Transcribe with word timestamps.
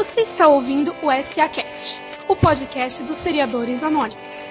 Você 0.00 0.22
está 0.22 0.48
ouvindo 0.48 0.96
o 1.02 1.22
SAcast, 1.22 2.00
o 2.26 2.34
podcast 2.34 3.02
dos 3.02 3.18
seriadores 3.18 3.82
anônimos. 3.82 4.50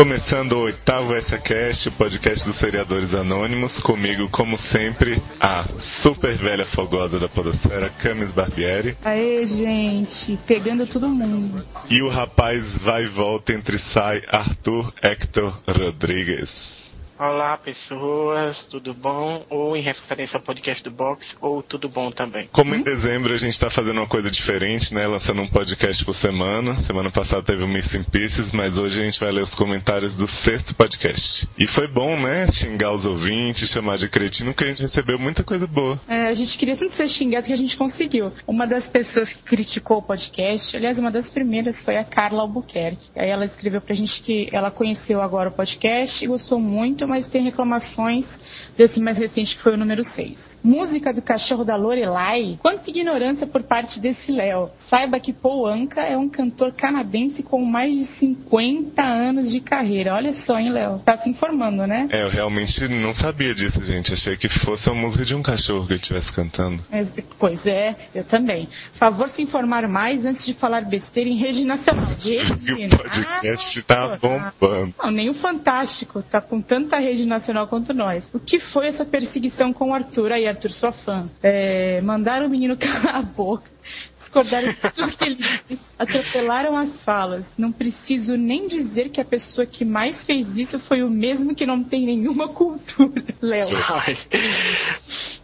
Começando 0.00 0.52
o 0.52 0.60
oitavo 0.60 1.12
SAcast, 1.20 1.90
o 1.90 1.92
podcast 1.92 2.46
dos 2.46 2.56
seriadores 2.56 3.12
anônimos, 3.12 3.80
comigo, 3.80 4.30
como 4.30 4.56
sempre, 4.56 5.22
a 5.38 5.66
super 5.78 6.38
velha 6.38 6.64
fogosa 6.64 7.18
da 7.18 7.28
podosfera, 7.28 7.90
Camis 7.90 8.32
Barbieri. 8.32 8.96
Aê, 9.04 9.46
gente, 9.46 10.38
pegando 10.46 10.86
todo 10.86 11.06
mundo. 11.06 11.62
E 11.90 12.00
o 12.00 12.08
rapaz 12.08 12.78
vai 12.78 13.04
e 13.04 13.08
volta 13.08 13.52
entre 13.52 13.76
sai, 13.76 14.22
Arthur 14.26 14.90
Hector 15.02 15.60
Rodrigues. 15.68 16.79
Olá, 17.22 17.54
pessoas, 17.58 18.64
tudo 18.64 18.94
bom? 18.94 19.44
Ou 19.50 19.76
em 19.76 19.82
referência 19.82 20.38
ao 20.38 20.42
podcast 20.42 20.82
do 20.82 20.90
Box, 20.90 21.36
ou 21.38 21.62
tudo 21.62 21.86
bom 21.86 22.10
também. 22.10 22.48
Como 22.50 22.74
em 22.74 22.82
dezembro 22.82 23.34
a 23.34 23.36
gente 23.36 23.52
está 23.52 23.68
fazendo 23.68 23.98
uma 23.98 24.08
coisa 24.08 24.30
diferente, 24.30 24.94
né? 24.94 25.06
Lançando 25.06 25.42
um 25.42 25.46
podcast 25.46 26.02
por 26.02 26.14
semana. 26.14 26.78
Semana 26.78 27.10
passada 27.10 27.42
teve 27.42 27.62
o 27.62 27.68
Missing 27.68 28.04
Pieces, 28.04 28.52
mas 28.52 28.78
hoje 28.78 28.98
a 28.98 29.04
gente 29.04 29.20
vai 29.20 29.30
ler 29.30 29.42
os 29.42 29.54
comentários 29.54 30.16
do 30.16 30.26
sexto 30.26 30.74
podcast. 30.74 31.46
E 31.58 31.66
foi 31.66 31.86
bom, 31.86 32.18
né? 32.18 32.50
Xingar 32.50 32.90
os 32.90 33.04
ouvintes, 33.04 33.68
chamar 33.68 33.98
de 33.98 34.08
cretino, 34.08 34.54
que 34.54 34.64
a 34.64 34.68
gente 34.68 34.80
recebeu 34.80 35.18
muita 35.18 35.44
coisa 35.44 35.66
boa. 35.66 36.00
É, 36.08 36.28
a 36.28 36.32
gente 36.32 36.56
queria 36.56 36.74
tanto 36.74 36.94
ser 36.94 37.06
xingado 37.06 37.46
que 37.46 37.52
a 37.52 37.56
gente 37.56 37.76
conseguiu. 37.76 38.32
Uma 38.46 38.66
das 38.66 38.88
pessoas 38.88 39.30
que 39.30 39.42
criticou 39.42 39.98
o 39.98 40.02
podcast, 40.02 40.74
aliás, 40.74 40.98
uma 40.98 41.10
das 41.10 41.28
primeiras 41.28 41.84
foi 41.84 41.98
a 41.98 42.04
Carla 42.04 42.40
Albuquerque. 42.40 43.10
Aí 43.14 43.28
ela 43.28 43.44
escreveu 43.44 43.82
pra 43.82 43.94
gente 43.94 44.22
que 44.22 44.48
ela 44.54 44.70
conheceu 44.70 45.20
agora 45.20 45.50
o 45.50 45.52
podcast 45.52 46.24
e 46.24 46.26
gostou 46.26 46.58
muito, 46.58 47.09
mas 47.10 47.26
tem 47.26 47.42
reclamações 47.42 48.38
desse 48.80 48.98
mais 48.98 49.18
recente 49.18 49.56
que 49.56 49.62
foi 49.62 49.74
o 49.74 49.76
número 49.76 50.02
6. 50.02 50.58
Música 50.64 51.12
do 51.12 51.20
cachorro 51.20 51.64
da 51.64 51.76
Lorelai? 51.76 52.58
Quanta 52.62 52.88
ignorância 52.88 53.46
por 53.46 53.62
parte 53.62 54.00
desse 54.00 54.32
Léo. 54.32 54.70
Saiba 54.78 55.20
que 55.20 55.34
Paul 55.34 55.66
Anka 55.66 56.00
é 56.00 56.16
um 56.16 56.30
cantor 56.30 56.72
canadense 56.72 57.42
com 57.42 57.62
mais 57.62 57.94
de 57.94 58.04
50 58.06 59.02
anos 59.02 59.50
de 59.50 59.60
carreira. 59.60 60.14
Olha 60.14 60.32
só, 60.32 60.58
hein, 60.58 60.70
Léo? 60.72 60.98
Tá 61.04 61.14
se 61.14 61.28
informando, 61.28 61.86
né? 61.86 62.08
É, 62.10 62.22
eu 62.22 62.30
realmente 62.30 62.88
não 62.88 63.14
sabia 63.14 63.54
disso, 63.54 63.84
gente. 63.84 64.14
Achei 64.14 64.38
que 64.38 64.48
fosse 64.48 64.88
a 64.88 64.94
música 64.94 65.26
de 65.26 65.34
um 65.34 65.42
cachorro 65.42 65.86
que 65.86 65.92
ele 65.92 66.00
estivesse 66.00 66.32
cantando. 66.32 66.82
Mas, 66.90 67.14
pois 67.38 67.66
é, 67.66 67.94
eu 68.14 68.24
também. 68.24 68.66
Favor 68.94 69.28
se 69.28 69.42
informar 69.42 69.86
mais 69.88 70.24
antes 70.24 70.46
de 70.46 70.54
falar 70.54 70.80
besteira 70.86 71.28
em 71.28 71.36
rede 71.36 71.66
nacional. 71.66 72.06
Rede 72.06 72.40
E 72.80 72.86
o 72.86 72.96
podcast 72.96 73.82
tá 73.82 74.08
nacional. 74.08 74.52
bombando. 74.58 74.94
Não, 74.98 75.10
nem 75.10 75.28
o 75.28 75.34
Fantástico 75.34 76.22
tá 76.22 76.40
com 76.40 76.62
tanta 76.62 76.96
rede 76.96 77.26
nacional 77.26 77.66
quanto 77.66 77.92
nós. 77.92 78.30
O 78.32 78.40
que 78.40 78.58
foi 78.70 78.86
essa 78.86 79.04
perseguição 79.04 79.72
com 79.72 79.92
Arthur? 79.92 80.32
Aí, 80.32 80.46
Arthur, 80.46 80.70
sua 80.70 80.92
fã. 80.92 81.28
É, 81.42 82.00
mandaram 82.02 82.46
o 82.46 82.50
menino 82.50 82.76
calar 82.78 83.16
a 83.16 83.22
boca, 83.22 83.70
discordaram 84.16 84.68
de 84.68 84.92
tudo 84.92 85.16
que 85.16 85.24
ele 85.24 85.38
disse, 85.68 85.94
atropelaram 85.98 86.76
as 86.76 87.02
falas. 87.02 87.58
Não 87.58 87.72
preciso 87.72 88.36
nem 88.36 88.66
dizer 88.66 89.10
que 89.10 89.20
a 89.20 89.24
pessoa 89.24 89.66
que 89.66 89.84
mais 89.84 90.24
fez 90.24 90.56
isso 90.56 90.78
foi 90.78 91.02
o 91.02 91.10
mesmo 91.10 91.54
que 91.54 91.66
não 91.66 91.82
tem 91.82 92.06
nenhuma 92.06 92.48
cultura, 92.48 93.24
Léo. 93.42 93.70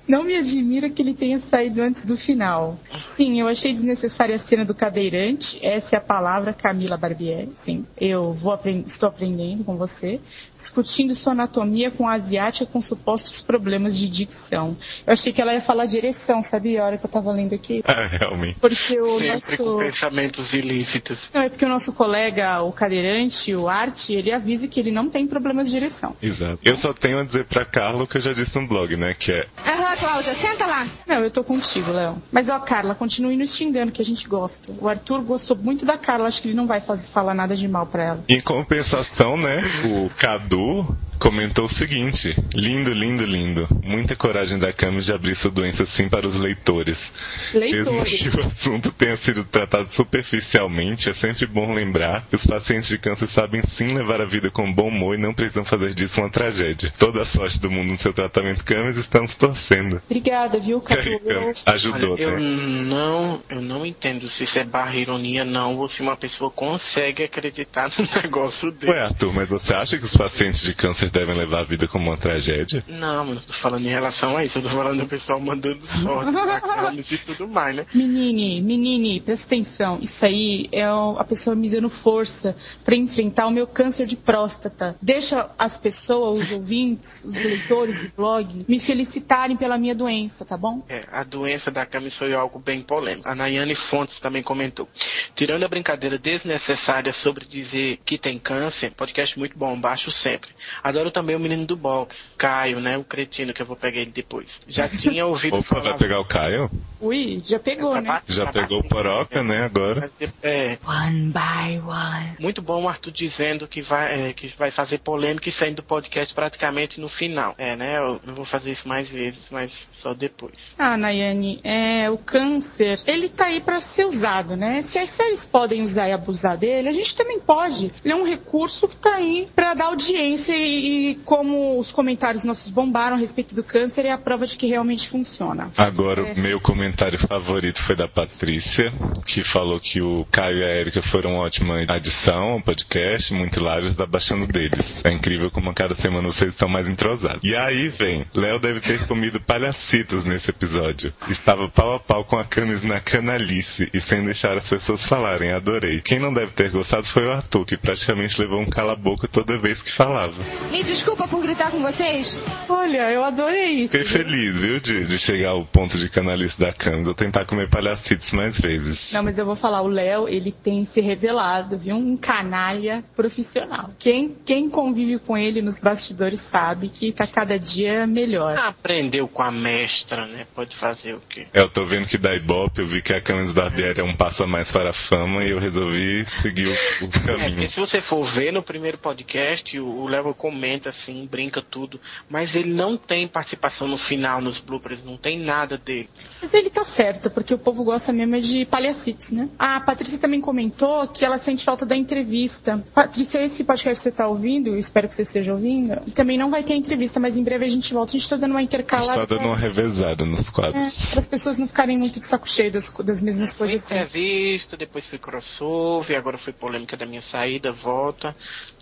Não 0.06 0.22
me 0.24 0.36
admira 0.36 0.88
que 0.88 1.02
ele 1.02 1.14
tenha 1.14 1.38
saído 1.38 1.82
antes 1.82 2.04
do 2.06 2.16
final. 2.16 2.78
Sim, 2.96 3.40
eu 3.40 3.48
achei 3.48 3.72
desnecessária 3.72 4.34
a 4.36 4.38
cena 4.38 4.64
do 4.64 4.74
cadeirante. 4.74 5.58
Essa 5.64 5.96
é 5.96 5.98
a 5.98 6.02
palavra, 6.02 6.52
Camila 6.52 6.96
Barbieri. 6.96 7.50
Sim, 7.54 7.84
eu 8.00 8.32
vou 8.32 8.52
apren- 8.52 8.84
estou 8.86 9.08
aprendendo 9.08 9.64
com 9.64 9.77
você. 9.77 10.20
Discutindo 10.54 11.14
sua 11.14 11.32
anatomia 11.32 11.90
com 11.90 12.08
a 12.08 12.12
asiática 12.12 12.70
com 12.70 12.80
supostos 12.80 13.42
problemas 13.42 13.96
de 13.96 14.08
dicção. 14.08 14.77
Eu 15.06 15.12
achei 15.12 15.32
que 15.32 15.40
ela 15.42 15.52
ia 15.52 15.61
falar 15.61 15.86
de 15.86 15.96
ereção, 15.96 16.42
sabia? 16.42 16.83
A 16.83 16.86
hora 16.86 16.98
que 16.98 17.05
eu 17.06 17.11
tava 17.11 17.33
lendo 17.33 17.55
aqui. 17.55 17.83
Ah, 17.84 18.06
realmente. 18.18 18.58
Porque 18.61 18.98
o 19.00 19.18
sempre 19.18 19.56
com 19.56 19.64
nosso. 19.64 19.78
pensamentos 19.78 20.52
ilícitos. 20.52 21.18
Não, 21.34 21.42
é 21.42 21.48
porque 21.48 21.64
o 21.64 21.68
nosso 21.68 21.92
colega, 21.92 22.62
o 22.62 22.72
cadeirante, 22.72 23.55
o 23.55 23.68
Arte, 23.68 24.14
ele 24.14 24.33
avisa 24.33 24.68
que 24.68 24.78
ele 24.80 24.90
não 24.92 25.08
tem 25.08 25.27
problemas 25.27 25.70
de 25.70 25.77
ereção. 25.77 26.16
Exato. 26.22 26.58
Eu 26.64 26.77
só 26.77 26.92
tenho 26.92 27.18
a 27.18 27.24
dizer 27.24 27.45
pra 27.45 27.64
Carla 27.64 28.05
o 28.05 28.06
que 28.06 28.16
eu 28.16 28.20
já 28.20 28.33
disse 28.33 28.58
no 28.58 28.66
blog, 28.68 28.96
né? 28.96 29.14
Que 29.18 29.33
é 29.33 29.46
Aham, 29.66 29.95
Cláudia, 29.98 30.34
senta 30.34 30.67
lá. 30.67 30.86
Não, 31.07 31.20
eu 31.20 31.30
tô 31.30 31.42
contigo, 31.42 31.90
Léo. 31.90 32.23
Mas 32.30 32.48
ó, 32.48 32.58
Carla, 32.58 32.95
continue 32.95 33.36
nos 33.36 33.55
xingando, 33.55 33.92
que 33.92 34.02
a 34.02 34.05
gente 34.05 34.29
gosta. 34.29 34.73
O 34.79 34.89
Arthur 34.89 35.23
gostou 35.23 35.57
muito 35.57 35.84
da 35.84 35.96
Carla, 35.96 36.27
acho 36.27 36.42
que 36.42 36.48
ele 36.48 36.57
não 36.57 36.67
vai 36.67 36.80
fazer, 36.80 37.08
falar 37.08 37.34
nada 37.34 37.55
de 37.55 37.67
mal 37.67 37.86
pra 37.86 38.05
ela. 38.05 38.24
Em 38.29 38.40
compensação, 38.40 39.36
né, 39.36 39.62
o 39.84 40.11
Cadu 40.11 40.86
comentou 41.18 41.64
o 41.64 41.68
seguinte: 41.68 42.34
lindo, 42.55 42.92
lindo, 42.92 43.24
lindo. 43.24 43.68
Muita 43.83 44.17
coragem 44.17 44.58
da 44.58 44.73
Camis 44.73 45.07
de 45.07 45.12
abrir 45.12 45.34
sua 45.34 45.51
doença 45.51 45.83
assim 45.83 46.08
para 46.08 46.27
os 46.27 46.36
leitores. 46.36 47.13
Mesmo 47.52 47.96
Leitores. 47.96 48.28
que 48.28 48.40
o 48.40 48.46
assunto 48.46 48.92
tenha 48.92 49.17
sido 49.17 49.45
tratado 49.45 49.92
superficialmente, 49.92 51.11
é 51.11 51.14
sempre 51.14 51.46
bom 51.46 51.73
lembrar 51.73 52.27
que 52.28 52.36
os 52.36 52.46
pacientes 52.46 52.89
de 52.89 52.98
câncer 52.98 53.28
sabem 53.28 53.63
sim 53.67 53.95
levar 53.95 54.20
a 54.20 54.24
vida 54.24 54.51
com 54.51 54.73
bom 54.73 54.89
humor 54.89 55.14
e 55.14 55.23
não 55.23 55.34
precisam 55.34 55.64
fazer 55.64 55.95
disso 55.95 56.20
uma 56.20 56.30
tragédia. 56.30 56.92
Toda 56.98 57.23
a 57.23 57.24
sorte 57.24 57.61
do 57.61 57.70
mundo 57.70 57.92
no 57.92 57.98
seu 57.98 58.13
tratamento, 58.13 58.64
Camis, 58.64 58.96
estamos 58.96 59.34
torcendo. 59.34 59.86
Obrigada, 60.05 60.58
viu, 60.58 60.80
Cadu? 60.80 61.20
Camis, 61.20 61.64
Olha, 61.67 61.74
ajudou, 61.74 62.19
eu 62.19 62.33
né? 62.33 62.85
não, 62.85 63.42
eu 63.48 63.61
não 63.61 63.86
entendo 63.86 64.29
se 64.29 64.45
isso 64.45 64.58
é 64.58 64.64
barra 64.64 64.97
ironia 64.97 65.45
não, 65.45 65.77
ou 65.77 65.89
se 65.89 66.02
uma 66.02 66.17
pessoa 66.17 66.51
consegue 66.51 67.23
acreditar 67.23 67.91
num 67.98 68.23
negócio 68.23 68.70
desse. 68.73 68.92
Ué, 68.92 69.01
Arthur, 69.01 69.33
mas 69.33 69.48
você 69.48 69.75
acha 69.75 69.98
que 69.98 70.05
os 70.05 70.17
pacientes 70.17 70.63
de 70.63 70.75
câncer 70.75 71.11
devem 71.11 71.36
levar 71.36 71.61
a 71.61 71.64
vida 71.64 71.86
como 71.86 72.11
uma 72.11 72.19
tragédia? 72.19 72.85
Não, 72.89 73.27
mas 73.27 73.35
não 73.36 73.42
tô 73.42 73.52
falando 73.55 73.85
em 73.85 73.91
relação 73.91 74.36
a 74.36 74.45
isso, 74.45 74.58
eu 74.58 74.63
tô 74.63 74.70
falando 74.70 75.01
do 75.01 75.07
pessoal 75.07 75.41
mandando 75.41 75.86
sorte 75.86 76.33
pra 76.33 76.92
e 76.96 77.19
tudo 77.19 77.48
mais, 77.48 77.77
né? 77.77 77.86
Menine, 77.95 78.61
menine, 78.61 79.20
presta 79.20 79.55
atenção. 79.55 79.98
Isso 80.02 80.25
aí 80.25 80.69
é 80.73 80.85
a 80.85 81.25
pessoa 81.25 81.55
me 81.55 81.69
dando 81.69 81.89
força 81.89 82.57
pra 82.85 82.96
enfrentar 82.96 83.46
o 83.46 83.51
meu 83.51 83.67
câncer 83.67 84.07
de 84.07 84.17
próstata. 84.17 84.96
Deixa 85.01 85.51
as 85.58 85.79
pessoas, 85.79 86.45
os 86.45 86.52
ouvintes, 86.52 87.25
os 87.25 87.42
leitores 87.42 88.01
do 88.01 88.11
blog, 88.17 88.64
me 88.69 88.79
felicitarem 88.79 89.57
pela 89.57 89.76
minha 89.79 89.95
doença, 89.95 90.45
tá 90.45 90.57
bom? 90.57 90.83
É, 90.89 91.05
a 91.13 91.23
doença 91.23 91.70
da 91.70 91.85
Camis 91.87 92.17
foi 92.17 92.35
algo 92.35 92.59
bem 92.59 92.83
polêmico. 92.83 93.29
A 93.29 93.35
Nayane 93.35 93.75
Fontes 93.75 94.20
também 94.20 94.42
comentou. 94.42 94.89
Tirando 95.35 95.64
a 95.64 95.69
brincadeira 95.69 96.19
desnecessária 96.19 97.13
sobre 97.13 97.45
dizer 97.47 97.98
que 98.05 98.19
tem 98.19 98.39
câncer, 98.39 98.91
podcast 98.92 99.39
muito 99.39 99.59
bom, 99.59 99.79
baixo 99.81 100.11
sempre. 100.11 100.51
Adoro 100.83 101.11
também 101.11 101.37
o 101.37 101.41
menino 101.41 101.67
do 101.67 101.77
box, 101.77 102.17
Caio, 102.37 102.81
né? 102.81 102.97
O 102.98 103.05
cretino 103.05 103.53
que 103.53 103.63
eu 103.63 103.67
vou 103.67 103.77
pegar 103.77 104.01
ele 104.01 104.11
depois. 104.11 104.61
Já 104.69 104.89
tinha 104.97 105.27
ouvido 105.27 105.59
Opa, 105.59 105.63
falar. 105.63 105.83
vai 105.91 105.98
pegar 105.98 106.20
o 106.20 106.25
Caio? 106.25 106.70
Ui, 107.01 107.41
já 107.45 107.58
pegou, 107.58 108.01
né? 108.01 108.23
Já 108.29 108.51
pegou 108.51 108.81
o 108.81 108.89
Poroca, 108.89 109.43
né, 109.43 109.64
agora? 109.64 110.11
É, 110.43 110.79
One 110.85 111.33
by 111.33 111.79
one. 111.79 112.37
muito 112.39 112.63
bom 112.63 112.85
o 112.85 112.89
Arthur 112.89 113.11
dizendo 113.13 113.69
que 113.69 113.83
vai, 113.83 114.29
é, 114.29 114.33
que 114.33 114.48
vai 114.57 114.70
fazer 114.70 114.98
polêmica 114.98 115.48
e 115.48 115.53
saindo 115.53 115.77
do 115.77 115.83
podcast 115.83 116.35
praticamente 116.35 117.01
no 117.01 117.08
final. 117.08 117.55
É, 117.58 117.77
né? 117.77 117.98
Eu 117.98 118.20
não 118.25 118.35
vou 118.35 118.45
fazer 118.45 118.70
isso 118.70 118.89
mais 118.89 119.08
vezes, 119.08 119.51
mas 119.66 119.88
só 119.98 120.14
depois. 120.14 120.54
Ah, 120.78 120.96
Nayane, 120.96 121.60
é, 121.64 122.08
o 122.08 122.16
câncer, 122.18 123.00
ele 123.06 123.28
tá 123.28 123.46
aí 123.46 123.60
pra 123.60 123.80
ser 123.80 124.04
usado, 124.06 124.56
né? 124.56 124.80
Se 124.82 124.98
as 124.98 125.10
séries 125.10 125.46
podem 125.46 125.82
usar 125.82 126.08
e 126.08 126.12
abusar 126.12 126.56
dele, 126.56 126.88
a 126.88 126.92
gente 126.92 127.16
também 127.16 127.40
pode. 127.40 127.92
Ele 128.04 128.12
é 128.14 128.16
um 128.16 128.25
recurso 128.25 128.87
que 128.87 128.96
tá 128.96 129.16
aí 129.16 129.49
pra 129.54 129.75
dar 129.75 129.87
audiência 129.87 130.56
e, 130.56 131.10
e 131.10 131.14
como 131.16 131.78
os 131.78 131.90
comentários 131.90 132.44
nossos 132.44 132.70
bombaram 132.70 133.16
a 133.16 133.19
respeito 133.19 133.54
do 133.54 133.64
câncer, 133.64 134.04
é 134.06 134.12
a 134.12 134.19
prova 134.19 134.46
de 134.46 134.56
que 134.56 134.66
realmente 134.66 135.08
funciona. 135.08 135.70
Agora, 135.76 136.28
É. 136.28 136.32
o 136.34 136.38
meu 136.38 136.60
comentário 136.60 137.19
favorito 137.19 137.82
foi 137.82 137.96
da 137.96 138.06
Patrícia, 138.06 138.93
que 139.26 139.43
falou 139.43 139.81
que 139.81 140.00
o 140.00 140.25
Caio 140.31 140.58
e 140.58 140.64
a 140.64 140.69
Erika 140.76 141.02
foram 141.02 141.32
uma 141.34 141.43
ótima 141.44 141.84
adição 141.88 142.52
ao 142.52 142.62
podcast, 142.62 143.34
muito 143.34 143.58
hilários 143.58 143.94
da 143.96 144.06
baixando 144.06 144.46
deles. 144.46 145.04
É 145.04 145.12
incrível 145.12 145.50
como 145.50 145.70
a 145.70 145.74
cada 145.74 145.94
semana 145.94 146.28
vocês 146.28 146.50
estão 146.52 146.69
mais 146.69 146.88
entrosados. 146.88 147.40
E 147.42 147.56
aí 147.56 147.88
vem, 147.88 148.24
Léo 148.34 148.60
deve 148.60 148.80
ter 148.80 149.04
comido 149.06 149.40
palhacitos 149.56 150.26
nesse 150.26 150.50
episódio. 150.50 151.14
Estava 151.31 151.67
pau 151.67 151.94
a 151.94 151.99
pau 151.99 152.23
com 152.26 152.37
a 152.37 152.44
Camis 152.44 152.82
na 152.82 153.00
canalice 153.00 153.88
e 153.94 154.03
sem 154.03 154.23
deixar 154.23 154.58
as 154.58 154.69
pessoas 154.69 155.06
falarem, 155.06 155.50
adorei. 155.50 156.03
Quem 156.03 156.19
não 156.19 156.31
deve 156.31 156.53
ter 156.53 156.70
gostado 156.70 157.06
foi 157.06 157.25
o 157.25 157.32
Arthur, 157.32 157.64
que 157.64 157.76
praticamente 157.79 158.38
levou 158.38 158.61
um 158.61 158.69
cala-boca 158.69 159.26
toda 159.26 159.56
vez 159.56 159.81
que 159.81 159.94
falava. 159.94 160.35
Me 160.70 160.85
desculpa 160.85 161.26
por 161.26 161.43
gritar 161.43 161.70
com 161.70 161.81
vocês. 161.81 162.43
Olha, 162.69 163.11
eu 163.11 163.25
adorei 163.25 163.85
isso. 163.85 163.97
Fiquei 163.97 164.11
feliz, 164.11 164.55
viu, 164.55 164.79
de, 164.79 165.06
de 165.06 165.19
chegar 165.19 165.50
ao 165.50 165.64
ponto 165.64 165.97
de 165.97 166.11
canalice 166.11 166.61
da 166.61 166.70
Camis. 166.70 167.06
Vou 167.06 167.14
tentar 167.14 167.47
comer 167.47 167.70
palhacitos 167.70 168.32
mais 168.32 168.61
vezes. 168.61 169.11
Não, 169.11 169.23
mas 169.23 169.38
eu 169.38 169.47
vou 169.47 169.56
falar, 169.56 169.81
o 169.81 169.88
Léo, 169.88 170.29
ele 170.29 170.53
tem 170.53 170.85
se 170.85 171.00
revelado, 171.00 171.79
viu? 171.79 171.97
Um 171.97 172.14
canalha 172.14 173.03
profissional. 173.14 173.91
Quem, 173.99 174.37
quem 174.44 174.69
convive 174.69 175.19
com 175.19 175.35
ele 175.35 175.62
nos 175.62 175.81
bastidores 175.81 176.43
sabe 176.43 176.91
que 176.91 177.11
tá 177.11 177.26
cada 177.26 177.58
dia 177.58 178.06
melhor. 178.06 178.58
Aprendeu 178.58 179.26
com 179.26 179.43
a 179.43 179.45
mestra, 179.50 180.26
né? 180.26 180.46
Pode 180.54 180.76
fazer 180.76 181.14
o 181.14 181.20
quê? 181.28 181.46
É, 181.52 181.60
eu 181.60 181.69
tô 181.69 181.84
vendo 181.84 182.06
que 182.06 182.19
da 182.19 182.34
Ibope 182.34 182.81
eu 182.81 182.87
vi 182.87 183.02
que 183.02 183.12
a 183.12 183.20
Camis 183.20 183.52
Barbieri 183.52 184.00
é 184.00 184.04
um 184.04 184.16
passo 184.16 184.43
a 184.43 184.46
mais 184.46 184.70
para 184.70 184.90
a 184.90 184.94
fama 184.94 185.44
e 185.44 185.50
eu 185.50 185.58
resolvi 185.58 186.26
seguir 186.43 186.69
o, 186.69 187.04
o 187.04 187.10
caminho. 187.26 187.64
É, 187.64 187.69
se 187.69 187.81
você 187.81 188.00
for 188.00 188.25
ver 188.25 188.52
no 188.52 188.62
primeiro 188.62 188.98
podcast, 188.98 189.78
o 189.78 190.06
Léo 190.06 190.34
comenta 190.34 190.90
assim, 190.90 191.26
brinca 191.31 191.62
tudo, 191.62 192.00
mas 192.28 192.54
ele 192.54 192.72
não 192.72 192.96
tem 192.96 193.26
participação 193.28 193.88
no 193.88 193.98
final, 193.98 194.40
nos 194.40 194.60
bloopers, 194.60 195.04
não 195.04 195.16
tem 195.16 195.38
nada 195.38 195.78
dele. 195.78 196.08
Mas 196.40 196.52
ele 196.54 196.70
tá 196.70 196.84
certo, 196.84 197.31
porque 197.31 197.54
o 197.54 197.58
povo 197.58 197.84
gosta 197.84 198.12
mesmo 198.12 198.40
de 198.40 198.64
palhacitos, 198.64 199.32
né? 199.32 199.48
A 199.58 199.81
Patrícia 199.81 200.19
também 200.19 200.40
comentou 200.40 201.06
que 201.08 201.25
ela 201.25 201.38
sente 201.38 201.64
falta 201.64 201.87
da 201.87 201.96
entrevista. 201.96 202.84
Patrícia, 202.94 203.43
esse 203.43 203.64
podcast 203.64 203.98
que 203.98 204.10
você 204.10 204.12
tá 204.12 204.28
ouvindo, 204.28 204.76
espero 204.76 205.08
que 205.08 205.14
você 205.14 205.22
esteja 205.22 205.52
ouvindo, 205.52 206.00
também 206.14 206.38
não 206.38 206.50
vai 206.50 206.62
ter 206.62 206.75
entrevista, 206.75 207.20
mas 207.20 207.37
em 207.37 207.43
breve 207.43 207.64
a 207.64 207.69
gente 207.69 207.93
volta. 207.93 208.12
A 208.12 208.19
gente 208.19 208.28
tá 208.28 208.37
dando 208.37 208.52
uma 208.52 208.62
intercalada. 208.62 209.25
Tá 209.26 209.34
dando 209.34 209.46
uma 209.46 209.56
revezada 209.56 210.25
nos 210.25 210.49
quadros. 210.49 211.06
É, 211.06 211.11
para 211.11 211.19
as 211.19 211.28
pessoas 211.28 211.58
não 211.58 211.67
ficarem 211.67 211.99
muito 211.99 212.20
de 212.20 212.26
saco 212.26 212.49
cheio 212.49 212.70
das, 212.70 212.90
das 212.90 213.23
mesmas 213.23 213.55
coisas. 213.55 213.90
Entrevista, 213.90 214.76
depois 214.76 215.08
foi 215.08 215.19
crossover, 215.19 216.17
agora 216.17 216.38
foi 216.38 216.52
polêmica 216.52 216.96
da 216.96 217.06
minha 217.06 217.23
saída, 217.23 217.73
volta. 217.73 218.34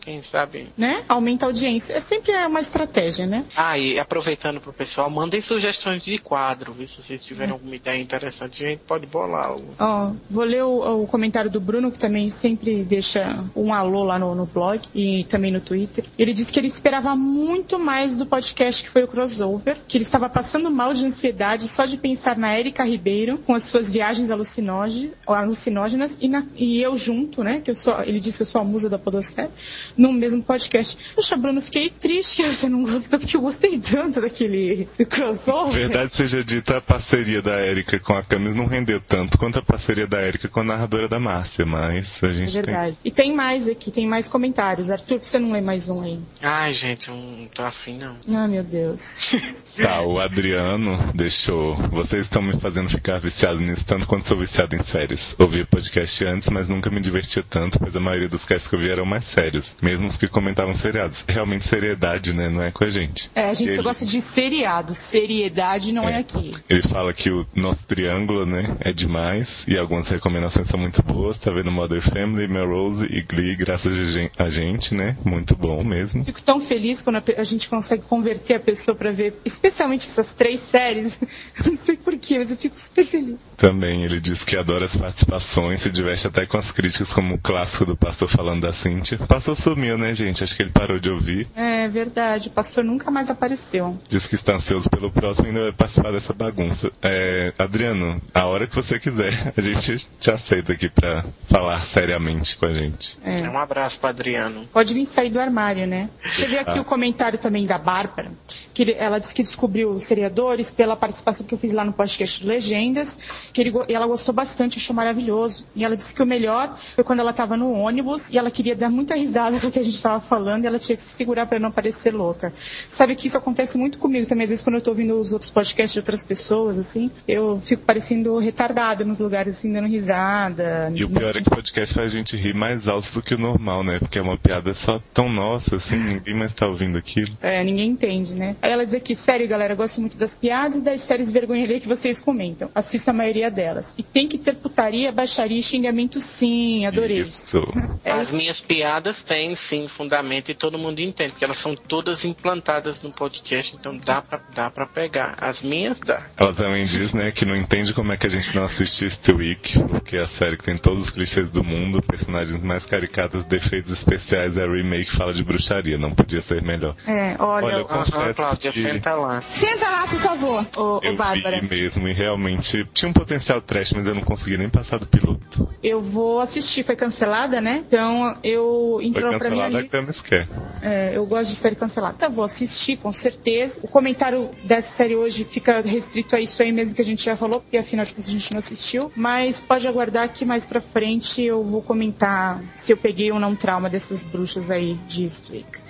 Quem 0.05 0.23
sabe? 0.23 0.69
Né? 0.77 1.03
Aumenta 1.09 1.47
a 1.47 1.49
audiência. 1.49 1.95
É 1.95 2.01
sempre 2.01 2.37
uma 2.47 2.61
estratégia, 2.61 3.27
né? 3.27 3.47
Ah, 3.57 3.79
e 3.79 3.99
aproveitando 3.99 4.61
pro 4.61 4.71
pessoal, 4.71 5.09
mandem 5.09 5.41
sugestões 5.41 6.03
de 6.03 6.19
quadro, 6.19 6.75
viu? 6.75 6.87
Se 6.87 7.03
vocês 7.03 7.25
tiverem 7.25 7.49
é. 7.51 7.53
alguma 7.55 7.75
ideia 7.75 7.99
interessante, 8.01 8.63
a 8.63 8.69
gente 8.69 8.81
pode 8.81 9.07
bolar. 9.07 9.53
Ó, 9.53 9.59
oh, 9.81 10.17
vou 10.29 10.45
ler 10.45 10.63
o, 10.63 11.03
o, 11.03 11.07
comentário 11.07 11.51
do 11.51 11.59
Bruno, 11.59 11.91
que 11.91 11.99
também 11.99 12.29
sempre 12.29 12.85
deixa 12.85 13.43
um 13.57 13.73
alô 13.73 14.05
lá 14.05 14.19
no, 14.19 14.35
no 14.35 14.45
blog 14.45 14.83
e 14.95 15.25
também 15.25 15.51
no 15.51 15.61
Twitter. 15.61 16.05
Ele 16.19 16.35
disse 16.35 16.53
que 16.53 16.61
ele 16.61 16.69
esperava 16.69 17.17
muito 17.17 17.79
mais 17.79 18.19
do 18.19 18.27
podcast 18.27 18.85
que 18.85 18.91
foi 18.91 19.05
o 19.05 19.09
crossover, 19.09 19.79
que 19.89 19.97
ele 19.97 20.05
estava 20.05 20.29
passando 20.29 20.71
mal 20.71 20.93
de 20.93 21.07
ansiedade 21.07 21.67
só 21.67 21.87
de 21.87 21.97
pensar 21.97 22.37
na 22.37 22.53
Érica 22.53 22.85
Ribeiro 22.85 23.39
com 23.39 23.55
as 23.55 23.65
suas 23.65 23.91
viagens 23.91 24.31
alucinógenas 24.31 26.19
e, 26.21 26.29
na, 26.29 26.45
e 26.57 26.83
eu 26.83 26.95
junto, 26.95 27.43
né? 27.43 27.63
Que 27.63 27.71
eu 27.71 27.75
sou, 27.75 28.03
ele 28.03 28.21
disse 28.21 28.37
que 28.37 28.43
eu 28.43 28.47
sou 28.47 28.61
a 28.61 28.65
musa 28.65 28.91
da 28.91 28.99
podosfera 28.99 29.51
no 29.97 30.13
mesmo 30.13 30.43
podcast. 30.43 30.97
Poxa, 31.15 31.37
Bruno, 31.37 31.61
fiquei 31.61 31.91
triste 31.91 32.43
que 32.43 32.49
você 32.49 32.69
não 32.69 32.85
gostou, 32.85 33.19
porque 33.19 33.37
eu 33.37 33.41
gostei 33.41 33.79
tanto 33.79 34.21
daquele 34.21 34.89
crossover. 35.09 35.75
Verdade 35.75 36.15
seja 36.15 36.45
dita, 36.45 36.79
a 36.79 36.81
parceria 36.81 37.41
da 37.41 37.61
Erika 37.65 37.99
com 37.99 38.15
a 38.15 38.23
Camis 38.23 38.55
não 38.55 38.67
rendeu 38.67 39.01
tanto 39.01 39.39
quanto 39.39 39.59
a 39.59 39.63
parceria 39.63 40.07
da 40.07 40.23
Erika 40.23 40.49
com 40.49 40.61
a 40.61 40.65
narradora 40.65 41.09
da 41.09 41.19
Márcia, 41.19 41.65
mas 41.65 42.23
a 42.23 42.33
gente 42.33 42.59
é 42.59 42.63
verdade. 42.63 42.97
Tem... 43.03 43.11
E 43.11 43.11
tem 43.11 43.35
mais 43.35 43.69
aqui, 43.69 43.91
tem 43.91 44.07
mais 44.07 44.29
comentários. 44.29 44.91
Arthur, 44.91 45.15
por 45.19 45.21
que 45.21 45.29
você 45.29 45.39
não 45.39 45.53
lê 45.53 45.61
mais 45.61 45.89
um 45.89 46.03
aí? 46.03 46.21
Ai, 46.43 46.73
gente, 46.75 47.09
eu 47.09 47.15
não 47.15 47.47
tô 47.55 47.63
afim, 47.63 47.99
não. 47.99 48.17
Ah, 48.35 48.49
meu 48.49 48.65
Deus. 48.65 49.35
tá, 49.81 50.03
o 50.03 50.19
Adriano 50.19 51.13
deixou. 51.15 51.77
Vocês 51.89 52.27
estão 52.27 52.43
me 52.43 52.59
fazendo 52.59 52.91
ficar 52.91 53.19
viciado 53.19 53.61
nisso 53.61 53.85
tanto 53.87 54.07
quanto 54.07 54.27
sou 54.27 54.39
viciado 54.39 54.75
em 54.75 54.83
séries. 54.83 55.35
Ouvi 55.39 55.65
podcast 55.65 56.25
antes, 56.25 56.49
mas 56.49 56.69
nunca 56.69 56.91
me 56.91 57.01
divertia 57.01 57.43
tanto, 57.49 57.79
pois 57.79 57.95
a 57.95 58.01
maioria 58.01 58.29
dos 58.29 58.45
casts 58.45 58.69
que 58.69 58.75
eu 58.75 58.81
vi 58.81 58.91
eram 58.91 59.05
mais 59.05 59.25
sérios. 59.25 59.77
Mesmo 59.85 60.07
os 60.07 60.17
que 60.17 60.27
comentavam 60.27 60.75
seriados. 60.75 61.27
Realmente 61.29 61.69
seriedade, 61.69 62.33
né? 62.33 62.49
Não 62.49 62.63
é 62.63 62.73
com 62.73 62.85
a 62.85 62.89
gente. 62.89 63.29
É, 63.35 63.51
a 63.51 63.55
gente 63.55 63.69
ele... 63.69 63.77
só 63.77 63.83
gosta 63.83 64.07
de 64.07 64.19
seriado. 64.23 64.95
Seriedade 64.95 65.93
não 65.93 66.09
é. 66.09 66.15
é. 66.15 66.19
aqui. 66.21 66.53
Ele 66.71 66.83
fala 66.89 67.13
que 67.13 67.31
o 67.31 67.47
nosso 67.55 67.85
triângulo, 67.87 68.47
né, 68.47 68.77
é 68.81 68.95
demais 68.95 69.67
e 69.69 69.77
algumas 69.77 70.09
recomendações 70.09 70.69
são 70.69 70.81
muito 70.81 71.03
boas. 71.03 71.39
Tá 71.39 71.51
vendo 71.51 71.71
Mother 71.71 72.01
Family, 72.01 72.49
Melrose 72.49 73.05
e 73.05 73.21
Glee, 73.21 73.55
graças 73.57 73.93
a 74.39 74.49
gente, 74.49 74.95
né? 74.95 75.19
Muito 75.23 75.55
bom 75.55 75.85
mesmo. 75.85 76.25
Fico 76.25 76.43
tão 76.43 76.61
feliz 76.61 77.03
quando 77.03 77.23
a 77.37 77.43
gente 77.43 77.69
consegue 77.69 78.05
converter 78.05 78.55
a 78.55 78.61
pessoa 78.61 78.97
para 78.97 79.13
ver, 79.13 79.35
especialmente 79.45 80.07
essas 80.07 80.35
três 80.35 80.61
séries. 80.61 81.21
não 81.67 81.77
sei 81.77 81.97
porquê, 81.97 82.14
eu 82.33 82.57
fico 82.57 82.79
super 82.79 83.05
feliz. 83.05 83.49
Também, 83.57 84.05
ele 84.05 84.21
diz 84.21 84.45
que 84.45 84.57
adora 84.57 84.85
as 84.85 84.97
participações, 84.97 85.81
se 85.81 85.91
diverte 85.91 86.27
até 86.27 86.47
com 86.47 86.57
as 86.57 86.71
críticas, 86.71 87.13
como 87.13 87.35
o 87.35 87.39
clássico 87.39 87.85
do 87.85 87.97
pastor 87.97 88.29
falando 88.29 88.63
da 88.63 88.73
Cintia. 88.73 89.19
Pastor 89.27 89.57
sumiu, 89.57 89.99
né, 89.99 90.15
gente? 90.15 90.43
Acho 90.43 90.57
que 90.57 90.63
ele 90.63 90.73
parou 90.73 90.99
de 90.99 91.11
ouvir. 91.11 91.49
É 91.55 91.89
verdade, 91.89 92.49
o 92.49 92.51
pastor 92.51 92.85
nunca 92.85 93.11
mais 93.11 93.31
apareceu. 93.31 93.99
Diz 94.09 94.27
que 94.27 94.35
está 94.35 94.55
ansioso 94.55 94.89
pelo 94.89 95.11
próximo 95.11 95.47
e 95.47 95.51
ainda 95.51 95.63
vai 95.63 95.73
participar 95.73 96.13
dessa 96.13 96.33
bagunça. 96.33 96.91
É, 97.03 97.53
Adriano, 97.59 98.21
a 98.33 98.47
hora 98.47 98.67
que 98.67 98.75
você 98.75 98.99
quiser, 98.99 99.53
a 99.57 99.61
gente 99.61 100.07
te 100.19 100.31
aceita 100.31 100.73
aqui 100.73 100.89
para 100.89 101.25
falar 101.51 101.85
seriamente 101.85 102.57
com 102.57 102.67
a 102.67 102.73
gente. 102.73 103.17
É. 103.23 103.49
Um 103.49 103.59
abraço 103.59 103.99
para 104.01 104.11
Adriano. 104.11 104.67
Pode 104.73 104.95
vir 104.95 105.07
sair 105.07 105.31
do 105.31 105.41
armário, 105.41 105.87
né? 105.87 106.09
Você 106.25 106.47
vê 106.47 106.59
aqui 106.59 106.79
ah. 106.79 106.83
o 106.83 106.85
comentário 106.85 107.39
também 107.39 107.67
da 107.67 107.79
Bárbara, 107.79 108.31
que 108.75 108.93
ela 108.99 109.19
disse 109.19 109.35
que 109.35 109.43
descobriu 109.43 109.91
os 109.91 110.05
seriadores 110.05 110.71
pela 110.73 110.97
participação 110.97 111.47
que 111.47 111.55
eu 111.55 111.59
fiz 111.59 111.73
lá 111.73 111.85
no 111.85 111.93
podcast 111.93 112.41
de 112.41 112.47
Legendas, 112.47 113.19
que 113.53 113.61
ele, 113.61 113.73
ela 113.89 114.07
gostou 114.07 114.35
bastante, 114.35 114.79
achou 114.79 114.95
maravilhoso. 114.95 115.65
E 115.77 115.85
ela 115.85 115.97
disse 115.97 116.13
que 116.13 116.23
o 116.23 116.27
melhor 116.27 116.79
foi 116.95 117.05
quando 117.05 117.21
ela 117.21 117.31
estava 117.31 117.57
no 117.57 117.71
ônibus 117.71 118.31
e 118.31 118.39
ela 118.39 118.51
queria 118.51 118.75
dar 118.75 118.91
muita 118.91 119.15
risada 119.15 119.61
com 119.61 119.69
o 119.69 119.71
que 119.71 119.79
a 119.79 119.83
gente 119.83 119.95
estava 119.95 120.21
falando 120.21 120.65
e 120.65 120.67
ela 120.67 120.79
tinha 120.79 120.97
que 120.97 121.03
se 121.03 121.15
segurar 121.15 121.47
para 121.47 121.61
não 121.61 121.71
parecer 121.71 122.13
louca. 122.13 122.53
Sabe 122.89 123.15
que 123.15 123.29
isso 123.29 123.39
acontece 123.39 123.79
muito 123.79 123.99
comigo 123.99 124.27
também, 124.27 124.45
às 124.45 124.51
vezes 124.51 124.65
quando 124.65 124.75
eu 124.75 124.79
estou 124.79 124.93
ouvindo 124.93 125.19
os 125.19 125.33
outros 125.33 125.51
podcasts 125.51 125.93
de 125.93 126.01
outras 126.01 126.27
pessoas, 126.27 126.77
assim, 126.77 127.11
eu 127.29 127.61
fico 127.61 127.85
parecendo 127.85 128.37
retardada 128.39 129.05
nos 129.05 129.21
lugares, 129.21 129.59
assim, 129.59 129.73
dando 129.73 129.87
risada. 129.87 130.91
E 130.95 131.05
o 131.05 131.09
pior 131.09 131.37
é 131.37 131.41
que 131.41 131.49
o 131.49 131.55
podcast 131.55 131.95
faz 131.95 132.13
a 132.13 132.17
gente 132.17 132.37
rir 132.37 132.55
mais 132.55 132.89
alto 132.89 133.13
do 133.13 133.23
que 133.23 133.35
o 133.35 133.39
normal, 133.39 133.85
né? 133.85 133.99
Porque 134.01 134.19
é 134.19 134.23
uma 134.23 134.37
piada 134.37 134.75
só 134.75 135.01
tão 135.13 135.29
nossa, 135.29 135.77
assim, 135.77 135.97
ninguém 135.97 136.35
mais 136.35 136.53
tá 136.53 136.67
ouvindo 136.67 136.99
aquilo. 136.99 137.37
É, 137.41 137.63
ninguém 137.63 137.91
entende, 137.91 138.35
né? 138.35 138.57
Aí 138.65 138.73
ela 138.73 138.87
diz 138.87 138.95
aqui, 138.95 139.15
sério, 139.15 139.47
galera, 139.47 139.75
gosto 139.75 140.01
muito 140.01 140.17
das 140.17 140.35
piadas 140.35 140.77
e 140.77 140.83
das 140.83 141.03
séries 141.03 141.31
vergonha 141.31 141.69
que 141.79 141.87
vocês 141.87 142.19
comentam. 142.19 142.71
Assisto 142.75 143.11
a 143.11 143.13
maioria 143.13 143.51
delas. 143.51 143.95
E 143.99 144.03
tem 144.03 144.27
que 144.27 144.39
ter 144.39 144.55
putaria, 144.55 145.13
baixaria 145.13 145.59
e 145.59 145.63
xingamento 145.63 146.19
sim, 146.19 146.87
adorei. 146.87 147.21
Isso. 147.21 147.63
É. 148.03 148.13
As 148.13 148.33
minhas 148.33 148.63
piadas 148.63 149.23
têm 149.23 149.55
sim 149.55 149.87
fundamento 149.89 150.51
e 150.51 150.55
todo 150.55 150.79
mundo 150.79 151.01
entende, 151.01 151.33
porque 151.33 151.45
elas 151.45 151.59
são 151.59 151.77
todas 151.77 152.25
implantadas 152.25 153.03
no 153.03 153.13
podcast, 153.13 153.77
então 153.77 153.99
dá 153.99 154.23
pra, 154.23 154.41
dá 154.55 154.71
pra 154.71 154.87
pegar. 154.87 155.37
As 155.43 155.61
minhas 155.61 156.01
dá. 156.01 156.27
Ela 156.35 156.55
também 156.55 156.87
diz, 156.87 157.13
né, 157.13 157.31
que 157.33 157.45
não 157.45 157.55
entende 157.55 157.93
como 157.93 158.13
é 158.13 158.17
que 158.17 158.27
a 158.27 158.31
gente 158.31 158.57
não 158.57 158.65
assiste 158.65 159.11
Steel 159.11 159.37
Week, 159.37 159.79
porque 159.91 160.17
é 160.17 160.23
a 160.23 160.27
série 160.27 160.57
que 160.57 160.65
tem 160.65 160.79
todos 160.79 161.03
os 161.03 161.11
clichês 161.11 161.51
do 161.51 161.63
mundo, 161.63 162.01
personagens 162.01 162.63
mais 162.63 162.87
caricatos, 162.87 163.45
defeitos 163.45 163.93
especiais, 163.93 164.57
é 164.57 164.65
a 164.65 164.67
remake 164.67 165.15
fala 165.15 165.35
de 165.35 165.45
bruxaria, 165.45 165.99
não 165.99 166.15
podia 166.15 166.41
ser 166.41 166.63
melhor. 166.63 166.97
É, 167.07 167.37
olha, 167.39 167.67
olha 167.67 167.77
eu 167.77 167.85
confesso 167.85 168.54
Cláudia, 168.61 168.73
senta 168.73 169.15
lá. 169.15 169.41
Senta 169.41 169.89
lá, 169.89 170.07
por 170.07 170.19
favor, 170.19 170.67
ô, 170.77 171.01
eu 171.03 171.13
ô 171.13 171.17
Bárbara. 171.17 171.61
Vi 171.61 171.69
mesmo, 171.69 172.09
e 172.09 172.13
realmente 172.13 172.87
tinha 172.93 173.09
um 173.09 173.13
potencial 173.13 173.61
trash, 173.61 173.93
mas 173.93 174.07
eu 174.07 174.15
não 174.15 174.23
consegui 174.23 174.57
nem 174.57 174.69
passar 174.69 174.99
do 174.99 175.07
piloto. 175.07 175.69
Eu 175.83 176.01
vou 176.01 176.41
assistir, 176.41 176.83
foi 176.83 176.97
cancelada, 176.97 177.61
né? 177.61 177.85
Então 177.87 178.37
eu 178.43 178.99
entrou 179.03 179.39
pra 179.39 179.51
minha 179.51 179.69
lista. 179.69 179.99
Camis 179.99 180.21
quer. 180.21 180.49
É, 180.83 181.17
eu 181.17 181.27
gosto 181.27 181.51
de 181.51 181.57
série 181.57 181.77
cancelada. 181.77 182.17
Tá, 182.17 182.29
vou 182.29 182.45
assistir, 182.45 182.97
com 182.97 183.11
certeza. 183.11 183.81
O 183.83 183.89
comentário 183.89 184.51
dessa 184.65 184.91
série 184.91 185.17
hoje 185.17 185.45
fica 185.45 185.81
restrito 185.81 186.35
a 186.35 186.41
isso 186.41 186.63
aí 186.63 186.73
mesmo 186.73 186.95
que 186.95 187.03
a 187.03 187.05
gente 187.05 187.25
já 187.25 187.37
falou, 187.37 187.61
porque 187.61 187.77
afinal 187.77 188.05
de 188.05 188.15
contas 188.15 188.31
a 188.31 188.33
gente 188.33 188.53
não 188.53 188.59
assistiu. 188.59 189.13
Mas 189.15 189.61
pode 189.61 189.87
aguardar 189.87 190.29
que 190.33 190.45
mais 190.45 190.67
pra 190.67 190.81
frente 190.81 191.43
eu 191.43 191.63
vou 191.63 191.83
comentar 191.83 192.63
se 192.75 192.93
eu 192.93 192.97
peguei 192.97 193.31
ou 193.31 193.39
não 193.39 193.55
trauma 193.55 193.89
dessas 193.91 194.25
bruxas 194.25 194.71
aí 194.71 194.95
de 195.07 195.25
Streak. 195.25 195.84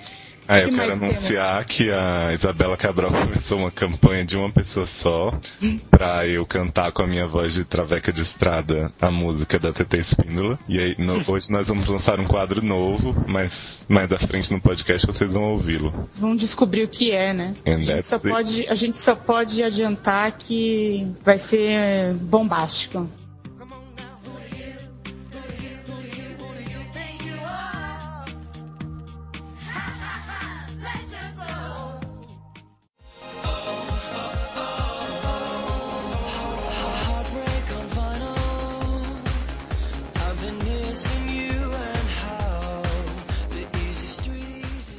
Ah, 0.47 0.59
eu 0.59 0.69
quero 0.69 0.93
anunciar 0.93 1.65
temos? 1.65 1.75
que 1.75 1.91
a 1.91 2.33
Isabela 2.33 2.77
Cabral 2.77 3.11
começou 3.13 3.59
uma 3.59 3.71
campanha 3.71 4.23
de 4.23 4.37
uma 4.37 4.51
pessoa 4.51 4.85
só 4.85 5.39
pra 5.89 6.27
eu 6.27 6.45
cantar 6.45 6.91
com 6.91 7.01
a 7.01 7.07
minha 7.07 7.27
voz 7.27 7.53
de 7.53 7.63
traveca 7.63 8.11
de 8.11 8.21
estrada 8.21 8.91
a 9.01 9.09
música 9.09 9.57
da 9.59 9.73
TT 9.73 9.97
Espíndola. 9.97 10.59
E 10.67 10.79
aí, 10.79 10.95
no, 10.97 11.23
hoje 11.27 11.51
nós 11.51 11.67
vamos 11.67 11.87
lançar 11.87 12.19
um 12.19 12.25
quadro 12.25 12.63
novo, 12.63 13.15
mas 13.27 13.85
mais 13.87 14.11
à 14.11 14.19
frente 14.19 14.51
no 14.51 14.61
podcast 14.61 15.05
vocês 15.07 15.31
vão 15.31 15.53
ouvi-lo. 15.53 16.07
Vão 16.13 16.35
descobrir 16.35 16.83
o 16.83 16.87
que 16.87 17.11
é, 17.11 17.33
né? 17.33 17.55
A 17.65 17.77
gente, 17.77 18.05
só 18.05 18.19
pode, 18.19 18.67
a 18.69 18.75
gente 18.75 18.97
só 18.97 19.15
pode 19.15 19.63
adiantar 19.63 20.31
que 20.33 21.07
vai 21.23 21.37
ser 21.37 22.13
bombástico. 22.15 23.07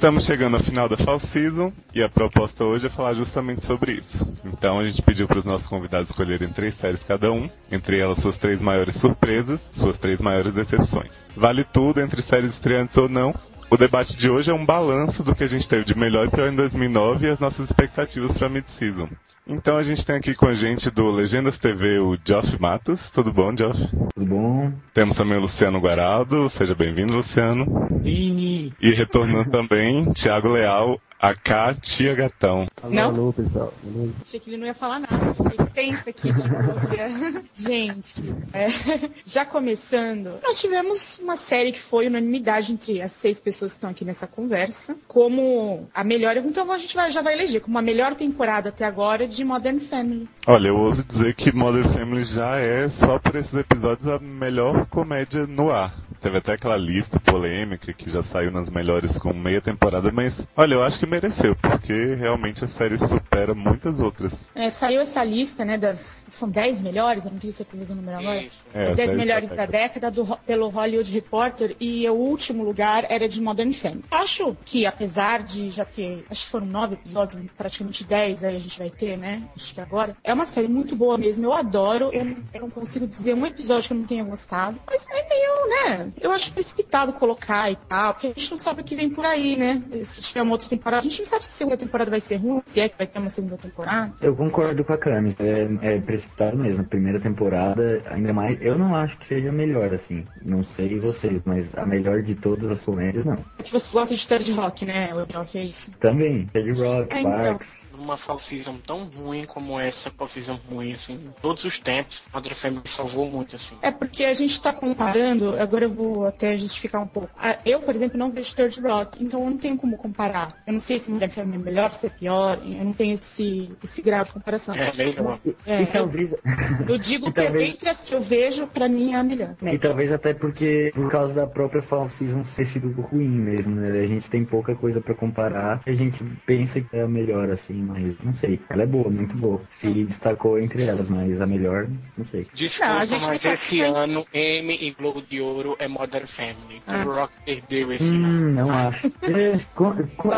Estamos 0.07 0.23
chegando 0.23 0.55
ao 0.55 0.63
final 0.63 0.87
da 0.87 0.95
Fall 0.95 1.19
Season 1.19 1.73
e 1.93 2.01
a 2.01 2.07
proposta 2.07 2.63
hoje 2.63 2.87
é 2.87 2.89
falar 2.89 3.13
justamente 3.13 3.59
sobre 3.59 3.95
isso. 3.95 4.41
Então 4.45 4.79
a 4.79 4.87
gente 4.87 5.01
pediu 5.01 5.27
para 5.27 5.37
os 5.37 5.43
nossos 5.43 5.67
convidados 5.67 6.09
escolherem 6.09 6.47
três 6.47 6.75
séries 6.75 7.03
cada 7.03 7.29
um, 7.29 7.49
entre 7.69 7.99
elas 7.99 8.19
suas 8.19 8.37
três 8.37 8.61
maiores 8.61 8.95
surpresas, 8.95 9.59
suas 9.69 9.97
três 9.99 10.21
maiores 10.21 10.53
decepções. 10.53 11.11
Vale 11.35 11.65
tudo 11.65 11.99
entre 11.99 12.21
séries 12.21 12.51
estreantes 12.51 12.95
ou 12.95 13.09
não. 13.09 13.35
O 13.69 13.75
debate 13.75 14.15
de 14.15 14.29
hoje 14.29 14.49
é 14.49 14.53
um 14.53 14.65
balanço 14.65 15.25
do 15.25 15.35
que 15.35 15.43
a 15.43 15.47
gente 15.47 15.67
teve 15.67 15.83
de 15.83 15.93
melhor 15.93 16.27
e 16.27 16.31
pior 16.31 16.49
em 16.49 16.55
2009 16.55 17.27
e 17.27 17.29
as 17.29 17.39
nossas 17.39 17.65
expectativas 17.65 18.37
para 18.37 18.47
mid-season. 18.47 19.09
Então 19.49 19.77
a 19.77 19.83
gente 19.83 20.05
tem 20.05 20.17
aqui 20.17 20.35
com 20.35 20.45
a 20.45 20.53
gente 20.53 20.89
do 20.91 21.09
Legendas 21.09 21.57
TV 21.57 21.99
o 21.99 22.17
Geoff 22.23 22.59
Matos. 22.59 23.09
Tudo 23.09 23.31
bom, 23.31 23.55
Geoff? 23.55 23.79
Tudo 24.13 24.27
bom? 24.27 24.73
Temos 24.93 25.15
também 25.15 25.37
o 25.37 25.41
Luciano 25.41 25.79
Guaraldo. 25.79 26.49
Seja 26.49 26.75
bem-vindo, 26.75 27.13
Luciano. 27.13 27.65
E... 28.03 28.73
e 28.81 28.91
retornando 28.91 29.49
também, 29.51 30.11
Thiago 30.11 30.49
Leal, 30.49 30.99
a 31.19 31.73
Tia 31.73 32.13
Gatão. 32.13 32.67
Alô, 32.81 32.93
não? 32.93 33.03
alô, 33.05 33.33
pessoal. 33.33 33.73
Alô. 33.83 34.09
Achei 34.21 34.39
que 34.39 34.49
ele 34.49 34.57
não 34.57 34.67
ia 34.67 34.73
falar 34.73 34.99
nada. 34.99 35.33
Ele 35.51 35.69
pensa 35.73 36.09
aqui, 36.09 36.31
tipo, 36.33 36.47
Gente, 37.53 38.23
é, 38.53 38.67
já 39.25 39.45
começando, 39.45 40.39
nós 40.43 40.59
tivemos 40.59 41.19
uma 41.19 41.35
série 41.35 41.71
que 41.71 41.79
foi 41.79 42.07
unanimidade 42.07 42.71
entre 42.71 43.01
as 43.01 43.11
seis 43.11 43.39
pessoas 43.39 43.71
que 43.71 43.77
estão 43.77 43.89
aqui 43.89 44.05
nessa 44.05 44.27
conversa, 44.27 44.95
como 45.07 45.87
a 45.93 46.03
melhor, 46.03 46.37
então 46.37 46.71
a 46.71 46.77
gente 46.77 46.95
vai, 46.95 47.09
já 47.09 47.21
vai 47.21 47.33
eleger 47.33 47.61
como 47.61 47.77
a 47.77 47.81
melhor 47.81 48.15
temporada 48.15 48.69
até 48.69 48.85
agora 48.85 49.27
de 49.27 49.43
Modern 49.43 49.79
Family. 49.79 50.29
Olha, 50.45 50.67
eu 50.67 50.75
ouso 50.75 51.03
dizer 51.03 51.33
que 51.35 51.51
Modern 51.51 51.91
Family 51.91 52.23
já 52.23 52.57
é, 52.57 52.89
só 52.89 53.17
por 53.19 53.35
esses 53.35 53.53
episódios, 53.53 54.07
a 54.07 54.19
melhor 54.19 54.85
comédia 54.87 55.45
no 55.47 55.71
ar. 55.71 56.06
Teve 56.27 56.39
até 56.39 56.53
aquela 56.55 56.75
lista 56.75 57.17
polêmica 57.21 57.93
que 57.93 58.09
já 58.09 58.21
saiu 58.21 58.51
nas 58.51 58.69
melhores 58.69 59.17
com 59.17 59.31
meia 59.31 59.61
temporada, 59.61 60.11
mas 60.11 60.45
olha, 60.57 60.73
eu 60.73 60.83
acho 60.83 60.99
que 60.99 61.05
mereceu, 61.05 61.55
porque 61.55 62.15
realmente 62.15 62.65
a 62.65 62.67
série 62.67 62.97
supera 62.97 63.55
muitas 63.55 64.01
outras. 64.01 64.51
É, 64.53 64.69
saiu 64.69 64.99
essa 64.99 65.23
lista, 65.23 65.63
né, 65.63 65.77
das. 65.77 66.25
São 66.27 66.49
10 66.49 66.81
melhores, 66.81 67.23
eu 67.23 67.31
não 67.31 67.39
tenho 67.39 67.53
certeza 67.53 67.85
do 67.85 67.95
número 67.95 68.17
agora. 68.17 68.45
É, 68.73 68.87
As 68.87 68.95
10 68.97 69.13
melhores 69.13 69.55
da 69.55 69.65
década, 69.65 70.11
do, 70.11 70.35
pelo 70.45 70.67
Hollywood 70.67 71.09
Reporter, 71.09 71.77
e 71.79 72.05
o 72.09 72.15
último 72.15 72.61
lugar 72.61 73.05
era 73.09 73.29
de 73.29 73.39
Modern 73.39 73.71
Family. 73.71 74.03
Acho 74.11 74.53
que, 74.65 74.85
apesar 74.85 75.43
de 75.43 75.69
já 75.69 75.85
ter. 75.85 76.25
Acho 76.29 76.43
que 76.43 76.51
foram 76.51 76.65
9 76.65 76.95
episódios, 76.95 77.41
praticamente 77.57 78.03
10 78.03 78.43
aí 78.43 78.57
a 78.57 78.59
gente 78.59 78.77
vai 78.77 78.89
ter, 78.89 79.17
né? 79.17 79.43
Acho 79.55 79.73
que 79.73 79.79
agora. 79.79 80.17
É 80.25 80.33
uma 80.33 80.45
série 80.45 80.67
muito 80.67 80.93
boa 80.93 81.17
mesmo, 81.17 81.45
eu 81.45 81.53
adoro. 81.53 82.09
Eu, 82.11 82.35
eu 82.53 82.61
não 82.63 82.69
consigo 82.69 83.07
dizer 83.07 83.33
um 83.33 83.45
episódio 83.45 83.87
que 83.87 83.93
eu 83.93 83.97
não 83.97 84.05
tenha 84.05 84.25
gostado, 84.25 84.77
mas 84.85 85.07
é 85.09 85.29
meio, 85.29 85.67
né? 85.69 86.11
Eu 86.19 86.31
acho 86.31 86.51
precipitado 86.53 87.13
colocar 87.13 87.71
e 87.71 87.75
tal, 87.75 88.13
porque 88.13 88.27
a 88.27 88.29
gente 88.29 88.51
não 88.51 88.57
sabe 88.57 88.81
o 88.81 88.83
que 88.83 88.95
vem 88.95 89.09
por 89.09 89.25
aí, 89.25 89.55
né? 89.55 89.81
Se 90.03 90.21
tiver 90.21 90.41
uma 90.41 90.53
outra 90.53 90.67
temporada, 90.67 91.01
a 91.01 91.09
gente 91.09 91.19
não 91.19 91.25
sabe 91.25 91.43
se 91.43 91.49
a 91.49 91.53
segunda 91.53 91.77
temporada 91.77 92.09
vai 92.09 92.21
ser 92.21 92.37
ruim, 92.37 92.61
se 92.65 92.79
é 92.79 92.89
que 92.89 92.97
vai 92.97 93.07
ter 93.07 93.19
uma 93.19 93.29
segunda 93.29 93.57
temporada. 93.57 94.13
Eu 94.21 94.35
concordo 94.35 94.83
com 94.83 94.93
a 94.93 94.97
Cami, 94.97 95.35
é, 95.39 95.95
é 95.95 96.01
precipitado 96.01 96.57
mesmo. 96.57 96.81
A 96.81 96.85
primeira 96.85 97.19
temporada, 97.19 98.01
ainda 98.09 98.33
mais, 98.33 98.57
eu 98.61 98.77
não 98.77 98.95
acho 98.95 99.17
que 99.17 99.27
seja 99.27 99.49
a 99.49 99.51
melhor, 99.51 99.93
assim. 99.93 100.23
Não 100.41 100.63
sei 100.63 100.99
vocês, 100.99 101.41
mas 101.45 101.75
a 101.77 101.85
melhor 101.85 102.21
de 102.21 102.35
todas 102.35 102.69
as 102.69 102.83
comédias, 102.83 103.25
não. 103.25 103.37
É 103.59 103.63
que 103.63 103.71
você 103.71 103.91
gosta 103.91 104.15
de 104.15 104.27
Third 104.27 104.51
Rock, 104.53 104.85
né? 104.85 105.09
O 105.13 105.45
que 105.45 105.57
é 105.57 105.63
isso? 105.63 105.91
Também, 105.99 106.45
Third 106.47 106.71
Rock, 106.71 107.15
é, 107.15 107.19
então. 107.19 107.31
Parks. 107.31 107.67
Então 107.67 107.86
uma 108.07 108.17
fall 108.17 108.37
tão 108.85 109.05
ruim 109.05 109.45
como 109.45 109.79
essa 109.79 110.09
fall 110.09 110.27
ruim, 110.69 110.93
assim, 110.93 111.13
em 111.13 111.31
todos 111.41 111.63
os 111.63 111.79
tempos, 111.79 112.23
Mother 112.33 112.55
Family 112.55 112.87
salvou 112.87 113.29
muito, 113.29 113.55
assim. 113.55 113.75
É 113.81 113.91
porque 113.91 114.23
a 114.23 114.33
gente 114.33 114.61
tá 114.61 114.71
comparando, 114.71 115.59
agora 115.59 115.85
eu 115.85 115.93
vou 115.93 116.25
até 116.25 116.57
justificar 116.57 117.01
um 117.01 117.07
pouco. 117.07 117.29
Eu, 117.65 117.81
por 117.81 117.95
exemplo, 117.95 118.17
não 118.17 118.31
vejo 118.31 118.55
Third 118.55 118.79
Rock, 118.81 119.23
então 119.23 119.43
eu 119.43 119.49
não 119.49 119.57
tenho 119.57 119.77
como 119.77 119.97
comparar. 119.97 120.61
Eu 120.65 120.73
não 120.73 120.79
sei 120.79 120.99
se 120.99 121.11
Mother 121.11 121.29
Family 121.29 121.61
é 121.61 121.65
melhor, 121.65 121.91
se 121.91 122.07
é 122.07 122.09
pior, 122.09 122.61
eu 122.63 122.85
não 122.85 122.93
tenho 122.93 123.13
esse, 123.13 123.71
esse 123.83 124.01
grau 124.01 124.23
de 124.23 124.31
comparação. 124.31 124.75
É, 124.75 124.93
melhor. 124.93 125.39
É, 125.65 125.81
e, 125.81 125.85
talvez... 125.87 126.31
Eu, 126.31 126.39
eu 126.87 126.97
digo 126.97 127.27
que 127.33 127.41
talvez... 127.41 127.69
entre 127.69 127.89
as 127.89 128.01
que 128.01 128.13
eu 128.13 128.21
vejo, 128.21 128.67
pra 128.67 128.87
mim 128.87 129.13
é 129.13 129.17
a 129.17 129.23
melhor. 129.23 129.55
Né? 129.61 129.73
E 129.73 129.79
talvez 129.79 130.11
até 130.11 130.33
porque, 130.33 130.91
por 130.93 131.09
causa 131.09 131.33
da 131.35 131.47
própria 131.47 131.81
fall 131.81 132.07
season 132.09 132.43
ter 132.43 132.65
sido 132.65 132.89
ruim 133.01 133.41
mesmo, 133.41 133.75
né? 133.75 133.99
A 133.99 134.05
gente 134.05 134.29
tem 134.29 134.45
pouca 134.45 134.75
coisa 134.75 135.01
pra 135.01 135.13
comparar, 135.13 135.81
a 135.85 135.91
gente 135.91 136.23
pensa 136.45 136.81
que 136.81 136.95
é 136.95 137.03
a 137.03 137.07
melhor, 137.07 137.49
assim, 137.49 137.83
mas 137.83 137.96
não 138.23 138.35
sei. 138.35 138.59
Ela 138.69 138.83
é 138.83 138.85
boa, 138.85 139.09
muito 139.09 139.35
boa. 139.37 139.61
Se 139.67 139.91
destacou 139.91 140.59
entre 140.59 140.83
elas, 140.83 141.09
mas 141.09 141.39
a 141.41 141.45
melhor, 141.45 141.87
não 142.17 142.25
sei. 142.27 142.47
Desculpa, 142.53 143.05
não, 143.05 143.27
mas 143.27 143.45
esse 143.45 143.81
ano 143.81 144.25
M 144.33 144.77
e 144.79 144.91
Globo 144.91 145.21
de 145.21 145.41
Ouro 145.41 145.75
é 145.79 145.87
Modern 145.87 146.27
Family. 146.27 146.81
Ah. 146.87 147.03
O 147.05 147.13
Rock 147.13 147.33
perdeu 147.45 147.93
esse 147.93 148.03
hum, 148.03 148.25
ano. 148.25 148.51
Não 148.51 148.71
acho. 148.71 149.11
É, 149.27 149.59
com, 149.75 149.93
com, 150.15 150.29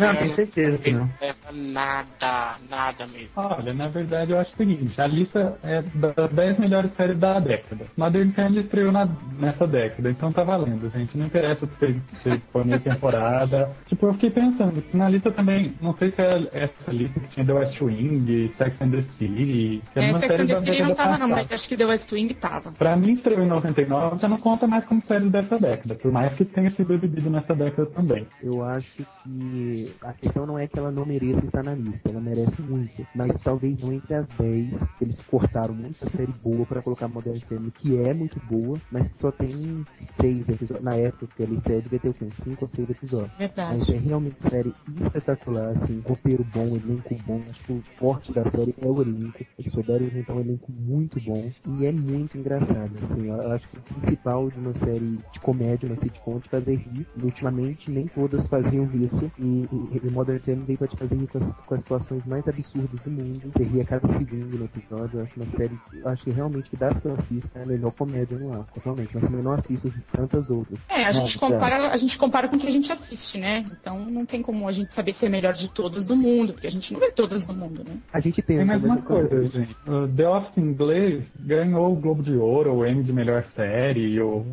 não, 0.00 0.16
tenho 0.16 0.30
certeza 0.30 0.78
que 0.78 0.92
não. 0.92 1.08
Leva 1.20 1.52
nada, 1.52 2.56
nada 2.68 3.06
mesmo. 3.06 3.30
Olha, 3.36 3.72
na 3.74 3.88
verdade 3.88 4.32
eu 4.32 4.38
acho 4.38 4.52
o 4.52 4.56
seguinte, 4.56 5.00
a 5.00 5.06
lista 5.06 5.58
é 5.62 5.82
das 5.82 6.32
10 6.32 6.58
melhores 6.58 6.92
séries 6.96 7.18
da 7.18 7.38
década. 7.38 7.86
Modern 7.96 8.30
Family 8.32 8.60
estreou 8.60 8.92
na, 8.92 9.08
nessa 9.38 9.66
década, 9.66 10.10
então 10.10 10.32
tá 10.32 10.42
valendo, 10.42 10.90
gente. 10.90 11.16
Não 11.16 11.26
interessa 11.26 11.66
se, 11.78 12.02
se 12.14 12.42
foi 12.52 12.64
meia 12.64 12.80
temporada. 12.80 13.70
tipo, 13.86 14.06
eu 14.06 14.14
fiquei 14.14 14.30
pensando, 14.30 14.82
na 14.92 15.08
lista 15.08 15.30
também, 15.30 15.74
não 15.80 15.94
sei 15.94 16.10
se 16.10 16.22
é 16.22 16.48
essa 16.52 16.90
lista 16.90 17.20
que 17.20 17.28
tinha 17.28 17.46
The 17.46 17.52
West 17.52 17.80
Wing, 17.80 18.52
Sex 18.56 18.82
and 18.82 18.90
the 18.90 19.02
City. 19.02 19.82
Que 19.92 20.00
é, 20.00 20.12
Sex 20.14 20.40
and 20.40 20.46
the 20.46 20.56
City 20.60 20.82
não 20.82 20.94
tava 20.94 21.18
não, 21.18 21.28
mas 21.28 21.52
acho 21.52 21.68
que 21.68 21.76
The 21.76 21.86
West 21.86 22.10
Wing 22.12 22.34
tava. 22.34 22.72
Pra 22.72 22.96
mim 22.96 23.12
estreou 23.12 23.42
em 23.42 23.48
99, 23.48 24.20
já 24.20 24.28
não 24.28 24.38
conta 24.38 24.66
mais 24.66 24.84
como 24.84 25.02
série 25.06 25.28
dessa 25.28 25.58
década, 25.58 25.94
por 25.94 26.10
mais 26.12 26.34
que 26.34 26.44
tenha 26.44 26.70
sido 26.70 26.94
exibido 26.94 27.30
nessa 27.30 27.54
década 27.54 27.86
também. 27.90 28.26
Eu 28.42 28.62
acho 28.64 28.92
que 29.26 29.73
a 30.02 30.12
questão 30.12 30.46
não 30.46 30.58
é 30.58 30.66
que 30.66 30.78
ela 30.78 30.90
não 30.90 31.04
mereça 31.04 31.44
estar 31.44 31.62
na 31.62 31.74
lista, 31.74 32.08
ela 32.08 32.20
merece 32.20 32.62
muito, 32.62 33.06
mas 33.14 33.40
talvez 33.42 33.80
não 33.82 33.92
entre 33.92 34.14
as 34.14 34.26
10, 34.38 34.72
eles 35.00 35.20
cortaram 35.26 35.74
muita 35.74 36.08
série 36.10 36.32
boa 36.42 36.64
para 36.66 36.82
colocar 36.82 37.08
Modern 37.08 37.38
Family, 37.40 37.70
que 37.70 37.96
é 37.96 38.12
muito 38.14 38.40
boa, 38.46 38.78
mas 38.90 39.08
que 39.08 39.18
só 39.18 39.30
tem 39.30 39.84
6 40.20 40.48
episódios. 40.48 40.84
Na 40.84 40.96
época 40.96 41.26
que 41.36 41.42
a 41.42 41.46
lista 41.46 41.72
é, 41.72 41.80
devia 41.80 41.98
ter 41.98 42.08
o 42.08 42.14
quê? 42.14 42.28
5 42.42 42.64
ou 42.64 42.68
6 42.68 42.90
episódios. 42.90 43.36
Verdade. 43.36 43.78
Mas 43.78 43.88
é 43.88 43.98
realmente 43.98 44.36
série 44.48 44.74
espetacular, 45.02 45.70
assim, 45.76 46.02
roteiro 46.06 46.44
bom, 46.52 46.66
elenco 46.66 47.14
bom, 47.26 47.40
acho 47.50 47.62
que 47.64 47.72
o 47.72 47.82
forte 47.96 48.32
da 48.32 48.50
série 48.50 48.74
é 48.80 48.86
o 48.86 49.02
elenco, 49.02 49.44
eles 49.58 49.72
souberam 49.72 50.06
inventar 50.06 50.36
um 50.36 50.40
elenco 50.40 50.72
muito 50.72 51.20
bom 51.20 51.50
e 51.78 51.86
é 51.86 51.92
muito 51.92 52.36
engraçado, 52.36 52.92
assim, 53.02 53.28
eu 53.28 53.52
acho 53.52 53.68
que 53.68 53.78
o 53.78 54.00
principal 54.00 54.50
de 54.50 54.58
uma 54.58 54.74
série 54.74 55.18
de 55.32 55.40
comédia, 55.40 55.88
uma 55.88 55.96
sitcom, 55.96 56.38
de 56.38 56.48
fazer 56.48 56.74
rir, 56.74 57.06
ultimamente 57.22 57.90
nem 57.90 58.06
todas 58.06 58.46
faziam 58.46 58.88
isso 58.94 59.30
e 59.38 59.63
e, 59.72 60.10
Modern 60.10 60.38
Family 60.38 60.64
veio 60.64 60.78
pra 60.78 60.88
te 60.88 60.96
fazer 60.96 61.14
rir 61.14 61.26
com 61.26 61.38
as, 61.38 61.48
com 61.66 61.74
as 61.74 61.80
situações 61.80 62.26
mais 62.26 62.46
absurdas 62.46 63.00
do 63.00 63.10
mundo. 63.10 63.52
Você 63.52 63.64
ria 63.64 63.84
cada 63.84 64.08
segundo 64.08 64.58
no 64.58 64.64
episódio. 64.64 65.18
Eu 65.18 65.24
acho 65.24 65.32
uma 65.36 65.56
série, 65.56 65.78
eu 65.92 66.08
acho 66.08 66.24
que 66.24 66.30
realmente 66.30 66.70
que 66.70 66.76
das 66.76 66.98
que 67.00 67.06
eu 67.06 67.14
assisto 67.14 67.50
é 67.54 67.62
a 67.62 67.66
melhor 67.66 67.92
comédia 67.92 68.38
no 68.38 68.52
ar, 68.52 68.64
totalmente. 68.74 69.10
Mas 69.14 69.24
também 69.24 69.42
não 69.42 69.52
assisto 69.52 69.92
tantas 70.12 70.50
outras. 70.50 70.78
É, 70.88 71.04
a 71.04 71.12
gente, 71.12 71.38
compara, 71.38 71.90
a 71.90 71.96
gente 71.96 72.18
compara 72.18 72.48
com 72.48 72.56
o 72.56 72.58
que 72.58 72.66
a 72.66 72.72
gente 72.72 72.90
assiste, 72.90 73.38
né? 73.38 73.64
Então 73.80 74.04
não 74.04 74.24
tem 74.24 74.42
como 74.42 74.68
a 74.68 74.72
gente 74.72 74.92
saber 74.92 75.12
ser 75.12 75.28
melhor 75.28 75.52
de 75.52 75.70
todas 75.70 76.06
do 76.06 76.16
mundo, 76.16 76.52
porque 76.52 76.66
a 76.66 76.70
gente 76.70 76.92
não 76.92 77.00
vê 77.00 77.10
todas 77.10 77.44
do 77.44 77.54
mundo, 77.54 77.82
né? 77.86 77.96
A 78.12 78.20
gente 78.20 78.40
tem. 78.42 78.58
Tem 78.58 78.66
mais 78.66 78.82
uma 78.82 78.98
coisa, 78.98 79.42
gente. 79.48 79.76
Uh, 79.86 80.08
The 80.08 80.28
Office 80.28 80.56
inglês 80.58 81.24
ganhou 81.40 81.92
o 81.92 81.96
Globo 81.96 82.22
de 82.22 82.36
Ouro, 82.36 82.74
o 82.74 82.86
Emmy 82.86 83.02
de 83.02 83.12
melhor 83.12 83.44
série, 83.54 84.20
o, 84.20 84.44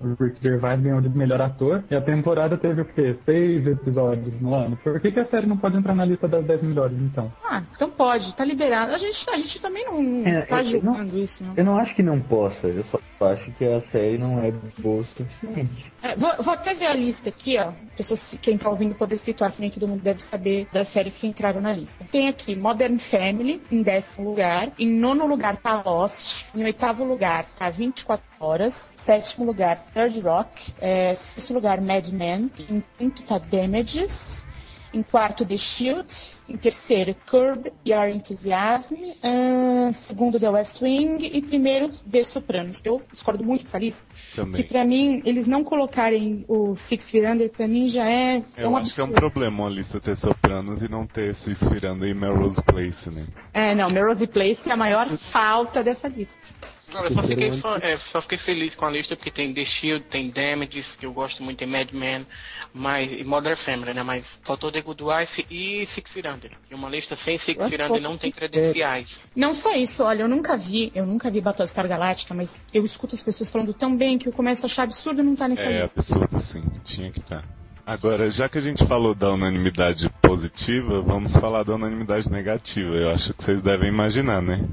o 0.00 0.14
Rick 0.20 0.42
Gervais 0.42 0.80
ganhou 0.80 1.00
de 1.00 1.08
melhor 1.16 1.40
ator. 1.40 1.82
E 1.90 1.94
a 1.94 2.00
temporada 2.00 2.56
teve 2.56 2.82
o 2.82 2.84
quê? 2.84 3.14
Seis 3.24 3.66
episódios 3.66 4.21
no 4.40 4.54
ano. 4.54 4.76
Por 4.76 5.00
que, 5.00 5.12
que 5.12 5.20
a 5.20 5.28
série 5.28 5.46
não 5.46 5.56
pode 5.56 5.76
entrar 5.76 5.94
na 5.94 6.04
lista 6.04 6.28
das 6.28 6.44
10 6.44 6.62
melhores, 6.62 6.98
então? 6.98 7.32
Ah, 7.44 7.62
então 7.74 7.90
pode, 7.90 8.34
tá 8.34 8.44
liberado. 8.44 8.92
A 8.92 8.98
gente, 8.98 9.28
a 9.30 9.36
gente 9.36 9.60
também 9.60 9.84
não 9.84 10.26
é, 10.26 10.42
tá 10.42 10.62
julgando 10.62 11.18
isso, 11.18 11.44
não. 11.44 11.54
Eu 11.56 11.64
não 11.64 11.76
acho 11.76 11.94
que 11.94 12.02
não 12.02 12.20
possa, 12.20 12.68
eu 12.68 12.82
só 12.84 12.98
acho 13.20 13.50
que 13.52 13.64
a 13.64 13.80
série 13.80 14.18
não 14.18 14.42
é 14.42 14.52
boa 14.78 15.00
o 15.00 15.04
suficiente. 15.04 15.92
É, 16.02 16.16
vou, 16.16 16.30
vou, 16.40 16.54
até 16.54 16.74
ver 16.74 16.86
a 16.86 16.94
lista 16.94 17.28
aqui, 17.28 17.58
ó. 17.58 17.72
Pessoas, 17.96 18.36
quem 18.40 18.58
tá 18.58 18.68
ouvindo 18.68 18.94
poder 18.94 19.16
situar, 19.16 19.52
que 19.52 19.60
nem 19.60 19.70
todo 19.70 19.86
mundo 19.86 20.02
deve 20.02 20.22
saber 20.22 20.66
das 20.72 20.88
séries 20.88 21.16
que 21.16 21.26
entraram 21.26 21.60
na 21.60 21.72
lista. 21.72 22.04
Tem 22.10 22.28
aqui 22.28 22.56
Modern 22.56 22.98
Family, 22.98 23.62
em 23.70 23.82
décimo 23.82 24.30
lugar. 24.30 24.72
Em 24.78 24.88
nono 24.88 25.26
lugar 25.26 25.56
tá 25.56 25.82
Lost. 25.84 26.46
Em 26.54 26.64
oitavo 26.64 27.04
lugar 27.04 27.46
tá 27.58 27.70
24 27.70 28.31
horas. 28.42 28.92
Sétimo 28.96 29.46
lugar, 29.46 29.84
Third 29.94 30.20
Rock. 30.20 30.72
É, 30.80 31.14
sexto 31.14 31.54
lugar, 31.54 31.80
Mad 31.80 32.08
Men. 32.08 32.50
Em 32.68 32.82
quinto 32.98 33.22
tá 33.22 33.38
Damages. 33.38 34.46
Em 34.92 35.02
quarto, 35.02 35.46
The 35.46 35.56
Shield. 35.56 36.12
Em 36.46 36.56
terceiro, 36.56 37.16
Curb 37.30 37.72
Your 37.86 38.08
Enthusiasm. 38.08 38.96
Uh, 38.96 39.90
segundo, 39.94 40.38
The 40.38 40.50
West 40.50 40.82
Wing. 40.82 41.24
E 41.24 41.40
primeiro, 41.40 41.88
The 41.88 42.22
Sopranos. 42.22 42.82
Eu 42.84 43.00
discordo 43.10 43.42
muito 43.42 43.64
dessa 43.64 43.78
lista. 43.78 44.06
Também. 44.34 44.60
Que 44.60 44.68
pra 44.68 44.84
mim, 44.84 45.22
eles 45.24 45.48
não 45.48 45.64
colocarem 45.64 46.44
o 46.46 46.76
Six 46.76 47.14
Under, 47.14 47.48
pra 47.50 47.66
mim 47.66 47.88
já 47.88 48.04
é, 48.06 48.42
é 48.54 48.68
um 48.68 48.76
absurdo. 48.76 48.78
acho 48.80 48.94
que 48.94 49.00
é 49.00 49.04
um 49.04 49.12
problema 49.12 49.66
a 49.66 49.70
lista 49.70 49.98
ter 49.98 50.14
Sopranos 50.14 50.82
e 50.82 50.88
não 50.90 51.06
ter 51.06 51.34
Six 51.34 51.62
Under 51.62 52.10
e 52.10 52.12
Melrose 52.12 52.60
Place, 52.62 53.08
né? 53.08 53.26
É, 53.54 53.74
não, 53.74 53.88
Melrose 53.88 54.26
Place 54.26 54.68
é 54.68 54.72
a 54.72 54.76
maior 54.76 55.08
falta 55.08 55.82
dessa 55.82 56.08
lista. 56.08 56.48
Não, 56.92 57.04
eu 57.04 57.10
só 57.12 57.22
fiquei, 57.22 57.50
é, 57.80 57.98
só 57.98 58.22
fiquei 58.22 58.38
feliz 58.38 58.74
com 58.74 58.84
a 58.84 58.90
lista 58.90 59.16
porque 59.16 59.30
tem 59.30 59.52
The 59.52 59.64
Shield, 59.64 60.04
tem 60.04 60.30
Damages, 60.30 60.96
que 60.96 61.06
eu 61.06 61.12
gosto 61.12 61.42
muito, 61.42 61.58
tem 61.58 61.68
Mad 61.68 61.90
Men, 61.92 62.26
mas, 62.74 63.10
e 63.10 63.24
Modern 63.24 63.56
Family, 63.56 63.94
né? 63.94 64.02
Mas 64.02 64.26
faltou 64.42 64.70
The 64.70 64.82
Good 64.82 65.02
Wife 65.02 65.46
e 65.50 65.86
Six 65.86 66.12
Feet 66.12 66.26
Under. 66.26 66.50
E 66.70 66.74
uma 66.74 66.88
lista 66.88 67.16
sem 67.16 67.38
Six 67.38 67.68
Feet 67.68 67.80
Under 67.80 68.00
não 68.00 68.18
tem 68.18 68.30
credenciais. 68.30 69.20
Não 69.34 69.54
só 69.54 69.74
isso, 69.74 70.04
olha, 70.04 70.22
eu 70.22 70.28
nunca 70.28 70.56
vi, 70.56 70.92
eu 70.94 71.06
nunca 71.06 71.30
vi 71.30 71.40
Battlestar 71.40 71.88
Galáctica, 71.88 72.34
mas 72.34 72.62
eu 72.72 72.84
escuto 72.84 73.14
as 73.14 73.22
pessoas 73.22 73.50
falando 73.50 73.72
tão 73.72 73.96
bem 73.96 74.18
que 74.18 74.28
eu 74.28 74.32
começo 74.32 74.64
a 74.64 74.66
achar 74.66 74.84
absurdo 74.84 75.22
não 75.22 75.32
estar 75.32 75.48
nessa 75.48 75.62
é, 75.62 75.80
lista. 75.80 76.00
É 76.00 76.00
absurdo, 76.00 76.40
sim. 76.40 76.62
Tinha 76.84 77.10
que 77.10 77.20
estar. 77.20 77.42
Agora, 77.84 78.30
já 78.30 78.48
que 78.48 78.58
a 78.58 78.60
gente 78.60 78.86
falou 78.86 79.12
da 79.12 79.32
unanimidade 79.32 80.08
positiva, 80.22 81.02
vamos 81.02 81.32
falar 81.36 81.64
da 81.64 81.74
unanimidade 81.74 82.30
negativa. 82.30 82.94
Eu 82.94 83.10
acho 83.10 83.34
que 83.34 83.42
vocês 83.42 83.60
devem 83.60 83.88
imaginar, 83.88 84.40
né? 84.40 84.64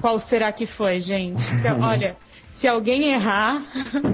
Qual 0.00 0.18
será 0.18 0.52
que 0.52 0.66
foi, 0.66 1.00
gente? 1.00 1.44
Olha, 1.80 2.16
se 2.60 2.68
alguém 2.68 3.10
errar, 3.14 3.62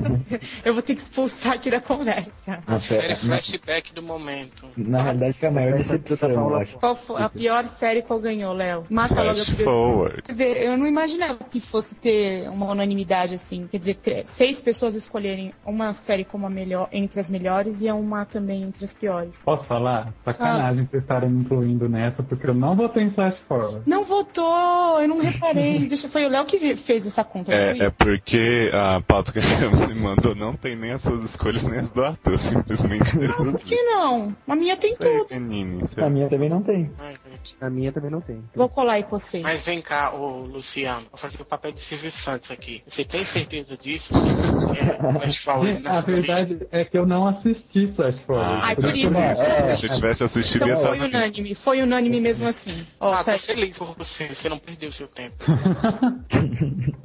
eu 0.64 0.72
vou 0.72 0.80
ter 0.80 0.94
que 0.94 1.00
expulsar 1.00 1.54
aqui 1.54 1.68
da 1.68 1.80
conversa. 1.80 2.62
Nossa, 2.64 2.94
Série 2.94 3.08
na, 3.08 3.16
flashback 3.16 3.92
do 3.92 4.00
momento. 4.04 4.68
na 4.76 5.02
realidade 5.02 5.36
foi 5.36 5.48
a 5.48 5.50
maior 5.50 5.76
decepção, 5.76 6.30
eu 6.30 6.54
acho. 6.54 6.78
Qual 6.78 6.94
foi 6.94 7.20
a 7.20 7.28
pior 7.28 7.64
série 7.64 8.02
qual 8.02 8.20
ganhou, 8.20 8.52
Léo? 8.52 8.84
Mata 8.88 9.20
logo 9.20 9.30
a 9.30 9.34
Flash 9.34 9.64
forward. 9.64 10.22
Eu 10.38 10.78
não 10.78 10.86
imaginava 10.86 11.40
que 11.50 11.58
fosse 11.58 11.96
ter 11.96 12.48
uma 12.48 12.70
unanimidade 12.70 13.34
assim. 13.34 13.66
Quer 13.66 13.78
dizer, 13.78 13.98
seis 14.26 14.62
pessoas 14.62 14.94
escolherem 14.94 15.52
uma 15.66 15.92
série 15.92 16.24
como 16.24 16.46
a 16.46 16.50
melhor, 16.50 16.88
entre 16.92 17.18
as 17.18 17.28
melhores 17.28 17.82
e 17.82 17.90
uma 17.90 18.24
também 18.24 18.62
entre 18.62 18.84
as 18.84 18.94
piores. 18.94 19.42
Posso 19.42 19.64
falar? 19.64 20.14
Sacanagem 20.24 20.86
vocês 20.86 21.02
estarem 21.02 21.30
me 21.30 21.40
incluindo 21.40 21.88
nessa, 21.88 22.22
porque 22.22 22.48
eu 22.48 22.54
não 22.54 22.76
votei 22.76 23.02
em 23.02 23.10
Flash 23.10 23.38
Forward. 23.48 23.82
Não 23.86 24.04
votou, 24.04 25.00
eu 25.00 25.08
não 25.08 25.18
reparei. 25.20 25.80
Deixa, 25.88 26.08
foi 26.08 26.24
o 26.26 26.28
Léo 26.28 26.44
que 26.44 26.76
fez 26.76 27.04
essa 27.08 27.24
conta. 27.24 27.52
É, 27.52 27.86
é 27.86 27.90
porque 27.90 28.35
a 28.72 29.00
pauta 29.00 29.32
que 29.32 29.38
a 29.38 29.42
Cama 29.58 29.86
me 29.88 29.94
mandou 29.94 30.34
não 30.34 30.54
tem 30.56 30.76
nem 30.76 30.92
as 30.92 31.02
suas 31.02 31.30
escolhas 31.30 31.64
nem 31.66 31.80
as 31.80 31.88
do 31.90 32.04
Arthur, 32.04 32.38
simplesmente 32.38 33.10
Por 33.36 33.58
que 33.60 33.82
não? 33.82 34.34
A 34.48 34.54
minha 34.56 34.76
tem 34.76 34.94
Sei, 34.94 35.18
tudo. 35.18 35.28
menino, 35.40 35.88
A 35.96 36.00
é- 36.06 36.10
minha 36.10 36.28
também 36.28 36.48
não 36.48 36.62
tem. 36.62 36.90
Ai. 36.98 37.16
A 37.60 37.70
minha 37.70 37.92
também 37.92 38.10
não 38.10 38.20
tem. 38.20 38.42
Vou 38.54 38.68
colar 38.68 38.94
aí 38.94 39.02
com 39.02 39.18
vocês. 39.18 39.42
Mas 39.42 39.62
vem 39.64 39.80
cá, 39.80 40.14
ô 40.14 40.40
Luciano, 40.46 41.06
vou 41.10 41.18
fazer 41.18 41.40
o 41.40 41.44
papel 41.44 41.72
de 41.72 41.80
Silvio 41.80 42.10
Santos 42.10 42.50
aqui. 42.50 42.82
Você 42.86 43.04
tem 43.04 43.24
certeza 43.24 43.76
disso? 43.76 44.12
É, 44.76 45.00
na 45.12 45.20
A 45.24 45.30
sua 45.30 45.56
lista? 45.62 46.02
verdade 46.02 46.66
é 46.70 46.84
que 46.84 46.98
eu 46.98 47.06
não 47.06 47.26
assisti 47.26 47.90
Flash 47.94 48.18
Forward. 48.26 48.52
Ah, 48.62 48.66
Ai, 48.66 48.76
por 48.76 48.94
isso 48.94 49.06
isso. 49.06 49.18
É, 49.22 49.76
Se 49.76 49.86
eu 49.86 49.90
tivesse 49.94 50.24
assistido, 50.24 50.56
Então 50.64 50.68
ia 50.68 50.76
foi 50.76 50.96
estar 50.96 51.06
unânime, 51.18 51.54
foi 51.54 51.82
unânime 51.82 52.20
mesmo 52.20 52.46
assim. 52.48 52.86
Ó, 53.00 53.12
Ah, 53.12 53.24
tá- 53.24 53.32
tô 53.34 53.38
feliz 53.38 53.78
por 53.78 53.96
você, 53.96 54.28
você 54.34 54.48
não 54.50 54.58
perdeu 54.58 54.90
seu 54.92 55.08
tempo. 55.08 55.36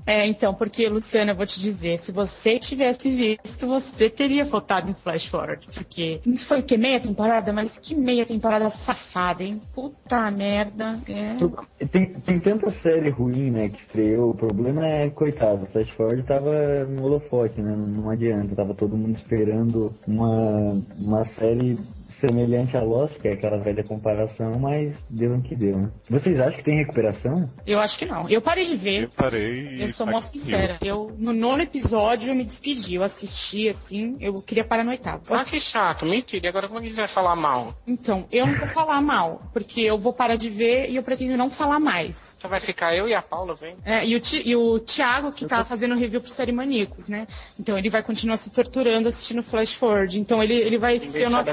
É, 0.05 0.25
então, 0.27 0.53
porque, 0.53 0.89
Luciana, 1.21 1.31
eu 1.31 1.35
vou 1.35 1.45
te 1.45 1.59
dizer, 1.59 1.99
se 1.99 2.11
você 2.11 2.57
tivesse 2.57 3.09
visto, 3.09 3.67
você 3.67 4.09
teria 4.09 4.43
votado 4.43 4.89
em 4.89 4.93
Flash 4.93 5.27
Forward. 5.27 5.67
Porque 5.73 6.19
isso 6.25 6.45
foi 6.45 6.61
que? 6.61 6.77
Meia 6.77 6.99
temporada? 6.99 7.53
Mas 7.53 7.77
que 7.77 7.95
meia 7.95 8.25
temporada 8.25 8.69
safada, 8.69 9.43
hein? 9.43 9.61
Puta 9.73 10.31
merda. 10.31 10.99
É. 11.07 11.85
Tem, 11.85 12.11
tem 12.11 12.39
tanta 12.39 12.69
série 12.69 13.09
ruim, 13.09 13.51
né, 13.51 13.69
que 13.69 13.77
estreou. 13.77 14.31
O 14.31 14.35
problema 14.35 14.85
é, 14.85 15.09
coitado, 15.09 15.65
Flash 15.67 15.89
Forward 15.91 16.23
tava 16.23 16.85
no 16.85 17.03
holofote, 17.03 17.61
né? 17.61 17.75
Não 17.75 18.09
adianta. 18.09 18.55
Tava 18.55 18.73
todo 18.73 18.97
mundo 18.97 19.15
esperando 19.15 19.93
uma, 20.07 20.81
uma 20.99 21.23
série 21.23 21.77
semelhante 22.21 22.77
a 22.77 22.81
Lost, 22.81 23.19
que 23.19 23.27
é 23.27 23.33
aquela 23.33 23.57
velha 23.57 23.83
comparação, 23.83 24.57
mas 24.59 25.03
deu 25.09 25.35
no 25.35 25.41
que 25.41 25.55
deu, 25.55 25.77
né? 25.77 25.91
Vocês 26.09 26.39
acham 26.39 26.57
que 26.57 26.63
tem 26.63 26.77
recuperação? 26.77 27.51
Eu 27.65 27.79
acho 27.79 27.97
que 27.97 28.05
não. 28.05 28.29
Eu 28.29 28.41
parei 28.41 28.63
de 28.63 28.75
ver. 28.77 29.03
Eu 29.03 29.09
parei 29.09 29.83
Eu 29.83 29.89
sou 29.89 30.05
mó 30.05 30.17
aquilo. 30.17 30.31
sincera. 30.43 30.77
Eu, 30.81 31.11
no 31.17 31.33
nono 31.33 31.61
episódio, 31.63 32.29
eu 32.31 32.35
me 32.35 32.43
despedi. 32.43 32.95
Eu 32.95 33.03
assisti, 33.03 33.67
assim, 33.67 34.15
eu 34.19 34.41
queria 34.41 34.63
parar 34.63 34.83
no 34.83 34.91
oitavo. 34.91 35.23
Eu 35.29 35.35
Ah, 35.35 35.43
que 35.43 35.59
chato, 35.59 36.05
mentira. 36.05 36.45
E 36.45 36.49
agora 36.49 36.67
como 36.67 36.79
é 36.79 36.81
que 36.83 36.87
a 36.87 36.89
gente 36.91 36.99
vai 36.99 37.07
falar 37.07 37.35
mal? 37.35 37.75
Então, 37.87 38.25
eu 38.31 38.45
não 38.45 38.53
vou 38.55 38.67
falar 38.67 39.01
mal, 39.01 39.41
porque 39.51 39.81
eu 39.81 39.97
vou 39.97 40.13
parar 40.13 40.35
de 40.35 40.49
ver 40.49 40.89
e 40.89 40.95
eu 40.95 41.03
pretendo 41.03 41.35
não 41.35 41.49
falar 41.49 41.79
mais. 41.79 42.37
Só 42.41 42.47
vai 42.47 42.59
ficar 42.61 42.95
eu 42.95 43.07
e 43.07 43.15
a 43.15 43.21
Paula, 43.21 43.55
vem? 43.55 43.75
É, 43.83 44.05
e, 44.05 44.15
o 44.15 44.19
Ti- 44.19 44.43
e 44.45 44.55
o 44.55 44.79
Thiago, 44.79 45.31
que 45.31 45.45
tá 45.45 45.65
fazendo 45.65 45.95
review 45.95 46.21
pro 46.21 46.29
Série 46.31 46.51
Maníacos, 46.51 47.07
né? 47.09 47.27
Então 47.59 47.77
ele 47.77 47.89
vai 47.89 48.03
continuar 48.03 48.37
se 48.37 48.49
torturando 48.51 49.07
assistindo 49.07 49.41
Flash 49.41 49.73
Forward. 49.73 50.19
Então 50.19 50.41
ele, 50.43 50.55
ele 50.55 50.77
vai 50.77 50.99
ser 50.99 51.27
o 51.27 51.29
nosso. 51.29 51.51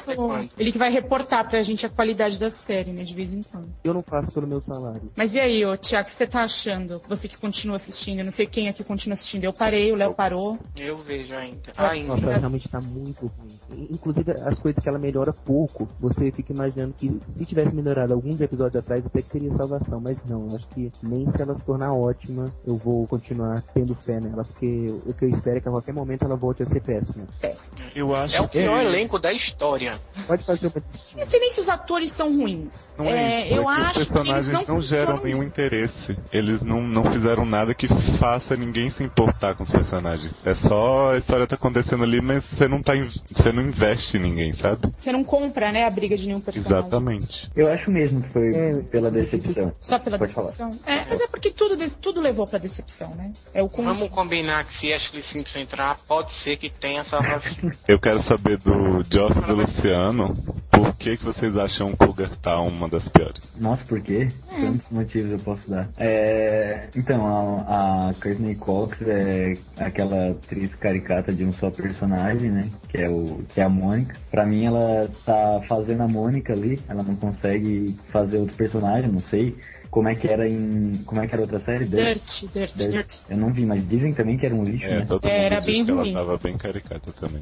Ele 0.58 0.72
que 0.72 0.78
vai 0.78 0.90
reportar 0.90 1.48
pra 1.48 1.62
gente 1.62 1.86
a 1.86 1.88
qualidade 1.88 2.38
da 2.38 2.50
série, 2.50 2.92
né? 2.92 3.02
De 3.04 3.14
vez 3.14 3.32
em 3.32 3.42
quando. 3.42 3.68
Eu 3.84 3.94
não 3.94 4.02
faço 4.02 4.32
pelo 4.32 4.46
meu 4.46 4.60
salário. 4.60 5.10
Mas 5.16 5.34
e 5.34 5.40
aí, 5.40 5.64
ô, 5.64 5.76
Thiago, 5.76 6.06
o 6.06 6.10
que 6.10 6.16
você 6.16 6.26
tá 6.26 6.42
achando? 6.42 7.00
Você 7.08 7.28
que 7.28 7.36
continua 7.38 7.76
assistindo, 7.76 8.18
eu 8.20 8.24
não 8.24 8.32
sei 8.32 8.46
quem 8.46 8.68
aqui 8.68 8.82
continua 8.84 9.14
assistindo. 9.14 9.44
Eu 9.44 9.52
parei, 9.52 9.92
o 9.92 9.96
Léo 9.96 10.14
parou. 10.14 10.58
Eu 10.76 10.98
vejo 10.98 11.34
ainda. 11.34 11.72
Ah, 11.76 11.90
Ainda. 11.90 12.08
Nossa, 12.08 12.24
ela 12.26 12.38
realmente 12.38 12.68
tá 12.68 12.80
muito 12.80 13.26
ruim. 13.26 13.86
Inclusive, 13.90 14.32
as 14.32 14.58
coisas 14.58 14.82
que 14.82 14.88
ela 14.88 14.98
melhora 14.98 15.32
pouco, 15.32 15.88
você 16.00 16.30
fica 16.32 16.52
imaginando 16.52 16.94
que 16.99 17.08
se 17.38 17.44
tivesse 17.44 17.75
melhorado 17.75 18.12
alguns 18.14 18.40
episódios 18.40 18.76
atrás, 18.82 19.04
até 19.06 19.23
que 19.23 19.30
teria 19.30 19.54
salvação. 19.56 20.00
Mas 20.00 20.18
não, 20.25 20.49
eu 20.49 20.56
acho 20.56 20.68
que 20.68 20.90
nem 21.02 21.25
se 21.30 21.40
ela 21.42 21.54
se 21.56 21.64
tornar 21.64 21.92
ótima, 21.94 22.52
eu 22.66 22.76
vou 22.76 23.06
continuar 23.06 23.62
tendo 23.75 23.94
fé 23.94 24.21
nela, 24.21 24.42
porque 24.44 24.86
o 25.06 25.12
que 25.14 25.25
eu 25.25 25.28
espero 25.28 25.58
é 25.58 25.60
que 25.60 25.68
a 25.68 25.73
qualquer 25.73 25.92
momento 25.92 26.25
ela 26.25 26.36
volte 26.36 26.62
a 26.62 26.66
ser 26.66 26.80
péssima. 26.82 27.26
Péssimo. 27.40 27.76
Eu 27.94 28.14
acho 28.14 28.34
É 28.36 28.40
o 28.40 28.49
que... 28.49 28.58
pior 28.58 28.80
elenco 28.82 29.18
da 29.18 29.32
história. 29.32 30.00
Pode 30.26 30.37
fazer 30.44 30.66
uma 30.68 30.76
Eu 30.76 31.18
não 31.18 31.24
sei 31.24 31.40
nem 31.40 31.50
se 31.50 31.60
os 31.60 31.68
atores 31.68 32.12
são 32.12 32.32
ruins. 32.36 32.94
Não 32.98 33.06
é, 33.06 33.42
isso, 33.44 33.54
eu 33.54 33.70
é 33.70 33.74
que 33.76 33.80
acho 33.82 34.00
os 34.00 34.04
personagens 34.08 34.48
que 34.48 34.54
eles 34.56 34.68
não, 34.68 34.74
não, 34.76 34.82
geram 34.82 35.06
funcionam 35.16 35.24
nenhum 35.24 35.42
interesse. 35.42 36.16
Eles 36.32 36.62
não, 36.62 36.82
não 36.82 37.12
fizeram 37.12 37.44
nada 37.44 37.74
que 37.74 37.88
faça 38.18 38.56
ninguém 38.56 38.90
se 38.90 39.02
importar 39.02 39.54
com 39.54 39.62
os 39.62 39.70
personagens. 39.70 40.32
É 40.44 40.54
só 40.54 41.12
a 41.12 41.18
história 41.18 41.46
tá 41.46 41.54
acontecendo 41.54 42.02
ali, 42.04 42.20
mas 42.20 42.44
você 42.44 42.66
não 42.68 42.82
tá, 42.82 42.96
in- 42.96 43.08
você 43.30 43.52
não 43.52 43.62
investe 43.62 44.16
em 44.16 44.20
ninguém, 44.20 44.52
sabe? 44.54 44.90
Você 44.94 45.12
não 45.12 45.24
compra, 45.24 45.70
né, 45.72 45.84
a 45.86 45.90
briga 45.90 46.16
de 46.16 46.26
nenhum 46.26 46.40
personagem. 46.40 46.78
Exatamente. 46.78 47.50
Eu 47.56 47.70
acho 47.72 47.90
mesmo 47.90 48.22
que 48.22 48.28
foi 48.30 48.50
É, 48.54 48.74
pela 48.90 49.10
decepção. 49.10 49.72
Só 49.80 49.98
pela 49.98 50.18
Pode 50.18 50.32
falar. 50.32 50.48
decepção? 50.48 50.78
É, 50.86 51.04
mas 51.08 51.20
é 51.20 51.26
porque 51.26 51.50
tudo, 51.50 51.76
tudo 52.00 52.20
levou 52.20 52.46
pra 52.46 52.58
decepção, 52.58 53.14
né? 53.14 53.32
É 53.54 53.62
o 53.62 53.68
conjunto. 53.68 53.98
Vamos 53.98 54.14
combinar 54.14 54.64
que 54.64 54.74
se 54.74 54.92
Ashley 54.92 55.22
Simpson 55.22 55.58
entrar, 55.60 55.96
pode 56.06 56.32
ser 56.32 56.56
que 56.56 56.70
tenha 56.70 57.04
salvação. 57.04 57.70
Eu 57.88 57.98
quero 57.98 58.20
saber 58.20 58.58
do 58.58 59.02
Geoff 59.10 59.38
e 59.38 59.46
do 59.46 59.54
Luciano, 59.54 60.27
por 60.71 60.95
que 60.97 61.17
que 61.17 61.25
vocês 61.25 61.56
acham 61.56 61.95
Cougar 61.97 62.34
Town 62.36 62.69
uma 62.69 62.88
das 62.88 63.08
piores? 63.08 63.43
Nossa, 63.58 63.84
por 63.84 64.00
quê? 64.00 64.28
Tantos 64.50 64.91
motivos 64.91 65.32
eu 65.32 65.38
posso 65.38 65.71
dar. 65.71 65.88
É, 65.97 66.88
então, 66.97 67.26
a, 67.26 68.10
a 68.10 68.14
Courtney 68.14 68.54
Cox 68.56 69.00
é 69.02 69.54
aquela 69.78 70.30
atriz 70.30 70.75
caricata 70.75 71.32
de 71.32 71.45
um 71.45 71.52
só 71.52 71.71
personagem, 71.71 72.50
né? 72.50 72.69
Que 72.88 72.99
é, 72.99 73.08
o, 73.08 73.41
que 73.54 73.60
é 73.60 73.64
a 73.64 73.69
Mônica. 73.69 74.17
Pra 74.30 74.45
mim, 74.47 74.64
ela 74.67 75.08
tá 75.25 75.60
fazendo 75.69 76.02
a 76.02 76.08
Mônica 76.08 76.52
ali. 76.52 76.80
Ela 76.88 77.02
não 77.02 77.14
consegue 77.17 77.97
fazer 78.10 78.38
outro 78.38 78.56
personagem, 78.56 79.10
não 79.10 79.21
sei. 79.21 79.56
Como 79.91 80.06
é 80.08 80.14
que 80.14 80.28
era 80.28 80.47
em. 80.47 80.93
Como 81.06 81.19
é 81.21 81.26
que 81.26 81.32
era 81.34 81.41
outra 81.43 81.58
série? 81.60 81.86
Dirt, 81.86 82.45
dirt, 82.52 82.75
Dirt. 82.76 82.91
dirt. 82.91 83.14
Eu 83.30 83.38
não 83.38 83.50
vi, 83.50 83.64
mas 83.64 83.88
dizem 83.88 84.12
também 84.12 84.36
que 84.36 84.45
era 84.45 84.54
um 84.54 84.62
lixo, 84.62 84.84
É, 84.86 84.99
né? 84.99 85.06
todo 85.08 85.26
Era 85.26 85.56
mundo 85.56 85.67
bem 85.67 85.84
que 85.86 85.91
ruim. 85.93 86.10
ela 86.10 86.19
tava 86.21 86.36
bem 86.38 86.58
caricata 86.58 87.10
também. 87.19 87.41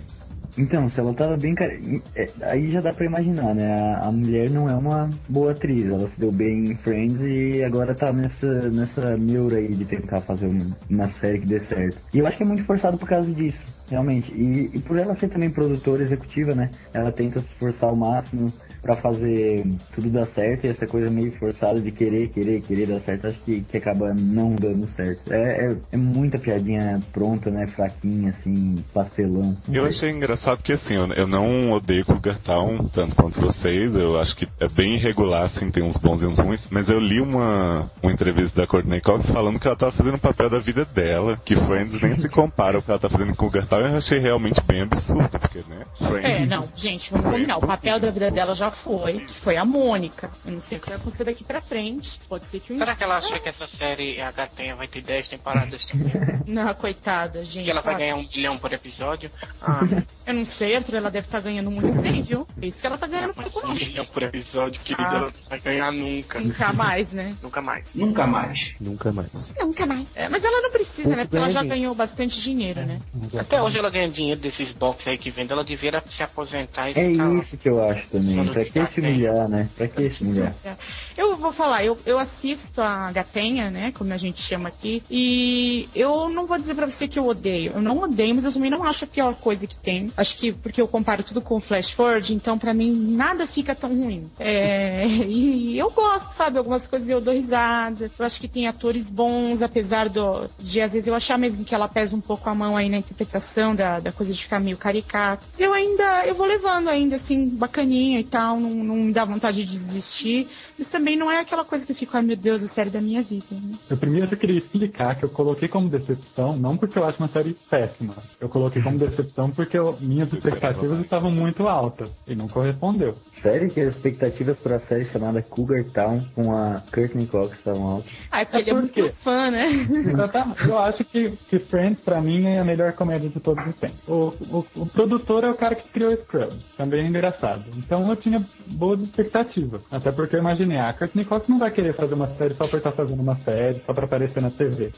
Então, 0.58 0.88
se 0.88 0.98
ela 0.98 1.12
tava 1.12 1.36
bem. 1.36 1.54
Cara... 1.54 1.78
é, 2.14 2.28
Aí 2.42 2.70
já 2.70 2.80
dá 2.80 2.92
pra 2.92 3.04
imaginar, 3.04 3.54
né? 3.54 3.72
A, 3.72 4.06
a 4.08 4.12
mulher 4.12 4.50
não 4.50 4.68
é 4.68 4.74
uma 4.74 5.10
boa 5.28 5.52
atriz. 5.52 5.88
Ela 5.88 6.06
se 6.06 6.18
deu 6.18 6.32
bem 6.32 6.70
em 6.70 6.74
Friends 6.76 7.20
e 7.20 7.62
agora 7.62 7.94
tá 7.94 8.12
nessa, 8.12 8.70
nessa 8.70 9.16
neura 9.16 9.56
aí 9.58 9.68
de 9.68 9.84
tentar 9.84 10.20
fazer 10.20 10.46
uma, 10.46 10.66
uma 10.88 11.08
série 11.08 11.40
que 11.40 11.46
dê 11.46 11.60
certo. 11.60 11.98
E 12.12 12.18
eu 12.18 12.26
acho 12.26 12.36
que 12.36 12.42
é 12.42 12.46
muito 12.46 12.64
forçado 12.64 12.96
por 12.96 13.08
causa 13.08 13.30
disso, 13.32 13.64
realmente. 13.90 14.32
E, 14.32 14.70
e 14.72 14.80
por 14.80 14.98
ela 14.98 15.14
ser 15.14 15.28
também 15.28 15.50
produtora 15.50 16.02
executiva, 16.02 16.54
né? 16.54 16.70
Ela 16.92 17.12
tenta 17.12 17.40
se 17.40 17.48
esforçar 17.48 17.90
ao 17.90 17.96
máximo 17.96 18.52
pra 18.86 18.94
fazer 18.94 19.66
tudo 19.92 20.10
dar 20.10 20.24
certo 20.24 20.64
e 20.64 20.68
essa 20.68 20.86
coisa 20.86 21.10
meio 21.10 21.32
forçada 21.32 21.80
de 21.80 21.90
querer, 21.90 22.28
querer, 22.28 22.60
querer 22.60 22.86
dar 22.86 23.00
certo, 23.00 23.26
acho 23.26 23.40
que, 23.40 23.60
que 23.62 23.76
acaba 23.76 24.14
não 24.14 24.54
dando 24.54 24.86
certo. 24.86 25.32
É, 25.32 25.66
é, 25.66 25.76
é 25.92 25.96
muita 25.96 26.38
piadinha 26.38 27.00
pronta, 27.12 27.50
né? 27.50 27.66
Fraquinha, 27.66 28.30
assim, 28.30 28.76
pastelão. 28.94 29.56
Eu 29.70 29.84
achei 29.84 30.10
engraçado 30.10 30.62
que 30.62 30.72
assim, 30.72 30.94
eu, 30.94 31.12
eu 31.14 31.26
não 31.26 31.72
odeio 31.72 32.04
Cougar 32.04 32.38
Town 32.38 32.78
tanto 32.92 33.16
quanto 33.16 33.40
vocês, 33.40 33.94
eu 33.94 34.20
acho 34.20 34.36
que 34.36 34.46
é 34.60 34.68
bem 34.68 34.94
irregular, 34.94 35.46
assim, 35.46 35.70
tem 35.70 35.82
uns 35.82 35.96
bons 35.96 36.22
e 36.22 36.26
uns 36.26 36.38
ruins, 36.38 36.68
mas 36.70 36.88
eu 36.88 37.00
li 37.00 37.20
uma, 37.20 37.90
uma 38.00 38.12
entrevista 38.12 38.60
da 38.60 38.66
Courtney 38.66 39.00
Cox 39.00 39.28
falando 39.30 39.58
que 39.58 39.66
ela 39.66 39.76
tava 39.76 39.92
fazendo 39.92 40.14
o 40.14 40.20
papel 40.20 40.48
da 40.48 40.60
vida 40.60 40.84
dela, 40.84 41.40
que 41.44 41.56
Friends 41.56 42.00
nem 42.00 42.14
se 42.14 42.28
compara 42.28 42.76
ao 42.76 42.82
que 42.82 42.90
ela 42.90 43.00
tá 43.00 43.08
fazendo 43.08 43.30
com 43.30 43.46
Cougar 43.46 43.66
Town, 43.66 43.80
eu 43.80 43.96
achei 43.96 44.20
realmente 44.20 44.62
bem 44.62 44.82
absurdo, 44.82 45.28
porque, 45.28 45.58
né, 45.68 45.84
Friends... 45.98 46.24
É, 46.24 46.46
não, 46.46 46.64
gente, 46.76 47.10
vamos 47.10 47.26
combinar. 47.26 47.56
O 47.56 47.66
papel 47.66 47.98
da 47.98 48.10
vida 48.10 48.30
dela 48.30 48.54
já 48.54 48.70
foi, 48.76 49.20
que 49.20 49.32
foi 49.34 49.56
a 49.56 49.64
Mônica. 49.64 50.30
Eu 50.44 50.52
não 50.52 50.60
sei 50.60 50.78
o 50.78 50.80
que 50.80 50.88
vai 50.88 50.96
acontecer 50.98 51.24
daqui 51.24 51.42
pra 51.44 51.60
frente. 51.60 52.18
Pode 52.28 52.46
ser 52.46 52.60
que 52.60 52.72
o 52.72 52.78
Será 52.78 52.94
que 52.94 53.04
ela 53.04 53.18
acha 53.18 53.38
que 53.38 53.48
essa 53.48 53.66
série 53.66 54.20
H 54.20 54.46
tenha 54.48 54.76
vai 54.76 54.86
ter 54.86 55.00
10 55.02 55.28
temporadas 55.28 55.84
também? 55.86 56.12
Não, 56.46 56.72
coitada, 56.74 57.44
gente. 57.44 57.64
que 57.64 57.70
ela 57.70 57.80
vai 57.82 57.96
ganhar 57.96 58.14
um 58.16 58.28
milhão 58.28 58.56
por 58.58 58.72
episódio? 58.72 59.30
Ah, 59.68 59.80
Eu 60.26 60.34
não 60.34 60.44
sei, 60.44 60.76
Arthur, 60.76 60.94
ela 60.96 61.10
deve 61.10 61.26
estar 61.26 61.40
ganhando 61.40 61.70
muito 61.72 61.90
bem, 62.00 62.22
viu? 62.22 62.46
É 62.62 62.66
isso 62.66 62.80
que 62.80 62.86
ela 62.86 62.96
tá 62.96 63.06
ganhando 63.08 63.34
por 63.34 63.42
mas 63.42 63.56
um 63.56 63.74
milhão 63.74 64.04
por 64.06 64.22
episódio, 64.22 64.80
querida, 64.82 65.08
Ah. 65.08 65.14
ela 65.16 65.20
não 65.26 65.32
vai 65.48 65.58
ganhar 65.60 65.90
nunca. 65.92 66.40
Nunca 66.40 66.72
mais, 66.72 67.12
né? 67.12 67.36
Nunca 67.42 67.60
mais. 67.62 67.94
Nunca 67.94 68.26
mais. 68.26 68.66
Nunca 68.80 69.86
mais. 69.86 70.16
É, 70.16 70.28
mas 70.28 70.44
ela 70.44 70.60
não 70.62 70.70
precisa, 70.70 71.08
né? 71.10 71.16
Pouco 71.16 71.26
Porque 71.30 71.36
ela 71.38 71.48
já 71.50 71.60
gente. 71.62 71.68
ganhou 71.70 71.94
bastante 71.96 72.40
dinheiro, 72.40 72.80
né? 72.86 73.00
Até 73.36 73.60
hoje 73.60 73.78
ela 73.78 73.90
ganha 73.90 74.08
dinheiro 74.08 74.40
desses 74.40 74.70
boxes 74.72 75.08
aí 75.08 75.18
que 75.18 75.30
vende, 75.30 75.52
ela 75.52 75.64
devia 75.64 76.00
se 76.08 76.22
aposentar 76.22 76.90
e 76.90 76.94
É 76.98 77.10
isso 77.10 77.56
que 77.56 77.68
eu 77.68 77.82
acho 77.82 78.08
também. 78.08 78.46
Pra 78.46 78.64
que 78.70 78.86
se 78.86 79.00
humilhar, 79.00 79.48
né? 79.48 79.68
Pra 79.76 79.88
que 79.88 80.08
se 80.10 80.22
humilhar? 80.22 80.54
Eu 81.16 81.34
vou 81.36 81.50
falar, 81.50 81.82
eu, 81.82 81.98
eu 82.04 82.18
assisto 82.18 82.82
a 82.82 83.10
Gatenha, 83.10 83.70
né, 83.70 83.90
como 83.90 84.12
a 84.12 84.18
gente 84.18 84.42
chama 84.42 84.68
aqui, 84.68 85.02
e 85.10 85.88
eu 85.94 86.28
não 86.28 86.46
vou 86.46 86.58
dizer 86.58 86.74
pra 86.74 86.88
você 86.88 87.08
que 87.08 87.18
eu 87.18 87.26
odeio. 87.26 87.72
Eu 87.74 87.80
não 87.80 88.00
odeio, 88.00 88.34
mas 88.34 88.44
eu 88.44 88.52
também 88.52 88.70
não 88.70 88.84
acho 88.84 89.04
a 89.04 89.08
pior 89.08 89.34
coisa 89.34 89.66
que 89.66 89.78
tem. 89.78 90.12
Acho 90.14 90.36
que 90.36 90.52
porque 90.52 90.80
eu 90.80 90.86
comparo 90.86 91.22
tudo 91.22 91.40
com 91.40 91.56
o 91.56 91.60
Flash 91.60 91.90
Forward, 91.90 92.34
então 92.34 92.58
pra 92.58 92.74
mim 92.74 92.92
nada 92.92 93.46
fica 93.46 93.74
tão 93.74 93.96
ruim. 93.96 94.30
É, 94.38 95.06
e 95.26 95.78
eu 95.78 95.90
gosto, 95.90 96.32
sabe, 96.32 96.58
algumas 96.58 96.86
coisas 96.86 97.08
eu 97.08 97.20
dou 97.20 97.32
risada. 97.32 98.10
Eu 98.18 98.26
acho 98.26 98.38
que 98.38 98.48
tem 98.48 98.66
atores 98.66 99.08
bons, 99.08 99.62
apesar 99.62 100.10
do, 100.10 100.50
de 100.58 100.82
às 100.82 100.92
vezes 100.92 101.06
eu 101.06 101.14
achar 101.14 101.38
mesmo 101.38 101.64
que 101.64 101.74
ela 101.74 101.88
pesa 101.88 102.14
um 102.14 102.20
pouco 102.20 102.48
a 102.50 102.54
mão 102.54 102.76
aí 102.76 102.90
na 102.90 102.98
interpretação 102.98 103.74
da, 103.74 104.00
da 104.00 104.12
coisa 104.12 104.32
de 104.32 104.42
ficar 104.42 104.60
meio 104.60 104.76
caricato. 104.76 105.46
Mas 105.50 105.60
eu 105.60 105.72
ainda, 105.72 106.26
eu 106.26 106.34
vou 106.34 106.46
levando 106.46 106.88
ainda, 106.88 107.16
assim, 107.16 107.48
bacaninha 107.48 108.20
e 108.20 108.24
tal, 108.24 108.55
não, 108.60 108.70
não 108.70 108.96
me 108.96 109.12
dá 109.12 109.24
vontade 109.24 109.64
de 109.64 109.70
desistir. 109.70 110.48
Mas 110.78 110.90
também 110.90 111.16
não 111.16 111.30
é 111.30 111.40
aquela 111.40 111.64
coisa 111.64 111.84
que 111.86 111.92
eu 111.92 111.96
fico, 111.96 112.16
ai 112.16 112.22
meu 112.22 112.36
Deus, 112.36 112.62
a 112.62 112.68
série 112.68 112.90
da 112.90 113.00
minha 113.00 113.22
vida. 113.22 113.46
Né? 113.52 113.74
Eu 113.90 113.96
primeiro 113.96 114.28
eu 114.30 114.36
queria 114.36 114.58
explicar 114.58 115.14
que 115.16 115.24
eu 115.24 115.28
coloquei 115.28 115.68
como 115.68 115.88
decepção, 115.88 116.56
não 116.56 116.76
porque 116.76 116.98
eu 116.98 117.04
acho 117.04 117.18
uma 117.18 117.28
série 117.28 117.56
péssima. 117.70 118.14
Eu 118.40 118.48
coloquei 118.48 118.82
como 118.82 118.98
decepção 118.98 119.50
porque 119.50 119.78
eu- 119.78 119.96
minhas 120.00 120.32
expectativas 120.32 121.00
estavam 121.00 121.30
muito 121.30 121.66
altas 121.68 122.10
e 122.26 122.34
não 122.34 122.48
correspondeu. 122.48 123.14
Sério 123.32 123.70
que 123.70 123.80
as 123.80 123.94
expectativas 123.96 124.58
pra 124.58 124.78
série 124.78 125.04
chamada 125.04 125.40
Cougar 125.42 125.84
Town 125.84 126.20
com 126.34 126.54
a 126.56 126.82
Courtney 126.92 127.26
Cox 127.26 127.56
estavam 127.58 127.82
altas? 127.88 128.12
Ah, 128.30 128.40
é 128.40 128.44
porque 128.44 128.56
É 128.58 128.60
ele 128.60 128.70
é 128.70 128.74
muito 128.74 128.92
quê? 129.02 129.08
fã, 129.08 129.50
né? 129.50 129.66
Exatamente. 129.70 130.68
Eu 130.68 130.78
acho 130.78 131.04
que, 131.04 131.30
que 131.48 131.58
Friends, 131.58 132.00
pra 132.04 132.20
mim, 132.20 132.44
é 132.46 132.60
a 132.60 132.64
melhor 132.64 132.92
comédia 132.92 133.28
de 133.28 133.40
todos 133.40 133.64
os 133.66 133.74
tempos. 133.76 133.96
O, 134.06 134.32
o, 134.58 134.66
o 134.82 134.86
produtor 134.86 135.44
é 135.44 135.50
o 135.50 135.54
cara 135.54 135.74
que 135.74 135.88
criou 135.88 136.12
Scrubs. 136.16 136.56
Também 136.76 137.04
é 137.04 137.08
engraçado. 137.08 137.64
Então 137.76 138.08
eu 138.08 138.16
tinha 138.16 138.35
boas 138.66 139.00
expectativas. 139.00 139.82
Até 139.90 140.12
porque 140.12 140.36
eu 140.36 140.40
imaginei, 140.40 140.78
ah, 140.78 140.88
a 140.88 140.92
Courtney 140.92 141.24
Cox 141.24 141.48
não 141.48 141.58
vai 141.58 141.70
querer 141.70 141.94
fazer 141.94 142.14
uma 142.14 142.28
série 142.36 142.54
só 142.54 142.66
por 142.66 142.76
estar 142.78 142.92
fazendo 142.92 143.20
uma 143.20 143.36
série, 143.36 143.82
só 143.84 143.92
pra 143.92 144.04
aparecer 144.04 144.42
na 144.42 144.50
TV. 144.50 144.90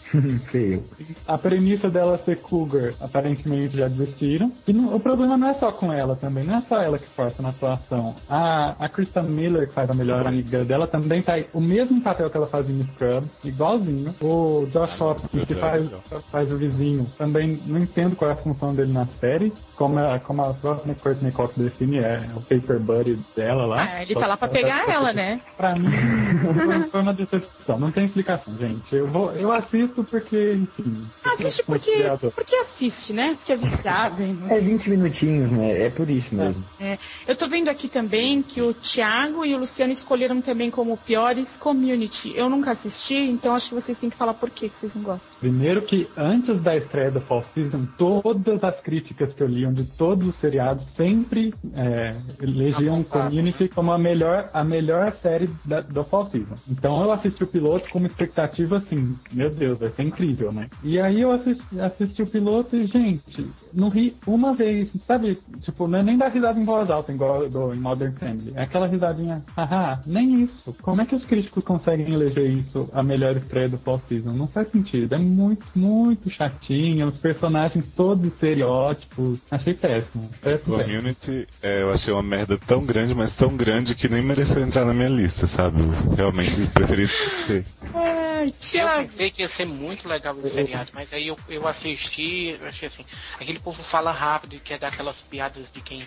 Feio. 0.50 0.84
A 1.26 1.36
premissa 1.38 1.90
dela 1.90 2.16
ser 2.18 2.36
cougar, 2.36 2.92
aparentemente 3.00 3.76
já 3.76 3.88
desistiram. 3.88 4.50
E 4.66 4.72
não- 4.72 4.94
o 4.94 5.00
problema 5.00 5.36
não 5.36 5.48
é 5.48 5.54
só 5.54 5.70
com 5.70 5.92
ela 5.92 6.16
também, 6.16 6.44
não 6.44 6.56
é 6.56 6.60
só 6.62 6.80
ela 6.82 6.98
que 6.98 7.06
força 7.06 7.42
na 7.42 7.50
atuação. 7.50 8.14
A, 8.28 8.84
a 8.84 8.88
Kristen 8.88 9.24
Miller, 9.24 9.68
que 9.68 9.74
faz 9.74 9.90
a 9.90 9.94
melhor 9.94 10.26
amiga 10.26 10.64
dela, 10.64 10.86
também 10.86 11.20
tá 11.22 11.34
aí. 11.34 11.46
O 11.52 11.60
mesmo 11.60 12.00
papel 12.00 12.30
que 12.30 12.36
ela 12.36 12.46
faz 12.46 12.68
em 12.68 12.82
Scrub, 12.82 13.24
igualzinho. 13.44 14.14
O 14.22 14.66
Josh 14.72 15.00
Hopkins, 15.00 15.44
que 15.44 15.54
faz, 15.54 15.90
faz 16.30 16.52
o 16.52 16.56
vizinho, 16.56 17.06
também 17.16 17.58
não 17.66 17.78
entendo 17.78 18.16
qual 18.16 18.30
é 18.30 18.34
a 18.34 18.36
função 18.36 18.74
dele 18.74 18.92
na 18.92 19.06
série. 19.06 19.52
Como 19.76 19.98
a, 19.98 20.18
como 20.18 20.42
a 20.42 20.54
própria 20.54 20.94
Courtney 20.94 21.32
Cox 21.32 21.54
define, 21.56 21.98
é 21.98 22.20
o 22.36 22.40
paper 22.40 22.80
buddy 22.80 23.18
dela 23.36 23.66
lá. 23.66 23.88
Ah, 23.94 24.02
ele 24.02 24.14
tá 24.14 24.26
lá 24.26 24.36
pra 24.36 24.48
pegar 24.48 24.88
ela, 24.88 25.12
né? 25.12 25.40
Pra 25.56 25.74
mim, 25.74 25.88
foi- 25.90 26.90
foi 26.90 27.00
uma 27.00 27.14
decepção. 27.14 27.78
Não 27.78 27.90
tem 27.90 28.04
explicação, 28.06 28.54
gente. 28.56 28.94
Eu, 28.94 29.06
vou, 29.06 29.32
eu 29.32 29.52
assisto 29.52 30.02
porque, 30.04 30.54
enfim. 30.54 31.06
Assiste 31.24 31.62
porque, 31.64 31.92
criador. 31.92 32.32
porque 32.32 32.54
assiste, 32.56 33.12
né? 33.12 33.34
Porque 33.36 33.52
é 33.52 33.56
viciado. 33.56 34.22
hein? 34.22 34.38
É 34.48 34.58
20 34.60 34.90
minutinhos, 34.90 35.50
né? 35.52 35.86
É 35.86 35.90
por 35.90 36.08
isso 36.10 36.34
mesmo. 36.34 36.62
É, 36.80 36.98
eu 37.26 37.36
tô 37.36 37.46
vendo 37.46 37.68
aqui 37.68 37.88
também 37.88 38.42
que 38.42 38.60
o 38.60 38.74
Thiago 38.74 39.44
e 39.44 39.54
o 39.54 39.58
Luciano 39.58 39.92
escolheram 39.92 40.40
também 40.40 40.70
como 40.70 40.96
piores 40.96 41.56
Community. 41.56 42.32
Eu 42.36 42.48
nunca 42.48 42.72
assisti, 42.72 43.16
então 43.16 43.54
acho 43.54 43.68
que 43.68 43.74
vocês 43.74 43.96
têm 43.98 44.10
que 44.10 44.16
falar 44.16 44.34
por 44.34 44.50
que 44.50 44.68
que 44.68 44.76
vocês 44.76 44.94
não 44.94 45.02
gostam. 45.02 45.28
Primeiro 45.40 45.82
que 45.82 46.08
antes 46.16 46.60
da 46.62 46.76
estreia 46.76 47.10
do 47.10 47.20
Fall 47.20 47.44
Season, 47.54 47.86
todas 47.96 48.62
as 48.64 48.80
críticas 48.80 49.32
que 49.34 49.42
eu 49.42 49.46
liam 49.48 49.72
de 49.72 49.84
todos 49.84 50.28
os 50.28 50.36
seriados 50.36 50.84
sempre 50.96 51.54
é, 51.74 52.14
elegiam 52.40 53.02
Community 53.24 53.68
como 53.68 53.92
a 53.92 53.98
melhor, 53.98 54.50
a 54.52 54.64
melhor 54.64 55.16
série 55.22 55.48
da, 55.64 55.80
do 55.80 56.02
Fall 56.04 56.30
Season. 56.30 56.54
Então 56.68 57.02
eu 57.02 57.12
assisti 57.12 57.44
o 57.44 57.46
piloto 57.46 57.90
com 57.90 57.98
uma 57.98 58.08
expectativa 58.08 58.78
assim, 58.78 59.16
meu 59.32 59.50
Deus, 59.50 59.78
vai 59.78 59.90
ser 59.90 60.02
incrível, 60.02 60.52
né? 60.52 60.68
E 60.82 61.00
aí 61.00 61.20
eu 61.20 61.32
assisti, 61.32 61.80
assisti 61.80 62.22
o 62.22 62.26
piloto 62.26 62.76
e, 62.76 62.86
gente, 62.86 63.46
não 63.72 63.88
ri 63.88 64.16
uma 64.26 64.54
vez, 64.54 64.90
sabe? 65.06 65.38
Tipo, 65.62 65.86
não 65.86 65.98
é 65.98 66.02
nem 66.02 66.16
dar 66.16 66.28
risada 66.28 66.58
em 66.58 66.64
voz 66.64 66.90
alta, 66.90 67.12
igual 67.12 67.48
do, 67.48 67.74
em 67.74 67.78
Modern 67.78 68.12
Family. 68.14 68.52
É 68.54 68.62
aquela 68.62 68.86
risadinha, 68.86 69.42
haha, 69.56 70.00
nem 70.06 70.44
isso. 70.44 70.74
Como 70.82 71.00
é 71.00 71.06
que 71.06 71.14
os 71.14 71.24
críticos 71.24 71.64
conseguem 71.64 72.12
eleger 72.12 72.50
isso 72.50 72.88
a 72.92 73.02
melhor 73.02 73.36
estreia 73.36 73.68
do 73.68 73.78
Fall 73.78 74.00
Season? 74.08 74.32
Não 74.32 74.48
faz 74.48 74.70
sentido. 74.70 75.14
É 75.14 75.18
muito, 75.18 75.66
muito 75.74 76.30
chatinho. 76.30 77.08
Os 77.08 77.18
personagens 77.18 77.84
todos 77.96 78.26
estereótipos. 78.26 79.38
Achei 79.50 79.74
péssimo. 79.74 80.28
Péssimo. 80.40 80.76
péssimo. 80.76 80.98
Community, 80.98 81.46
é, 81.62 81.82
eu 81.82 81.92
achei 81.92 82.12
uma 82.12 82.22
merda 82.22 82.58
tão 82.58 82.84
grande, 82.84 83.07
mas 83.14 83.34
tão 83.34 83.56
grande 83.56 83.94
que 83.94 84.08
nem 84.08 84.22
mereceu 84.22 84.62
entrar 84.62 84.84
na 84.84 84.94
minha 84.94 85.08
lista, 85.08 85.46
sabe? 85.46 85.80
Eu 85.80 86.14
realmente 86.16 86.66
preferi 86.68 87.02
esquecer. 87.04 87.64
Ai, 87.94 88.52
Eu 88.74 89.06
pensei 89.06 89.30
que 89.30 89.42
ia 89.42 89.48
ser 89.48 89.66
muito 89.66 90.08
legal 90.08 90.34
o 90.34 90.48
seriado, 90.48 90.90
mas 90.94 91.12
aí 91.12 91.28
eu, 91.28 91.38
eu 91.48 91.66
assisti, 91.66 92.56
eu 92.60 92.66
achei 92.66 92.88
assim, 92.88 93.04
aquele 93.34 93.58
povo 93.58 93.82
fala 93.82 94.12
rápido 94.12 94.54
e 94.54 94.58
quer 94.58 94.78
dar 94.78 94.88
aquelas 94.88 95.20
piadas 95.22 95.70
de 95.72 95.80
quem, 95.80 96.06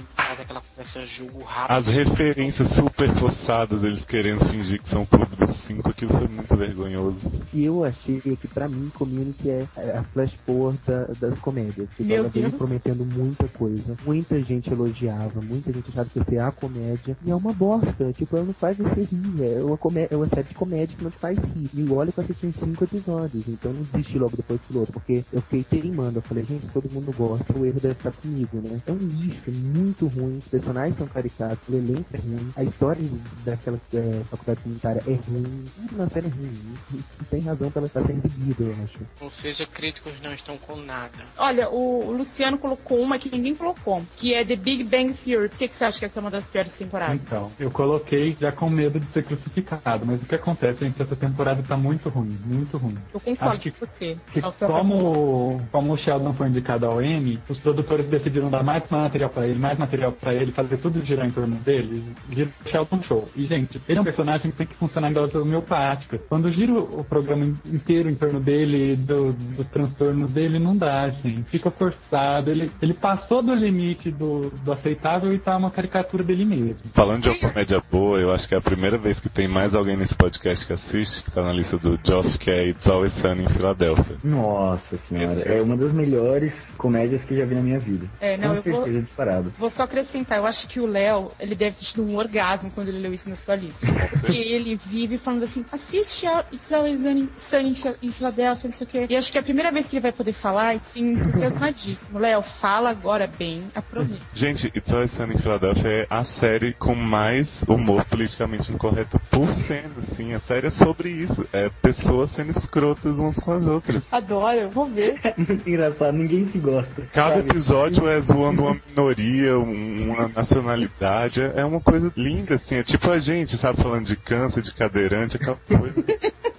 faz 0.00 0.40
aquela 0.40 0.60
conversa 0.60 1.04
jogo 1.06 1.42
rápido. 1.44 1.76
As 1.76 1.86
referências 1.86 2.68
super 2.68 3.12
forçadas, 3.18 3.82
eles 3.84 4.04
querendo 4.04 4.44
fingir 4.48 4.80
que 4.82 4.88
são 4.88 5.02
o 5.02 5.06
Clube 5.06 5.36
dos 5.36 5.50
Cinco, 5.50 5.88
aquilo 5.90 6.12
foi 6.18 6.28
muito 6.28 6.56
vergonhoso. 6.56 7.18
E 7.52 7.64
eu 7.64 7.84
achei 7.84 8.20
que 8.20 8.48
pra 8.48 8.68
mim 8.68 8.90
Community 8.94 9.50
é 9.50 9.66
a 9.98 10.02
flash 10.04 10.32
forward 10.46 10.78
da- 10.86 11.04
das 11.20 11.38
comédias. 11.38 11.88
Tipo, 11.90 12.04
Meu 12.04 12.16
ela 12.18 12.28
veio 12.28 12.48
Deus. 12.48 12.58
prometendo 12.58 13.04
muita 13.04 13.46
coisa. 13.48 13.96
Muita 14.04 14.42
gente 14.42 14.70
elogiava, 14.72 15.40
muita 15.42 15.72
gente 15.72 15.90
achava 15.90 16.08
que 16.08 16.18
ia 16.18 16.24
ser 16.24 16.38
a 16.40 16.50
comédia. 16.52 17.16
E 17.24 17.30
é 17.30 17.34
uma 17.34 17.52
bosta. 17.52 18.12
Tipo, 18.12 18.36
ela 18.36 18.46
não 18.46 18.54
faz 18.54 18.76
você 18.76 19.02
rir. 19.02 19.42
É 19.42 19.62
uma, 19.62 19.76
comé 19.76 20.08
é 20.10 20.16
uma 20.16 20.28
série 20.28 20.48
de 20.48 20.54
comédia 20.54 20.96
que 20.96 21.04
não 21.04 21.10
te 21.10 21.18
faz 21.18 21.36
rir. 21.38 21.68
E 21.74 21.88
olha 21.90 22.10
que 22.10 22.18
eu 22.18 22.24
assisti 22.24 22.46
uns 22.46 22.56
cinco 22.56 22.84
episódios. 22.84 23.44
Então 23.48 23.72
não 23.72 23.82
desisti 23.92 24.18
logo 24.18 24.36
depois 24.36 24.60
do 24.60 24.66
piloto. 24.66 24.92
Porque 24.92 25.24
eu 25.32 25.42
fiquei 25.42 25.64
teimando. 25.64 26.18
Eu 26.18 26.22
falei, 26.22 26.44
gente, 26.44 26.66
todo 26.68 26.90
mundo 26.90 27.12
gosta. 27.16 27.52
O 27.58 27.66
erro 27.66 27.80
deve 27.80 27.94
estar 27.94 28.12
comigo, 28.12 28.60
né? 28.62 28.80
É 28.86 28.92
um 28.92 28.96
lixo 28.96 29.50
muito 29.50 29.81
ruim. 29.90 30.38
Os 30.38 30.44
personagens 30.46 30.96
são 30.96 31.06
caricatos. 31.06 31.58
O 31.68 31.74
elenco 31.76 32.04
é 32.12 32.18
ruim. 32.18 32.52
A 32.56 32.62
história 32.64 33.02
daquela 33.44 33.80
é, 33.94 34.22
faculdade 34.30 34.60
comunitária 34.62 35.02
é 35.06 35.12
ruim. 35.12 35.64
Tudo 35.88 35.96
na 35.96 36.08
série 36.08 36.26
é 36.26 36.30
ruim. 36.30 36.74
E, 36.94 37.24
tem 37.26 37.40
razão 37.40 37.70
pra 37.70 37.80
ela 37.80 37.86
estar 37.86 38.04
sendo 38.06 38.22
seguida, 38.22 38.64
eu 38.64 38.84
acho. 38.84 38.98
Ou 39.20 39.30
seja, 39.30 39.66
críticos 39.66 40.12
não 40.22 40.32
estão 40.32 40.56
com 40.58 40.76
nada. 40.76 41.18
Olha, 41.36 41.68
o 41.70 42.12
Luciano 42.12 42.58
colocou 42.58 43.00
uma 43.00 43.18
que 43.18 43.30
ninguém 43.30 43.54
colocou, 43.54 44.02
que 44.16 44.34
é 44.34 44.44
The 44.44 44.56
Big 44.56 44.84
Bang 44.84 45.12
Theory. 45.12 45.48
Por 45.48 45.58
que, 45.58 45.68
que 45.68 45.74
você 45.74 45.84
acha 45.84 45.98
que 45.98 46.04
essa 46.04 46.18
é 46.18 46.22
uma 46.22 46.30
das 46.30 46.46
piores 46.48 46.76
temporadas? 46.76 47.20
Então, 47.20 47.50
eu 47.58 47.70
coloquei 47.70 48.36
já 48.40 48.52
com 48.52 48.68
medo 48.70 49.00
de 49.00 49.06
ser 49.12 49.24
crucificado, 49.24 50.04
mas 50.06 50.20
o 50.22 50.24
que 50.26 50.34
acontece, 50.34 50.84
gente, 50.84 51.00
essa 51.00 51.16
temporada 51.16 51.62
tá 51.62 51.76
muito 51.76 52.08
ruim, 52.08 52.38
muito 52.44 52.76
ruim. 52.76 52.96
Eu 53.12 53.20
concordo 53.20 53.58
que- 53.58 53.70
com 53.70 53.84
você. 53.84 54.16
Que 54.26 54.40
como, 54.66 55.60
como 55.70 55.92
o 55.94 55.96
Sheldon 55.98 56.34
foi 56.34 56.48
indicado 56.48 56.86
ao 56.86 57.02
Emmy, 57.02 57.40
os 57.48 57.58
produtores 57.58 58.06
decidiram 58.06 58.50
dar 58.50 58.62
mais 58.62 58.88
material 58.90 59.30
pra 59.30 59.46
ele, 59.46 59.58
mais 59.58 59.71
material 59.78 60.12
pra 60.12 60.34
ele, 60.34 60.52
fazer 60.52 60.76
tudo 60.78 61.04
girar 61.04 61.26
em 61.26 61.30
torno 61.30 61.56
dele, 61.56 62.02
gira 62.30 62.50
o 62.64 62.68
Sheldon 62.68 63.02
Show. 63.02 63.28
E, 63.36 63.46
gente, 63.46 63.80
ele 63.88 63.98
é 63.98 64.00
um 64.00 64.04
personagem 64.04 64.50
que 64.50 64.56
tem 64.56 64.66
que 64.66 64.74
funcionar 64.74 65.10
em 65.10 65.14
doses 65.14 65.34
homeopáticas. 65.34 66.20
Quando 66.28 66.52
gira 66.52 66.72
o 66.74 67.04
programa 67.04 67.54
inteiro 67.70 68.08
em 68.10 68.14
torno 68.14 68.40
dele, 68.40 68.96
do- 68.96 69.32
dos 69.32 69.66
transtornos 69.68 70.30
dele, 70.30 70.58
não 70.58 70.76
dá, 70.76 71.08
gente. 71.10 71.42
Fica 71.50 71.70
forçado. 71.70 72.50
Ele, 72.50 72.70
ele 72.80 72.94
passou 72.94 73.42
do 73.42 73.54
limite 73.54 74.10
do, 74.10 74.50
do 74.64 74.72
aceitável 74.72 75.32
e 75.32 75.38
tá 75.38 75.56
uma 75.56 75.70
caricatura 75.70 76.22
dele 76.24 76.44
mesmo. 76.44 76.76
Falando 76.92 77.22
de 77.22 77.28
uma 77.30 77.38
comédia 77.38 77.82
boa, 77.90 78.18
eu 78.18 78.30
acho 78.30 78.48
que 78.48 78.54
é 78.54 78.58
a 78.58 78.62
primeira 78.62 78.98
vez 78.98 79.18
que 79.20 79.28
tem 79.28 79.48
mais 79.48 79.74
alguém 79.74 79.96
nesse 79.96 80.14
podcast 80.14 80.66
que 80.66 80.72
assiste, 80.72 81.22
que 81.22 81.30
tá 81.30 81.42
na 81.42 81.52
lista 81.52 81.76
do 81.78 81.98
Geoff, 82.04 82.38
que 82.38 82.50
é 82.50 82.68
It's 82.68 82.88
Always 82.88 83.12
Sunny 83.12 83.44
em 83.44 83.48
Filadélfia. 83.48 84.16
Nossa 84.24 84.96
senhora, 84.96 85.40
é 85.40 85.60
uma 85.62 85.76
das 85.76 85.92
melhores 85.92 86.72
comédias 86.76 87.24
que 87.24 87.34
já 87.36 87.44
vi 87.44 87.54
na 87.54 87.62
minha 87.62 87.78
vida. 87.78 88.06
É, 88.20 88.36
não, 88.36 88.48
Com 88.50 88.54
eu 88.56 88.62
vou- 88.62 88.62
certeza 88.62 89.02
disparado. 89.02 89.52
Vou 89.62 89.70
só 89.70 89.84
acrescentar, 89.84 90.38
eu 90.38 90.44
acho 90.46 90.66
que 90.66 90.80
o 90.80 90.86
Léo, 90.86 91.30
ele 91.38 91.54
deve 91.54 91.76
ter 91.76 91.84
tido 91.84 92.02
um 92.02 92.16
orgasmo 92.16 92.68
quando 92.74 92.88
ele 92.88 92.98
leu 92.98 93.14
isso 93.14 93.30
na 93.30 93.36
sua 93.36 93.54
lista. 93.54 93.86
Porque 94.10 94.36
ele 94.36 94.74
vive 94.74 95.16
falando 95.16 95.44
assim, 95.44 95.64
assiste 95.70 96.26
a 96.26 96.44
It's 96.52 96.72
Always 96.72 97.02
Sunny 97.36 97.68
em 97.70 97.74
Fi- 97.76 97.94
em 98.02 98.10
Filadélfia, 98.10 98.68
não 98.68 98.76
sei 98.76 98.84
o 98.84 98.90
quê. 98.90 99.06
E 99.08 99.14
acho 99.14 99.30
que 99.30 99.38
é 99.38 99.40
a 99.40 99.44
primeira 99.44 99.70
vez 99.70 99.86
que 99.86 99.94
ele 99.94 100.02
vai 100.02 100.10
poder 100.10 100.32
falar, 100.32 100.74
e 100.74 100.80
sim, 100.80 101.12
entusiasmadíssimo. 101.12 102.18
Léo, 102.18 102.42
fala 102.42 102.90
agora 102.90 103.28
bem, 103.38 103.62
aproveita. 103.72 104.24
Gente, 104.34 104.66
It's 104.76 104.90
Always 104.92 105.12
Sunny 105.12 105.34
em 105.34 105.38
Filadélfia 105.38 105.88
é 105.88 106.06
a 106.10 106.24
série 106.24 106.72
com 106.74 106.96
mais 106.96 107.62
humor 107.68 108.04
politicamente 108.06 108.72
incorreto 108.72 109.20
por 109.30 109.54
sendo, 109.54 110.00
assim. 110.00 110.34
A 110.34 110.40
série 110.40 110.66
é 110.66 110.70
sobre 110.70 111.08
isso. 111.08 111.46
É 111.52 111.68
pessoas 111.80 112.30
sendo 112.32 112.50
escrotas 112.50 113.16
umas 113.16 113.38
com 113.38 113.52
as 113.52 113.64
outras. 113.64 114.02
Adoro, 114.10 114.58
eu 114.58 114.70
vou 114.70 114.86
ver. 114.86 115.20
Muito 115.38 115.62
engraçado, 115.70 116.14
ninguém 116.16 116.44
se 116.46 116.58
gosta. 116.58 117.02
Cada 117.12 117.36
sabe? 117.36 117.48
episódio 117.50 118.08
é 118.08 118.20
zoando 118.20 118.62
uma 118.62 118.80
minoria, 118.88 119.51
um- 119.54 120.12
uma 120.12 120.28
nacionalidade. 120.28 121.40
É 121.54 121.64
uma 121.64 121.80
coisa 121.80 122.12
linda, 122.16 122.54
assim. 122.56 122.76
É 122.76 122.82
tipo 122.82 123.10
a 123.10 123.18
gente, 123.18 123.56
sabe, 123.56 123.82
falando 123.82 124.06
de 124.06 124.16
câncer, 124.16 124.62
de 124.62 124.72
cadeirante, 124.74 125.36
aquela 125.36 125.56
coisa. 125.56 125.94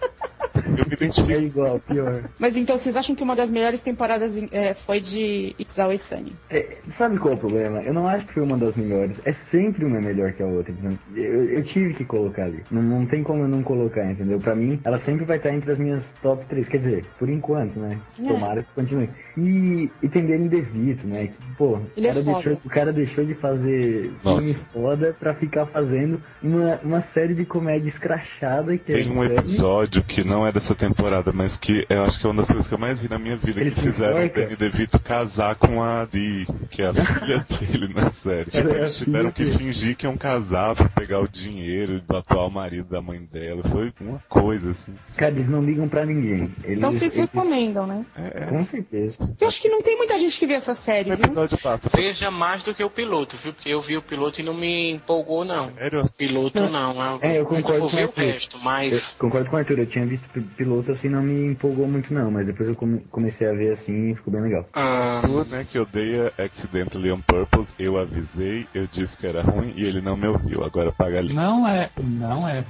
Me 1.00 1.08
identifico. 1.08 1.32
É 1.32 1.42
igual, 1.42 1.80
pior. 1.80 2.30
Mas 2.40 2.56
então 2.58 2.78
vocês 2.78 2.96
acham 2.96 3.16
que 3.16 3.24
uma 3.24 3.36
das 3.36 3.52
melhores 3.52 3.82
temporadas 3.82 4.38
é, 4.52 4.74
foi 4.74 5.00
de 5.00 5.56
It's 5.60 5.78
Always 5.80 6.02
Sunny? 6.02 6.34
É, 6.50 6.78
sabe 6.88 7.18
qual 7.18 7.34
é 7.34 7.38
o 7.38 7.40
problema? 7.40 7.82
Eu 7.82 7.94
não 7.94 8.08
acho 8.08 8.26
que 8.26 8.34
foi 8.34 8.44
uma 8.44 8.58
das 8.58 8.76
melhores. 8.76 9.20
É 9.26 9.32
sempre 9.34 9.86
uma 9.86 10.00
melhor 10.00 10.32
que 10.34 10.44
a 10.44 10.46
outra. 10.46 10.74
Eu, 11.16 11.46
eu 11.46 11.64
tive 11.64 11.94
que 11.94 12.06
colocar 12.06 12.44
ali. 12.46 12.64
Não, 12.72 12.82
não 12.82 13.06
tem 13.06 13.24
como 13.24 13.44
eu 13.44 13.48
não 13.48 13.64
colocar, 13.64 14.10
entendeu? 14.10 14.40
Pra 14.40 14.56
mim, 14.56 14.80
ela 14.84 14.98
sempre 14.98 15.26
vai 15.26 15.38
estar 15.38 15.54
entre 15.54 15.72
as 15.72 15.80
minhas 15.80 16.14
top 16.22 16.46
3. 16.46 16.70
Quer 16.70 16.78
dizer, 16.78 17.06
por 17.18 17.30
enquanto, 17.30 17.80
né? 17.80 18.00
É. 18.20 18.28
Tomara 18.28 18.64
que 18.64 18.72
continue. 18.72 19.10
E, 19.38 19.90
e 20.02 20.10
tem 20.10 20.26
Danny 20.26 20.48
DeVito, 20.50 21.08
né? 21.08 21.28
Que, 21.28 21.56
pô, 21.58 21.80
Ele 21.96 22.08
é 22.08 22.12
o, 22.12 22.14
cara 22.14 22.34
deixou, 22.34 22.54
o 22.66 22.70
cara 22.70 22.94
deixou 22.94 23.26
de 23.26 23.36
fazer 23.36 24.12
Nossa. 24.24 24.42
filme 24.42 24.54
foda 24.72 25.16
pra 25.20 25.34
ficar 25.34 25.66
fazendo 25.66 26.22
uma, 26.42 26.80
uma 26.84 27.02
série 27.02 27.34
de 27.34 27.46
comédia 27.46 27.88
escrachada 27.88 28.78
que 28.78 28.94
Tem 28.94 29.08
é 29.08 29.10
um 29.10 29.22
série. 29.22 29.38
episódio 29.38 30.04
que 30.04 30.24
não 30.24 30.46
é 30.46 30.52
dessa 30.52 30.76
temporada, 30.88 31.32
mas 31.32 31.58
que 31.58 31.86
eu 31.90 32.04
acho 32.04 32.20
que 32.20 32.26
é 32.26 32.30
uma 32.30 32.42
das 32.42 32.48
coisas 32.48 32.68
que 32.68 32.74
eu 32.74 32.78
mais 32.78 33.02
vi 33.02 33.10
na 33.10 33.18
minha 33.20 33.38
vida. 33.38 33.60
Ele 33.62 33.72
que 33.72 33.82
fizeram 33.82 34.26
o? 34.26 34.30
Danny 34.30 34.56
DeVito 34.56 35.00
casar 35.00 35.56
com 35.56 35.82
a 35.82 36.06
Dee, 36.06 36.46
que 36.70 36.82
é 36.82 36.88
a 36.88 36.94
filha 36.94 37.46
dele 37.60 37.94
na 37.94 38.10
série. 38.12 38.50
Tipo, 38.50 38.70
a 38.72 38.76
eles 38.78 38.98
tiveram 38.98 39.32
que 39.32 39.44
filha 39.44 39.58
dele. 39.58 39.72
fingir 39.72 39.96
que 39.96 40.06
iam 40.06 40.18
casar 40.18 40.76
pra 40.76 40.90
pegar 40.90 41.20
o 41.22 41.28
dinheiro 41.28 42.02
do 42.02 42.18
atual 42.18 42.50
marido 42.50 42.90
da 42.90 43.02
mãe 43.02 43.22
dela. 43.32 43.64
Foi 43.70 43.92
uma 44.02 44.20
coisa, 44.30 44.72
assim. 44.72 44.94
Cara, 45.16 45.32
eles 45.32 45.50
não 45.50 45.62
ligam 45.64 45.88
pra 45.88 46.06
ninguém. 46.06 46.54
Eles, 46.64 46.78
Então 46.78 46.92
vocês 46.92 47.16
eles- 47.16 47.30
recomendam, 47.32 47.86
né? 47.88 48.06
É, 48.16 48.44
é. 48.44 48.46
Com 48.48 48.64
certeza. 48.66 49.18
Eu 49.40 49.48
acho 49.48 49.62
que 49.62 49.70
não 49.70 49.82
tem 49.82 49.98
muita 49.98 50.18
gente 50.18 50.38
que 50.38 50.46
vê 50.48 50.54
essa 50.54 50.74
série, 50.74 51.12
Um 51.12 51.16
viu? 51.16 51.26
episódio 51.26 51.58
passa. 51.60 51.90
Veja 51.96 52.30
mais 52.32 52.64
do 52.64 52.74
que 52.74 52.84
o 52.84 52.90
piloto, 52.90 53.38
viu? 53.38 53.54
Porque 53.54 53.70
eu 53.70 53.82
vi 53.82 53.98
o 53.98 54.02
piloto 54.02 54.42
e 54.42 54.44
não 54.44 54.54
me 54.54 54.92
empolgou, 54.92 55.46
não. 55.46 55.72
Sério? 55.74 56.10
Piloto 56.18 56.60
não. 56.70 56.94
É, 57.22 57.40
eu 57.40 57.46
concordo 57.46 57.80
vou 57.82 57.90
com 57.90 57.96
o 57.96 58.00
o 58.00 58.04
Arthur. 58.04 58.22
resto, 58.22 58.58
Eu 58.58 58.64
mas. 58.64 59.16
concordo 59.18 59.50
com 59.50 59.56
o 59.56 59.60
Arthur, 59.60 59.80
eu 59.80 59.86
tinha 59.86 60.06
visto 60.06 60.28
pi- 60.30 60.42
piloto 60.74 60.92
assim, 60.92 61.10
não 61.10 61.22
me 61.22 61.52
empolgou 61.52 61.88
muito 61.88 62.14
não, 62.14 62.32
mas 62.32 62.48
depois 62.48 62.68
eu 62.68 62.76
come- 62.76 63.02
comecei 63.12 63.48
a 63.48 63.54
ver 63.54 63.72
assim 63.74 64.12
e 64.12 64.16
ficou 64.16 64.34
bem 64.34 64.44
legal. 64.44 64.68
ah, 64.74 65.22
Tu, 65.24 65.46
né, 65.46 65.66
que 65.66 65.78
odeia 65.78 66.34
Accidentally 66.38 67.12
on 67.12 67.22
Purpose, 67.22 67.74
eu 67.78 67.98
avisei, 67.98 68.68
eu 68.74 68.88
disse 68.88 69.16
que 69.18 69.28
era 69.28 69.42
ruim 69.44 69.74
e 69.76 69.86
ele 69.86 70.02
não 70.02 70.18
me 70.18 70.28
ouviu. 70.28 70.64
Agora 70.64 70.92
paga 70.92 71.20
ali. 71.20 71.34
Não 71.34 71.68
é, 71.68 71.90
não 72.02 72.48
é. 72.48 72.66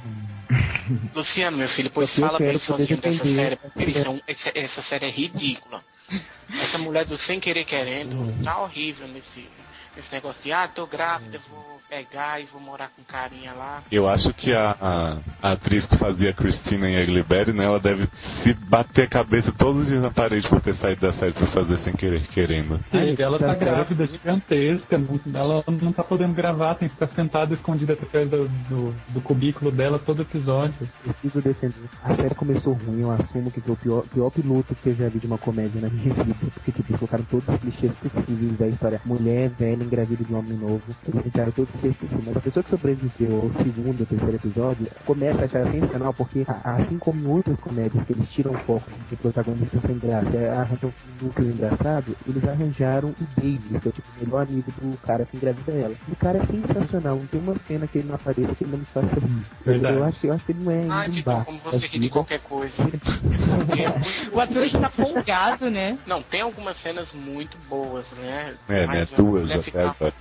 Luciano, 1.15 1.57
meu 1.57 1.69
filho, 1.69 1.89
pois 1.91 2.15
Eu 2.17 2.25
fala 2.25 2.37
quero 2.37 2.49
bem 2.51 2.59
sozinho 2.59 2.99
dessa 2.99 3.25
série. 3.25 3.55
porque 3.55 3.81
Eles 3.83 3.97
são, 3.97 4.21
essa, 4.27 4.51
essa 4.53 4.81
série 4.81 5.05
é 5.05 5.09
ridícula. 5.09 5.81
Essa 6.61 6.77
mulher 6.77 7.05
do 7.05 7.17
sem 7.17 7.39
querer 7.39 7.63
querendo 7.65 8.43
tá 8.43 8.59
horrível 8.61 9.07
nesse, 9.07 9.47
nesse 9.95 10.11
negócio 10.13 10.43
de, 10.43 10.51
ah, 10.51 10.67
tô 10.67 10.85
grávida, 10.85 11.39
vou 11.49 11.72
pegar 11.97 12.39
e 12.41 12.45
vou 12.45 12.59
morar 12.59 12.89
com 12.95 13.03
carinha 13.03 13.53
lá. 13.53 13.83
Eu 13.91 14.07
acho 14.09 14.33
que 14.33 14.51
a, 14.51 14.75
a- 14.81 15.17
a 15.41 15.51
atriz 15.51 15.85
que 15.85 15.97
fazia 15.97 16.31
a 16.31 16.33
Christina 16.33 16.89
em 16.89 17.01
Ugly 17.03 17.21
Betty, 17.23 17.53
né, 17.53 17.65
ela 17.65 17.79
deve 17.79 18.07
se 18.13 18.53
bater 18.53 19.03
a 19.03 19.07
cabeça 19.07 19.51
todos 19.51 19.81
os 19.81 19.87
dias 19.87 20.01
na 20.01 20.09
parede 20.09 20.47
por 20.49 20.59
ter 20.59 20.73
saído 20.73 21.01
da 21.01 21.13
série 21.13 21.33
pra 21.33 21.45
fazer 21.47 21.77
sem 21.77 21.93
querer, 21.93 22.25
querendo. 22.27 22.79
Aí 22.91 23.15
ela 23.19 23.37
tá 23.37 23.53
Tá 23.53 23.55
grávida, 23.55 24.07
gigantesca, 24.07 24.97
não- 24.97 25.19
ela 25.39 25.63
não 25.67 25.91
tá 25.93 26.03
podendo 26.03 26.33
gravar, 26.33 26.75
tem 26.75 26.87
que 26.89 26.95
ficar 26.95 27.07
sentada 27.13 27.53
escondida 27.53 27.93
atrás 27.93 28.27
do, 28.29 28.47
do, 28.47 28.95
do 29.09 29.21
cubículo 29.21 29.69
dela 29.71 29.99
todo 29.99 30.21
episódio. 30.23 30.73
Preciso 31.03 31.41
defender. 31.41 31.75
A 32.03 32.15
série 32.15 32.33
começou 32.33 32.73
ruim, 32.73 33.01
eu 33.01 33.11
assumo 33.11 33.51
que 33.51 33.61
foi 33.61 33.73
o 33.73 33.77
pior, 33.77 34.03
pior 34.11 34.29
piloto 34.31 34.73
que 34.75 34.89
eu 34.89 34.95
já 34.95 35.09
vi 35.09 35.19
de 35.19 35.27
uma 35.27 35.37
comédia 35.37 35.79
na 35.81 35.89
minha 35.89 36.13
vida. 36.15 36.35
Porque, 36.53 36.71
tipo, 36.71 36.89
eles 36.89 36.97
colocaram 36.97 37.23
todos 37.25 37.47
os 37.47 37.57
clichês 37.59 37.91
possíveis 37.93 38.57
da 38.57 38.67
história. 38.67 39.01
Mulher 39.05 39.49
velha 39.49 39.83
engravida 39.83 40.23
de 40.23 40.33
um 40.33 40.39
homem 40.39 40.57
novo. 40.57 40.81
Eles 41.07 41.31
tiraram 41.31 41.51
todos 41.51 41.73
os 41.75 41.82
clichês 41.83 41.95
possíveis. 41.97 42.25
Mas 42.25 42.37
a 42.37 42.41
pessoa 42.41 42.63
que 42.63 42.69
sobreviveu 42.69 43.41
ao 43.41 43.51
segundo 43.51 43.99
ou 43.99 44.05
terceiro 44.05 44.35
episódio 44.35 44.87
começa 45.05 45.41
a 45.41 45.45
achar 45.45 45.71
sensacional, 45.71 46.13
porque 46.13 46.45
assim 46.63 46.97
como 46.97 47.21
em 47.21 47.27
outras 47.27 47.59
comédias 47.59 48.03
que 48.05 48.13
eles 48.13 48.29
tiram 48.31 48.51
o 48.51 48.57
foco 48.57 48.89
de 49.09 49.15
protagonista 49.17 49.79
sem 49.81 49.97
graça, 49.99 50.35
é, 50.37 50.49
arranjam 50.49 50.89
um 51.21 51.25
núcleo 51.25 51.49
engraçado, 51.51 52.15
eles 52.27 52.43
arranjaram 52.47 53.09
o 53.09 53.15
Davis, 53.35 53.81
que 53.81 53.89
é 53.89 53.91
tipo 53.91 54.07
o 54.17 54.23
melhor 54.23 54.43
amigo 54.47 54.71
do 54.81 54.97
cara 54.97 55.25
que 55.25 55.37
engravida 55.37 55.71
ela. 55.71 55.95
E 56.07 56.11
o 56.11 56.15
cara 56.15 56.37
é 56.37 56.45
sensacional, 56.45 57.15
não 57.17 57.27
tem 57.27 57.39
uma 57.39 57.55
cena 57.55 57.87
que 57.87 57.97
ele 57.97 58.07
não 58.07 58.15
apareça 58.15 58.55
que 58.55 58.63
ele 58.63 58.71
não 58.71 58.79
me 58.79 58.85
faça 58.85 59.19
rir. 59.19 59.45
Verdade. 59.65 59.97
Eu 59.97 60.03
acho, 60.03 60.19
que- 60.19 60.27
eu 60.27 60.33
acho 60.33 60.45
que 60.45 60.51
ele 60.51 60.63
não 60.63 60.71
é. 60.71 60.87
Ah, 60.89 61.09
Titão, 61.09 61.37
bar 61.37 61.45
como 61.45 61.59
você 61.59 61.85
ri 61.85 61.91
de 61.93 61.99
vida. 61.99 62.13
qualquer 62.13 62.39
coisa. 62.39 62.73
O 64.31 64.39
Arthur 64.39 64.61
hoje 64.61 64.79
tá 64.79 64.89
folgado, 64.89 65.69
né? 65.69 65.97
Não, 66.05 66.21
tem 66.21 66.41
algumas 66.41 66.77
cenas 66.77 67.13
muito 67.13 67.57
boas, 67.69 68.09
né? 68.11 68.55
É, 68.67 68.85
Mas 68.85 69.11
né, 69.11 69.17
a 69.17 69.21
duas 69.21 69.51
até 69.51 69.61
ficava 69.61 70.13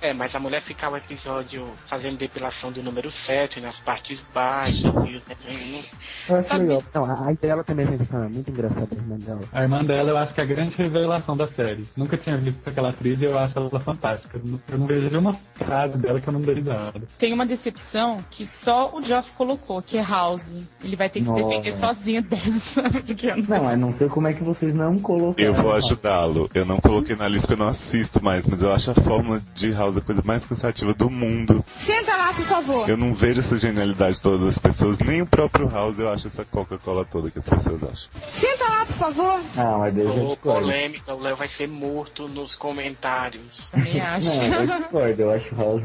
É, 0.00 0.12
mas 0.12 0.34
a 0.34 0.40
mulher 0.40 0.60
ficava 0.62 0.95
o 0.96 0.98
episódio 0.98 1.66
fazendo 1.86 2.16
depilação 2.16 2.72
do 2.72 2.82
número 2.82 3.10
7 3.10 3.60
nas 3.60 3.78
partes 3.80 4.24
baixas 4.34 4.84
e 5.06 5.16
os 5.16 5.24
desenhos. 5.24 5.94
Eu 6.28 6.36
acho 6.36 6.48
Sabe- 6.48 6.64
legal. 6.64 6.82
Não, 6.94 7.04
a, 7.04 7.28
a 7.28 7.32
dela 7.32 7.62
também 7.64 7.86
é 7.86 7.88
muito 8.28 8.50
engraçada 8.50 8.88
a 8.90 8.94
irmã 8.94 9.16
dela. 9.16 9.40
A 9.52 9.62
irmã 9.62 9.84
dela 9.84 10.10
eu 10.10 10.16
acho 10.18 10.34
que 10.34 10.40
é 10.40 10.44
a 10.44 10.46
grande 10.46 10.74
revelação 10.76 11.36
da 11.36 11.48
série. 11.48 11.86
Nunca 11.96 12.16
tinha 12.16 12.36
visto 12.38 12.66
aquela 12.68 12.90
atriz 12.90 13.20
e 13.20 13.24
eu 13.24 13.38
acho 13.38 13.58
ela 13.58 13.80
fantástica. 13.80 14.40
Eu 14.68 14.78
não- 14.78 14.86
vejo 14.86 15.18
uma 15.18 15.34
frase 15.54 15.98
dela 15.98 16.20
que 16.20 16.28
eu 16.28 16.32
não 16.32 16.40
dei 16.40 16.54
risada. 16.54 17.02
Tem 17.18 17.32
uma 17.32 17.44
decepção 17.46 18.24
que 18.30 18.46
só 18.46 18.94
o 18.96 19.02
Joff 19.02 19.32
colocou, 19.32 19.82
que 19.82 19.98
é 19.98 20.02
House. 20.02 20.56
Ele 20.82 20.96
vai 20.96 21.08
ter 21.10 21.20
que 21.20 21.26
se 21.26 21.30
Nossa. 21.32 21.44
defender 21.44 21.72
sozinho 21.72 22.22
dessa, 22.22 22.82
porque 23.04 23.26
eu 23.30 23.36
não 23.36 23.44
sei 23.44 23.56
Não, 23.58 23.66
se- 23.66 23.72
eu 23.72 23.76
não 23.78 23.92
sei 23.92 24.08
como 24.08 24.28
é 24.28 24.32
que 24.32 24.42
vocês 24.44 24.74
não 24.74 24.98
colocaram. 24.98 25.46
Eu 25.48 25.54
vou 25.54 25.72
ajudá-lo. 25.74 26.48
Eu 26.54 26.64
não 26.64 26.78
coloquei 26.78 27.16
na 27.16 27.28
lista 27.28 27.46
porque 27.46 27.60
eu 27.60 27.64
não 27.64 27.70
assisto 27.72 28.22
mais, 28.22 28.46
mas 28.46 28.62
eu 28.62 28.72
acho 28.72 28.90
a 28.90 28.94
fórmula 28.94 29.42
de 29.54 29.70
House 29.72 29.96
a 29.96 30.00
coisa 30.00 30.22
mais 30.24 30.44
cansativa 30.44 30.85
do 30.94 31.10
mundo. 31.10 31.64
Senta 31.66 32.16
lá, 32.16 32.32
por 32.32 32.44
favor. 32.44 32.88
Eu 32.88 32.96
não 32.96 33.14
vejo 33.14 33.40
essa 33.40 33.56
genialidade 33.56 34.20
toda 34.20 34.44
das 34.44 34.58
pessoas, 34.58 34.98
nem 34.98 35.22
o 35.22 35.26
próprio 35.26 35.68
House 35.68 35.98
eu 35.98 36.08
acho 36.08 36.28
essa 36.28 36.44
Coca-Cola 36.44 37.04
toda 37.04 37.30
que 37.30 37.38
as 37.38 37.48
pessoas 37.48 37.82
acham. 37.82 38.08
Senta 38.28 38.64
lá, 38.64 38.86
por 38.86 38.94
favor. 38.94 39.40
Ah, 39.56 39.78
mas 39.78 39.94
daí 39.94 40.04
eu 40.04 40.36
polêmica, 40.42 41.14
o 41.14 41.20
Léo 41.20 41.36
vai 41.36 41.48
ser 41.48 41.68
morto 41.68 42.28
nos 42.28 42.54
comentários. 42.54 43.70
também 43.70 44.00
acho. 44.00 44.42
Não, 44.48 44.60
eu 44.62 44.66
discordo. 44.66 45.22
Eu 45.22 45.30
acho 45.30 45.54
o 45.54 45.58
House 45.58 45.82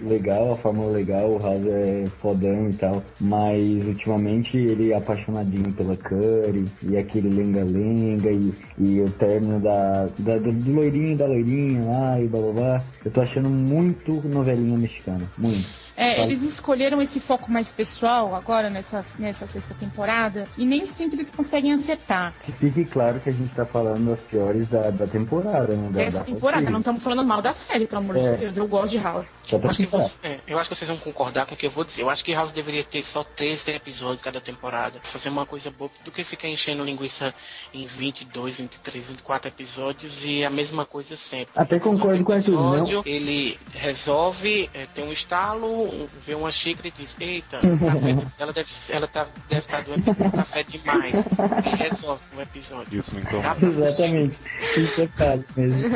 legal, 0.00 0.52
a 0.52 0.56
fórmula 0.56 0.92
legal, 0.92 1.30
o 1.30 1.38
House 1.38 1.66
é 1.66 2.06
fodão 2.20 2.70
e 2.70 2.74
tal. 2.74 3.02
Mas 3.20 3.86
ultimamente 3.86 4.56
ele 4.56 4.92
é 4.92 4.96
apaixonadinho 4.96 5.72
pela 5.72 5.96
Curry 5.96 6.68
e 6.82 6.96
aquele 6.96 7.28
lenga-lenga 7.28 8.30
e, 8.30 8.54
e 8.78 9.00
o 9.00 9.10
término 9.10 9.60
da, 9.60 10.06
da- 10.18 10.38
do, 10.38 10.52
do 10.52 10.72
loirinho 10.72 11.16
da 11.16 11.26
loirinha 11.26 11.84
lá 11.84 12.20
e 12.20 12.28
blá 12.28 12.40
blá 12.40 12.52
blá. 12.52 12.84
Eu 13.04 13.10
tô 13.10 13.20
achando 13.20 13.50
muito 13.50 14.22
novelinha 14.28 14.78
mexicana. 14.78 15.30
Muito. 15.36 15.87
É, 16.00 16.22
eles 16.22 16.42
escolheram 16.44 17.02
esse 17.02 17.18
foco 17.18 17.50
mais 17.50 17.72
pessoal 17.72 18.34
agora 18.34 18.70
nessa, 18.70 19.04
nessa 19.18 19.46
sexta 19.48 19.74
temporada 19.74 20.48
e 20.56 20.64
nem 20.64 20.86
sempre 20.86 21.16
eles 21.16 21.32
conseguem 21.32 21.72
acertar. 21.72 22.34
Que 22.40 22.52
fique 22.52 22.84
claro 22.84 23.18
que 23.18 23.28
a 23.28 23.32
gente 23.32 23.52
tá 23.52 23.66
falando 23.66 24.06
das 24.08 24.20
piores 24.22 24.68
da, 24.68 24.90
da 24.90 25.06
temporada, 25.08 25.74
né? 25.76 25.90
Da, 25.90 26.02
Essa 26.02 26.20
da 26.20 26.24
temporada, 26.24 26.60
série. 26.60 26.72
não 26.72 26.78
estamos 26.78 27.02
falando 27.02 27.24
mal 27.26 27.42
da 27.42 27.52
série, 27.52 27.86
pelo 27.88 28.00
amor 28.00 28.16
É. 28.16 28.30
de 28.32 28.36
Deus. 28.38 28.56
Eu 28.56 28.68
gosto 28.68 28.92
de 28.92 28.98
House. 28.98 29.38
Pra 29.48 29.58
Acho 29.70 29.86
você- 29.88 30.12
é, 30.22 30.38
eu 30.46 30.58
acho 30.58 30.70
que 30.70 30.76
vocês 30.76 30.88
vão 30.88 30.98
concordar 30.98 31.46
com 31.46 31.54
o 31.54 31.58
que 31.58 31.66
eu 31.66 31.70
vou 31.72 31.84
dizer. 31.84 32.02
Eu 32.02 32.10
acho 32.10 32.24
que 32.24 32.32
House 32.32 32.52
deveria 32.52 32.84
ter 32.84 33.02
só 33.02 33.24
13 33.24 33.68
episódios 33.72 34.22
cada 34.22 34.40
temporada. 34.40 35.00
Fazer 35.02 35.30
uma 35.30 35.46
coisa 35.46 35.68
boa 35.70 35.90
do 36.04 36.12
que 36.12 36.22
ficar 36.22 36.48
enchendo 36.48 36.84
linguiça 36.84 37.34
em 37.74 37.86
22, 37.86 38.56
23, 38.56 39.04
24 39.04 39.48
episódios 39.48 40.24
e 40.24 40.44
a 40.44 40.50
mesma 40.50 40.84
coisa 40.84 41.16
sempre. 41.16 41.48
Até 41.56 41.80
concordo 41.80 42.22
com 42.22 42.32
o 42.32 42.34
Arthur, 42.36 42.52
não- 42.52 43.02
Ele 43.04 43.58
resolve, 43.72 44.70
é, 44.72 44.86
tem 44.86 45.04
um 45.04 45.12
estalo, 45.12 45.87
um- 45.88 46.06
vê 46.26 46.34
uma 46.34 46.50
xícara 46.52 46.88
e 46.88 46.90
diz, 46.90 47.10
eita, 47.20 47.58
café, 47.60 48.26
ela 48.38 48.52
deve 48.52 48.68
ela 48.88 49.06
tá, 49.08 49.26
deve 49.48 49.60
estar 49.62 49.82
doendo 49.82 50.14
com 50.14 50.30
café 50.30 50.62
demais. 50.62 51.14
E 51.14 51.76
resolve 51.76 52.22
um 52.36 52.40
episódio. 52.40 52.98
Isso 52.98 53.14
me 53.14 53.22
incomoda. 53.22 53.66
Exatamente. 53.66 54.38
Isso 54.76 55.02
é 55.02 55.06
caro 55.08 55.44
mesmo. 55.56 55.88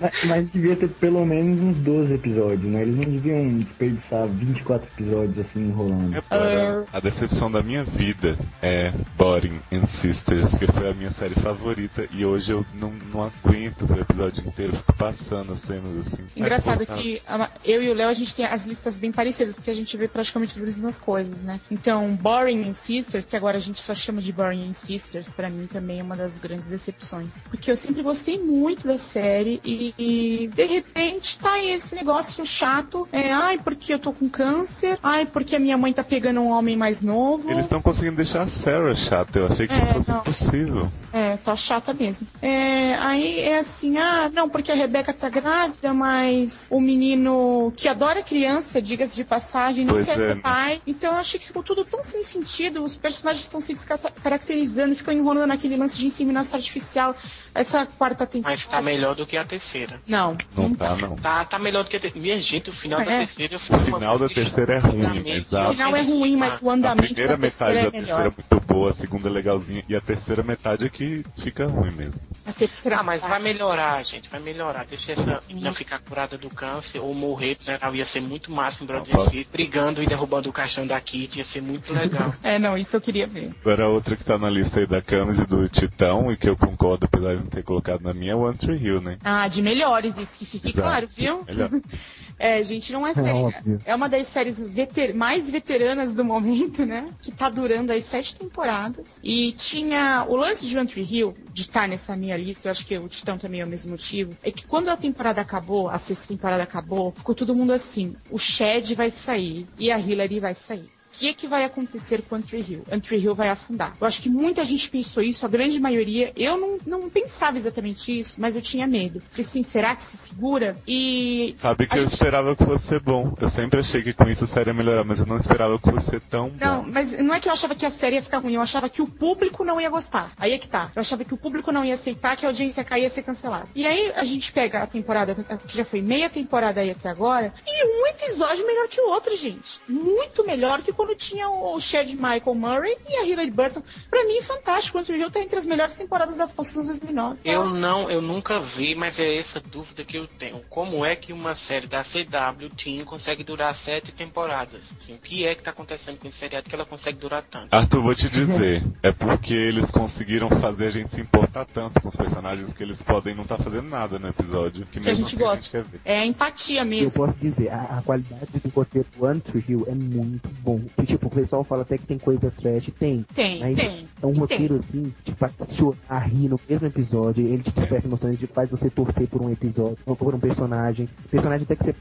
mas, 0.00 0.24
mas 0.24 0.52
devia 0.52 0.76
ter 0.76 0.88
pelo 0.88 1.24
menos 1.24 1.60
uns 1.60 1.80
12 1.80 2.14
episódios, 2.14 2.66
né? 2.68 2.82
Eles 2.82 2.96
não 2.96 3.04
deviam 3.12 3.56
desperdiçar 3.58 4.26
24 4.26 4.88
episódios 4.94 5.38
assim 5.38 5.60
enrolando. 5.68 6.22
Agora, 6.30 6.84
a 6.92 7.00
decepção 7.00 7.50
da 7.50 7.62
minha 7.62 7.84
vida 7.84 8.36
é 8.62 8.92
Boring 9.16 9.60
and 9.72 9.86
Sisters, 9.86 10.48
que 10.58 10.66
foi 10.66 10.90
a 10.90 10.94
minha 10.94 11.10
série 11.10 11.34
favorita, 11.36 12.06
e 12.12 12.24
hoje 12.24 12.52
eu 12.52 12.64
não, 12.74 12.90
não 13.12 13.24
aguento 13.24 13.86
ver 13.86 13.98
o 13.98 14.00
episódio 14.02 14.46
inteiro, 14.46 14.76
fico 14.76 14.92
passando 14.94 15.52
as 15.52 15.60
cenas 15.60 16.06
assim. 16.06 16.24
Engraçado 16.36 16.84
pô, 16.86 16.94
que 16.94 17.20
a- 17.26 17.50
eu 17.64 17.82
e 17.82 17.90
o 17.90 17.94
Léo, 17.94 18.08
a 18.08 18.12
gente 18.12 18.34
tem 18.34 18.44
as 18.44 18.64
listas 18.64 18.96
bem 18.98 19.10
parecidas, 19.12 19.27
porque 19.56 19.70
a 19.70 19.74
gente 19.74 19.96
vê 19.96 20.08
praticamente 20.08 20.56
as 20.56 20.64
mesmas 20.64 20.98
coisas, 20.98 21.42
né? 21.42 21.60
Então, 21.70 22.14
Boring 22.16 22.68
and 22.68 22.74
Sisters, 22.74 23.26
que 23.26 23.36
agora 23.36 23.56
a 23.56 23.60
gente 23.60 23.80
só 23.80 23.94
chama 23.94 24.20
de 24.20 24.32
Boring 24.32 24.68
and 24.68 24.74
Sisters, 24.74 25.30
pra 25.30 25.48
mim 25.48 25.66
também 25.66 26.00
é 26.00 26.02
uma 26.02 26.16
das 26.16 26.38
grandes 26.38 26.68
decepções. 26.68 27.34
Porque 27.50 27.70
eu 27.70 27.76
sempre 27.76 28.02
gostei 28.02 28.38
muito 28.38 28.86
da 28.86 28.96
série 28.96 29.60
e, 29.64 29.94
e, 29.98 30.48
de 30.48 30.64
repente 30.64 31.38
tá 31.38 31.52
aí 31.52 31.70
esse 31.72 31.94
negócio 31.94 32.44
chato. 32.46 33.08
É, 33.12 33.32
ai, 33.32 33.58
porque 33.58 33.92
eu 33.92 33.98
tô 33.98 34.12
com 34.12 34.28
câncer, 34.28 34.98
ai, 35.02 35.26
porque 35.26 35.56
a 35.56 35.58
minha 35.58 35.76
mãe 35.76 35.92
tá 35.92 36.04
pegando 36.04 36.40
um 36.40 36.50
homem 36.50 36.76
mais 36.76 37.02
novo. 37.02 37.50
Eles 37.50 37.64
estão 37.64 37.80
conseguindo 37.80 38.16
deixar 38.16 38.42
a 38.42 38.48
Sarah 38.48 38.94
chata, 38.94 39.38
eu 39.38 39.46
achei 39.46 39.66
que 39.66 39.74
É, 39.74 39.76
isso 39.76 39.94
fosse 39.94 40.10
não. 40.10 40.20
impossível. 40.20 40.92
É, 41.12 41.36
tá 41.36 41.56
chata 41.56 41.92
mesmo. 41.94 42.26
É, 42.42 42.94
aí 42.96 43.40
é 43.40 43.58
assim, 43.58 43.96
ah, 43.98 44.30
não, 44.32 44.48
porque 44.48 44.70
a 44.70 44.74
Rebeca 44.74 45.12
tá 45.12 45.28
grávida, 45.28 45.92
mas 45.92 46.68
o 46.70 46.80
menino 46.80 47.72
que 47.76 47.88
adora 47.88 48.22
criança, 48.22 48.80
diga-se 49.08 49.16
de 49.16 49.24
passagem, 49.24 49.84
não 49.84 49.94
Pois 49.94 50.06
quer 50.06 50.12
é, 50.12 50.16
ser 50.28 50.40
pai. 50.40 50.80
Então 50.86 51.12
eu 51.12 51.18
achei 51.18 51.40
que 51.40 51.46
ficou 51.46 51.62
tudo 51.62 51.84
tão 51.84 52.02
sem 52.02 52.22
sentido. 52.22 52.82
Os 52.84 52.96
personagens 52.96 53.42
estão 53.44 53.60
se 53.60 53.74
caracterizando, 54.22 54.94
ficam 54.94 55.12
enrolando 55.14 55.50
aquele 55.52 55.76
lance 55.76 55.96
de 55.98 56.06
inseminação 56.06 56.58
artificial. 56.58 57.14
Essa 57.54 57.86
quarta 57.86 58.26
temporada. 58.26 58.56
Mas 58.60 58.66
tá 58.66 58.80
melhor 58.82 59.14
do 59.14 59.26
que 59.26 59.36
a 59.36 59.44
terceira. 59.44 60.00
Não, 60.06 60.36
Não 60.56 60.74
tá, 60.74 60.96
não. 60.96 61.16
Tá, 61.16 61.44
tá 61.44 61.58
melhor 61.58 61.84
do 61.84 61.90
que 61.90 61.96
a 61.96 62.00
terceira. 62.00 62.22
Minha 62.22 62.40
gente, 62.40 62.70
o 62.70 62.72
final 62.72 63.04
da 63.04 63.12
É. 63.12 63.18
terceira 63.18 63.54
eu 63.54 63.58
fiquei 63.60 63.78
O 63.78 63.84
final 63.84 64.18
da 64.18 64.28
terceira 64.28 64.74
é 64.74 64.78
ruim, 64.78 65.22
o 65.22 65.28
exato. 65.28 65.70
final 65.72 65.96
é 65.96 66.02
ruim, 66.02 66.36
mas 66.36 66.62
o 66.62 66.70
A 66.70 66.74
andamento 66.74 67.06
primeira 67.14 67.36
da 67.36 67.40
terceira 67.40 67.72
metade 67.74 67.78
é 67.78 67.84
da 67.84 67.90
terceira 67.90 68.18
melhor. 68.30 68.32
é 68.38 68.52
muito 68.52 68.66
boa, 68.66 68.90
a 68.90 68.94
segunda 68.94 69.28
é 69.28 69.32
legalzinha, 69.32 69.84
e 69.88 69.96
a 69.96 70.00
terceira 70.00 70.42
metade 70.42 70.84
é 70.86 70.88
que 70.88 71.24
fica 71.42 71.66
ruim 71.66 71.90
mesmo. 71.92 72.20
A 72.46 72.52
terceira 72.52 72.98
Ah, 72.98 73.02
mas 73.02 73.20
vai 73.22 73.38
melhorar, 73.40 74.02
gente, 74.04 74.28
vai 74.28 74.40
melhorar. 74.40 74.84
Deixa 74.86 75.12
essa 75.12 75.40
menina 75.48 75.72
ficar 75.72 75.98
curada 76.00 76.36
do 76.38 76.48
câncer 76.50 76.98
ou 76.98 77.14
morrer, 77.14 77.56
né? 77.66 77.78
Ia 77.92 78.04
ser 78.04 78.20
muito 78.20 78.50
massa 78.52 78.82
em 78.84 78.86
Nossa. 78.98 79.30
City, 79.30 79.48
brigando 79.50 80.02
e 80.02 80.06
derrubando 80.06 80.48
o 80.48 80.52
caixão 80.52 80.86
da 80.86 81.00
Kit, 81.00 81.38
ia 81.38 81.44
ser 81.44 81.62
muito 81.62 81.92
legal. 81.92 82.32
É, 82.42 82.58
não, 82.58 82.76
isso 82.76 82.96
eu 82.96 83.00
queria 83.00 83.26
ver. 83.26 83.54
Agora 83.60 83.88
outra 83.88 84.16
que 84.16 84.24
tá 84.24 84.38
na 84.38 84.48
lista 84.48 84.80
aí 84.80 84.86
da 84.86 85.02
Camis 85.02 85.38
e 85.38 85.44
do 85.44 85.68
Titão, 85.68 86.30
e 86.32 86.36
que 86.36 86.48
eu 86.48 86.56
concordo, 86.56 87.06
apesar 87.06 87.34
de 87.34 87.42
não 87.42 87.46
ter 87.46 87.62
colocado 87.62 88.00
na 88.02 88.12
minha, 88.12 88.32
é 88.32 88.34
One 88.34 88.56
Tree 88.56 88.82
Hill, 88.82 89.00
né? 89.00 89.18
Ah, 89.22 89.48
de 89.48 89.62
melhores, 89.62 90.16
isso 90.18 90.38
que 90.38 90.46
fique 90.46 90.70
Exato. 90.70 90.80
claro, 90.80 91.08
viu? 91.08 91.44
Melhor. 91.46 91.70
É, 92.38 92.62
gente, 92.62 92.92
não 92.92 93.06
é 93.06 93.14
série. 93.14 93.30
óbvio. 93.30 93.80
É 93.84 93.94
uma 93.94 94.08
das 94.08 94.26
séries 94.28 94.60
veter- 94.60 95.14
mais 95.14 95.50
veteranas 95.50 96.14
do 96.14 96.24
momento, 96.24 96.86
né? 96.86 97.06
Que 97.20 97.32
tá 97.32 97.48
durando 97.48 97.90
aí 97.90 98.00
sete 98.00 98.36
temporadas. 98.36 99.18
E 99.22 99.52
tinha 99.52 100.24
o 100.28 100.36
lance 100.36 100.66
de 100.66 100.78
One 100.78 100.86
Tree 100.88 101.04
Hill, 101.04 101.34
de 101.52 101.62
estar 101.62 101.88
nessa 101.88 102.14
minha 102.16 102.36
lista, 102.36 102.68
eu 102.68 102.70
acho 102.72 102.86
que 102.86 102.96
o 102.96 103.08
Titã 103.08 103.36
também 103.36 103.60
é 103.60 103.64
o 103.64 103.68
mesmo 103.68 103.90
motivo, 103.90 104.36
é 104.42 104.50
que 104.50 104.66
quando 104.66 104.88
a 104.88 104.96
temporada 104.96 105.40
acabou, 105.40 105.88
a 105.88 105.98
sexta 105.98 106.28
temporada 106.28 106.62
acabou, 106.62 107.12
ficou 107.12 107.34
todo 107.34 107.54
mundo 107.54 107.72
assim, 107.72 108.14
o 108.30 108.38
Shed 108.38 108.94
vai 108.94 109.10
sair 109.10 109.66
e 109.78 109.90
a 109.90 109.98
Hillary 109.98 110.38
vai 110.40 110.54
sair. 110.54 110.88
O 111.14 111.18
que, 111.18 111.28
é 111.28 111.32
que 111.32 111.48
vai 111.48 111.64
acontecer 111.64 112.22
com 112.22 112.36
Antry 112.36 112.60
Hill? 112.60 112.84
Antry 112.90 113.18
Hill 113.18 113.34
vai 113.34 113.48
afundar. 113.48 113.96
Eu 114.00 114.06
acho 114.06 114.22
que 114.22 114.28
muita 114.28 114.64
gente 114.64 114.88
pensou 114.88 115.22
isso, 115.22 115.44
a 115.44 115.48
grande 115.48 115.80
maioria. 115.80 116.32
Eu 116.36 116.56
não, 116.58 116.78
não 116.86 117.10
pensava 117.10 117.56
exatamente 117.56 118.16
isso, 118.18 118.40
mas 118.40 118.54
eu 118.54 118.62
tinha 118.62 118.86
medo. 118.86 119.20
Falei 119.30 119.44
assim, 119.44 119.62
será 119.62 119.96
que 119.96 120.02
se 120.04 120.16
segura? 120.16 120.76
E 120.86 121.54
Sabe 121.56 121.86
que 121.86 121.96
eu 121.96 122.02
gente- 122.02 122.12
esperava 122.12 122.54
que 122.54 122.64
fosse 122.64 122.98
bom. 123.00 123.34
Eu 123.40 123.50
sempre 123.50 123.80
achei 123.80 124.02
que 124.02 124.12
com 124.12 124.28
isso 124.28 124.44
a 124.44 124.46
série 124.46 124.70
ia 124.70 124.74
melhorar, 124.74 125.02
mas 125.04 125.18
eu 125.18 125.26
não 125.26 125.36
esperava 125.36 125.78
que 125.78 125.90
fosse 125.90 126.20
tão 126.20 126.52
Não, 126.60 126.82
bom. 126.84 126.90
mas 126.92 127.12
não 127.18 127.34
é 127.34 127.40
que 127.40 127.48
eu 127.48 127.52
achava 127.52 127.74
que 127.74 127.86
a 127.86 127.90
série 127.90 128.16
ia 128.16 128.22
ficar 128.22 128.38
ruim, 128.38 128.54
eu 128.54 128.60
achava 128.62 128.88
que 128.88 129.02
o 129.02 129.06
público 129.06 129.64
não 129.64 129.80
ia 129.80 129.90
gostar. 129.90 130.32
Aí 130.36 130.52
é 130.52 130.58
que 130.58 130.68
tá. 130.68 130.92
Eu 130.94 131.00
achava 131.00 131.24
que 131.24 131.34
o 131.34 131.36
público 131.36 131.72
não 131.72 131.84
ia 131.84 131.94
aceitar, 131.94 132.36
que 132.36 132.44
a 132.44 132.48
audiência 132.48 132.86
e 132.90 133.00
ia 133.00 133.10
ser 133.10 133.22
cancelada. 133.22 133.66
E 133.74 133.86
aí 133.86 134.12
a 134.14 134.24
gente 134.24 134.52
pega 134.52 134.82
a 134.82 134.86
temporada, 134.86 135.34
que 135.66 135.76
já 135.76 135.84
foi 135.84 136.00
meia 136.02 136.28
temporada 136.30 136.80
aí 136.80 136.90
até 136.90 137.08
agora, 137.08 137.52
e 137.66 137.86
um 137.86 138.06
episódio 138.08 138.66
melhor 138.66 138.88
que 138.88 139.00
o 139.00 139.08
outro, 139.10 139.36
gente. 139.36 139.80
Muito 139.88 140.44
melhor 140.46 140.82
que 140.82 140.92
quando 140.98 141.14
tinha 141.14 141.48
o 141.48 141.78
Chad 141.80 142.08
Michael 142.14 142.54
Murray 142.56 142.96
e 143.08 143.14
a 143.18 143.24
Hilary 143.24 143.52
Burton. 143.52 143.82
Pra 144.10 144.24
mim, 144.24 144.42
fantástico. 144.42 144.98
O 144.98 145.00
Country 145.00 145.16
Hill 145.20 145.30
tá 145.30 145.40
entre 145.40 145.56
as 145.56 145.64
melhores 145.64 145.96
temporadas 145.96 146.36
da 146.36 146.48
Fox 146.48 146.76
em 146.76 146.84
2009. 146.84 147.38
Eu 147.44 147.70
não, 147.70 148.10
eu 148.10 148.20
nunca 148.20 148.58
vi, 148.60 148.96
mas 148.96 149.16
é 149.20 149.36
essa 149.36 149.60
dúvida 149.60 150.04
que 150.04 150.16
eu 150.18 150.26
tenho. 150.26 150.60
Como 150.68 151.04
é 151.06 151.14
que 151.14 151.32
uma 151.32 151.54
série 151.54 151.86
da 151.86 152.02
CW 152.02 152.68
Teen 152.76 153.04
consegue 153.04 153.44
durar 153.44 153.72
sete 153.76 154.10
temporadas? 154.10 154.82
Assim, 155.00 155.14
o 155.14 155.18
que 155.18 155.46
é 155.46 155.54
que 155.54 155.62
tá 155.62 155.70
acontecendo 155.70 156.18
com 156.18 156.26
esse 156.26 156.38
seriado 156.38 156.68
que 156.68 156.74
ela 156.74 156.84
consegue 156.84 157.18
durar 157.18 157.44
tanto? 157.44 157.68
Arthur, 157.72 158.02
vou 158.02 158.14
te 158.14 158.28
dizer, 158.28 158.82
é 159.02 159.12
porque 159.12 159.54
eles 159.54 159.88
conseguiram 159.92 160.48
fazer 160.60 160.88
a 160.88 160.90
gente 160.90 161.14
se 161.14 161.20
importar 161.20 161.64
tanto 161.64 162.00
com 162.00 162.08
os 162.08 162.16
personagens 162.16 162.72
que 162.72 162.82
eles 162.82 163.00
podem 163.02 163.34
não 163.36 163.42
estar 163.42 163.58
fazendo 163.58 163.88
nada 163.88 164.18
no 164.18 164.28
episódio. 164.28 164.84
Que, 164.86 164.98
Que 164.98 164.98
a 164.98 165.02
mesmo 165.12 165.24
gente 165.24 165.36
assim 165.36 165.44
gosta. 165.44 165.70
quer 165.70 165.84
ver. 165.84 166.00
É 166.04 166.18
a 166.18 166.26
empatia 166.26 166.80
Eu 166.80 166.86
mesmo. 166.86 167.24
posso 167.24 167.38
dizer, 167.38 167.70
a, 167.70 167.98
a 167.98 168.02
qualidade 168.02 168.46
do 168.58 168.68
roteiro 168.70 169.06
do 169.16 169.24
One 169.24 169.40
Tree 169.40 169.64
Hill 169.68 169.84
é 169.88 169.94
muito 169.94 170.48
bom. 170.60 170.80
E, 170.98 171.06
tipo, 171.06 171.26
o 171.26 171.30
pessoal 171.30 171.64
fala 171.64 171.82
até 171.82 171.98
que 171.98 172.06
tem 172.06 172.18
coisa 172.18 172.50
trash. 172.50 172.90
Tem. 172.98 173.24
Tem, 173.34 173.60
Mas 173.60 173.76
tem. 173.76 174.06
É 174.22 174.26
um 174.26 174.32
Tem. 174.32 174.40
roteiro 174.40 174.76
assim, 174.76 175.12
que 175.24 175.32
faz 175.32 175.52
chorar, 175.72 176.26
rir 176.26 176.48
no 176.48 176.58
mesmo 176.68 176.86
episódio. 176.86 177.46
Ele 177.46 177.62
te 177.62 177.70
desperta 177.72 178.06
emoções 178.06 178.38
de 178.38 178.46
faz 178.46 178.70
você 178.70 178.90
torcer 178.90 179.28
por 179.28 179.42
um 179.42 179.50
episódio, 179.50 179.98
ou 180.06 180.16
por 180.16 180.34
um 180.34 180.38
personagem. 180.38 181.08
Personagem 181.30 181.64
até 181.64 181.76
que 181.76 181.84
você 181.84 181.94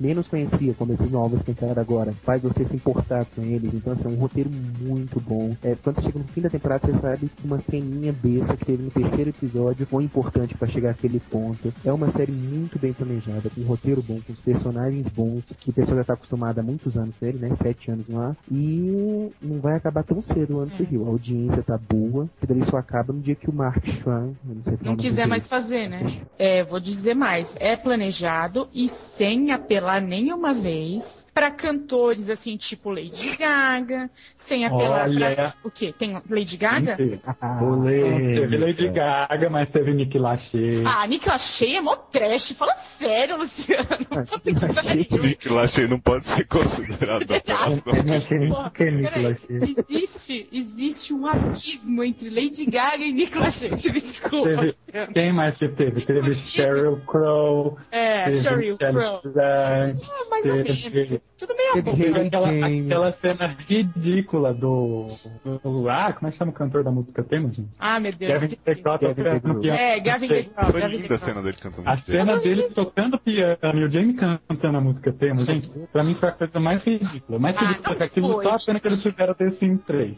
menos 0.00 0.28
conhecia, 0.28 0.74
como 0.74 0.92
esses 0.92 1.10
novos 1.10 1.42
que 1.42 1.50
entraram 1.52 1.80
agora. 1.80 2.12
Faz 2.24 2.42
você 2.42 2.64
se 2.64 2.74
importar 2.74 3.24
com 3.26 3.42
eles. 3.42 3.72
Então, 3.74 3.92
assim, 3.92 4.04
é 4.06 4.08
um 4.08 4.16
roteiro 4.16 4.50
muito 4.80 5.20
bom. 5.20 5.54
É, 5.62 5.76
quando 5.82 5.96
você 5.96 6.02
chega 6.02 6.18
no 6.18 6.24
fim 6.24 6.40
da 6.40 6.50
temporada, 6.50 6.86
você 6.86 6.98
sabe 6.98 7.28
que 7.28 7.46
uma 7.46 7.58
ceninha 7.60 8.12
besta 8.12 8.56
que 8.56 8.64
teve 8.64 8.82
no 8.82 8.90
terceiro 8.90 9.30
episódio 9.30 9.86
foi 9.86 10.04
importante 10.04 10.56
pra 10.56 10.68
chegar 10.68 10.90
àquele 10.90 11.20
ponto. 11.20 11.72
É 11.84 11.92
uma 11.92 12.10
série 12.12 12.32
muito 12.32 12.78
bem 12.78 12.92
planejada, 12.92 13.50
com 13.50 13.60
um 13.60 13.64
roteiro 13.64 14.02
bom, 14.02 14.18
com 14.26 14.32
os 14.32 14.40
personagens 14.40 15.06
bons, 15.08 15.44
que 15.60 15.70
a 15.70 15.74
pessoa 15.74 15.98
já 15.98 16.04
tá 16.04 16.14
acostumada 16.14 16.60
há 16.60 16.64
muitos 16.64 16.96
anos 16.96 17.14
com 17.18 17.26
ele, 17.26 17.38
né? 17.38 17.54
Sete 17.60 17.90
anos 17.90 18.06
lá. 18.22 18.36
E 18.50 19.30
não 19.40 19.60
vai 19.60 19.76
acabar 19.76 20.02
tão 20.02 20.22
cedo 20.22 20.56
o 20.56 20.60
ano 20.60 20.70
que 20.70 20.82
Hill. 20.82 21.04
A 21.04 21.08
audiência 21.08 21.62
tá 21.62 21.78
boa, 21.78 22.28
que 22.40 22.46
daí 22.46 22.64
só 22.68 22.76
acaba 22.76 23.12
no 23.12 23.20
dia 23.20 23.34
que 23.34 23.48
o 23.48 23.52
Mark 23.52 23.84
Schwann, 23.86 24.34
não 24.44 24.62
falar 24.62 24.78
não 24.82 24.96
quiser 24.96 25.26
mais 25.26 25.48
fazer, 25.48 25.88
né? 25.88 26.22
É, 26.38 26.62
vou 26.64 26.80
dizer 26.80 27.14
mais. 27.14 27.56
É 27.58 27.76
planejado 27.76 28.68
e 28.72 28.88
sem 28.88 29.50
apelar 29.52 30.00
nenhuma 30.00 30.54
vez 30.54 31.21
pra 31.34 31.50
cantores 31.50 32.28
assim, 32.28 32.56
tipo 32.56 32.90
Lady 32.90 33.36
Gaga, 33.38 34.10
sem 34.36 34.66
apelar 34.66 35.08
Olha. 35.08 35.34
pra. 35.34 35.54
O 35.64 35.70
quê? 35.70 35.94
Tem 35.96 36.20
Lady 36.28 36.56
Gaga? 36.56 36.96
Ah, 37.40 37.60
Não 37.62 37.84
teve 37.84 38.56
Lady. 38.58 38.88
Gaga, 38.88 39.48
mas 39.50 39.68
teve 39.70 39.94
Nick 39.94 40.18
Lachey. 40.18 40.82
Ah, 40.84 41.06
Nick 41.06 41.26
Lachey 41.28 41.76
é 41.76 41.80
mó 41.80 41.96
trash. 41.96 42.52
Fala 42.52 42.74
sério, 42.74 43.36
Luciano. 43.38 43.86
Ah, 44.10 44.24
Puta 44.30 44.94
Nick 44.94 45.48
Lachey. 45.48 45.88
não 45.88 45.98
pode 45.98 46.26
ser 46.26 46.46
considerado 46.46 47.22
apelação. 47.32 47.82
Eu 47.96 48.02
não 48.04 48.20
sei 48.20 48.38
nem 48.38 48.48
Porra, 48.50 48.68
o 48.68 48.70
que 48.70 48.82
é 48.82 48.90
Nick. 48.90 49.18
Lachey. 49.18 49.76
Existe, 49.88 50.48
existe 50.52 51.14
um 51.14 51.26
abismo 51.26 52.04
entre 52.04 52.28
Lady 52.28 52.66
Gaga 52.66 53.04
e 53.04 53.12
Nick 53.12 53.38
Lachey. 53.38 53.70
Você 53.70 53.90
me 53.90 54.00
desculpa, 54.00 54.50
Teve- 54.50 54.66
Luciano. 54.68 55.12
Quem 55.14 55.32
mais 55.32 55.56
que 55.56 55.68
teve? 55.68 56.00
Teve 56.02 56.34
Sheryl 56.34 56.96
Crow. 57.06 57.78
É, 57.90 58.30
Sheryl 58.32 58.76
Crow. 58.76 59.20
Ah, 59.38 59.92
mais 60.30 60.46
ou 60.46 60.56
menos. 60.56 61.21
Tudo 61.38 61.56
meio. 61.56 61.72
Haley 61.72 61.82
Teve 61.96 62.20
aquela, 62.20 62.48
aquela 62.48 63.12
cena 63.20 63.56
ridícula 63.68 64.54
do, 64.54 65.08
do. 65.44 65.88
Ah, 65.90 66.12
como 66.12 66.28
é 66.28 66.30
que 66.30 66.38
chama 66.38 66.52
o 66.52 66.54
cantor 66.54 66.84
da 66.84 66.92
música 66.92 67.24
tema, 67.24 67.48
gente? 67.48 67.68
Ah, 67.80 67.98
meu 67.98 68.12
Deus. 68.12 68.30
Gavin. 68.32 68.56
DeGraw 68.64 68.98
tocando 68.98 69.60
piano. 69.60 69.78
É, 69.78 69.98
Gavin 70.00 70.28
DeGraw. 70.28 70.70
Foi 70.70 70.80
linda 70.86 71.14
a 71.14 71.18
cena 71.18 71.42
dele 71.42 71.56
cantando. 71.60 71.88
A 71.88 71.98
cena 71.98 72.38
dele 72.38 72.62
tocando 72.70 73.18
piano 73.18 73.58
e 73.74 73.84
o 73.84 73.90
Jamie 73.90 74.14
cantando 74.14 74.78
a 74.78 74.80
música 74.80 75.12
tema, 75.12 75.44
gente, 75.44 75.68
pra 75.92 76.04
mim 76.04 76.14
foi 76.14 76.28
a 76.28 76.32
coisa 76.32 76.60
mais 76.60 76.82
ridícula. 76.84 77.38
Mais 77.40 77.56
Ah, 77.56 77.60
ridícula 77.60 77.96
que 77.96 78.02
aquilo, 78.04 78.32
foi, 78.34 78.44
só 78.44 78.50
a 78.54 78.58
pena 78.60 78.80
que 78.80 78.86
eles 78.86 79.02
fizeram 79.02 79.34
The 79.34 79.50
Sims 79.52 79.80
3. 79.84 80.16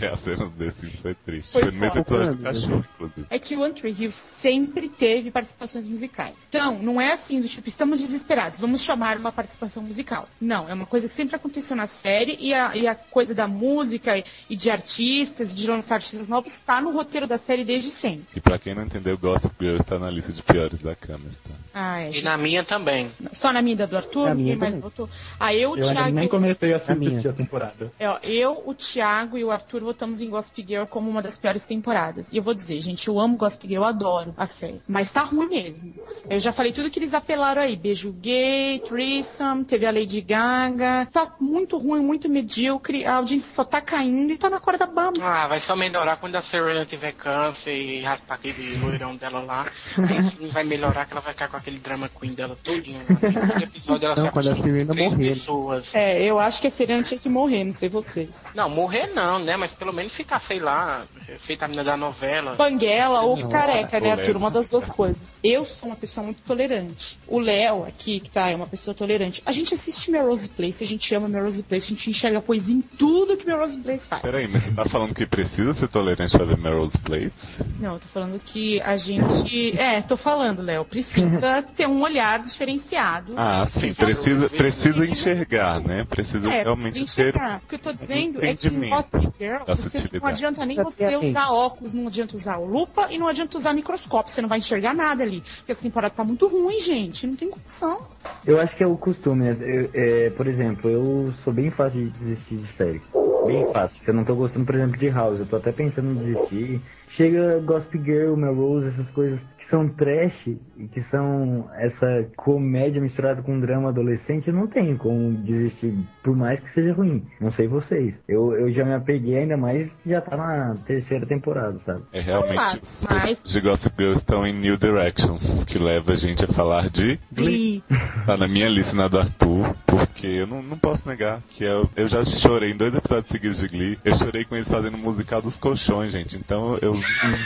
É, 0.00 0.08
a 0.08 0.16
cena 0.16 0.46
desse 0.50 0.86
foi 0.98 1.14
triste. 1.14 1.52
Foi 1.52 1.62
Foi, 1.62 1.70
no 1.72 1.78
mesmo 1.78 2.00
episódio 2.00 2.34
do 2.36 2.42
cachorro, 2.42 2.84
inclusive. 2.94 3.26
É 3.30 3.38
que 3.38 3.56
o 3.56 3.60
One 3.62 3.74
Tree 3.74 3.94
Hill 3.98 4.12
sempre 4.12 4.88
teve 4.88 5.30
participações 5.30 5.88
musicais. 5.88 6.34
Então, 6.48 6.78
não 6.80 7.00
é 7.00 7.12
assim 7.12 7.40
do 7.40 7.48
tipo, 7.48 7.68
estamos 7.68 7.98
desesperados, 8.00 8.60
vamos 8.60 8.80
chamar 8.82 9.16
uma 9.16 9.32
participação 9.32 9.82
musical. 9.82 10.28
Não, 10.40 10.68
é 10.68 10.74
uma 10.74 10.86
coisa 10.86 11.08
que 11.08 11.12
sempre 11.14 11.34
aconteceu 11.36 11.76
na 11.76 11.86
série 11.86 12.36
e 12.40 12.54
a, 12.54 12.76
e 12.76 12.86
a 12.86 12.94
coisa 12.94 13.34
da 13.34 13.48
música 13.48 14.22
e, 14.48 14.56
de 14.56 14.70
artistas, 14.70 15.54
de 15.54 15.66
lançar 15.68 15.96
artistas 15.96 16.28
novos, 16.28 16.52
está 16.52 16.80
no 16.80 16.90
roteiro 16.92 17.26
da 17.26 17.38
série 17.38 17.64
desde 17.64 17.90
sempre. 17.90 18.24
E 18.36 18.40
pra 18.40 18.58
quem 18.58 18.74
não 18.74 18.84
entendeu, 18.84 19.18
Gossip 19.18 19.52
Girl 19.60 19.76
está 19.76 19.98
na 19.98 20.10
lista 20.10 20.32
de 20.32 20.42
piores 20.42 20.80
da 20.80 20.94
câmera. 20.94 21.30
Tá? 21.44 21.54
Ah, 21.74 22.02
é. 22.02 22.10
E 22.10 22.22
na 22.22 22.36
minha 22.38 22.62
também. 22.64 23.10
Só 23.32 23.52
na 23.52 23.60
minha 23.62 23.76
da 23.76 23.86
do 23.86 23.96
Arthur, 23.96 24.28
Na 24.28 24.34
minha 24.34 24.50
quem 24.50 24.56
mais 24.58 24.78
votou? 24.78 25.08
Ah, 25.40 25.54
eu, 25.54 25.72
o 25.72 25.78
Eu 25.78 25.82
Thiago. 25.82 26.10
nem 26.14 26.28
comecei 26.28 26.72
a 26.72 26.76
assistir 26.76 27.28
a 27.28 27.32
temporada. 27.32 27.90
É, 27.98 28.08
ó, 28.08 28.18
eu, 28.22 28.62
o 28.66 28.74
Thiago 28.74 29.38
e 29.38 29.44
o 29.44 29.50
Arthur 29.50 29.82
votamos 29.88 30.20
em 30.20 30.28
Gossip 30.28 30.64
Girl 30.68 30.84
como 30.84 31.08
uma 31.08 31.22
das 31.22 31.38
piores 31.38 31.64
temporadas. 31.64 32.30
E 32.30 32.36
eu 32.36 32.42
vou 32.42 32.52
dizer, 32.52 32.78
gente, 32.80 33.08
eu 33.08 33.18
amo 33.18 33.38
Gossip 33.38 33.66
Girl, 33.66 33.82
eu 33.82 33.88
adoro 33.88 34.34
a 34.36 34.46
série. 34.46 34.82
Mas 34.86 35.10
tá 35.10 35.22
ruim 35.22 35.48
mesmo. 35.48 35.94
Eu 36.28 36.38
já 36.38 36.52
falei 36.52 36.72
tudo 36.72 36.90
que 36.90 36.98
eles 36.98 37.14
apelaram 37.14 37.62
aí. 37.62 37.74
Beijo 37.74 38.12
gay, 38.12 38.80
threesome, 38.80 39.64
teve 39.64 39.86
a 39.86 39.90
Lady 39.90 40.20
Gaga. 40.20 41.08
Tá 41.10 41.34
muito 41.40 41.78
ruim, 41.78 42.02
muito 42.02 42.28
medíocre. 42.28 43.06
A 43.06 43.14
audiência 43.14 43.50
só 43.54 43.64
tá 43.64 43.80
caindo 43.80 44.30
e 44.30 44.36
tá 44.36 44.50
na 44.50 44.60
corda 44.60 44.86
bamba. 44.86 45.20
Ah, 45.22 45.46
vai 45.48 45.60
só 45.60 45.74
melhorar 45.74 46.16
quando 46.18 46.36
a 46.36 46.42
Serena 46.42 46.84
tiver 46.84 47.12
câncer 47.12 47.74
e 47.74 48.02
raspar 48.02 48.34
aquele 48.34 48.76
loirão 48.78 49.16
dela 49.16 49.40
lá. 49.40 49.70
Sim, 49.96 50.48
vai 50.52 50.64
melhorar 50.64 51.06
que 51.06 51.12
ela 51.12 51.22
vai 51.22 51.32
ficar 51.32 51.48
com 51.48 51.56
aquele 51.56 51.78
drama 51.78 52.10
queen 52.10 52.34
dela 52.34 52.56
todinho. 52.62 53.00
Episódio 53.62 54.04
ela 54.06 54.16
Não, 54.16 54.26
se 54.26 54.30
quando 54.32 54.50
a 54.50 54.56
Serena 54.56 54.92
três 54.92 55.12
morrer. 55.14 55.28
pessoas. 55.30 55.94
É, 55.94 56.22
eu 56.22 56.38
acho 56.38 56.60
que 56.60 56.66
a 56.66 56.70
Serena 56.70 57.02
tinha 57.02 57.18
que 57.18 57.28
morrer, 57.28 57.64
não 57.64 57.72
sei 57.72 57.88
vocês. 57.88 58.52
Não, 58.54 58.68
morrer 58.68 59.06
não, 59.14 59.38
né? 59.38 59.56
Mas 59.56 59.72
pelo 59.78 59.92
menos 59.92 60.12
ficar, 60.12 60.40
sei 60.40 60.58
lá, 60.58 61.04
feita 61.40 61.64
a 61.64 61.68
menina 61.68 61.84
da 61.84 61.96
novela. 61.96 62.54
Banguela 62.56 63.20
ou 63.22 63.36
Não, 63.36 63.48
careca, 63.48 64.00
né, 64.00 64.12
Arthur? 64.12 64.36
Uma 64.36 64.50
das 64.50 64.68
duas 64.68 64.90
coisas. 64.90 65.38
Eu 65.42 65.64
sou 65.64 65.88
uma 65.88 65.96
pessoa 65.96 66.24
muito 66.24 66.42
tolerante. 66.42 67.18
O 67.26 67.38
Léo 67.38 67.84
aqui, 67.84 68.20
que 68.20 68.30
tá, 68.30 68.48
é 68.48 68.56
uma 68.56 68.66
pessoa 68.66 68.94
tolerante. 68.94 69.42
A 69.46 69.52
gente 69.52 69.72
assiste 69.74 70.10
Melrose 70.10 70.48
Place, 70.48 70.82
a 70.82 70.86
gente 70.86 71.14
ama 71.14 71.28
Melrose 71.28 71.62
Place, 71.62 71.86
a 71.86 71.88
gente 71.90 72.10
enxerga 72.10 72.40
coisa 72.40 72.72
em 72.72 72.80
tudo 72.80 73.36
que 73.36 73.46
Melrose 73.46 73.78
Place 73.80 74.08
faz. 74.08 74.22
Peraí, 74.22 74.48
mas 74.48 74.62
você 74.64 74.72
tá 74.72 74.84
falando 74.86 75.14
que 75.14 75.26
precisa 75.26 75.72
ser 75.74 75.88
tolerante 75.88 76.36
pra 76.36 76.44
ver 76.44 76.58
Melrose 76.58 76.98
Place? 76.98 77.32
Não, 77.78 77.94
eu 77.94 78.00
tô 78.00 78.08
falando 78.08 78.40
que 78.40 78.80
a 78.80 78.96
gente. 78.96 79.78
É, 79.78 80.00
tô 80.02 80.16
falando, 80.16 80.62
Léo. 80.62 80.84
Precisa 80.84 81.62
ter 81.76 81.86
um 81.86 82.02
olhar 82.02 82.40
diferenciado. 82.40 83.34
Ah, 83.36 83.66
sim, 83.66 83.94
precisa, 83.94 84.48
precisa 84.48 85.06
enxergar, 85.06 85.80
né? 85.80 86.04
Precisa 86.04 86.48
É, 86.48 86.62
realmente 86.62 86.98
precisa 86.98 87.22
ter. 87.22 87.28
enxergar. 87.28 87.62
O 87.64 87.68
que 87.68 87.74
eu 87.74 87.78
tô 87.78 87.92
dizendo 87.92 88.44
é 88.44 88.54
que 88.54 88.68
Gossip 88.68 89.32
Girl, 89.38 89.62
você 89.76 89.98
não 89.98 90.04
sutilidade. 90.04 90.34
adianta 90.34 90.66
nem 90.66 90.76
você 90.76 91.16
usar 91.16 91.50
óculos, 91.50 91.92
não 91.94 92.06
adianta 92.06 92.36
usar 92.36 92.56
lupa 92.56 93.08
e 93.10 93.18
não 93.18 93.28
adianta 93.28 93.56
usar 93.56 93.72
microscópio. 93.72 94.32
Você 94.32 94.40
não 94.42 94.48
vai 94.48 94.58
enxergar 94.58 94.94
nada 94.94 95.22
ali. 95.22 95.42
Porque 95.58 95.72
essa 95.72 95.82
temporada 95.82 96.14
tá 96.14 96.24
muito 96.24 96.46
ruim, 96.48 96.80
gente. 96.80 97.26
Não 97.26 97.36
tem 97.36 97.50
condição. 97.50 98.00
Eu 98.46 98.60
acho 98.60 98.76
que 98.76 98.82
é 98.82 98.86
o 98.86 98.96
costume, 98.96 99.44
né? 99.44 99.56
Eu- 99.60 99.90
é, 99.92 100.30
por 100.30 100.46
exemplo, 100.46 100.90
eu 100.90 101.32
sou 101.42 101.52
bem 101.52 101.70
fácil 101.70 102.04
de 102.04 102.10
desistir 102.10 102.56
de 102.56 102.66
série. 102.66 103.02
Bem 103.46 103.64
fácil. 103.72 104.02
Se 104.02 104.10
eu 104.10 104.14
não 104.14 104.24
tô 104.24 104.34
gostando, 104.34 104.66
por 104.66 104.74
exemplo, 104.74 104.96
de 104.98 105.08
House, 105.08 105.38
eu 105.40 105.46
tô 105.46 105.56
até 105.56 105.72
pensando 105.72 106.10
em 106.10 106.16
desistir. 106.16 106.80
Chega 107.08 107.58
Gossip 107.60 107.98
Girl, 108.04 108.36
Melrose, 108.36 108.88
essas 108.88 109.10
coisas 109.10 109.44
que 109.56 109.64
são 109.64 109.88
trash 109.88 110.48
e 110.76 110.86
que 110.88 111.00
são 111.00 111.68
essa 111.76 112.06
comédia 112.36 113.00
misturada 113.00 113.42
com 113.42 113.58
drama 113.58 113.88
adolescente, 113.88 114.48
eu 114.48 114.54
não 114.54 114.66
tenho 114.66 114.96
como 114.96 115.32
desistir, 115.38 115.94
por 116.22 116.36
mais 116.36 116.60
que 116.60 116.70
seja 116.70 116.92
ruim. 116.92 117.22
Não 117.40 117.50
sei 117.50 117.66
vocês. 117.66 118.22
Eu, 118.28 118.52
eu 118.54 118.72
já 118.72 118.84
me 118.84 118.92
apeguei 118.94 119.38
ainda 119.38 119.56
mais 119.56 119.92
que 119.94 120.10
já 120.10 120.20
tá 120.20 120.36
na 120.36 120.76
terceira 120.86 121.26
temporada, 121.26 121.76
sabe? 121.78 122.02
É 122.12 122.20
realmente 122.20 122.80
os 122.82 123.04
mas- 123.08 123.42
de 123.42 123.60
Gossip 123.60 123.94
Girl 123.98 124.12
estão 124.12 124.46
em 124.46 124.52
New 124.58 124.76
Directions, 124.76 125.64
que 125.64 125.78
leva 125.78 126.12
a 126.12 126.16
gente 126.16 126.44
a 126.44 126.48
falar 126.48 126.90
de 126.90 127.18
Glee. 127.32 127.82
Tá 128.26 128.36
na 128.36 128.46
minha 128.46 128.68
lista 128.68 128.94
na 128.94 129.08
do 129.08 129.18
Arthur, 129.18 129.74
porque 129.86 130.26
eu 130.26 130.46
não, 130.46 130.62
não 130.62 130.76
posso 130.78 131.08
negar 131.08 131.40
que 131.50 131.64
eu, 131.64 131.88
eu 131.96 132.06
já 132.06 132.24
chorei 132.24 132.72
em 132.72 132.76
dois 132.76 132.94
episódios 132.94 133.28
seguidos 133.28 133.58
de 133.60 133.68
Glee. 133.68 133.98
Eu 134.04 134.16
chorei 134.16 134.44
com 134.44 134.54
eles 134.56 134.68
fazendo 134.68 134.94
o 134.94 134.98
musical 134.98 135.40
dos 135.40 135.56
colchões, 135.56 136.12
gente. 136.12 136.36
Então 136.36 136.76
eu 136.82 136.94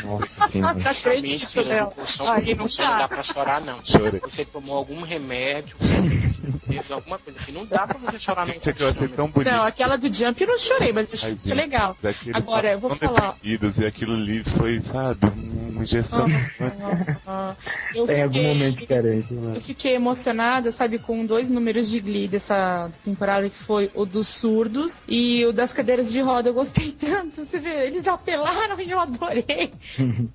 Nossa 0.04 0.48
senhora. 0.48 0.74
Não 0.74 0.90
acredito, 0.90 1.60
Léo. 1.60 1.88
Aí 2.20 2.44
do 2.44 2.50
não 2.50 2.56
colchão 2.56 2.84
não 2.84 2.92
dá. 2.92 2.98
dá 2.98 3.08
pra 3.08 3.22
chorar, 3.22 3.60
não. 3.60 3.84
chorei. 3.84 4.20
Você 4.20 4.44
tomou 4.44 4.76
algum 4.76 5.02
remédio, 5.02 5.76
fez 6.66 6.90
alguma 6.90 7.18
coisa 7.18 7.38
que 7.40 7.52
não 7.52 7.66
dá 7.66 7.86
pra 7.86 7.98
você 7.98 8.18
chorar 8.18 8.46
Gente, 8.46 8.66
eu 8.68 8.88
achei 8.88 9.08
colchão, 9.08 9.08
tão 9.16 9.28
bonito. 9.28 9.52
Não, 9.52 9.62
aquela 9.64 9.96
do 9.96 10.12
Jump 10.12 10.40
eu 10.40 10.48
não 10.48 10.58
chorei, 10.58 10.92
mas 10.92 11.08
eu 11.08 11.14
achei 11.14 11.36
Ai, 11.46 11.54
legal. 11.54 11.96
Agora, 12.34 12.72
eu 12.72 12.78
vou 12.80 12.94
falar. 12.94 13.36
E 13.42 13.58
aquilo 13.86 14.14
ali 14.14 14.42
foi, 14.56 14.80
sabe, 14.80 15.20
uma 15.70 15.82
injeção. 15.82 16.26
Ah, 17.26 17.54
Tem 18.06 18.22
algum 18.22 18.42
momento 18.42 18.86
carência, 18.86 19.36
né? 19.36 19.56
Eu 19.56 19.60
fiquei 19.60 19.94
emocionada, 19.94 20.72
sabe, 20.72 20.98
com 20.98 21.24
dois 21.24 21.50
números 21.50 21.88
de 21.88 22.00
Glee 22.00 22.28
dessa 22.28 22.90
temporada, 23.04 23.48
que 23.48 23.56
foi 23.56 23.90
o 23.94 24.04
dos 24.04 24.28
surdos 24.28 25.04
e 25.08 25.44
o 25.46 25.52
das 25.52 25.72
cadeiras 25.72 26.10
de 26.12 26.20
roda. 26.20 26.48
Eu 26.48 26.54
gostei 26.54 26.92
tanto, 26.98 27.44
você 27.44 27.58
vê, 27.58 27.86
eles 27.86 28.06
apelaram 28.06 28.80
e 28.80 28.90
eu 28.90 29.00
adorei. 29.00 29.41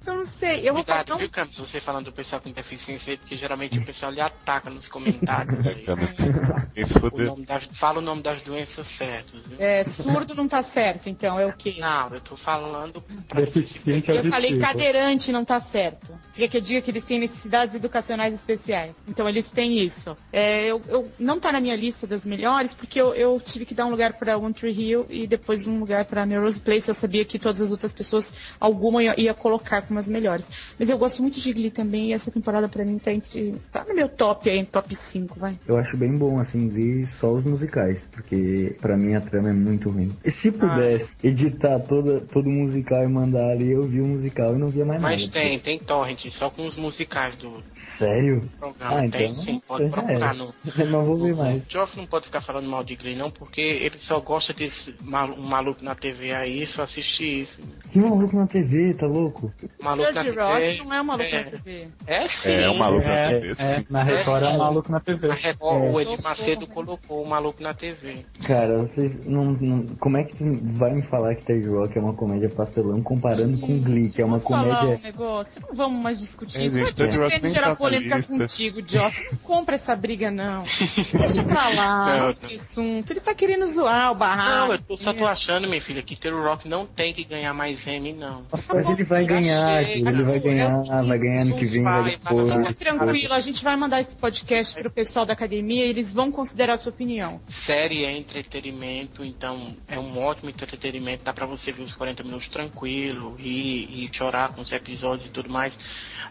Eu 0.05 0.13
não 0.15 0.25
sei, 0.25 0.67
eu 0.67 0.73
vou 0.73 0.83
falar. 0.83 0.99
Cuidado, 1.03 1.19
viu, 1.19 1.29
Campos, 1.29 1.57
você 1.57 1.79
falando 1.79 2.05
do 2.05 2.11
pessoal 2.13 2.41
com 2.41 2.51
deficiência 2.51 3.11
aí, 3.11 3.17
porque 3.17 3.35
geralmente 3.37 3.77
o 3.77 3.85
pessoal 3.85 4.11
lhe 4.11 4.21
ataca 4.21 4.69
nos 4.69 4.87
comentários. 4.87 5.65
É, 5.65 5.69
aí. 5.69 6.85
se 6.85 6.97
O 6.97 7.45
das- 7.45 7.69
fala 7.73 7.99
o 7.99 8.01
nome 8.01 8.21
das 8.21 8.41
doenças 8.41 8.87
certas, 8.87 9.45
viu? 9.47 9.57
É, 9.59 9.83
surdo 9.83 10.33
não 10.35 10.47
tá 10.47 10.61
certo, 10.61 11.09
então, 11.09 11.39
é 11.39 11.45
o 11.45 11.53
quê? 11.53 11.75
Não, 11.79 12.13
eu 12.13 12.21
tô 12.21 12.35
falando 12.37 13.01
pra 13.27 13.41
Deficiente 13.41 14.09
Eu 14.11 14.23
falei 14.25 14.57
cadeirante 14.57 15.31
não 15.31 15.43
tá 15.45 15.59
certo. 15.59 16.17
Você 16.31 16.41
quer 16.41 16.47
que 16.49 16.57
eu 16.57 16.61
diga 16.61 16.81
que 16.81 16.91
eles 16.91 17.05
têm 17.05 17.19
necessidades 17.19 17.75
educacionais 17.75 18.33
especiais? 18.33 19.03
Então 19.07 19.27
eles 19.27 19.49
têm 19.51 19.79
isso. 19.79 20.15
É, 20.31 20.65
eu, 20.69 20.81
eu- 20.87 21.11
não 21.19 21.39
tá 21.39 21.51
na 21.51 21.59
minha 21.59 21.75
lista 21.75 22.05
das 22.05 22.25
melhores 22.25 22.73
porque 22.73 22.99
eu, 23.01 23.13
eu 23.13 23.39
tive 23.39 23.65
que 23.65 23.73
dar 23.73 23.85
um 23.85 23.89
lugar 23.91 24.13
pra 24.13 24.37
One 24.37 24.53
Tree 24.53 24.71
Hill 24.73 25.05
e 25.09 25.27
depois 25.27 25.67
um 25.67 25.79
lugar 25.79 26.05
pra 26.05 26.25
Melrose 26.25 26.61
Place. 26.61 26.89
Eu 26.89 26.95
sabia 26.95 27.25
que 27.25 27.39
todas 27.39 27.61
as 27.61 27.71
outras 27.71 27.93
pessoas, 27.93 28.33
alguma 28.59 28.96
ia, 29.01 29.19
ia 29.19 29.33
colocar 29.33 29.81
como 29.81 29.99
as 29.99 30.07
melhores. 30.07 30.49
Mas 30.79 30.89
eu 30.89 30.97
gosto 30.97 31.21
muito 31.21 31.39
de 31.39 31.53
Glee 31.53 31.71
também 31.71 32.09
e 32.09 32.13
essa 32.13 32.31
temporada 32.31 32.67
pra 32.67 32.83
mim 32.85 32.97
tá 32.97 33.11
entre. 33.11 33.55
tá 33.71 33.85
no 33.87 33.95
meu 33.95 34.09
top 34.09 34.49
aí, 34.49 34.65
top 34.65 34.93
5, 34.95 35.39
vai. 35.39 35.57
Eu 35.67 35.77
acho 35.77 35.97
bem 35.97 36.17
bom, 36.17 36.39
assim, 36.39 36.67
ver 36.67 37.05
só 37.05 37.31
os 37.31 37.43
musicais, 37.43 38.07
porque 38.11 38.75
pra 38.81 38.97
mim 38.97 39.15
a 39.15 39.21
trama 39.21 39.49
é 39.49 39.53
muito 39.53 39.89
ruim. 39.89 40.11
E 40.23 40.31
se 40.31 40.51
pudesse 40.51 41.17
editar 41.23 41.79
toda, 41.79 42.21
todo 42.21 42.49
musical 42.49 43.03
e 43.03 43.07
mandar 43.07 43.51
ali, 43.51 43.71
eu 43.71 43.83
vi 43.83 44.01
o 44.01 44.05
musical 44.05 44.55
e 44.55 44.59
não 44.59 44.67
via 44.67 44.85
mais 44.85 45.01
Mas 45.01 45.21
nada. 45.21 45.33
tem, 45.33 45.59
tem 45.59 45.79
torrent, 45.79 46.25
só 46.29 46.49
com 46.49 46.65
os 46.65 46.75
musicais 46.77 47.35
do 47.35 47.63
Sério? 47.73 48.47
programa. 48.59 48.97
Ah, 48.99 49.05
então 49.05 49.19
tem 49.19 49.33
sim, 49.33 49.61
pode 49.67 49.85
é. 49.85 49.89
procurar 49.89 50.33
no. 50.33 50.53
Não 50.89 51.03
vou 51.03 51.17
ver 51.17 51.35
mais. 51.35 51.65
O 51.65 51.69
Geoff 51.69 51.97
não 51.97 52.05
pode 52.05 52.25
ficar 52.25 52.41
falando 52.41 52.69
mal 52.69 52.83
de 52.83 52.95
Glee, 52.95 53.15
não, 53.15 53.29
porque 53.29 53.61
ele 53.61 53.97
só 53.97 54.19
gosta 54.19 54.53
desse 54.53 54.93
malu 55.01 55.35
um 55.35 55.47
maluco 55.47 55.83
na 55.83 55.95
TV 55.95 56.33
aí, 56.33 56.65
só 56.65 56.83
assiste 56.83 57.23
isso. 57.41 57.59
Que 57.89 57.99
maluco 57.99 58.35
na 58.35 58.47
TV, 58.47 58.86
tá 58.93 59.05
louco? 59.07 59.51
Maluco 59.81 60.11
na 60.13 60.23
George 60.23 60.39
TV. 60.39 60.41
Rock 60.41 60.77
não 60.85 60.93
é 60.93 61.01
uma 61.01 61.15
louca 61.15 61.35
é, 61.35 61.43
na 61.43 61.49
TV. 61.51 61.87
É 62.05 62.27
sim. 62.27 62.51
É, 62.51 62.69
um 62.69 62.77
maluco 62.77 63.05
na 63.07 63.13
É, 63.13 63.39
TV, 63.39 63.51
é, 63.51 63.55
sim. 63.55 63.85
na 63.89 64.03
Record 64.03 64.43
é 64.43 64.47
um 64.49 64.57
maluco 64.57 64.91
na 64.91 64.99
TV. 64.99 65.29
A 65.31 65.33
Record, 65.33 65.83
o 65.83 65.91
Socorro. 65.91 66.23
Macedo 66.23 66.67
colocou 66.67 67.23
o 67.23 67.29
maluco 67.29 67.61
na 67.63 67.73
TV. 67.73 68.25
Cara, 68.45 68.77
vocês 68.79 69.25
não, 69.25 69.45
não- 69.53 69.85
Como 69.99 70.17
é 70.17 70.23
que 70.23 70.35
tu 70.35 70.43
vai 70.77 70.93
me 70.93 71.01
falar 71.03 71.35
que 71.35 71.43
Third 71.43 71.67
Rock 71.69 71.97
é 71.97 72.01
uma 72.01 72.13
comédia 72.13 72.49
pastelão 72.49 73.01
comparando 73.01 73.57
com 73.59 73.79
Glee, 73.81 74.09
que 74.09 74.21
é 74.21 74.25
uma 74.25 74.39
comédia. 74.39 74.97
um 74.97 75.01
negócio? 75.01 75.61
Não 75.67 75.75
vamos 75.75 76.01
mais 76.01 76.19
discutir 76.19 76.61
É, 76.61 76.65
isso. 76.65 76.79
Mas 76.79 76.93
Third 76.93 77.15
eu 77.15 77.23
Rock 77.23 77.41
nem 77.41 77.51
gerar 77.51 77.63
tá 77.63 77.69
na 77.69 77.75
polêmica 77.75 78.23
contigo, 78.23 78.81
Joff. 78.87 79.27
Não 79.31 79.37
compra 79.39 79.75
essa 79.75 79.95
briga, 79.95 80.29
não. 80.31 80.63
Deixa 81.17 81.43
pra 81.43 81.69
lá, 81.69 82.17
Não, 82.17 82.29
esse 82.31 82.53
assunto. 82.55 83.11
Ele 83.11 83.19
tá 83.19 83.33
querendo 83.33 83.65
zoar 83.65 84.11
o 84.11 84.15
barraco. 84.15 84.67
Não, 84.67 84.73
eu 84.73 84.81
tô- 84.81 84.97
só 84.97 85.13
tô 85.13 85.25
achando, 85.25 85.67
minha 85.67 85.81
filha, 85.81 86.01
que 86.01 86.15
Tero 86.15 86.41
Rock 86.43 86.67
não 86.67 86.85
tem 86.85 87.13
que 87.13 87.23
ganhar 87.23 87.53
mais 87.53 87.85
M, 87.87 88.13
não. 88.13 88.43
Mas 88.77 88.89
ele 88.89 89.03
vai 89.03 89.25
ganhar, 89.25 89.85
chega, 89.85 90.09
ele 90.09 90.23
vai 90.23 90.39
ganhar, 90.39 90.67
assim, 90.67 91.07
vai 91.07 91.19
ganhar 91.19 91.41
ano 91.41 91.55
que 91.55 91.65
vem, 91.65 91.83
vai 91.83 92.01
vai, 92.01 92.11
depois. 92.17 92.53
Fica 92.53 92.73
tranquilo, 92.73 93.33
a 93.33 93.39
gente 93.39 93.63
vai 93.63 93.75
mandar 93.75 94.01
esse 94.01 94.15
podcast 94.15 94.79
pro 94.79 94.91
pessoal 94.91 95.25
da 95.25 95.33
academia 95.33 95.85
e 95.85 95.89
eles 95.89 96.13
vão 96.13 96.31
considerar 96.31 96.73
a 96.73 96.77
sua 96.77 96.91
opinião. 96.91 97.41
Série 97.49 98.05
é 98.05 98.17
entretenimento, 98.17 99.23
então 99.23 99.75
é 99.87 99.99
um 99.99 100.17
ótimo 100.19 100.49
entretenimento, 100.49 101.23
dá 101.23 101.33
pra 101.33 101.45
você 101.45 101.71
ver 101.71 101.83
os 101.83 101.95
40 101.95 102.23
minutos 102.23 102.47
tranquilo 102.47 103.35
e, 103.39 104.05
e 104.05 104.09
chorar 104.11 104.53
com 104.53 104.61
os 104.61 104.71
episódios 104.71 105.27
e 105.27 105.31
tudo 105.31 105.49
mais. 105.49 105.77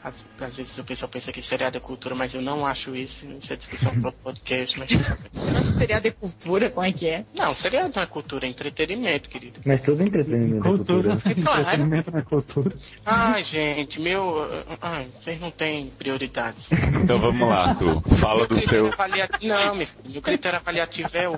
Às, 0.07 0.24
às 0.40 0.57
vezes 0.57 0.78
o 0.78 0.84
pessoal 0.84 1.11
pensa 1.11 1.32
que 1.32 1.42
seriado 1.42 1.76
é 1.76 1.80
cultura, 1.80 2.14
mas 2.14 2.32
eu 2.32 2.40
não 2.40 2.64
acho 2.64 2.94
isso, 2.94 3.26
isso 3.42 3.52
é 3.52 3.57
discussão 3.57 3.90
pro 3.90 4.07
outro 4.07 4.20
podcast, 4.22 4.78
mas... 4.78 4.92
Eu 4.92 5.00
não 5.50 5.59
acho 5.59 5.72
que 5.72 5.78
seria 5.78 5.98
de 5.98 6.12
cultura, 6.12 6.70
como 6.70 6.86
é 6.86 6.92
que 6.92 7.09
é? 7.09 7.24
Não, 7.36 7.52
seriado 7.52 7.92
não 7.92 8.00
é 8.00 8.07
cultura, 8.07 8.46
é 8.46 8.48
entretenimento, 8.48 9.28
querido. 9.28 9.59
Mas 9.66 9.80
todo 9.80 10.00
entretenimento 10.00 10.59
é 10.59 10.70
Cultura. 10.70 11.09
cultura. 11.16 11.32
É 11.32 11.42
claro. 11.42 11.61
Entretenimento 11.61 12.11
na 12.12 12.22
cultura. 12.22 12.76
Ai, 13.04 13.42
gente, 13.42 14.00
meu... 14.00 14.46
Ai, 14.80 15.07
vocês 15.07 15.40
não 15.40 15.50
têm 15.50 15.90
prioridades. 15.90 16.68
Então 17.02 17.18
vamos 17.18 17.40
lá, 17.40 17.70
Arthur. 17.70 18.00
Fala 18.20 18.46
do 18.46 18.61
seu, 18.61 18.86
Avaliativo, 18.86 19.44
não, 19.52 19.74
meu 19.74 19.86
filho, 19.88 20.11
meu 20.12 20.22
critério 20.22 20.59
avaliativo 20.61 21.11
é 21.14 21.28
o... 21.28 21.36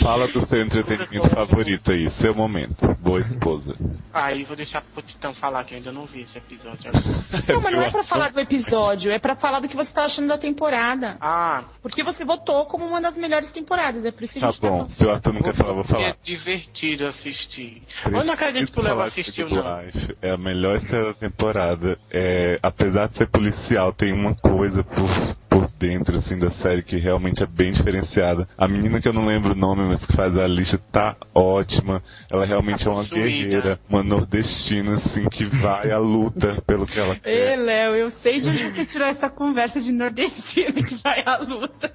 fala 0.00 0.26
do 0.26 0.40
seu 0.40 0.60
entretenimento 0.60 1.30
favorito 1.30 1.92
aí, 1.92 2.10
seu 2.10 2.34
momento. 2.34 2.84
Boa 3.00 3.20
esposa. 3.20 3.76
Aí 4.12 4.42
vou 4.42 4.56
deixar 4.56 4.82
pro 4.82 5.02
Titão 5.02 5.32
falar, 5.34 5.62
que 5.62 5.74
eu 5.74 5.78
ainda 5.78 5.92
não 5.92 6.04
vi 6.04 6.22
esse 6.22 6.38
episódio. 6.38 6.90
Não, 7.48 7.60
mas 7.60 7.74
não 7.74 7.82
é 7.82 7.91
pra 7.92 8.02
falar 8.02 8.30
do 8.32 8.40
episódio, 8.40 9.12
é 9.12 9.18
pra 9.18 9.36
falar 9.36 9.60
do 9.60 9.68
que 9.68 9.76
você 9.76 9.94
tá 9.94 10.04
achando 10.04 10.28
da 10.28 10.38
temporada. 10.38 11.16
Ah, 11.20 11.64
Porque 11.82 12.02
você 12.02 12.24
votou 12.24 12.64
como 12.66 12.84
uma 12.86 13.00
das 13.00 13.16
melhores 13.18 13.52
temporadas, 13.52 14.04
é 14.04 14.10
por 14.10 14.22
isso 14.24 14.32
que 14.34 14.38
a 14.38 14.42
Tá 14.42 14.50
gente 14.50 14.60
tá 14.60 14.68
bom, 14.68 14.74
falando. 14.78 14.90
se 14.90 15.04
o 15.04 15.10
Arthur 15.10 15.32
não 15.34 15.42
quer 15.42 15.54
falar, 15.54 15.72
vou 15.72 15.82
porque 15.84 15.94
falar. 15.94 16.08
é 16.08 16.16
divertido 16.22 17.06
assistir. 17.06 17.82
Eu 18.04 18.24
não 18.24 18.32
acredito 18.34 18.72
que 18.72 18.80
o 18.80 18.82
Léo 18.82 19.00
assistiu, 19.00 19.48
não. 19.48 19.82
Life 19.82 20.16
É 20.22 20.30
a 20.30 20.36
melhor 20.36 20.76
história 20.76 21.06
da 21.06 21.14
temporada. 21.14 21.98
É, 22.10 22.58
apesar 22.62 23.08
de 23.08 23.14
ser 23.16 23.26
policial, 23.28 23.92
tem 23.92 24.12
uma 24.12 24.34
coisa 24.34 24.82
por, 24.82 25.08
por 25.48 25.70
dentro, 25.72 26.16
assim, 26.16 26.38
da 26.38 26.50
série 26.50 26.82
que 26.82 26.96
realmente 26.98 27.42
é 27.42 27.46
bem 27.46 27.72
diferenciada. 27.72 28.48
A 28.56 28.66
menina 28.68 29.00
que 29.00 29.08
eu 29.08 29.12
não 29.12 29.26
lembro 29.26 29.52
o 29.52 29.56
nome, 29.56 29.82
mas 29.88 30.04
que 30.06 30.14
faz 30.16 30.36
a 30.36 30.46
lixa, 30.46 30.78
tá 30.90 31.16
ótima. 31.34 32.02
Ela 32.30 32.44
realmente 32.46 32.86
é 32.86 32.90
uma 32.90 33.04
guerreira, 33.04 33.78
uma 33.88 34.02
nordestina, 34.02 34.94
assim, 34.94 35.28
que 35.28 35.44
vai 35.44 35.90
à 35.90 35.98
luta 35.98 36.62
pelo 36.66 36.86
que 36.86 36.98
ela 36.98 37.16
quer. 37.16 37.52
Léo, 37.82 37.96
eu 37.96 38.10
sei 38.10 38.40
de 38.40 38.48
onde 38.48 38.68
você 38.68 38.84
tirou 38.84 39.08
essa 39.08 39.28
conversa 39.28 39.80
de 39.80 39.90
nordestino 39.90 40.84
que 40.84 40.94
vai 40.96 41.22
à 41.26 41.38
luta. 41.38 41.92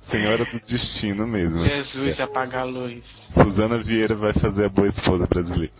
Senhora 0.00 0.44
do 0.44 0.60
destino 0.66 1.26
mesmo. 1.26 1.58
Jesus 1.58 2.20
apaga 2.20 2.60
a 2.60 2.64
luz. 2.64 3.02
Suzana 3.30 3.82
Vieira 3.82 4.14
vai 4.14 4.34
fazer 4.34 4.66
a 4.66 4.68
boa 4.68 4.88
esposa 4.88 5.26
brasileira. 5.26 5.72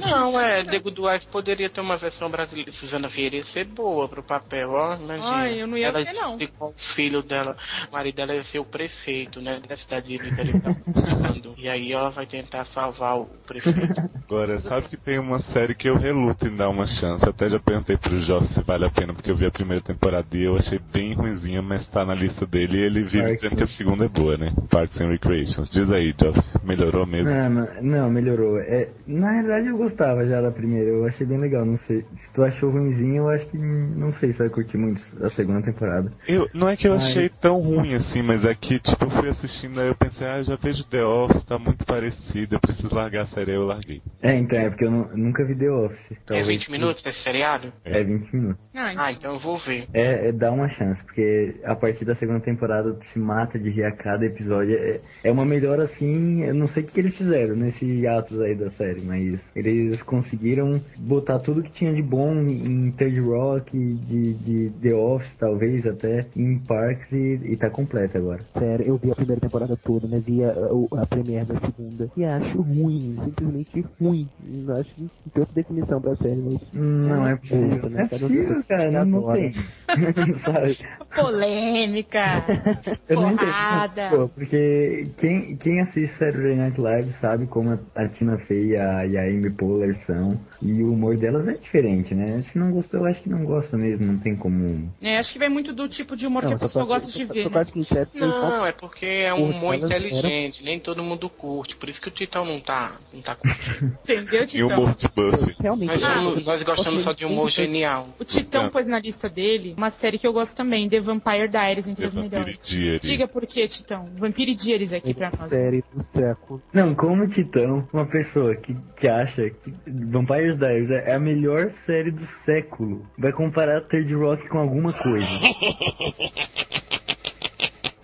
Não, 0.00 0.40
é, 0.40 0.64
The 0.64 0.78
Good 0.78 1.00
Wife 1.00 1.26
poderia 1.26 1.68
ter 1.68 1.80
uma 1.80 1.96
versão 1.96 2.28
brasileira. 2.28 2.72
Suzana 2.72 3.08
Vieira 3.08 3.36
ia 3.36 3.42
ser 3.42 3.66
boa 3.66 4.08
pro 4.08 4.22
papel, 4.22 4.70
ó. 4.70 4.96
Imagina. 4.96 5.36
Ai, 5.36 5.62
eu 5.62 5.66
não 5.66 5.76
ia 5.76 5.88
ela 5.88 6.04
ver, 6.04 6.12
não. 6.12 6.36
o 6.36 6.74
filho 6.76 7.22
dela, 7.22 7.56
o 7.88 7.92
marido 7.92 8.16
dela 8.16 8.34
ia 8.34 8.44
ser 8.44 8.58
o 8.58 8.64
prefeito, 8.64 9.40
né, 9.40 9.60
da 9.66 9.76
cidade 9.76 10.18
de 10.18 10.18
tá 10.18 10.74
falando. 10.92 11.54
E 11.64 11.68
aí 11.68 11.92
ela 11.92 12.10
vai 12.10 12.26
tentar 12.26 12.66
salvar 12.66 13.18
o 13.18 13.26
prefeito. 13.46 14.10
Agora, 14.28 14.60
sabe 14.60 14.88
que 14.88 14.96
tem 14.96 15.18
uma 15.18 15.38
série 15.38 15.74
que 15.74 15.88
eu 15.88 15.96
reluto 15.96 16.46
em 16.46 16.54
dar 16.54 16.68
uma 16.68 16.86
chance. 16.86 17.26
Até 17.26 17.48
já 17.48 17.58
perguntei 17.58 17.96
pro 17.96 18.18
Joff 18.18 18.48
se 18.48 18.62
vale 18.62 18.84
a 18.84 18.90
pena, 18.90 19.14
porque 19.14 19.30
eu 19.30 19.36
vi 19.36 19.46
a 19.46 19.50
primeira 19.50 19.82
temporada 19.82 20.26
e 20.36 20.44
eu 20.44 20.56
achei 20.56 20.78
bem 20.92 21.14
ruimzinha, 21.14 21.62
mas 21.62 21.86
tá 21.86 22.04
na 22.04 22.14
lista 22.14 22.44
dele 22.46 22.78
e 22.78 22.82
ele 22.82 23.02
vive 23.02 23.22
Parks 23.22 23.40
dizendo 23.42 23.56
que 23.56 23.62
a 23.64 23.66
segunda 23.66 24.04
é 24.04 24.08
boa, 24.08 24.36
né? 24.36 24.52
Parks 24.70 25.00
and 25.00 25.08
Recreations. 25.08 25.70
Diz 25.70 25.90
aí, 25.90 26.14
Joff. 26.20 26.38
Melhorou 26.62 27.06
mesmo? 27.06 27.30
Não, 27.30 27.50
não, 27.50 27.82
não, 27.82 28.10
melhorou. 28.10 28.58
É, 28.58 28.90
na 29.06 29.33
realidade 29.34 29.66
eu 29.68 29.76
gostava 29.76 30.24
já 30.24 30.40
da 30.40 30.50
primeira, 30.50 30.90
eu 30.90 31.04
achei 31.06 31.26
bem 31.26 31.38
legal, 31.38 31.64
não 31.64 31.76
sei. 31.76 32.04
Se 32.14 32.32
tu 32.32 32.42
achou 32.44 32.70
ruimzinho, 32.70 33.24
eu 33.24 33.28
acho 33.28 33.46
que 33.48 33.58
não 33.58 34.10
sei 34.10 34.32
se 34.32 34.38
vai 34.38 34.48
curtir 34.48 34.78
muito 34.78 35.00
a 35.22 35.28
segunda 35.30 35.62
temporada. 35.62 36.12
Eu, 36.26 36.48
não 36.54 36.68
é 36.68 36.76
que 36.76 36.86
eu 36.88 36.92
Ai. 36.92 36.98
achei 36.98 37.28
tão 37.28 37.60
ruim 37.60 37.94
assim, 37.94 38.22
mas 38.22 38.44
é 38.44 38.54
que, 38.54 38.78
tipo, 38.78 39.04
eu 39.04 39.10
fui 39.10 39.28
assistindo 39.28 39.80
aí 39.80 39.88
eu 39.88 39.94
pensei, 39.94 40.26
ah, 40.26 40.38
eu 40.38 40.44
já 40.44 40.56
vejo 40.56 40.84
The 40.84 41.04
Office, 41.04 41.44
tá 41.44 41.58
muito 41.58 41.84
parecido, 41.84 42.54
eu 42.56 42.60
preciso 42.60 42.94
largar 42.94 43.22
a 43.22 43.26
série, 43.26 43.52
aí 43.52 43.56
eu 43.56 43.64
larguei. 43.66 44.00
É, 44.22 44.34
então, 44.36 44.58
é 44.58 44.68
porque 44.68 44.84
eu 44.84 44.90
não- 44.90 45.10
nunca 45.16 45.44
vi 45.44 45.54
The 45.54 45.70
Office. 45.70 46.12
É 46.12 46.16
talvez- 46.24 46.46
20 46.48 46.70
minutos 46.70 47.02
esse 47.04 47.18
seriado? 47.20 47.72
É 47.84 48.02
20 48.02 48.32
minutos. 48.34 48.70
Ah, 48.74 48.92
então. 48.92 49.04
Ah, 49.04 49.12
então 49.12 49.32
eu 49.34 49.38
vou 49.38 49.58
ver. 49.58 49.86
É, 49.92 50.28
é 50.28 50.32
dá 50.32 50.50
uma 50.50 50.68
chance, 50.68 51.04
porque 51.04 51.56
a 51.64 51.74
partir 51.74 52.04
da 52.04 52.14
segunda 52.14 52.40
temporada 52.40 52.92
tu 52.94 53.04
se 53.04 53.18
mata 53.18 53.58
de 53.58 53.70
rir 53.70 53.84
a 53.84 53.92
cada 53.92 54.24
episódio. 54.24 54.76
É, 54.76 55.00
é 55.22 55.30
uma 55.30 55.44
melhora 55.44 55.82
assim, 55.84 56.44
eu 56.44 56.54
não 56.54 56.66
sei 56.66 56.82
o 56.82 56.86
que 56.86 56.98
eles 57.00 57.16
fizeram 57.16 57.56
nesse 57.56 58.06
atos 58.06 58.40
aí 58.40 58.54
da 58.54 58.68
série, 58.70 59.00
mas 59.00 59.23
eles 59.54 60.02
conseguiram 60.02 60.80
botar 60.98 61.38
tudo 61.38 61.62
que 61.62 61.72
tinha 61.72 61.92
de 61.94 62.02
bom 62.02 62.32
em 62.34 62.90
Third 62.92 63.20
Rock, 63.20 63.76
de, 63.76 64.34
de 64.34 64.70
The 64.82 64.94
Office 64.94 65.36
talvez 65.38 65.86
até, 65.86 66.26
em 66.36 66.58
Parks 66.58 67.12
e, 67.12 67.52
e 67.52 67.56
tá 67.56 67.70
completo 67.70 68.18
agora. 68.18 68.44
Sério, 68.58 68.86
eu 68.86 68.96
vi 68.96 69.10
a 69.10 69.14
primeira 69.14 69.40
temporada 69.40 69.76
toda, 69.76 70.06
né? 70.08 70.22
Vi 70.24 70.42
a, 70.44 70.50
a, 70.50 71.02
a 71.02 71.06
premiere 71.06 71.46
da 71.46 71.60
segunda. 71.60 72.10
E 72.16 72.24
acho 72.24 72.62
ruim, 72.62 73.16
simplesmente 73.24 73.84
ruim. 74.00 74.28
Não 74.44 74.76
acho 74.76 74.94
que 74.94 75.30
tem 75.30 75.40
outra 75.40 75.54
definição 75.54 76.00
pra 76.00 76.16
série, 76.16 76.40
mas. 76.40 76.60
Não 76.72 77.26
é 77.26 77.36
possível. 77.36 77.80
Puta, 77.80 77.88
Não 77.88 77.94
né? 77.96 78.00
é 78.00 78.04
um 78.04 78.08
possível, 78.08 78.54
tem 78.54 78.62
cara. 78.64 78.90
Não, 78.90 79.04
não 79.22 79.32
tem. 79.32 79.54
Sabe? 80.34 80.78
Polêmica. 81.14 82.24
Eu 83.08 83.16
não 83.20 83.28
entendo. 83.30 83.46
Porrada. 83.46 84.10
Pô, 84.10 84.28
porque 84.28 85.10
quem, 85.16 85.56
quem 85.56 85.80
assiste 85.80 86.16
Saturday 86.18 86.56
Night 86.56 86.80
Live 86.80 87.10
sabe 87.12 87.46
como 87.46 87.70
a- 87.70 87.78
a 87.94 88.08
Tina 88.08 88.38
Fey 88.38 88.70
e 88.72 88.76
a, 88.76 89.04
e 89.14 89.18
a 89.18 89.22
Amy 89.22 89.50
Poehler 89.50 89.94
são. 89.94 90.38
E 90.60 90.82
o 90.82 90.92
humor 90.92 91.16
delas 91.16 91.46
é 91.48 91.54
diferente, 91.54 92.14
né? 92.14 92.40
Se 92.42 92.58
não 92.58 92.70
gostou, 92.72 93.00
eu 93.00 93.06
acho 93.06 93.22
que 93.22 93.28
não 93.28 93.44
gosta 93.44 93.76
mesmo. 93.76 94.06
Não 94.06 94.18
tem 94.18 94.36
como... 94.36 94.92
É, 95.00 95.18
acho 95.18 95.32
que 95.32 95.38
vai 95.38 95.48
muito 95.48 95.72
do 95.72 95.88
tipo 95.88 96.16
de 96.16 96.26
humor 96.26 96.44
que 96.46 96.54
a 96.54 96.58
pessoa 96.58 96.84
gosta 96.84 97.10
de 97.10 97.24
ver, 97.24 97.50
né? 97.50 97.64
que 97.64 98.20
Não, 98.20 98.66
é 98.66 98.72
porque 98.72 99.06
é 99.06 99.32
um 99.32 99.50
humor 99.50 99.74
inteligente, 99.74 100.62
nem 100.64 100.78
todo 100.80 101.02
mundo 101.02 101.28
curte, 101.28 101.76
por 101.76 101.88
isso 101.88 102.00
que 102.00 102.08
o 102.08 102.10
Titão 102.10 102.44
não 102.44 102.60
tá, 102.60 102.98
não 103.12 103.22
tá 103.22 103.34
curtindo. 103.36 103.96
Entendeu, 104.04 104.40
E 104.40 104.44
o 104.44 104.46
Titão? 104.46 104.66
humor 104.78 104.94
de 104.94 105.08
Buffy. 105.08 105.56
Realmente. 105.60 105.86
Nós, 105.88 106.04
Ah, 106.04 106.40
nós 106.44 106.62
gostamos 106.62 107.02
só 107.02 107.12
de 107.12 107.24
humor 107.24 107.50
genial. 107.50 108.08
O 108.18 108.24
Titão 108.24 108.68
pôs 108.68 108.86
na 108.88 108.98
lista 108.98 109.28
dele 109.28 109.74
uma 109.76 109.90
série 109.90 110.18
que 110.18 110.26
eu 110.26 110.32
gosto 110.32 110.56
também, 110.56 110.88
The 110.88 111.00
Vampire 111.00 111.48
Diaries, 111.48 111.86
entre 111.88 112.06
as 112.06 112.14
melhores. 112.14 112.66
Diaries. 112.66 113.02
Diga 113.02 113.28
por 113.28 113.46
quê, 113.46 113.66
Titão. 113.68 114.08
Vampire 114.16 114.54
Diaries 114.54 114.92
aqui 114.92 115.14
pra 115.14 115.30
nós. 115.38 115.50
série 115.50 115.84
do 115.94 116.02
século. 116.02 116.62
Não, 116.72 116.94
como 116.94 117.26
Titão, 117.28 117.86
uma 117.92 118.08
pessoa 118.08 118.54
que, 118.56 118.74
que 119.04 119.08
acha 119.08 119.50
que 119.50 119.70
Vampires 119.86 120.56
Diaries 120.56 120.90
é 120.90 121.12
a 121.12 121.18
melhor 121.18 121.70
série 121.70 122.10
do 122.10 122.24
século, 122.24 123.06
vai 123.18 123.32
comparar 123.32 123.82
Third 123.82 124.14
Rock 124.14 124.48
com 124.48 124.56
alguma 124.56 124.94
coisa. 124.94 125.28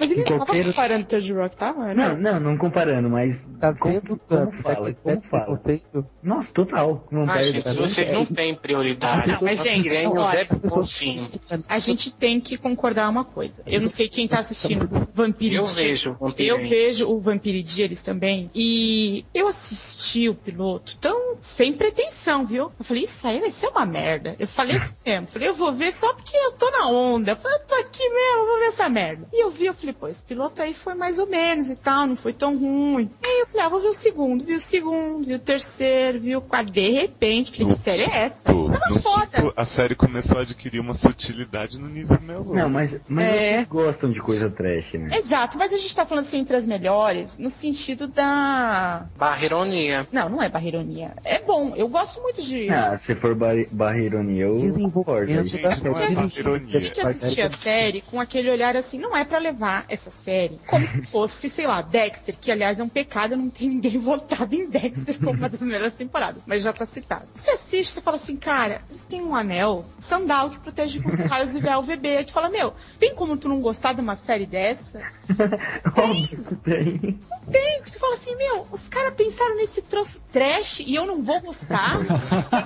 Mas 0.01 0.11
ele 0.11 0.21
não 0.21 0.25
tava 0.27 0.47
Qualquer- 0.47 0.65
comparando 0.65 1.05
Third 1.05 1.33
Rock, 1.35 1.57
tava? 1.57 1.95
Não, 1.95 2.17
não, 2.17 2.41
não 2.41 2.57
comparando, 2.57 3.09
mas 3.11 3.45
Tá 3.61 3.75
como, 3.75 3.95
vendo? 4.01 4.19
como 4.27 4.51
fala, 4.51 4.93
Tá 4.93 5.01
como 5.03 5.15
vendo 5.17 5.23
fala. 5.29 5.45
conceito? 5.57 6.07
Nossa, 6.23 6.53
total. 6.53 7.07
Ah, 7.13 7.15
Vampire 7.15 7.45
gente, 7.53 7.63
Diaries. 7.63 7.93
vocês 7.95 8.13
não 8.13 8.25
têm 8.27 8.55
prioridade. 8.55 9.29
Não, 9.29 9.39
mas, 9.43 9.63
gente, 9.63 10.07
olha, 10.07 10.41
é. 10.41 11.59
A 11.69 11.79
gente 11.79 12.13
tem 12.13 12.41
que 12.41 12.57
concordar 12.57 13.09
uma 13.09 13.25
coisa. 13.25 13.63
Eu 13.67 13.81
não 13.81 13.89
sei 13.89 14.09
quem 14.09 14.27
tá 14.27 14.39
assistindo 14.39 14.89
Vampire 15.15 15.57
Eu 15.57 15.65
vejo 15.65 16.17
Eu 16.39 16.59
vejo 16.59 17.07
o 17.09 17.21
Vampire 17.21 17.63
Diaries 17.63 18.03
também. 18.03 18.51
E 18.55 19.25
eu 19.35 19.49
assisti 19.49 20.29
o 20.29 20.35
piloto 20.35 20.97
tão 20.99 21.37
sem 21.41 21.73
pretensão, 21.73 22.47
viu? 22.47 22.71
Eu 22.79 22.85
falei, 22.85 23.03
isso 23.05 23.27
aí 23.27 23.41
vai 23.41 23.51
ser 23.51 23.69
uma 23.69 23.85
merda. 23.87 24.37
Eu 24.39 24.49
falei 24.49 24.77
isso 24.77 24.97
mesmo. 25.05 25.27
Eu 25.27 25.31
falei, 25.31 25.49
eu 25.49 25.55
vou 25.55 25.73
ver 25.73 25.93
só 25.93 26.13
porque 26.15 26.37
eu 26.37 26.53
tô 26.53 26.71
na 26.71 26.89
onda. 26.89 27.33
Eu 27.33 27.37
falei, 27.37 27.59
eu 27.59 27.67
tô 27.67 27.75
aqui 27.75 28.09
mesmo, 28.09 28.41
eu 28.43 28.47
vou 28.47 28.59
ver 28.59 28.67
essa 28.67 28.89
merda. 28.89 29.29
E 29.33 29.43
eu 29.45 29.51
vi, 29.51 29.67
eu 29.67 29.75
falei, 29.75 29.90
pô, 29.93 30.09
esse 30.09 30.25
piloto 30.25 30.61
aí 30.63 30.75
foi 30.75 30.95
mais 30.95 31.19
ou 31.19 31.27
menos 31.29 31.71
e 31.71 31.77
tal, 31.77 32.07
não 32.07 32.17
foi 32.17 32.33
tão 32.33 32.57
ruim. 32.59 33.11
E 33.23 33.27
aí 33.27 33.41
eu 33.41 33.47
falei, 33.47 33.67
ah, 33.67 33.69
vou 33.69 33.81
ver 33.81 33.89
o 33.89 33.93
segundo. 33.95 34.45
Vi 34.45 34.55
o 34.55 34.61
segundo, 34.61 35.27
vi 35.27 35.35
o 35.35 35.39
terceiro, 35.39 36.21
vi 36.21 36.37
o 36.37 36.41
quarto. 36.41 36.73
De 36.73 36.91
repente, 36.91 37.53
falei, 37.53 37.75
que 37.75 37.81
série 37.81 38.03
é 38.03 38.19
essa? 38.25 38.45
Pô, 38.45 38.71
Tava 38.71 38.89
no 38.89 39.01
foda. 39.01 39.27
quinto, 39.27 39.53
a 39.57 39.65
série 39.65 39.95
começou 39.95 40.39
a 40.39 40.43
adquirir 40.43 40.81
uma 40.81 40.95
sutilidade 40.95 41.79
no 41.79 41.89
nível 41.89 42.19
meu. 42.23 42.45
Não, 42.45 42.69
mas, 42.71 43.01
mas 43.09 43.29
É. 43.29 43.55
vocês 43.55 43.67
gostam 43.69 44.11
de 44.11 44.21
coisa 44.21 44.51
trash, 44.51 44.95
né? 44.95 45.17
Exato, 45.17 45.59
mas 45.59 45.73
a 45.73 45.77
gente 45.79 45.95
tá 45.95 46.07
falando 46.07 46.25
assim 46.25 46.39
entre 46.39 46.57
as 46.57 46.67
melhores, 46.67 47.39
no 47.39 47.51
sentido 47.51 48.07
da. 48.09 49.07
Barra 49.17 49.45
ironia. 49.45 50.07
Não, 50.13 50.29
não 50.29 50.43
é 50.43 50.49
barreironia. 50.49 51.13
É 51.25 51.43
bom, 51.43 51.75
eu 51.75 51.89
gosto 51.89 52.21
muito 52.23 52.43
de. 52.43 52.69
Ah, 52.71 52.97
se 52.97 53.15
for 53.15 53.35
bar 53.35 53.55
barra 53.71 53.99
ironia, 53.99 54.45
eu 54.45 54.57
concordo. 54.91 55.27
Desenvolvimento 55.27 55.63
da 55.63 55.71
Gente, 55.71 55.85
não 55.85 56.57
é. 56.57 56.57
A 56.77 56.81
gente 56.81 57.01
assistia 57.01 57.47
a 57.47 57.51
série 57.51 58.01
com 58.03 58.21
aquele 58.21 58.51
olhar 58.51 58.77
assim, 58.77 58.99
não 58.99 59.17
é 59.17 59.25
pra 59.25 59.39
levar 59.39 59.80
essa 59.89 60.11
série 60.11 60.61
como 60.67 60.87
se 60.87 61.03
fosse, 61.03 61.49
sei 61.51 61.67
lá, 61.67 61.83
Dexter, 61.83 62.37
que 62.39 62.51
aliás 62.51 62.81
é 62.81 62.85
um 62.85 62.89
pecado, 62.89 63.37
não 63.37 63.51
tem 63.51 63.69
ninguém 63.69 63.97
votado 63.99 64.55
em 64.55 64.69
Dexter 64.69 65.19
como 65.19 65.33
uma 65.33 65.49
das 65.49 65.61
melhores 65.61 65.95
temporadas, 65.95 66.43
mas 66.47 66.63
já 66.63 66.73
tá 66.73 66.87
citado. 66.87 67.27
Você 67.35 67.51
assiste, 67.51 67.93
você 67.93 68.01
fala 68.01 68.17
assim, 68.17 68.37
cara, 68.37 68.83
eles 68.89 69.05
têm 69.05 69.23
um 69.23 69.35
anel, 69.35 69.85
sandal 69.99 70.51
que 70.51 70.59
protege 70.59 71.01
contra 71.01 71.21
os 71.21 71.27
raios 71.27 71.55
e 71.55 71.61
VLVB. 71.61 72.17
Aí 72.17 72.25
tu 72.25 72.33
fala, 72.33 72.49
meu, 72.49 72.75
tem 72.99 73.15
como 73.15 73.37
tu 73.37 73.49
não 73.49 73.61
gostar 73.61 73.93
de 73.93 74.01
uma 74.01 74.17
série 74.17 74.47
dessa? 74.47 75.01
Óbvio 75.97 76.45
que 76.45 76.57
tem. 76.57 77.21
Tem, 77.51 77.83
que 77.83 77.91
tu 77.91 77.99
fala 77.99 78.15
assim, 78.15 78.37
meu, 78.37 78.67
os 78.71 78.89
caras 78.89 79.15
pensaram 79.15 79.57
nesse 79.57 79.83
troço 79.83 80.23
trash 80.31 80.81
e 80.81 80.95
eu 80.95 81.07
não 81.07 81.23
vou 81.23 81.41
gostar? 81.41 81.99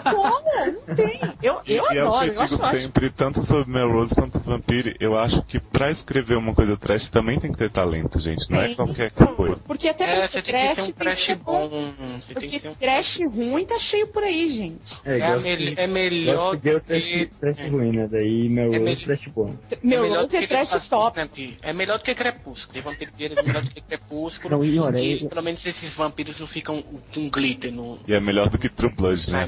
Como? 0.02 0.82
Não 0.86 0.94
tem. 0.94 1.20
Eu, 1.42 1.60
eu 1.66 1.84
e 1.92 1.98
é 1.98 2.04
o 2.04 2.08
adoro, 2.08 2.32
que 2.32 2.38
eu 2.38 2.42
eu 2.42 2.48
digo 2.48 2.64
acho 2.64 2.78
sempre, 2.78 3.10
tanto 3.10 3.44
sobre 3.44 3.72
Melrose 3.72 4.14
quanto 4.14 4.38
Vampire, 4.38 4.96
eu 5.00 5.16
acho 5.16 5.42
que 5.42 5.58
pra 5.58 5.90
escrever 5.90 6.36
uma 6.36 6.54
coisa 6.54 6.76
trash 6.76 7.03
também 7.10 7.38
tem 7.40 7.50
que 7.50 7.58
ter 7.58 7.70
talento, 7.70 8.18
gente. 8.20 8.50
Não 8.50 8.60
é 8.60 8.66
Tem. 8.68 8.76
qualquer 8.76 9.10
coisa. 9.10 9.56
Porque 9.66 9.88
até 9.88 10.04
É, 10.04 10.28
ser 10.28 10.28
você 10.28 10.42
tem 10.42 10.42
que 10.42 10.50
trash, 10.52 10.74
ter 10.76 10.82
um 10.82 10.84
tem 10.84 10.94
que 11.14 11.34
bom. 11.44 11.68
bom. 11.68 11.94
Você 12.20 12.26
tem 12.26 12.34
Porque 12.34 12.46
que 12.48 12.60
ter 12.60 12.68
um 12.68 12.74
trash 12.74 13.20
ruim 13.32 13.64
tá 13.64 13.78
cheio 13.78 14.06
por 14.08 14.22
aí, 14.22 14.48
gente. 14.48 14.96
É, 15.04 15.18
É, 15.18 15.36
de- 15.36 15.80
é 15.80 15.86
melhor 15.86 16.56
do 16.56 16.80
trash, 16.80 17.04
que. 17.04 17.26
trash 17.40 17.60
ruim, 17.70 17.92
né? 17.92 18.08
Daí 18.10 18.48
meu 18.48 18.72
É 18.74 18.92
é 18.92 18.96
trash 18.96 19.28
bom. 19.28 19.54
Meu 19.82 20.14
é 20.14 20.26
que 20.26 20.46
trash 20.46 20.88
top. 20.88 21.16
né? 21.18 21.28
É 21.62 21.72
melhor 21.72 21.98
do 21.98 22.04
que 22.04 22.14
Crepúsculo. 22.14 22.72
Tem 22.72 22.82
vampiro 22.82 23.10
Diaries 23.16 23.38
é 23.38 23.42
melhor 23.42 23.62
do 23.62 23.70
que 23.70 23.80
Crepúsculo. 23.80 24.50
Não, 24.56 24.64
e 24.64 24.78
olha, 24.78 24.98
e 24.98 25.22
eu- 25.22 25.28
pelo 25.28 25.42
menos 25.42 25.64
esses 25.64 25.94
vampiros 25.94 26.38
não 26.40 26.46
ficam 26.46 26.82
com 27.14 27.30
glitter 27.30 27.72
no. 27.72 27.98
E 28.06 28.14
é 28.14 28.20
melhor 28.20 28.48
do 28.50 28.58
que 28.58 28.68
True 28.68 28.92
Blood, 28.94 29.30
né? 29.30 29.46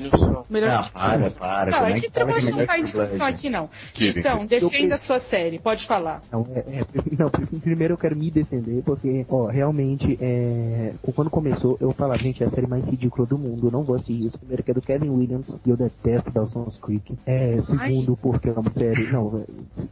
Melhor 0.49 0.91
Ah, 0.95 1.09
para, 1.19 1.31
para. 1.31 1.71
Não, 1.71 1.87
é 1.87 1.91
é 1.91 1.95
que 1.95 2.01
que 2.03 2.11
que 2.11 2.19
é 2.21 2.25
não 2.25 2.35
melhor 2.35 2.67
tá 2.67 2.75
em 2.77 2.81
que 2.81 2.85
discussão 2.87 3.19
Blood? 3.19 3.35
aqui, 3.35 3.51
não. 3.51 3.71
Então, 4.01 4.47
defenda 4.47 4.95
a 4.95 4.99
sua 4.99 5.19
série, 5.19 5.59
pode 5.59 5.85
falar. 5.87 6.23
Não, 6.31 6.47
é, 6.55 6.59
é, 6.61 6.85
não, 7.19 7.31
primeiro 7.47 7.95
eu 7.95 7.99
quero 7.99 8.17
me 8.17 8.31
defender, 8.31 8.83
porque, 8.85 9.25
ó, 9.29 9.47
realmente, 9.47 10.19
é, 10.21 10.93
quando 11.15 11.31
começou, 11.31 11.77
eu 11.81 11.93
falava, 11.93 12.19
gente, 12.19 12.43
é 12.43 12.47
a 12.47 12.51
série 12.51 12.67
mais 12.67 12.85
ridícula 12.89 13.27
do 13.27 13.39
mundo, 13.39 13.67
eu 13.67 13.71
não 13.71 13.83
gosto 13.85 14.13
disso. 14.13 14.39
Primeiro 14.39 14.63
que 14.63 14.71
é 14.71 14.75
do 14.75 14.83
Kevin 14.83 15.11
Williams, 15.11 15.55
e 15.65 15.71
eu 15.71 15.77
detesto 15.77 16.31
Dawson's 16.31 16.79
Creek. 16.79 17.17
É, 17.27 17.57
segundo, 17.63 18.17
porque 18.17 18.49
é 18.49 18.53
uma 18.53 18.71
série, 18.71 19.11
não, 19.13 19.39
é, 19.39 19.45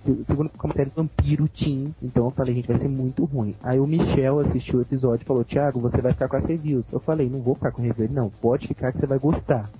se- 0.03 0.25
segundo 0.27 0.51
porque 0.51 0.67
é 0.67 0.69
uma 0.69 0.75
série 0.75 0.91
vampiro 0.95 1.49
teen, 1.49 1.95
então 2.03 2.25
eu 2.27 2.31
falei, 2.31 2.55
gente, 2.55 2.69
vai 2.69 2.79
ser 2.79 2.89
muito 2.89 3.25
ruim. 3.25 3.55
Aí 3.63 3.79
o 3.79 3.87
Michel 3.87 4.41
assistiu 4.41 4.79
o 4.79 4.83
episódio 4.83 5.23
e 5.25 5.27
falou, 5.27 5.45
Thiago, 5.45 5.81
você 5.81 6.01
vai 6.01 6.13
ficar 6.13 6.29
com 6.29 6.37
as 6.37 6.47
reviews. 6.47 6.91
Eu 6.93 7.01
falei, 7.01 7.29
não 7.29 7.41
vou 7.41 7.55
ficar 7.55 7.71
com 7.73 7.83
review. 7.83 8.05
Ele, 8.05 8.15
não, 8.15 8.29
pode 8.31 8.67
ficar 8.69 8.93
que 8.93 8.99
você 8.99 9.07
vai 9.07 9.19
gostar. 9.19 9.71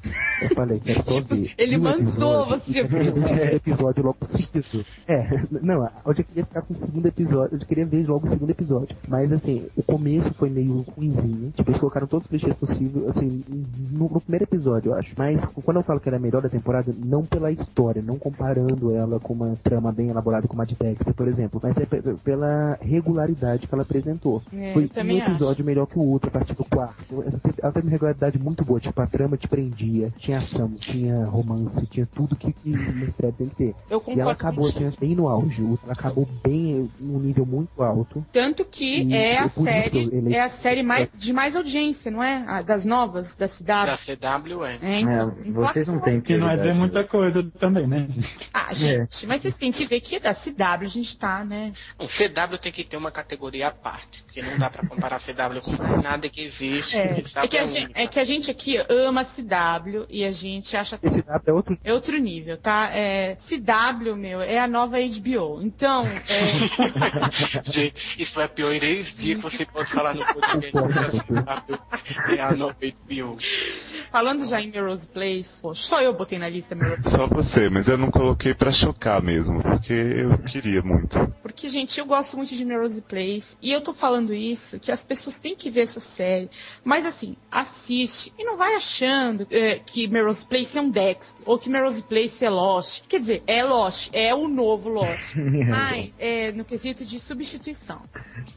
Eu 0.45 0.55
falei, 0.55 0.81
quero 0.81 1.03
só 1.11 1.21
ver. 1.21 1.53
ele 1.57 1.79
mandou 1.79 2.47
você 2.47 2.83
o 2.83 2.89
segundo 2.89 3.29
episódio 3.53 4.05
logo 4.05 4.17
seguido. 4.27 4.85
É, 5.07 5.43
não, 5.63 5.89
eu 6.07 6.15
já 6.15 6.23
queria 6.23 6.45
ficar 6.45 6.63
com 6.63 6.75
o 6.75 6.77
segundo 6.77 7.07
episódio, 7.07 7.59
eu 7.59 7.67
queria 7.67 7.87
ver 7.87 8.07
logo 8.07 8.27
o 8.27 8.31
segundo 8.31 8.51
episódio. 8.51 8.97
Mas 9.09 9.33
assim, 9.33 9.67
o 9.77 9.83
começo 9.83 10.33
foi 10.35 10.51
meio 10.51 10.85
ruimzinho. 10.97 11.53
Tipo, 11.57 11.71
eles 11.71 11.81
colocaram 11.81 12.07
todos 12.07 12.25
os 12.25 12.31
clichês 12.31 12.55
possíveis, 12.55 13.09
assim, 13.09 13.43
no, 13.91 14.09
no 14.09 14.21
primeiro 14.21 14.45
episódio, 14.45 14.91
eu 14.91 14.95
acho. 14.95 15.15
Mas 15.17 15.45
quando 15.65 15.79
eu 15.79 15.83
falo 15.83 16.01
que 16.01 16.09
ela 16.09 16.17
é 16.17 16.19
a 16.19 16.23
melhor 16.23 16.43
da 16.43 16.49
temporada, 16.49 16.93
não 17.05 17.25
pela 17.25 17.51
história, 17.51 18.03
não 18.03 18.19
comparando 18.19 18.95
ela 18.95 19.19
com 19.21 19.33
uma 19.33 19.57
trama 19.63 19.93
bem 19.93 20.09
elaborada 20.09 20.47
como 20.47 20.63
a 20.63 20.65
de 20.65 20.75
Dexter, 20.75 21.15
por 21.15 21.29
exemplo, 21.29 21.61
mas 21.63 21.77
é 21.79 21.87
pela 22.23 22.79
regularidade 22.81 23.67
que 23.67 23.75
ela 23.75 23.83
apresentou. 23.83 24.43
É, 24.53 24.73
Foi 24.73 24.91
eu 24.95 25.05
um 25.05 25.11
episódio 25.19 25.49
acho. 25.51 25.65
melhor 25.65 25.87
que 25.87 25.99
o 25.99 26.03
outro 26.03 26.29
a 26.29 26.33
partir 26.33 26.55
do 26.55 26.65
quarto. 26.65 27.25
Ela 27.63 27.73
teve 27.73 27.87
uma 27.87 27.91
regularidade 27.93 28.39
muito 28.39 28.65
boa, 28.65 28.81
tipo, 28.81 29.01
a 29.01 29.07
trama 29.07 29.37
te 29.37 29.49
prendia, 29.49 30.13
tinha 30.19 30.34
ação, 30.39 30.75
tinha 30.77 31.25
romance, 31.25 31.87
tinha 31.87 32.07
tudo 32.07 32.35
que, 32.37 32.53
que 32.53 32.71
uma 32.71 33.07
série 33.13 33.33
tem 33.33 33.49
que 33.49 33.55
ter. 33.57 33.75
Eu 33.91 34.03
E 34.09 34.21
ela 34.21 34.35
concordo 34.35 34.87
acabou 34.87 34.93
bem 35.01 35.15
no 35.15 35.29
auge, 35.29 35.63
ela 35.63 35.93
acabou 35.93 36.27
bem 36.45 36.91
num 37.01 37.19
nível 37.19 37.47
muito 37.47 37.83
alto. 37.83 38.25
Tanto 38.33 38.65
que 38.65 39.03
E 39.03 39.15
é 39.15 39.39
a 39.39 39.49
série, 39.49 39.99
ele- 39.99 40.35
é 40.35 40.41
a 40.41 40.49
série 40.49 40.83
mais, 40.83 41.17
de 41.19 41.33
mais 41.33 41.57
audiência, 41.57 42.11
não 42.11 42.23
é? 42.23 42.45
A 42.47 42.63
das 42.63 42.85
novas, 42.85 43.35
da 43.37 43.45
Da 43.45 43.49
cidade. 43.49 44.03
CW 44.05 44.65
é. 44.65 44.79
É, 44.83 45.01
então, 45.01 45.37
É, 45.45 45.51
vocês 45.53 45.87
não 45.87 46.01
têm 46.01 46.21
Que 46.21 46.37
não 46.37 46.49
é 46.49 46.53
prioridade 46.57 46.79
muita 46.79 47.07
coisa 47.07 47.43
também, 47.61 47.87
né? 47.87 48.07
Ah, 48.53 48.73
gente, 48.73 49.27
mas 49.27 49.43
vocês 49.43 49.57
têm 49.57 49.71
que 49.73 49.85
ver 49.87 50.01
que 50.01 50.19
da 50.19 50.33
CW 50.35 50.85
a 50.85 50.89
gente 50.89 51.19
tá, 51.19 51.45
né? 51.45 51.73
Um 52.01 52.07
CW 52.07 52.59
tem 52.61 52.73
que 52.73 52.85
ter 52.85 52.97
uma 52.97 53.11
categoria 53.11 53.69
à 53.69 53.71
parte, 53.71 54.23
porque 54.25 54.43
não 54.43 54.59
dá 54.59 54.71
pra 54.71 54.87
comparar 54.89 55.21
CW 55.21 55.61
com 55.63 55.83
mais 55.83 56.03
nada 56.03 56.29
que 56.29 56.41
existe. 56.43 56.97
É, 56.97 57.15
CW 57.23 57.39
é, 57.45 57.49
que 57.49 57.59
a 57.59 57.65
gente, 57.65 57.93
é 57.95 58.07
que 58.07 58.19
a 58.21 58.25
gente 58.25 58.51
aqui 58.51 58.77
ama 58.89 59.21
a 59.21 59.25
CW 59.25 60.07
e 60.09 60.24
a 60.27 60.31
gente 60.31 60.77
acha 60.77 60.99
dado 60.99 61.43
é 61.47 61.53
outro 61.53 61.79
é 61.85 61.93
outro 61.93 62.19
nível, 62.19 62.57
tá? 62.57 62.91
É, 62.93 63.35
CW, 63.37 64.17
meu, 64.17 64.41
é 64.41 64.59
a 64.59 64.67
nova 64.67 64.97
HBO. 64.99 65.61
Então, 65.63 66.07
é, 66.07 67.63
Gente, 67.63 68.23
isso 68.23 68.41
é 68.41 68.45
a 68.45 68.49
pior 68.49 68.73
heresia 68.73 69.37
que 69.37 69.43
você 69.43 69.65
pode 69.67 69.91
falar 69.91 70.15
no 70.15 70.25
podcast 70.25 70.73
CW. 70.73 72.37
É 72.37 72.41
a 72.41 72.55
nova 72.55 72.75
HBO. 72.75 73.39
falando 74.11 74.45
já 74.45 74.61
em 74.61 74.71
Melrose 74.71 75.09
Place, 75.09 75.61
pô, 75.61 75.75
só 75.75 76.01
eu 76.01 76.15
botei 76.15 76.39
na 76.39 76.49
lista 76.49 76.75
Melrose 76.75 77.11
Só 77.11 77.27
você, 77.27 77.69
mas 77.69 77.89
eu 77.89 77.99
não 77.99 78.11
coloquei 78.11 78.55
pra 78.55 78.71
chocar 78.71 79.23
mesmo, 79.23 79.63
porque 79.63 79.93
eu 79.93 80.39
queria 80.39 80.83
muito. 80.83 81.19
Porque, 81.43 81.69
gente, 81.69 81.99
eu 81.99 82.07
gosto 82.07 82.37
muito 82.37 82.55
de 82.55 82.65
Melrose 82.65 83.03
Place. 83.03 83.57
E 83.61 83.73
eu 83.73 83.81
tô 83.81 83.93
falando 83.93 84.35
isso, 84.35 84.79
que 84.79 84.91
as 84.91 85.05
pessoas 85.05 85.39
têm 85.39 85.55
que 85.55 85.71
ver 85.71 85.83
essa 85.83 86.01
série. 86.01 86.51
Mas, 86.83 87.07
assim, 87.07 87.37
assiste. 87.51 88.33
E 88.39 88.45
não 88.45 88.57
vai 88.57 88.75
achando 88.75 89.47
é, 89.51 89.79
que 89.79 90.04
Melrose 90.09 90.47
Place 90.47 90.77
é 90.79 90.81
um 90.81 90.91
Dexter. 90.91 91.43
Ou 91.47 91.59
que 91.59 91.69
Melrose 91.69 92.03
Place 92.03 92.45
é 92.45 92.51
Lost. 92.51 93.05
Quer 93.09 93.21
dizer, 93.21 93.43
é 93.47 93.63
Lost. 93.63 94.11
É 94.13 94.35
o 94.35 94.49
novo 94.49 94.89
Lost. 94.89 95.37
Mas, 95.69 96.13
é 96.19 96.53
no 96.53 96.65
quesito 96.65 97.05
de 97.05 97.19
substituição. 97.19 98.03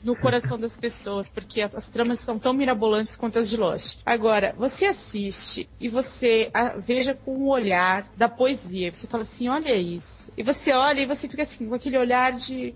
No 0.04 0.16
coração 0.16 0.58
das 0.58 0.80
pessoas. 0.80 1.30
Porque 1.32 1.62
as 1.62 1.90
tramas 1.90 2.20
são 2.20 2.38
tão 2.40 2.54
mirabolantes 2.54 3.16
quanto 3.16 3.40
as 3.40 3.50
de 3.50 3.58
Lost. 3.58 4.00
Agora, 4.06 4.54
você 4.58 4.86
assiste 4.86 5.70
e 5.80 5.90
você 5.90 6.52
veja 6.80 7.14
com 7.14 7.32
o 7.38 7.50
olhar 7.50 8.08
da 8.16 8.30
poesia. 8.30 8.92
Você 8.92 9.08
fala 9.08 9.24
assim, 9.24 9.48
olha 9.50 9.76
isso. 9.76 10.32
E 10.38 10.44
você 10.44 10.72
olha 10.74 11.02
e 11.02 11.06
você 11.06 11.28
fica 11.28 11.44
assim, 11.44 11.68
com 11.68 11.76
aquele 11.76 11.98
olhar 11.98 12.34
de. 12.34 12.76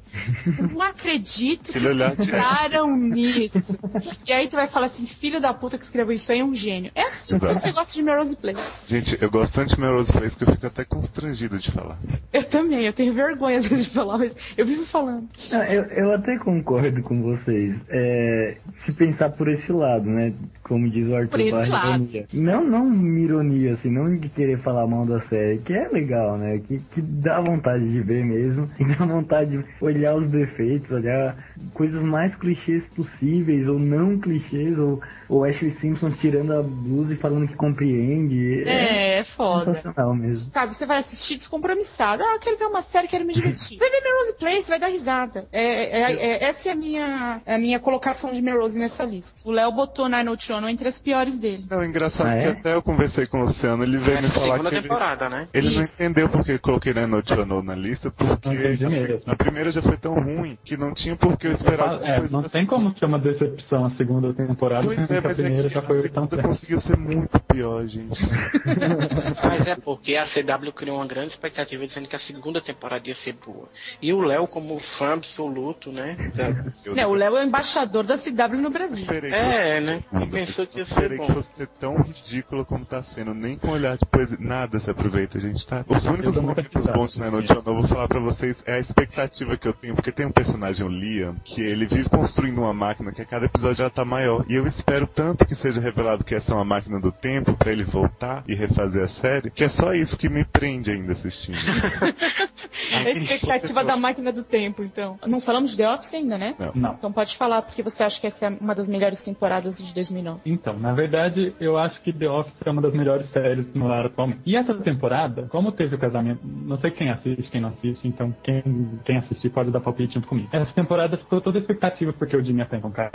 "Eu 0.58 0.68
Não 0.70 0.82
acredito 0.82 1.72
que 1.72 1.80
entraram 1.80 2.96
nisso. 2.98 3.78
E 4.26 4.32
aí 4.34 4.48
tu 4.48 4.56
vai 4.56 4.68
falar 4.68 4.88
assim, 4.88 5.06
filho 5.06 5.40
da 5.40 5.54
puta 5.54 5.78
que 5.78 5.84
escreveu 5.84 6.14
isso 6.14 6.32
aí 6.32 6.40
é 6.40 6.44
um 6.44 6.54
gênio. 6.54 6.92
É 6.96 7.04
assim 7.04 7.38
que 7.38 7.46
você 7.46 7.72
gosta 7.72 7.94
de 7.94 8.04
Melrose 8.04 8.36
Place. 8.36 8.61
Gente, 8.88 9.18
eu 9.22 9.32
gosto 9.32 9.54
tanto 9.54 9.74
de 9.74 9.80
Melrose 9.80 10.12
Place 10.12 10.36
que 10.36 10.44
eu 10.44 10.52
fico 10.52 10.68
até 10.68 10.84
constrangido 10.84 11.58
de 11.58 11.72
falar. 11.72 11.98
Eu 12.34 12.44
também, 12.44 12.86
eu 12.86 12.92
tenho 12.92 13.14
vergonha 13.14 13.60
às 13.60 13.68
vezes 13.68 13.86
de 13.86 13.92
falar, 13.92 14.18
mas 14.18 14.36
eu 14.58 14.66
vivo 14.66 14.86
falando. 14.86 15.30
Ah, 15.54 15.74
eu, 15.74 15.84
eu 15.84 16.12
até 16.12 16.38
concordo 16.38 17.02
com 17.02 17.22
vocês. 17.22 17.82
É, 17.90 18.58
se 18.74 18.92
pensar 18.94 19.30
por 19.30 19.48
esse 19.48 19.72
lado, 19.72 20.10
né? 20.10 20.34
Como 20.64 20.90
diz 20.90 21.08
o 21.08 21.16
Arthur 21.16 21.30
Por 21.30 21.40
esse 21.40 21.52
Barra, 21.52 21.90
lado. 21.90 22.04
ironia. 22.04 22.26
Não, 22.34 22.64
não 22.66 23.18
ironia, 23.18 23.74
assim, 23.74 23.90
não 23.90 24.14
de 24.16 24.30
querer 24.30 24.58
falar 24.58 24.86
mal 24.88 25.06
da 25.06 25.20
série, 25.20 25.60
que 25.60 25.74
é 25.74 25.88
legal, 25.88 26.38
né? 26.38 26.60
Que, 26.60 26.80
que 26.80 27.02
dá 27.02 27.40
vontade 27.40 27.90
de 27.90 28.02
ver 28.02 28.26
mesmo. 28.26 28.70
E 28.82 28.86
dá 28.98 29.06
vontade 29.06 29.58
de 29.58 29.66
olhar 29.80 30.16
os 30.16 30.28
defeitos, 30.28 30.92
olhar 30.92 31.38
coisas 31.74 32.02
mais 32.02 32.36
clichês 32.36 32.88
possíveis, 32.88 33.68
ou 33.70 33.78
não 33.78 34.18
clichês, 34.20 34.80
ou, 34.80 35.00
ou 35.30 35.44
Ashley 35.46 35.70
Simpson 35.70 36.10
tirando 36.12 36.52
a 36.52 36.64
blusa 36.64 37.14
e 37.14 37.18
falando 37.18 37.48
que 37.48 37.56
compreende. 37.56 38.51
É, 38.66 39.20
é 39.20 39.24
foda. 39.24 39.66
sensacional 39.74 40.14
mesmo. 40.16 40.52
Sabe, 40.52 40.74
você 40.76 40.86
vai 40.86 40.98
assistir 41.00 41.36
descompromissado. 41.38 42.24
Ah, 42.24 42.34
eu 42.36 42.40
quero 42.40 42.58
ver 42.58 42.66
uma 42.66 42.82
série, 42.82 43.08
quero 43.08 43.26
me 43.26 43.34
divertir. 43.34 43.78
Vai 43.78 43.90
ver 43.90 44.02
Melrose 44.02 44.36
Place, 44.38 44.70
vai 44.70 44.80
dar 44.80 44.88
risada. 44.88 45.48
É, 45.52 45.64
é- 46.02 46.14
é- 46.14 46.44
essa 46.44 46.70
é 46.70 46.72
a 46.72 46.76
minha, 46.76 47.42
a 47.46 47.58
minha 47.58 47.80
colocação 47.80 48.32
de 48.32 48.42
Melrose 48.42 48.78
nessa 48.78 49.04
lista. 49.04 49.42
O 49.46 49.52
Léo 49.52 49.72
botou 49.72 50.08
Nine 50.10 50.30
Ocho 50.30 50.52
entre 50.68 50.88
as 50.88 51.00
piores 51.00 51.40
dele. 51.40 51.66
Não, 51.70 51.84
engraçado 51.84 52.28
Ah, 52.28 52.34
que 52.38 52.44
é? 52.48 52.50
até 52.50 52.74
eu 52.74 52.82
conversei 52.82 53.26
com 53.26 53.38
o 53.40 53.42
Luciano, 53.46 53.84
ele 53.84 53.98
veio 53.98 54.18
É 54.18 54.22
me 54.22 54.28
a 54.28 54.32
falar 54.32 54.60
que 54.60 54.68
ele, 54.68 54.82
temporada, 54.82 55.30
né? 55.30 55.48
ele 55.54 55.76
não 55.76 55.82
entendeu 55.84 56.30
porque 56.30 56.54
eu 56.54 56.60
coloquei 56.60 56.94
na 56.94 57.08
Note 57.08 57.34
Ano 57.34 57.62
na 57.64 57.76
lista, 57.76 58.12
porque 58.12 58.44
assim, 58.48 59.22
a 59.26 59.36
primeira 59.36 59.72
já 59.72 59.82
foi 59.82 59.98
tão 59.98 60.14
ruim 60.16 60.58
que 60.64 60.76
não 60.78 60.94
tinha 60.94 61.16
por 61.16 61.38
que 61.38 61.48
eu 61.48 61.52
esperar 61.52 62.02
É, 62.04 62.20
coisa 62.20 62.32
não 62.34 62.44
tem 62.44 62.66
como 62.66 62.98
ser 62.98 63.06
uma 63.06 63.20
decepção 63.20 63.86
a 63.86 63.90
segunda 63.92 64.34
temporada, 64.34 64.86
Pois 64.86 64.98
é, 65.10 65.18
a 65.18 65.22
mas 65.22 65.40
é 65.40 65.44
primeira 65.44 65.68
que 65.68 65.74
já 65.74 65.80
a 65.80 65.84
foi 65.84 66.02
tão 66.10 66.24
segunda 66.26 66.30
certa. 66.36 66.48
conseguiu 66.48 66.80
ser 66.80 66.98
muito 66.98 67.40
pior, 67.42 67.86
gente. 67.88 68.22
Mas 69.48 69.68
é 69.68 69.76
porque 69.76 70.16
a 70.16 70.26
CW 70.26 70.72
criou 70.74 70.98
uma 70.98 71.06
grande 71.08 71.30
expectativa 71.32 71.86
dizendo 71.86 72.08
que 72.08 72.16
a 72.16 72.20
segunda 72.20 72.62
temporada 72.62 73.08
ia 73.08 73.16
ser 73.16 73.34
boa. 73.34 73.70
E 74.02 74.14
o 74.14 74.22
Léo, 74.22 74.48
como 74.48 74.80
fã 74.80 75.14
absoluto, 75.14 75.92
né? 75.92 76.16
da- 76.36 76.94
Não, 76.94 77.12
o 77.12 77.14
Léo 77.14 77.38
é 77.38 77.44
o 77.44 77.48
embaixador 77.48 78.06
da 78.06 78.18
CW 78.18 78.62
no 78.62 78.70
Brasil. 78.70 79.06
que 79.08 79.14
É, 79.34 79.80
né? 79.80 80.02
Pensou 80.32 80.66
que 80.68 80.80
ia 80.80 80.86
ser 80.86 80.92
Esperei 80.94 81.18
que 81.20 81.28
bom. 81.28 81.34
fosse 81.34 81.54
ser 81.54 81.68
tão 81.80 81.96
ridículo 82.02 82.66
como 82.66 82.86
tá 82.86 83.02
sendo, 83.04 83.34
nem 83.34 83.58
com 83.58 83.70
olhar 83.70 83.98
de 83.98 84.06
poesia, 84.06 84.38
nada 84.40 84.80
se 84.80 84.90
aproveita, 84.90 85.40
gente, 85.40 85.66
tá? 85.68 85.84
Os 85.88 86.06
únicos 86.06 86.38
momentos 86.38 86.88
bons 86.88 87.18
na 87.18 87.30
noite 87.32 87.52
eu 87.54 87.62
vou 87.62 87.88
falar 87.88 88.08
pra 88.08 88.20
vocês 88.20 88.62
é 88.66 88.76
a 88.76 88.80
expectativa 88.80 89.58
que 89.58 89.68
eu 89.68 89.74
tenho, 89.74 89.96
porque 89.96 90.12
tem 90.12 90.26
um 90.26 90.32
personagem, 90.32 90.86
o 90.86 90.90
Liam, 90.90 91.36
que 91.44 91.62
ele 91.62 91.86
vive 91.88 92.10
construindo 92.10 92.60
uma 92.60 92.74
máquina 92.74 93.12
que 93.12 93.22
a 93.22 93.26
cada 93.26 93.46
episódio 93.46 93.82
ela 93.82 93.90
tá 93.90 94.06
maior. 94.06 94.46
E 94.50 94.56
eu 94.56 94.66
espero 94.66 95.08
tanto 95.08 95.46
que 95.46 95.56
seja 95.56 95.80
revelado 95.82 96.24
que 96.24 96.36
essa 96.36 96.52
é 96.52 96.56
uma 96.56 96.66
máquina 96.66 97.00
do 97.00 97.12
tempo 97.12 97.56
pra 97.58 97.72
ele 97.72 97.84
voltar 97.84 98.31
e 98.48 98.56
refazer 98.56 99.04
a 99.04 99.08
série, 99.08 99.50
que 99.52 99.64
é 99.64 99.70
só 99.70 99.94
isso 99.94 100.18
que 100.18 100.30
me 100.30 100.44
prende 100.46 100.92
ainda 100.92 101.14
assistindo. 101.14 101.58
É 102.94 102.98
a 102.98 103.12
expectativa 103.12 103.84
da 103.84 103.96
máquina 103.98 104.32
do 104.32 104.44
tempo, 104.44 104.84
então. 104.84 105.18
Não 105.28 105.40
falamos 105.40 105.72
de 105.72 105.78
The 105.78 105.94
Office 105.94 106.14
ainda, 106.14 106.38
né? 106.38 106.56
Não. 106.60 106.72
Não. 106.76 106.94
Então 106.94 107.12
pode 107.12 107.36
falar, 107.38 107.62
porque 107.62 107.82
você 107.82 108.04
acha 108.04 108.20
que 108.20 108.28
essa 108.28 108.46
é 108.46 108.50
uma 108.50 108.76
das 108.76 108.88
melhores 108.88 109.24
temporadas 109.24 109.78
de 109.78 109.94
2009. 109.94 110.42
Então, 110.46 110.78
na 110.78 110.94
verdade, 110.94 111.54
eu 111.60 111.78
acho 111.78 112.02
que 112.02 112.12
The 112.14 112.30
Office 112.30 112.54
é 112.66 112.70
uma 112.70 112.82
das 112.82 112.94
melhores 112.94 113.30
séries 113.32 113.66
no 113.74 113.92
ar 113.92 114.06
atualmente. 114.08 114.42
E 114.46 114.56
essa 114.56 114.74
temporada, 114.76 115.44
como 115.50 115.72
teve 115.72 115.96
o 115.96 116.00
casamento, 116.00 116.42
não 116.46 116.80
sei 116.80 116.92
quem 116.92 117.10
assiste, 117.10 117.50
quem 117.50 117.62
não 117.62 117.70
assiste, 117.70 118.08
então 118.08 118.34
quem, 118.44 118.62
quem 119.06 119.18
assistir 119.18 119.50
pode 119.50 119.72
dar 119.72 119.80
palpite 119.80 120.14
junto 120.16 120.28
comigo. 120.28 120.50
Essa 120.52 120.72
temporada 120.74 121.18
ficou 121.18 121.42
toda 121.42 121.58
a 121.58 121.62
expectativa 121.62 122.12
porque 122.14 122.36
o 122.36 122.44
Jimmy 122.44 122.60
e 122.60 122.64
a 122.64 122.66
Pam 122.66 122.92
ca- 122.92 123.12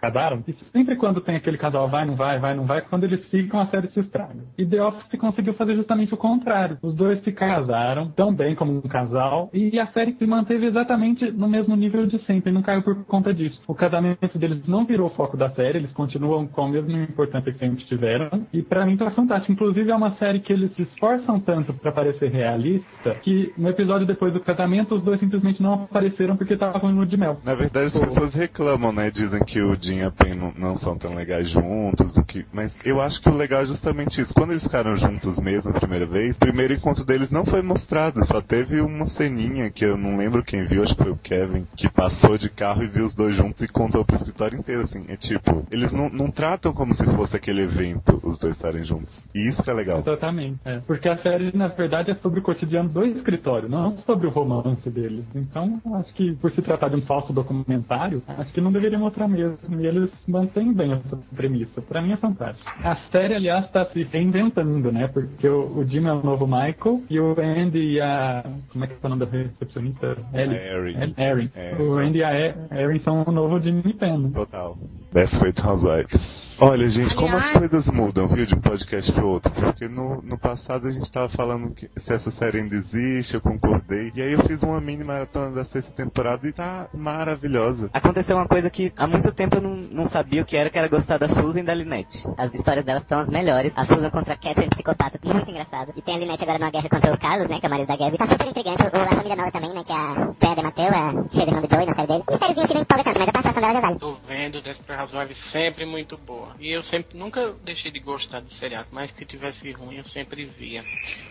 casaram. 0.00 0.42
E 0.46 0.52
sempre 0.72 0.96
quando 0.96 1.20
tem 1.20 1.36
aquele 1.36 1.58
casal 1.58 1.88
vai, 1.88 2.04
não 2.04 2.14
vai, 2.16 2.38
vai, 2.38 2.54
não 2.54 2.66
vai, 2.66 2.82
quando 2.82 3.04
eles 3.04 3.24
ficam, 3.26 3.60
a 3.60 3.66
série 3.66 3.88
se 3.88 4.00
estraga. 4.00 4.42
E 4.56 4.66
The 4.66 4.82
Office 4.82 5.18
conseguiu 5.18 5.54
fazer 5.54 5.74
justamente 5.74 6.14
o 6.14 6.16
contrário. 6.16 6.78
Os 6.82 6.96
dois 6.96 7.22
se 7.22 7.32
casaram, 7.32 8.08
tão 8.08 8.34
bem 8.34 8.54
como 8.54 8.72
um 8.72 8.82
casal, 8.82 9.50
e 9.52 9.78
a 9.78 9.86
série 9.86 10.12
se 10.12 10.26
manteve 10.26 10.66
exatamente 10.66 11.30
no 11.32 11.48
mesmo 11.48 11.74
nível 11.76 12.06
de 12.06 12.24
sempre, 12.24 12.52
não 12.52 12.62
caiu 12.62 12.82
por 12.82 13.04
conta 13.04 13.32
disso. 13.32 13.60
O 13.66 13.74
casamento 13.74 14.38
deles 14.38 14.66
não 14.66 14.84
virou 14.84 15.08
o 15.08 15.14
foco 15.14 15.36
da 15.36 15.50
série, 15.50 15.78
eles 15.78 15.92
continuam 15.92 16.46
com 16.46 16.66
a 16.66 16.70
mesma 16.70 17.02
importância 17.02 17.52
que 17.52 17.58
sempre 17.58 17.84
tiveram, 17.84 18.46
e 18.52 18.62
pra 18.62 18.86
mim 18.86 18.96
tá 18.96 19.10
fantástico. 19.10 19.52
Inclusive 19.52 19.90
é 19.90 19.94
uma 19.94 20.16
série 20.16 20.40
que 20.40 20.52
eles 20.52 20.72
se 20.74 20.82
esforçam 20.82 21.40
tanto 21.40 21.74
pra 21.74 21.92
parecer 21.92 22.30
realista, 22.30 23.20
que 23.22 23.52
no 23.56 23.68
episódio 23.68 24.06
depois 24.06 24.32
do 24.32 24.40
casamento, 24.40 24.94
os 24.94 25.04
dois 25.04 25.20
simplesmente 25.20 25.62
não 25.62 25.74
apareceram 25.74 26.36
porque 26.36 26.54
estavam 26.54 26.90
em 26.90 26.94
lua 26.94 27.06
de 27.06 27.16
mel. 27.16 27.40
Na 27.44 27.54
verdade, 27.54 27.86
as 27.86 27.98
pessoas 27.98 28.34
reclamam, 28.34 28.92
né? 28.92 29.10
Dizem 29.10 29.40
que 29.44 29.60
o 29.60 29.74
Jim 29.80 29.98
e 29.98 30.02
a 30.02 30.10
Pen 30.10 30.34
não, 30.34 30.52
não 30.56 30.76
são 30.76 30.96
tão 30.96 31.14
legais 31.14 31.50
juntos, 31.50 32.16
o 32.16 32.24
que... 32.24 32.44
mas 32.52 32.84
eu 32.84 33.00
acho 33.00 33.20
que 33.20 33.28
o 33.28 33.34
legal 33.34 33.62
é 33.62 33.66
justamente 33.66 34.20
isso. 34.20 34.34
Quando 34.44 34.52
eles 34.52 34.64
ficaram 34.64 34.94
juntos 34.94 35.40
mesmo 35.40 35.70
a 35.70 35.80
primeira 35.80 36.04
vez, 36.04 36.36
o 36.36 36.38
primeiro 36.38 36.74
encontro 36.74 37.02
deles 37.02 37.30
não 37.30 37.46
foi 37.46 37.62
mostrado, 37.62 38.22
só 38.26 38.42
teve 38.42 38.78
uma 38.78 39.06
ceninha 39.06 39.70
que 39.70 39.86
eu 39.86 39.96
não 39.96 40.18
lembro 40.18 40.44
quem 40.44 40.66
viu, 40.66 40.82
acho 40.82 40.94
que 40.94 41.02
foi 41.02 41.12
o 41.12 41.16
Kevin, 41.16 41.66
que 41.74 41.88
passou 41.88 42.36
de 42.36 42.50
carro 42.50 42.82
e 42.82 42.86
viu 42.86 43.06
os 43.06 43.14
dois 43.14 43.34
juntos 43.34 43.62
e 43.62 43.68
contou 43.68 44.04
pro 44.04 44.16
escritório 44.16 44.58
inteiro, 44.58 44.82
assim. 44.82 45.06
É 45.08 45.16
tipo, 45.16 45.66
eles 45.70 45.94
não, 45.94 46.10
não 46.10 46.30
tratam 46.30 46.74
como 46.74 46.92
se 46.92 47.06
fosse 47.06 47.34
aquele 47.34 47.62
evento, 47.62 48.20
os 48.22 48.38
dois 48.38 48.54
estarem 48.54 48.84
juntos. 48.84 49.26
E 49.34 49.48
isso 49.48 49.62
que 49.62 49.70
é 49.70 49.72
legal. 49.72 50.00
Exatamente. 50.00 50.58
é. 50.62 50.78
Porque 50.80 51.08
a 51.08 51.16
série, 51.22 51.50
na 51.56 51.68
verdade, 51.68 52.10
é 52.10 52.14
sobre 52.16 52.40
o 52.40 52.42
cotidiano 52.42 52.90
do 52.90 53.02
escritório, 53.06 53.66
não 53.66 53.96
sobre 54.04 54.26
o 54.26 54.30
romance 54.30 54.90
deles. 54.90 55.24
Então, 55.34 55.80
acho 55.94 56.12
que 56.12 56.34
por 56.34 56.52
se 56.52 56.60
tratar 56.60 56.90
de 56.90 56.96
um 56.96 57.02
falso 57.06 57.32
documentário, 57.32 58.22
acho 58.28 58.52
que 58.52 58.60
não 58.60 58.70
deveria 58.70 58.98
mostrar 58.98 59.26
mesmo. 59.26 59.56
E 59.80 59.86
eles 59.86 60.10
mantêm 60.28 60.70
bem 60.70 60.92
essa 60.92 61.16
premissa. 61.34 61.80
Pra 61.80 62.02
mim 62.02 62.12
é 62.12 62.18
fantástico. 62.18 62.70
A 62.84 62.96
série, 63.10 63.34
aliás, 63.34 63.70
tá 63.70 63.86
se 63.86 64.04
reinventando, 64.34 64.92
né? 64.92 65.08
Porque 65.08 65.48
o, 65.48 65.78
o 65.78 65.86
Jim 65.88 66.06
é 66.06 66.12
o 66.12 66.22
novo 66.22 66.46
Michael 66.46 67.02
e 67.08 67.20
o 67.20 67.36
Andy 67.38 67.78
e 67.78 68.00
a. 68.00 68.44
Como 68.72 68.84
é 68.84 68.88
que 68.88 68.94
é 68.94 69.06
o 69.06 69.08
nome 69.08 69.24
da 69.24 69.30
recepcionista? 69.30 70.16
Ellie. 70.32 70.56
Erin. 70.56 71.14
Erin. 71.16 71.50
É, 71.54 71.74
o 71.78 71.98
Andy 71.98 72.18
e 72.18 72.24
a 72.24 72.54
Erin 72.72 73.00
são 73.02 73.24
o 73.26 73.32
novo 73.32 73.60
Jimmy 73.60 73.94
Penn. 73.94 74.30
Total. 74.32 74.76
Desperate 75.12 75.60
Housewives. 75.64 76.43
Olha, 76.60 76.88
gente, 76.88 77.14
como 77.14 77.36
as 77.36 77.50
coisas 77.50 77.90
mudam, 77.90 78.28
viu, 78.28 78.46
de 78.46 78.54
um 78.54 78.60
podcast 78.60 79.12
pro 79.12 79.28
outro. 79.28 79.50
Porque 79.50 79.88
no, 79.88 80.22
no 80.22 80.38
passado 80.38 80.86
a 80.86 80.90
gente 80.90 81.10
tava 81.10 81.28
falando 81.28 81.74
que 81.74 81.90
se 81.96 82.12
essa 82.12 82.30
série 82.30 82.58
ainda 82.58 82.76
existe, 82.76 83.34
eu 83.34 83.40
concordei. 83.40 84.12
E 84.14 84.22
aí 84.22 84.32
eu 84.32 84.40
fiz 84.46 84.62
uma 84.62 84.80
mini 84.80 85.02
maratona 85.02 85.50
da 85.50 85.64
sexta 85.64 85.90
temporada 85.92 86.46
e 86.46 86.52
tá 86.52 86.88
maravilhosa. 86.94 87.90
Aconteceu 87.92 88.36
uma 88.36 88.46
coisa 88.46 88.70
que 88.70 88.92
há 88.96 89.06
muito 89.06 89.32
tempo 89.32 89.56
eu 89.56 89.62
não, 89.62 89.74
não 89.74 90.06
sabia 90.06 90.42
o 90.42 90.44
que 90.44 90.56
era, 90.56 90.70
que 90.70 90.78
era 90.78 90.88
gostar 90.88 91.18
da 91.18 91.28
Susan 91.28 91.60
e 91.60 91.64
da 91.64 91.74
Linette. 91.74 92.24
As 92.38 92.54
histórias 92.54 92.84
delas 92.84 93.02
estão 93.02 93.18
as 93.18 93.28
melhores. 93.28 93.72
A 93.76 93.84
Susan 93.84 94.10
contra 94.10 94.34
a 94.34 94.36
Cat 94.36 94.62
é 94.62 94.68
psicopata, 94.68 95.18
muito 95.24 95.50
engraçado. 95.50 95.92
E 95.96 96.02
tem 96.02 96.14
a 96.14 96.18
Linette 96.18 96.44
agora 96.44 96.58
numa 96.58 96.70
guerra 96.70 96.88
contra 96.88 97.12
o 97.12 97.18
Carlos, 97.18 97.48
né, 97.48 97.58
que 97.58 97.66
é 97.66 97.68
o 97.68 97.70
marido 97.70 97.88
da 97.88 97.96
Gabi. 97.96 98.16
Tá 98.16 98.26
super 98.26 98.46
intrigante. 98.46 98.82
O, 98.82 98.96
a 98.96 99.06
família 99.16 99.36
nova 99.36 99.50
também, 99.50 99.72
né, 99.74 99.82
que 99.84 99.92
é 99.92 99.96
a 99.96 100.14
Joya 100.40 100.56
de 100.56 100.62
Mateu, 100.62 100.86
a 100.86 101.28
cheia 101.28 101.44
de 101.46 101.50
irmã 101.50 101.60
do 101.60 101.70
Joey 101.70 101.86
na 101.86 101.94
série 101.94 102.06
dele. 102.06 102.24
Mistériozinho 102.30 102.68
que 102.68 102.74
não 102.74 102.82
empolga 102.82 103.04
tanto, 103.04 103.18
mas 103.18 103.28
a 103.28 103.32
participação 103.32 103.62
dela 103.62 103.72
já 103.74 103.80
vale. 103.80 103.98
Tô 103.98 104.16
vendo 104.26 104.62
Desperate 104.62 105.02
Housewives 105.02 105.38
sempre 105.50 105.84
muito 105.84 106.16
boa. 106.16 106.43
E 106.58 106.70
eu 106.74 106.82
sempre, 106.82 107.16
nunca 107.18 107.54
deixei 107.64 107.90
de 107.90 108.00
gostar 108.00 108.40
do 108.40 108.52
seriado, 108.54 108.88
mas 108.92 109.10
se 109.10 109.24
tivesse 109.24 109.70
ruim 109.72 109.96
eu 109.96 110.04
sempre 110.04 110.44
via. 110.44 110.82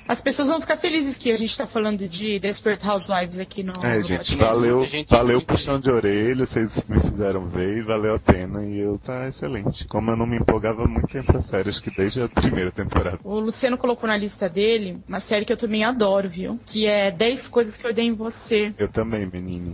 As 0.08 0.22
pessoas 0.22 0.48
vão 0.50 0.60
ficar 0.60 0.78
felizes 0.78 1.18
que 1.18 1.32
a 1.32 1.36
gente 1.36 1.58
tá 1.58 1.66
falando 1.68 2.08
de 2.08 2.40
Desperate 2.40 2.86
Housewives 2.86 3.40
aqui 3.40 3.64
no. 3.64 3.74
É, 3.84 3.96
no 3.98 4.02
gente, 4.02 4.36
podcast. 4.36 4.38
valeu, 4.38 4.86
gente 4.88 5.10
valeu 5.10 5.38
o 5.40 5.46
puxão 5.46 5.80
de 5.80 5.90
orelha, 5.90 6.46
vocês 6.46 6.84
me 6.88 7.00
fizeram 7.02 7.48
ver 7.48 7.78
e 7.78 7.82
valeu 7.82 8.16
a 8.16 8.20
pena. 8.20 8.64
E 8.66 8.80
eu 8.80 8.98
tá 9.00 9.28
excelente. 9.28 9.86
Como 9.88 10.12
eu 10.12 10.18
não 10.18 10.26
me 10.26 10.38
empolgava 10.38 10.86
muito 10.86 11.08
tempo 11.08 11.38
a 11.38 11.42
série, 11.42 11.70
acho 11.70 11.82
que 11.82 11.92
desde 11.96 12.22
a 12.22 12.28
primeira 12.28 12.72
temporada. 12.72 13.20
O 13.24 13.40
Luciano 13.40 13.78
colocou 13.78 14.08
na 14.08 14.18
lista 14.18 14.50
dele 14.50 14.98
uma 15.08 15.20
série 15.20 15.46
que 15.46 15.54
eu 15.54 15.58
também 15.58 15.84
adoro, 15.84 16.30
viu? 16.30 16.60
Que 16.66 16.86
é 16.86 17.12
10 17.12 17.48
Coisas 17.48 17.78
que 17.78 17.86
Eu 17.86 17.92
Odeio 17.92 18.10
em 18.10 18.14
Você. 18.16 18.74
Eu 18.78 18.88
também, 18.88 19.26
menine. 19.26 19.72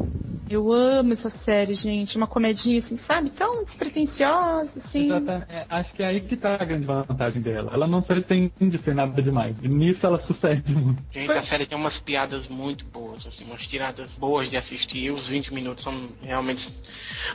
Eu 0.49 0.71
amo 0.73 1.13
essa 1.13 1.29
série, 1.29 1.75
gente. 1.75 2.17
Uma 2.17 2.27
comedinha 2.27 2.79
assim, 2.79 2.97
sabe? 2.97 3.29
Tão 3.29 3.63
despretensiosa, 3.63 4.79
assim. 4.79 5.05
Exata- 5.05 5.28
é, 5.49 5.65
acho 5.69 5.93
que 5.93 6.03
é 6.03 6.07
aí 6.07 6.21
que 6.21 6.35
tá 6.37 6.55
a 6.55 6.65
grande 6.65 6.85
vantagem 6.85 7.41
dela. 7.41 7.71
Ela 7.73 7.87
não 7.87 8.01
pretende 8.01 8.51
ser 8.83 8.93
nada 8.95 9.21
demais. 9.21 9.55
E 9.63 9.67
nisso 9.67 10.05
ela 10.05 10.21
sucede 10.25 10.73
muito. 10.73 11.01
Gente, 11.11 11.25
Foi- 11.25 11.37
a 11.37 11.41
série 11.41 11.65
tem 11.65 11.77
umas 11.77 11.99
piadas 11.99 12.47
muito 12.47 12.85
boas, 12.85 13.25
assim, 13.25 13.45
umas 13.45 13.65
tiradas 13.67 14.11
boas 14.17 14.49
de 14.49 14.57
assistir. 14.57 14.97
E 14.99 15.11
os 15.11 15.27
20 15.27 15.53
minutos 15.53 15.83
são 15.83 16.09
realmente 16.21 16.73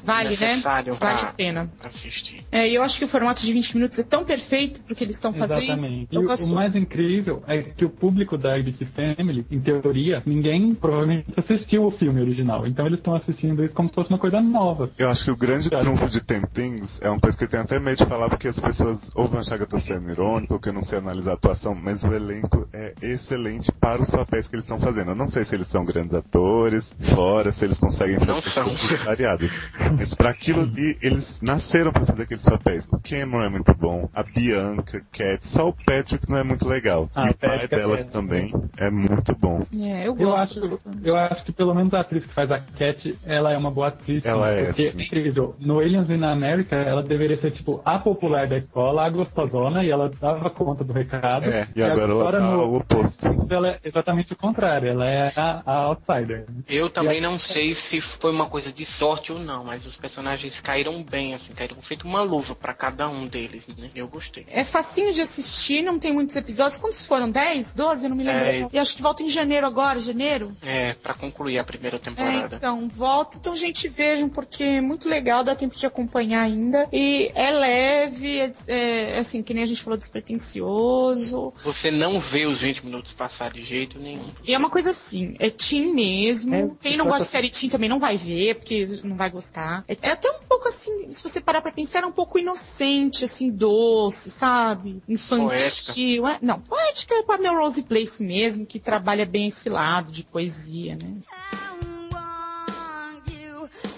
Vale, 0.03 0.31
né? 0.31 0.37
necessários 0.41 0.99
Vale 0.99 1.19
a 1.19 1.23
pra 1.25 1.33
pena. 1.33 1.71
assistir. 1.83 2.45
É, 2.53 2.69
e 2.69 2.75
eu 2.75 2.83
acho 2.83 2.99
que 2.99 3.05
o 3.05 3.09
formato 3.09 3.41
de 3.41 3.53
20 3.53 3.75
minutos 3.77 3.99
é 3.99 4.03
tão 4.03 4.25
perfeito 4.25 4.81
pro 4.83 4.95
que 4.95 5.05
eles 5.05 5.17
estão 5.17 5.33
fazendo. 5.33 5.63
Exatamente. 5.63 6.09
E 6.13 6.19
o, 6.19 6.55
mais 6.55 6.75
incrível 6.75 7.43
é 7.47 7.63
que 7.63 7.85
o 7.85 7.91
público 7.97 8.37
da 8.37 8.55
ABC 8.55 8.87
Family, 8.87 9.47
em 9.51 9.61
teoria, 9.61 10.23
ninguém 10.27 10.75
provavelmente 10.75 11.33
assistiu 11.37 11.85
o 11.85 11.91
filme 11.91 12.21
original. 12.21 12.67
Então 12.67 12.87
eles 12.87 12.99
estão 12.99 13.15
assistindo 13.15 13.65
isso 13.65 13.75
como 13.75 13.89
se 13.89 13.95
fosse 13.95 14.11
uma 14.11 14.19
coisa 14.19 14.41
nova. 14.41 14.91
Eu 14.99 15.11
acho 15.11 15.25
que 15.25 15.31
o 15.31 15.37
grande 15.37 15.71
trunfo 15.71 16.09
de 16.09 16.21
Ten 16.23 16.43
Things 16.53 17.01
é 17.03 17.09
uma 17.09 17.21
coisa 17.21 17.37
que 17.37 17.45
eu 17.45 17.49
tenho 17.49 17.63
até 17.63 17.79
medo 17.85 17.99
de 17.99 18.07
falar 18.07 18.29
porque 18.29 18.49
as 18.49 18.59
pessoas 18.59 19.11
ou 19.15 19.29
vão 19.29 19.41
achar 19.41 19.57
que 19.57 19.63
eu 19.65 19.67
tô 19.69 19.79
sendo 19.79 20.11
irônico 20.11 20.55
ou 20.55 20.61
que 20.61 20.69
eu 20.69 20.73
não 20.73 20.83
sei 20.83 20.99
analisar 20.99 21.33
a 21.33 21.35
atuação, 21.35 21.75
mas 21.75 22.03
o 22.03 22.13
elenco 22.13 22.65
é 22.73 22.95
excelente 23.03 23.71
para 23.73 24.03
os 24.03 24.11
papéis 24.11 24.49
que 24.49 24.55
eles 24.57 24.65
estão 24.65 24.81
fazendo. 24.81 25.11
Eu 25.11 25.15
não 25.15 25.29
sei 25.29 25.45
se 25.45 25.55
eles 25.55 25.67
são 25.69 25.85
grandes 25.85 26.15
atores, 26.15 26.93
fora, 27.15 27.53
se 27.53 27.65
eles 27.65 27.79
conseguem 27.79 28.19
Não 28.27 28.41
são. 28.41 28.65
coisas 28.65 29.05
variadas. 29.05 29.51
Mas 29.99 30.15
para 30.15 30.31
aquilo 30.31 30.63
ali, 30.63 30.97
eles 31.03 31.41
nasceram 31.43 31.93
para 31.93 32.07
fazer 32.07 32.23
aqueles 32.23 32.45
papéis. 32.45 32.87
O 32.93 32.99
Cameron 32.99 33.45
é 33.45 33.49
muito 33.49 33.73
bom, 33.79 34.09
a 34.15 34.23
Bianca, 34.23 35.01
Cat, 35.13 35.47
só 35.47 35.69
o 35.69 35.73
Patrick 35.73 36.29
não 36.29 36.39
é 36.39 36.43
muito 36.45 36.67
legal. 36.69 37.09
Ah, 37.15 37.29
e 37.29 37.31
o 37.31 37.35
pai 37.35 37.65
é 37.65 37.69
delas 37.69 37.97
péssimo. 37.99 38.13
também 38.13 38.53
é 38.79 38.91
muito 38.91 39.37
bom. 39.39 39.63
É, 39.77 40.07
eu 40.09 40.15
Eu 40.19 40.35
acho, 40.35 40.61
eu 41.05 41.17
acho 41.17 41.45
que 41.45 41.53
pelo 41.53 41.75
menos 41.75 41.93
a 41.95 42.01
atriz 42.01 42.25
que 42.25 42.33
faz 42.35 42.51
a 42.51 42.61
Cat, 42.61 43.19
ela 43.25 43.53
é 43.53 43.59
uma 43.59 43.71
boa 43.71 43.89
atriz. 43.89 44.25
Ela 44.25 44.51
é, 44.51 44.65
Porque 44.67 44.91
sim. 44.91 44.99
é 45.01 45.03
incrível. 45.05 45.55
No 45.59 45.79
Aliens 45.81 46.09
in 46.11 46.23
America, 46.25 46.77
ela 46.77 47.03
deveria 47.03 47.41
ser 47.41 47.51
tipo 47.53 47.74
a 47.85 47.99
popular 47.99 48.47
da 48.47 48.59
escola, 48.59 49.05
a 49.07 49.11
gostosona, 49.11 49.85
e 49.85 49.91
ela 49.91 50.09
dava 50.21 50.51
conta 50.51 50.85
do 50.85 50.93
recado. 50.93 51.47
É, 51.47 51.69
e 51.75 51.83
agora 51.83 52.13
ela 52.13 52.33
tá 52.33 52.41
no, 52.41 52.63
o 52.69 52.77
oposto. 52.77 53.27
ela 53.51 53.69
é 53.71 53.79
exatamente 53.85 54.33
o 54.33 54.37
contrário, 54.37 54.89
ela 54.89 55.07
é 55.09 55.33
a, 55.37 55.63
a 55.65 55.75
outsider. 55.85 56.47
Eu 56.69 56.91
também 56.91 57.21
E 57.21 57.25
a- 57.25 57.29
não 57.31 57.39
sei 57.39 57.75
se 57.75 58.01
foi 58.01 58.31
uma 58.33 58.47
coisa 58.49 58.73
de 58.73 58.85
sorte 58.85 59.33
ou 59.33 59.39
não, 59.39 59.65
mas 59.65 59.87
os 59.87 59.97
personagens 59.97 60.61
caíram 60.61 61.03
bem, 61.05 61.35
assim, 61.35 61.53
caíram 61.55 61.81
feito 61.83 62.07
uma 62.07 62.23
luva 62.23 62.55
pra 62.55 62.75
cada 62.75 63.09
um 63.09 63.27
deles, 63.27 63.65
né? 63.77 63.91
Eu 63.95 64.09
gostei. 64.09 64.45
É 64.49 64.65
facinho 64.65 65.13
de 65.13 65.21
assistir, 65.21 65.83
não 65.83 65.99
tem 65.99 66.13
muitos 66.13 66.37
episódios. 66.37 66.79
Quantos 66.79 67.05
foram? 67.07 67.31
10? 67.31 67.75
12? 67.75 68.05
Eu 68.05 68.11
não 68.11 68.17
me 68.17 68.25
lembro. 68.25 68.45
É. 68.45 68.69
E 68.73 68.79
acho 68.79 68.97
que 68.97 69.03
volta 69.03 69.23
em 69.23 69.29
janeiro 69.29 69.67
agora, 69.67 69.99
janeiro. 69.99 70.53
É, 70.63 70.95
pra 70.95 71.15
concluir 71.15 71.59
a 71.59 71.65
primeira 71.65 71.97
É, 71.97 72.01
temporada. 72.01 72.57
então, 72.57 72.89
volta. 72.89 73.37
Então, 73.39 73.55
gente, 73.57 73.89
vejam, 73.89 74.29
porque 74.29 74.63
é 74.65 74.81
muito 74.81 75.09
legal, 75.09 75.43
dá 75.45 75.55
tempo 75.55 75.77
de 75.77 75.87
acompanhar 75.87 76.43
ainda. 76.43 76.87
E 76.93 77.31
é 77.35 77.51
leve, 77.65 78.39
é, 78.41 78.53
é, 78.69 79.19
assim, 79.19 79.43
que 79.43 79.55
nem 79.55 79.63
a 79.63 79.67
gente 79.67 79.83
falou, 79.83 79.97
despretensioso. 79.97 81.53
Você 81.65 81.91
não 81.91 82.21
vê 82.21 82.47
os 82.47 82.61
20 82.61 82.85
minutos 82.85 83.13
passar 83.13 83.51
de 83.53 83.65
jeito 83.65 83.99
nenhum. 83.99 84.33
E 84.45 84.55
é 84.55 84.59
uma 84.59 84.71
coisa 84.71 84.91
assim, 84.91 85.35
é 85.39 85.51
teen 85.51 85.95
mesmo. 85.95 86.55
É, 86.55 86.71
Quem 86.81 86.97
não 86.97 87.07
gosta 87.07 87.25
de 87.25 87.31
série 87.31 87.51
teen 87.51 87.71
também 87.71 87.89
não 87.89 87.99
vai 87.99 88.17
ver, 88.17 88.57
porque 88.57 88.87
não 89.03 89.17
vai 89.17 89.31
gostar. 89.31 89.85
É, 89.89 89.97
é 90.03 90.11
até 90.11 90.31
um 90.31 90.43
pouco 90.49 90.69
assim, 90.69 91.11
se 91.11 91.23
você 91.23 91.41
parar 91.41 91.63
pra 91.63 91.73
pensar, 91.73 92.03
é 92.03 92.07
um 92.07 92.13
pouco 92.13 92.39
inocente, 92.39 93.25
assim, 93.25 93.51
doce, 93.51 94.31
sabe? 94.31 95.03
Infantil. 95.09 96.27
É, 96.27 96.39
não, 96.43 96.61
poética 96.61 97.15
é 97.15 97.23
pra 97.23 97.39
Melrose 97.39 97.83
Place 97.83 98.23
mesmo, 98.23 98.67
que 98.67 98.79
trabalha 98.79 99.25
bem 99.25 99.49
esse 99.49 99.69
lado 99.69 100.13
de 100.13 100.25
poesia, 100.25 100.97
né? 100.97 101.15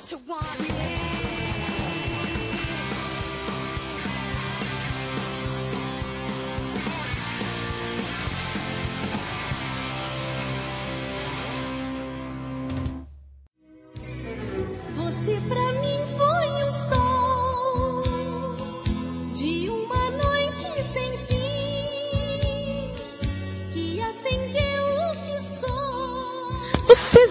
Você 0.02 0.16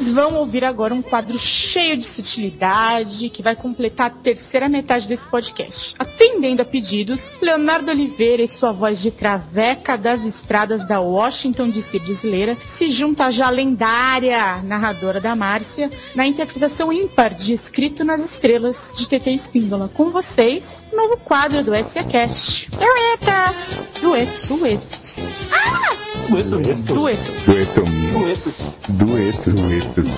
Vocês 0.05 0.13
vão 0.13 0.35
ouvir 0.35 0.63
agora 0.63 0.93
um 0.93 1.01
quadro 1.01 1.39
cheio 1.39 1.97
de 1.97 2.03
sutilidade 2.03 3.27
que 3.31 3.41
vai 3.41 3.55
completar 3.55 4.05
a 4.05 4.09
terceira 4.11 4.69
metade 4.69 5.07
desse 5.07 5.27
podcast. 5.27 5.95
Atendendo 5.97 6.61
a 6.61 6.65
pedidos, 6.65 7.33
Leonardo 7.41 7.89
Oliveira 7.89 8.43
e 8.43 8.47
sua 8.47 8.71
voz 8.71 9.01
de 9.01 9.09
traveca 9.09 9.97
das 9.97 10.23
estradas 10.23 10.87
da 10.87 10.99
Washington 10.99 11.69
DC 11.69 11.97
brasileira 11.97 12.55
se 12.67 12.87
junta 12.89 13.25
à 13.25 13.31
já 13.31 13.49
lendária 13.49 14.61
narradora 14.61 15.19
da 15.19 15.35
Márcia 15.35 15.89
na 16.13 16.27
interpretação 16.27 16.93
ímpar 16.93 17.33
de 17.33 17.53
Escrito 17.53 18.03
nas 18.03 18.23
Estrelas 18.23 18.93
de 18.95 19.09
TT 19.09 19.31
Espíndola. 19.31 19.89
Com 19.91 20.11
vocês, 20.11 20.85
novo 20.93 21.17
quadro 21.17 21.63
do 21.63 21.73
SA 21.83 22.03
Cast. 22.03 22.69
Duetas! 22.69 23.79
Duetos. 23.99 24.49
Duetos. 24.49 24.59
Duetos. 24.59 26.04
Dueto. 26.29 26.59
Dueto. 26.59 27.81
Duetos. 28.19 28.55
Duetos. 28.89 30.09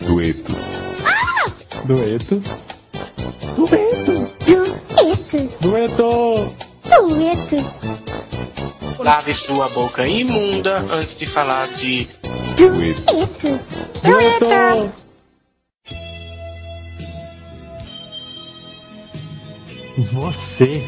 Duetos. 0.00 0.66
Duetos. 1.86 2.66
Duetos, 4.46 5.58
Dueto! 5.60 6.52
duetos, 7.00 7.64
Lave 8.98 9.34
sua 9.34 9.68
boca 9.68 10.06
imunda 10.06 10.78
antes 10.78 11.18
de 11.18 11.26
falar 11.26 11.68
de 11.68 12.08
duetos. 12.56 13.60
Dueto! 14.02 15.06
Você, 20.12 20.82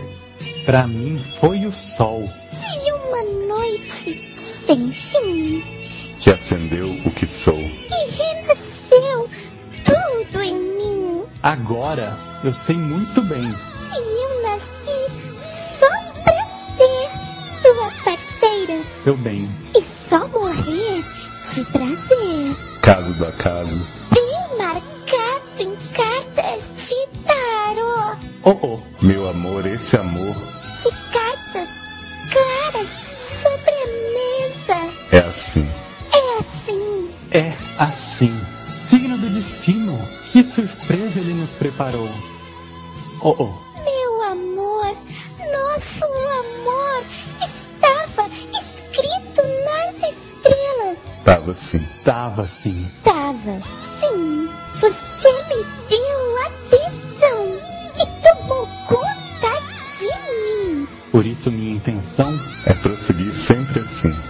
pra 0.69 0.87
mim, 0.87 1.19
foi 1.41 1.65
o 1.65 1.73
sol. 1.73 2.29
De 2.53 2.93
uma 2.93 3.23
noite 3.57 4.37
sem 4.37 4.93
fim 4.93 5.65
Que 6.21 6.29
acendeu 6.29 6.91
o 7.07 7.11
que 7.11 7.27
sou. 7.27 7.59
e 7.59 8.11
renasceu 8.11 9.31
tudo 9.83 10.43
em 10.43 10.55
mim. 10.55 11.23
Agora 11.43 12.15
eu 12.45 12.53
sei 12.53 12.77
muito 12.77 13.23
bem. 13.23 13.41
Que 13.41 13.99
eu 13.99 14.43
nasci 14.43 15.07
só 15.81 15.89
pra 16.23 16.45
ser 16.77 17.63
sua 17.63 17.91
parceira 18.05 18.83
Seu 19.03 19.17
bem. 19.17 19.49
e 19.75 19.81
só 19.83 20.29
morrer 20.29 21.03
de 21.55 21.65
prazer. 21.73 22.57
Caso 22.83 23.15
do 23.15 23.25
acaso. 23.25 23.81
Bem 24.13 24.59
marcado 24.59 25.61
em 25.61 25.75
cartas 25.95 26.89
de 26.91 27.25
tarô. 27.25 28.17
Oh, 28.45 28.51
oh. 28.67 28.79
Meu 29.01 29.31
amor, 29.31 29.65
esse 29.67 29.97
amor 29.97 30.37
é 35.11 35.19
assim. 35.19 35.67
É 36.13 36.39
assim. 36.39 37.11
É 37.31 37.57
assim. 37.79 38.41
Signo 38.89 39.17
do 39.19 39.31
destino. 39.31 39.99
Que 40.33 40.45
surpresa 40.45 41.21
ele 41.21 41.33
nos 41.35 41.51
preparou. 41.53 42.11
Oh, 43.23 43.35
oh. 43.39 43.55
Meu 43.83 44.23
amor, 44.23 44.97
nosso 45.53 46.05
amor 46.05 47.05
estava 47.41 48.29
escrito 48.53 49.43
nas 49.65 49.97
estrelas. 50.11 50.99
Tava 51.25 51.55
sim. 51.55 51.87
Tava 52.05 52.47
sim. 52.47 52.91
Tava, 53.03 53.63
sim. 54.01 54.49
Você 54.81 55.33
me 55.49 55.65
deu 55.89 56.47
atenção 56.47 57.59
e 57.97 58.07
tomou 58.23 58.69
conta 58.87 59.61
de 59.99 60.77
mim. 60.77 60.89
Por 61.11 61.25
isso 61.25 61.51
minha 61.51 61.75
intenção 61.75 62.39
É 62.67 62.75
prosseguir 62.75 63.33
sempre 63.33 63.81
assim. 63.81 64.28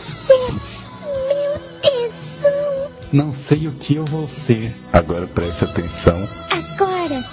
Você, 0.00 0.52
meu 0.52 1.60
tesão. 1.82 2.90
não 3.12 3.34
sei 3.34 3.68
o 3.68 3.72
que 3.72 3.96
eu 3.96 4.04
vou 4.06 4.28
ser. 4.28 4.74
Agora 4.92 5.26
preste 5.26 5.64
atenção. 5.64 6.28
Agora, 6.50 7.24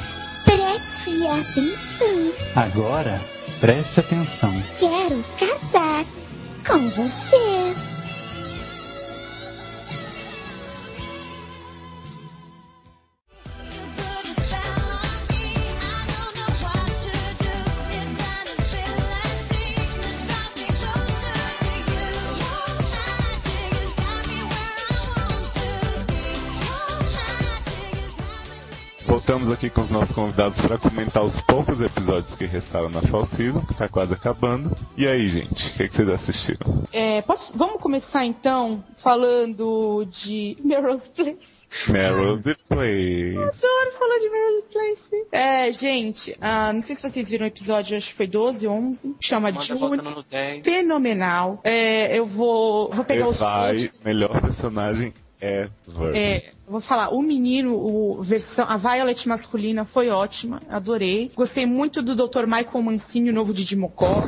preste 0.43 1.25
atenção. 1.25 2.33
Agora, 2.55 3.21
preste 3.59 3.99
atenção. 3.99 4.63
Quero 4.77 5.23
casar 5.39 6.05
com 6.65 6.89
você. 6.89 7.96
Voltamos 29.07 29.49
aqui 29.49 29.69
com 29.69 29.81
os 29.81 29.89
nossos 29.89 30.13
convidados 30.13 30.59
para 30.59 30.77
comentar 30.77 31.23
os 31.23 31.39
poucos 31.41 31.79
episódios 31.79 32.35
que 32.35 32.45
restaram 32.45 32.89
na 32.89 33.01
Fall 33.03 33.25
Season, 33.25 33.61
que 33.61 33.73
tá 33.73 33.87
quase 33.87 34.13
acabando. 34.13 34.75
E 34.97 35.07
aí, 35.07 35.29
gente, 35.29 35.69
o 35.69 35.73
que, 35.77 35.87
que 35.87 35.95
vocês 35.95 36.09
assistiram? 36.11 36.83
É, 36.91 37.21
posso- 37.21 37.57
vamos 37.57 37.81
começar 37.81 38.25
então 38.25 38.83
falando 38.97 40.05
de 40.11 40.57
Melrose 40.63 41.09
Place. 41.09 41.67
Melrose 41.87 42.55
Place. 42.67 43.37
Adoro 43.37 43.91
falar 43.97 44.17
de 44.19 44.29
Melrose 44.29 44.63
Place. 44.73 45.25
É, 45.31 45.71
gente, 45.71 46.35
ah, 46.41 46.73
não 46.73 46.81
sei 46.81 46.95
se 46.95 47.01
vocês 47.09 47.29
viram 47.29 47.45
o 47.45 47.47
episódio, 47.47 47.95
acho 47.97 48.09
que 48.09 48.13
foi 48.15 48.27
12, 48.27 48.67
11, 48.67 49.15
chama 49.21 49.51
Manda 49.51 49.63
June. 49.63 49.79
botando 49.79 50.15
no 50.15 50.23
10. 50.23 50.63
Fenomenal. 50.65 51.61
É, 51.63 52.17
eu 52.17 52.25
vou, 52.25 52.89
vou 52.91 53.05
pegar 53.05 53.27
os 53.29 53.37
Vai, 53.39 53.71
posts. 53.73 54.03
melhor 54.03 54.41
personagem 54.41 55.13
ever. 55.39 55.71
É, 56.13 56.37
eu 56.49 56.56
vou 56.67 56.81
falar, 56.81 57.09
o 57.13 57.21
menino, 57.21 57.73
o 57.75 58.21
versão, 58.21 58.65
a 58.67 58.75
Violet 58.77 59.27
masculina 59.27 59.85
foi 59.85 60.09
ótima, 60.09 60.61
adorei. 60.69 61.31
Gostei 61.35 61.65
muito 61.65 62.01
do 62.01 62.13
Dr. 62.15 62.43
Michael 62.45 62.81
Mancini, 62.83 63.29
o 63.29 63.33
novo 63.33 63.53
de 63.53 63.63
Dimocó. 63.63 64.23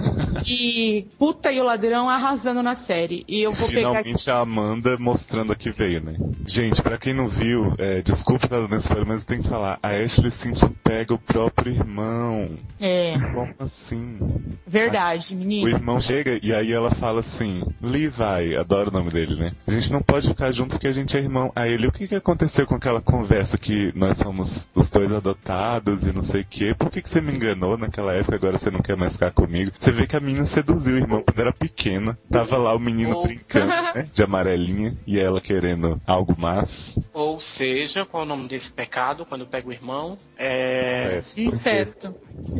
e 0.47 1.05
Puta 1.17 1.51
e 1.51 1.59
o 1.59 1.63
Ladrão 1.63 2.07
arrasando 2.09 2.63
na 2.63 2.75
série. 2.75 3.25
E 3.27 3.41
eu 3.41 3.51
vou 3.51 3.67
pegar 3.67 3.89
Finalmente 3.89 4.31
a 4.31 4.39
Amanda 4.39 4.97
mostrando 4.97 5.51
a 5.51 5.55
que 5.55 5.69
veio, 5.71 6.01
né? 6.01 6.13
Gente, 6.47 6.81
pra 6.81 6.97
quem 6.97 7.13
não 7.13 7.27
viu, 7.27 7.73
é, 7.77 8.01
desculpa 8.01 8.45
estar 8.45 8.59
dando 8.61 8.75
spoiler, 8.77 9.05
mas 9.07 9.19
eu 9.21 9.27
tenho 9.27 9.43
que 9.43 9.49
falar. 9.49 9.77
A 9.83 9.89
Ashley 9.89 10.31
Simpson 10.31 10.71
pega 10.83 11.13
o 11.13 11.19
próprio 11.19 11.73
irmão. 11.73 12.45
É, 12.79 13.17
Como 13.33 13.53
assim? 13.59 14.17
verdade, 14.65 15.35
O 15.35 15.37
menino. 15.37 15.67
irmão 15.67 15.99
chega 15.99 16.39
e 16.41 16.53
aí 16.53 16.71
ela 16.71 16.91
fala 16.95 17.19
assim, 17.19 17.61
Levi, 17.81 18.57
adoro 18.57 18.89
o 18.89 18.93
nome 18.93 19.11
dele, 19.11 19.35
né? 19.35 19.51
A 19.67 19.71
gente 19.71 19.91
não 19.91 20.01
pode 20.01 20.27
ficar 20.29 20.51
junto 20.51 20.69
porque 20.71 20.87
a 20.87 20.91
gente 20.93 21.15
é 21.17 21.19
irmão. 21.19 21.51
Aí 21.55 21.73
ele, 21.73 21.87
o 21.87 21.91
que 21.91 22.07
que 22.07 22.15
aconteceu 22.15 22.28
com 22.67 22.75
aquela 22.75 23.01
conversa 23.01 23.57
que 23.57 23.91
nós 23.95 24.17
somos 24.17 24.67
os 24.75 24.89
dois 24.89 25.11
adotados 25.11 26.03
e 26.03 26.11
não 26.13 26.21
sei 26.23 26.41
o 26.41 26.45
quê? 26.45 26.75
Por 26.77 26.91
que 26.91 27.01
que 27.01 27.09
você 27.09 27.19
me 27.19 27.33
enganou 27.33 27.75
naquela 27.77 28.13
época 28.13 28.35
agora 28.35 28.57
você 28.57 28.69
não 28.69 28.81
quer 28.81 28.95
mais 28.95 29.13
ficar 29.13 29.31
comigo? 29.31 29.71
Você 29.79 29.91
vê 29.91 30.05
que 30.05 30.15
a 30.15 30.19
menina 30.19 30.45
seduziu 30.45 30.93
o 30.93 30.97
irmão 30.97 31.23
quando 31.23 31.39
era 31.39 31.51
pequena. 31.51 32.17
Tava 32.31 32.57
lá 32.57 32.75
o 32.75 32.79
menino 32.79 33.17
Oh. 33.17 33.23
brincando, 33.23 33.67
né? 33.67 34.07
De 34.13 34.21
amarelinha 34.23 34.95
e 35.07 35.19
ela 35.19 35.41
querendo 35.41 35.99
algo 36.05 36.35
mais. 36.39 36.95
Ou 37.13 37.39
seja, 37.41 38.05
qual 38.05 38.21
é 38.23 38.25
o 38.25 38.29
nome 38.29 38.47
desse 38.47 38.71
pecado 38.71 39.25
quando 39.25 39.47
pega 39.47 39.67
o 39.67 39.73
irmão? 39.73 40.15
É... 40.37 41.17
Incesto. 41.17 41.39
Incesto. 41.41 42.15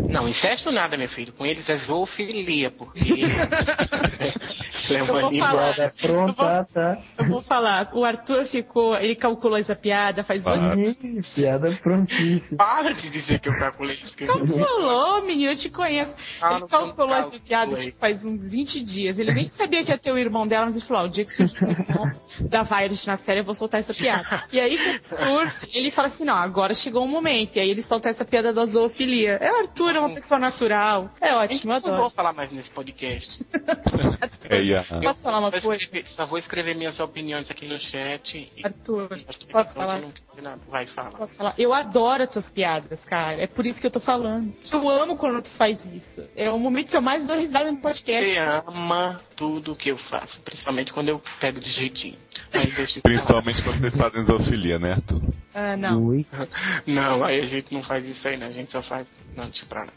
Não, 0.10 0.28
incesto 0.28 0.72
nada, 0.72 0.98
meu 0.98 1.08
filho. 1.10 1.32
Com 1.34 1.46
eles 1.46 1.70
é 1.70 1.78
zoofilia, 1.78 2.72
porque. 2.72 3.00
é 4.94 5.04
uma 5.04 5.10
Eu 5.12 5.22
vou 5.22 5.30
língua- 5.30 5.48
falar. 5.48 5.74
Piada 5.74 5.94
pronta, 6.02 6.68
tá? 6.74 6.98
Eu 7.20 7.26
vou 7.26 7.42
falar, 7.42 7.92
o 7.94 8.04
Arthur 8.04 8.44
ficou, 8.46 8.96
ele 8.96 9.16
calculou 9.16 9.59
essa 9.60 9.76
piada 9.76 10.24
faz 10.24 10.46
Ah. 10.48 10.76
Ih, 10.76 11.22
Piada 11.36 11.78
prontíssima. 11.84 12.58
Para 12.58 12.94
de 12.94 13.10
dizer 13.10 13.40
que 13.40 13.50
eu 13.50 13.58
calculei 13.58 13.96
isso. 13.96 14.16
que 14.16 14.24
eu- 14.24 14.28
Calculou, 14.28 15.22
menino, 15.26 15.52
eu 15.52 15.56
te 15.56 15.70
conheço. 15.70 16.16
Ah, 16.42 16.54
ele 16.58 16.68
calculou 16.68 17.14
essa 17.16 17.40
piada 17.40 17.76
tipo, 17.76 17.98
faz 17.98 18.26
uns 18.26 18.50
20 18.50 18.84
dias. 18.84 19.20
Ele 19.20 19.34
nem 19.34 19.50
sabia 19.50 19.84
que 19.84 19.92
ia 19.92 19.98
ter 19.98 20.12
o 20.12 20.18
irmão 20.18 20.48
dela, 20.48 20.66
mas 20.66 20.76
ele 20.76 20.86
falou: 20.86 21.04
ah, 21.04 21.06
o 21.06 21.10
dia 21.10 21.26
que 21.26 21.32
surge 21.32 21.56
o 21.64 21.70
irmão 21.70 22.12
da 22.42 22.64
Violet 22.64 23.08
na 23.08 23.18
série, 23.18 23.40
eu 23.42 23.44
vou 23.44 23.54
soltar 23.54 23.80
essa 23.80 23.94
piada. 23.94 24.44
E 24.52 24.60
aí, 24.60 24.78
quando 24.78 25.04
surge, 25.04 25.68
ele 25.74 25.92
fala 25.92 26.08
assim: 26.08 26.26
não, 26.26 26.36
agora 26.36 26.74
chegou 26.74 27.04
o 27.04 27.08
momento. 27.08 27.58
E 27.58 27.60
aí 27.60 27.70
ele 27.70 27.82
solta 27.82 28.10
essa 28.10 28.26
piada 28.26 28.52
da 28.54 28.66
zoofilia. 28.66 29.38
É 29.42 29.52
o 29.52 29.56
Arthur, 29.58 29.96
é 29.96 30.00
uma 30.00 30.14
pessoa 30.14 30.40
natural. 30.40 31.10
É 31.22 31.34
ótimo, 31.36 31.72
eu 31.74 31.76
Não 31.76 31.82
vou 31.82 31.94
adoro. 31.96 32.10
falar 32.12 32.34
mais 32.34 32.52
nesse 32.52 32.70
podcast. 32.72 33.40
É, 34.52 34.78
a... 34.78 34.84
Posso 35.02 35.22
falar 35.22 35.40
uma 35.40 35.52
só 35.52 35.62
coisa? 35.62 35.84
escrever- 35.84 36.10
só 36.10 36.26
vou 36.26 36.38
escrever 36.40 36.76
minhas 36.76 37.00
opiniões 37.00 37.50
aqui 37.52 37.68
no 37.68 37.80
chat. 37.80 38.50
Arthur, 38.64 39.10
posso 39.52 39.78
não, 39.78 39.86
falar? 39.86 40.02
não. 40.02 40.60
Vai, 40.70 40.88
fala. 40.88 41.18
Posso 41.18 41.38
falar? 41.38 41.54
Eu 41.58 41.74
adoro 41.74 42.24
as 42.24 42.30
tuas 42.30 42.52
piadas, 42.52 43.06
cara. 43.06 43.42
É 43.42 43.48
por 43.48 43.66
isso 43.66 43.82
que 43.82 43.88
eu 43.88 43.92
tô 43.92 44.00
falando. 44.00 44.54
Eu 44.72 44.90
amo 44.90 45.18
quando 45.18 45.42
tu 45.42 45.50
faz 45.50 45.92
isso. 45.92 46.28
É 46.36 46.50
o 46.50 46.60
momento 46.60 46.90
que 46.90 46.98
eu 46.98 47.02
mais 47.02 47.28
dou 47.28 47.38
risada 47.38 47.72
no 47.72 47.78
podcast. 47.78 48.34
Você 48.34 48.64
ama 48.68 49.22
tudo 49.36 49.76
que 49.76 49.90
eu 49.90 49.98
faço, 49.98 50.42
principalmente 50.42 50.94
quando 50.94 51.10
eu 51.10 51.22
pego 51.40 51.60
de 51.60 51.72
jeitinho. 51.72 52.18
Principalmente 53.04 53.62
quando 53.64 53.80
vocês 53.80 53.96
fazem 53.98 54.26
zoofilia, 54.26 54.80
né, 54.80 54.94
Arthur? 54.94 55.22
Ah, 55.54 55.76
não. 55.78 56.06
Oi. 56.08 56.26
Não, 56.86 57.24
aí 57.24 57.42
a 57.42 57.46
gente 57.46 57.74
não 57.74 57.84
faz 57.84 58.08
isso 58.08 58.28
aí, 58.28 58.38
né? 58.38 58.48
A 58.48 58.52
gente 58.52 58.72
só 58.72 58.82
faz. 58.82 59.08
Não, 59.36 59.46
deixa 59.46 59.66
pra 59.66 59.82
lá. 59.82 59.88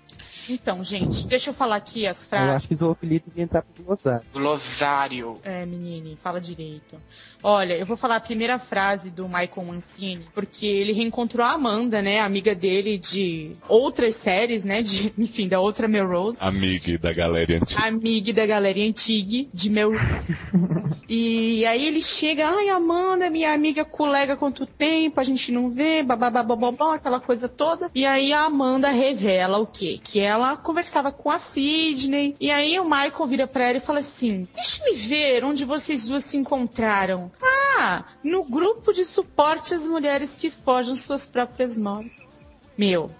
Então, 0.48 0.82
gente, 0.82 1.26
deixa 1.26 1.50
eu 1.50 1.54
falar 1.54 1.76
aqui 1.76 2.06
as 2.06 2.24
Eu 2.24 2.30
frases. 2.30 2.56
acho 2.56 2.68
que 2.68 2.74
zoofilia 2.76 3.22
devia 3.24 3.44
entrar 3.44 3.62
pro 3.62 3.84
glossário. 3.84 4.22
Glosário. 4.32 5.34
É, 5.44 5.64
menine, 5.64 6.16
fala 6.20 6.40
direito. 6.40 6.98
Olha, 7.44 7.74
eu 7.74 7.84
vou 7.86 7.96
falar 7.96 8.16
a 8.16 8.20
primeira 8.20 8.58
frase 8.58 9.10
do 9.10 9.26
Michael 9.26 9.66
Mancini, 9.66 10.26
porque 10.32 10.64
ele 10.66 10.92
reencontrou 10.92 11.44
a 11.44 11.52
Amanda, 11.52 12.00
né, 12.00 12.20
amiga 12.20 12.54
dele 12.54 12.98
de 12.98 13.52
outras 13.68 14.14
séries, 14.16 14.64
né, 14.64 14.80
de, 14.82 15.12
enfim, 15.18 15.48
da 15.48 15.60
outra 15.60 15.88
Melrose. 15.88 16.38
Amiga 16.40 16.98
da 16.98 17.12
galera 17.12 17.56
antiga. 17.56 17.84
Amiga 17.84 18.32
da 18.32 18.46
galera 18.46 18.80
antiga, 18.80 19.48
de 19.52 19.70
Melrose. 19.70 20.36
e 21.08 21.66
aí 21.66 21.86
ele 21.86 22.00
chega, 22.00 22.31
ai, 22.40 22.68
Amanda, 22.68 23.28
minha 23.28 23.52
amiga, 23.52 23.84
colega, 23.84 24.36
quanto 24.36 24.64
tempo, 24.64 25.20
a 25.20 25.24
gente 25.24 25.52
não 25.52 25.70
vê, 25.70 26.02
babababababá, 26.02 26.94
aquela 26.94 27.20
coisa 27.20 27.48
toda. 27.48 27.90
E 27.94 28.06
aí 28.06 28.32
a 28.32 28.44
Amanda 28.44 28.88
revela 28.88 29.58
o 29.58 29.66
quê? 29.66 30.00
Que 30.02 30.20
ela 30.20 30.56
conversava 30.56 31.12
com 31.12 31.30
a 31.30 31.38
Sidney. 31.38 32.36
E 32.40 32.50
aí 32.50 32.78
o 32.78 32.84
Michael 32.84 33.26
vira 33.26 33.46
pra 33.46 33.64
ela 33.64 33.78
e 33.78 33.80
fala 33.80 33.98
assim: 33.98 34.46
Deixa 34.54 34.82
me 34.84 34.94
ver 34.94 35.44
onde 35.44 35.64
vocês 35.64 36.06
duas 36.08 36.24
se 36.24 36.36
encontraram. 36.36 37.30
Ah, 37.42 38.04
no 38.22 38.44
grupo 38.44 38.92
de 38.92 39.04
suporte 39.04 39.74
às 39.74 39.86
mulheres 39.86 40.36
que 40.36 40.50
fogem 40.50 40.94
suas 40.94 41.26
próprias 41.26 41.76
mortes. 41.76 42.46
Meu, 42.76 43.10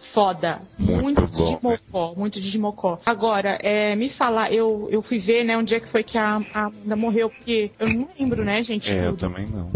foda. 0.00 0.60
Muito 0.78 1.20
Muito, 1.20 1.36
bom, 1.36 1.56
de 1.56 1.62
Mocó, 1.62 2.14
muito 2.16 2.40
de 2.40 2.58
Mocó. 2.58 2.98
Agora, 3.04 3.58
é, 3.62 3.94
me 3.94 4.08
falar, 4.08 4.52
eu, 4.52 4.88
eu 4.90 5.02
fui 5.02 5.18
ver, 5.18 5.44
né, 5.44 5.56
onde 5.56 5.74
é 5.74 5.80
que 5.80 5.88
foi 5.88 6.02
que 6.02 6.16
a, 6.18 6.40
a 6.54 6.66
Amanda 6.66 6.96
morreu, 6.96 7.28
porque 7.28 7.70
eu 7.78 7.88
não 7.88 8.08
lembro, 8.18 8.44
né, 8.44 8.62
gente? 8.62 8.96
É, 8.96 9.06
eu 9.06 9.16
também 9.16 9.46
não. 9.46 9.70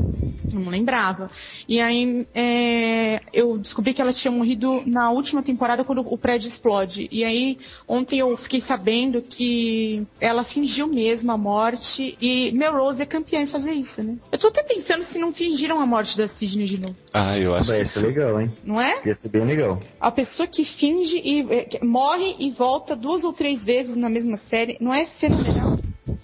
não 0.52 0.70
lembrava. 0.70 1.30
E 1.68 1.80
aí 1.80 2.26
é, 2.34 3.20
eu 3.32 3.58
descobri 3.58 3.92
que 3.92 4.00
ela 4.00 4.12
tinha 4.12 4.30
morrido 4.32 4.82
na 4.86 5.10
última 5.10 5.42
temporada 5.42 5.84
quando 5.84 6.00
o 6.00 6.16
prédio 6.18 6.48
explode. 6.48 7.08
E 7.12 7.24
aí 7.24 7.58
ontem 7.86 8.18
eu 8.20 8.36
fiquei 8.36 8.60
sabendo 8.60 9.20
que 9.22 10.06
ela 10.20 10.42
fingiu 10.44 10.86
mesmo 10.86 11.30
a 11.32 11.36
morte 11.36 12.16
e 12.20 12.50
Melrose 12.52 13.02
é 13.02 13.06
campeã 13.06 13.40
em 13.40 13.46
fazer 13.46 13.72
isso, 13.72 14.02
né? 14.02 14.16
Eu 14.32 14.38
tô 14.38 14.48
até 14.48 14.62
pensando 14.62 15.02
se 15.04 15.18
não 15.18 15.32
fingiram 15.32 15.80
a 15.80 15.86
morte 15.86 16.16
da 16.16 16.26
Sidney 16.28 16.66
de 16.66 16.80
novo, 16.80 16.94
Ah, 17.12 17.38
eu 17.38 17.54
acho 17.54 17.70
Vai 17.70 17.80
que 17.80 17.86
ser 17.88 18.00
legal, 18.00 18.40
hein? 18.40 18.50
não 18.64 18.80
é? 18.80 19.00
Ia 19.04 19.14
ser 19.14 19.28
bem 19.28 19.44
legal. 19.44 19.78
A 20.00 20.10
pessoa 20.14 20.46
que 20.46 20.64
finge 20.64 21.20
e 21.22 21.40
é, 21.52 21.64
que 21.64 21.84
morre 21.84 22.36
e 22.38 22.50
volta 22.50 22.96
duas 22.96 23.24
ou 23.24 23.32
três 23.32 23.64
vezes 23.64 23.96
na 23.96 24.08
mesma 24.08 24.36
série, 24.36 24.78
não 24.80 24.94
é 24.94 25.04
fenomenal? 25.04 25.78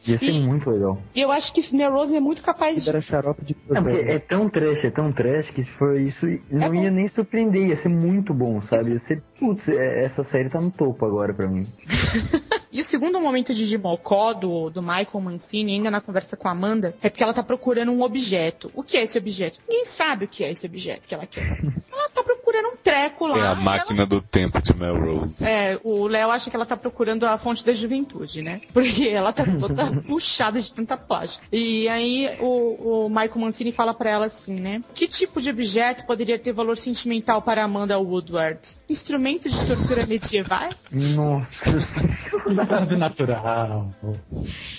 Ia 0.06 0.16
ser 0.18 0.30
E- 0.30 0.40
muito 0.40 0.70
legal. 0.70 0.98
E 1.14 1.20
eu 1.20 1.30
acho 1.30 1.52
que 1.52 1.74
Melrose 1.76 2.16
é 2.16 2.20
muito 2.20 2.42
capaz 2.42 2.82
disso. 2.82 3.02
xarope 3.02 3.44
de 3.44 3.52
crocodilo. 3.54 3.98
é 4.10 4.18
tão 4.18 4.48
trash, 4.48 4.84
é 4.84 4.90
tão 4.90 5.12
trash 5.12 5.50
que 5.50 5.62
se 5.62 5.70
for 5.72 5.94
isso, 6.00 6.26
não 6.50 6.68
bom. 6.70 6.74
ia 6.74 6.90
nem 6.90 7.06
surpreender, 7.06 7.68
ia 7.68 7.76
ser 7.76 7.90
muito 7.90 8.32
bom, 8.32 8.62
sabe? 8.62 8.92
Ia 8.92 8.98
ser, 8.98 9.22
putz, 9.38 9.68
é- 9.68 10.04
essa 10.04 10.22
série 10.24 10.48
tá 10.48 10.58
no 10.60 10.70
topo 10.70 11.04
agora 11.04 11.34
pra 11.34 11.46
mim. 11.48 11.66
E 12.72 12.80
o 12.80 12.84
segundo 12.84 13.20
momento 13.20 13.52
de 13.52 13.66
Jimocó 13.66 14.32
do, 14.32 14.70
do 14.70 14.80
Michael 14.80 15.20
Mancini, 15.20 15.72
ainda 15.72 15.90
na 15.90 16.00
conversa 16.00 16.36
com 16.36 16.46
a 16.46 16.52
Amanda, 16.52 16.94
é 17.02 17.10
porque 17.10 17.20
ela 17.20 17.34
tá 17.34 17.42
procurando 17.42 17.90
um 17.90 18.00
objeto. 18.00 18.70
O 18.76 18.84
que 18.84 18.96
é 18.96 19.02
esse 19.02 19.18
objeto? 19.18 19.58
Ninguém 19.68 19.84
sabe 19.86 20.26
o 20.26 20.28
que 20.28 20.44
é 20.44 20.52
esse 20.52 20.66
objeto 20.66 21.08
que 21.08 21.12
ela 21.12 21.26
quer. 21.26 21.58
Ela 21.92 22.08
tá 22.10 22.22
procurando 22.22 22.39
um 22.58 22.76
treco 22.76 23.26
lá. 23.26 23.38
É 23.38 23.46
a 23.48 23.54
máquina 23.54 24.06
do 24.06 24.20
tempo 24.20 24.60
de 24.62 24.74
Melrose. 24.74 25.44
É, 25.44 25.78
o 25.82 26.06
Léo 26.06 26.30
acha 26.30 26.50
que 26.50 26.56
ela 26.56 26.66
tá 26.66 26.76
procurando 26.76 27.24
a 27.24 27.36
fonte 27.38 27.64
da 27.64 27.72
juventude, 27.72 28.42
né? 28.42 28.60
Porque 28.72 29.08
ela 29.08 29.32
tá 29.32 29.44
toda 29.58 29.90
puxada 30.06 30.58
de 30.58 30.72
tanta 30.72 30.96
plástico. 30.96 31.44
E 31.52 31.88
aí 31.88 32.28
o, 32.40 33.04
o 33.04 33.08
Michael 33.08 33.38
Mancini 33.38 33.72
fala 33.72 33.94
pra 33.94 34.10
ela 34.10 34.26
assim, 34.26 34.54
né? 34.54 34.80
Que 34.94 35.06
tipo 35.06 35.40
de 35.40 35.50
objeto 35.50 36.06
poderia 36.06 36.38
ter 36.38 36.52
valor 36.52 36.76
sentimental 36.76 37.42
para 37.42 37.64
Amanda 37.64 37.98
Woodward? 37.98 38.60
Instrumento 38.88 39.48
de 39.48 39.66
tortura 39.66 40.06
medieval? 40.06 40.70
Nossa 40.90 41.80
senhora. 41.80 42.54
Nada 42.54 42.96
natural. 42.98 43.90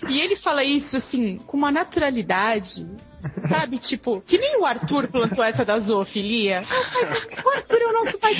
E 0.08 0.20
ele 0.20 0.36
fala 0.36 0.64
isso 0.64 0.98
assim, 0.98 1.38
com 1.38 1.58
uma 1.58 1.72
naturalidade. 1.72 2.86
Sabe, 3.48 3.78
tipo, 3.78 4.22
que 4.22 4.38
nem 4.38 4.60
o 4.60 4.66
Arthur 4.66 5.08
plantou 5.10 5.44
essa 5.44 5.64
da 5.66 5.78
zoofilia. 5.80 6.64
Ah, 6.70 7.42
O 7.46 7.50
Arthur 7.56 7.78
é 7.82 7.86
o 7.88 7.94
nosso 7.94 8.18
pai. 8.20 8.36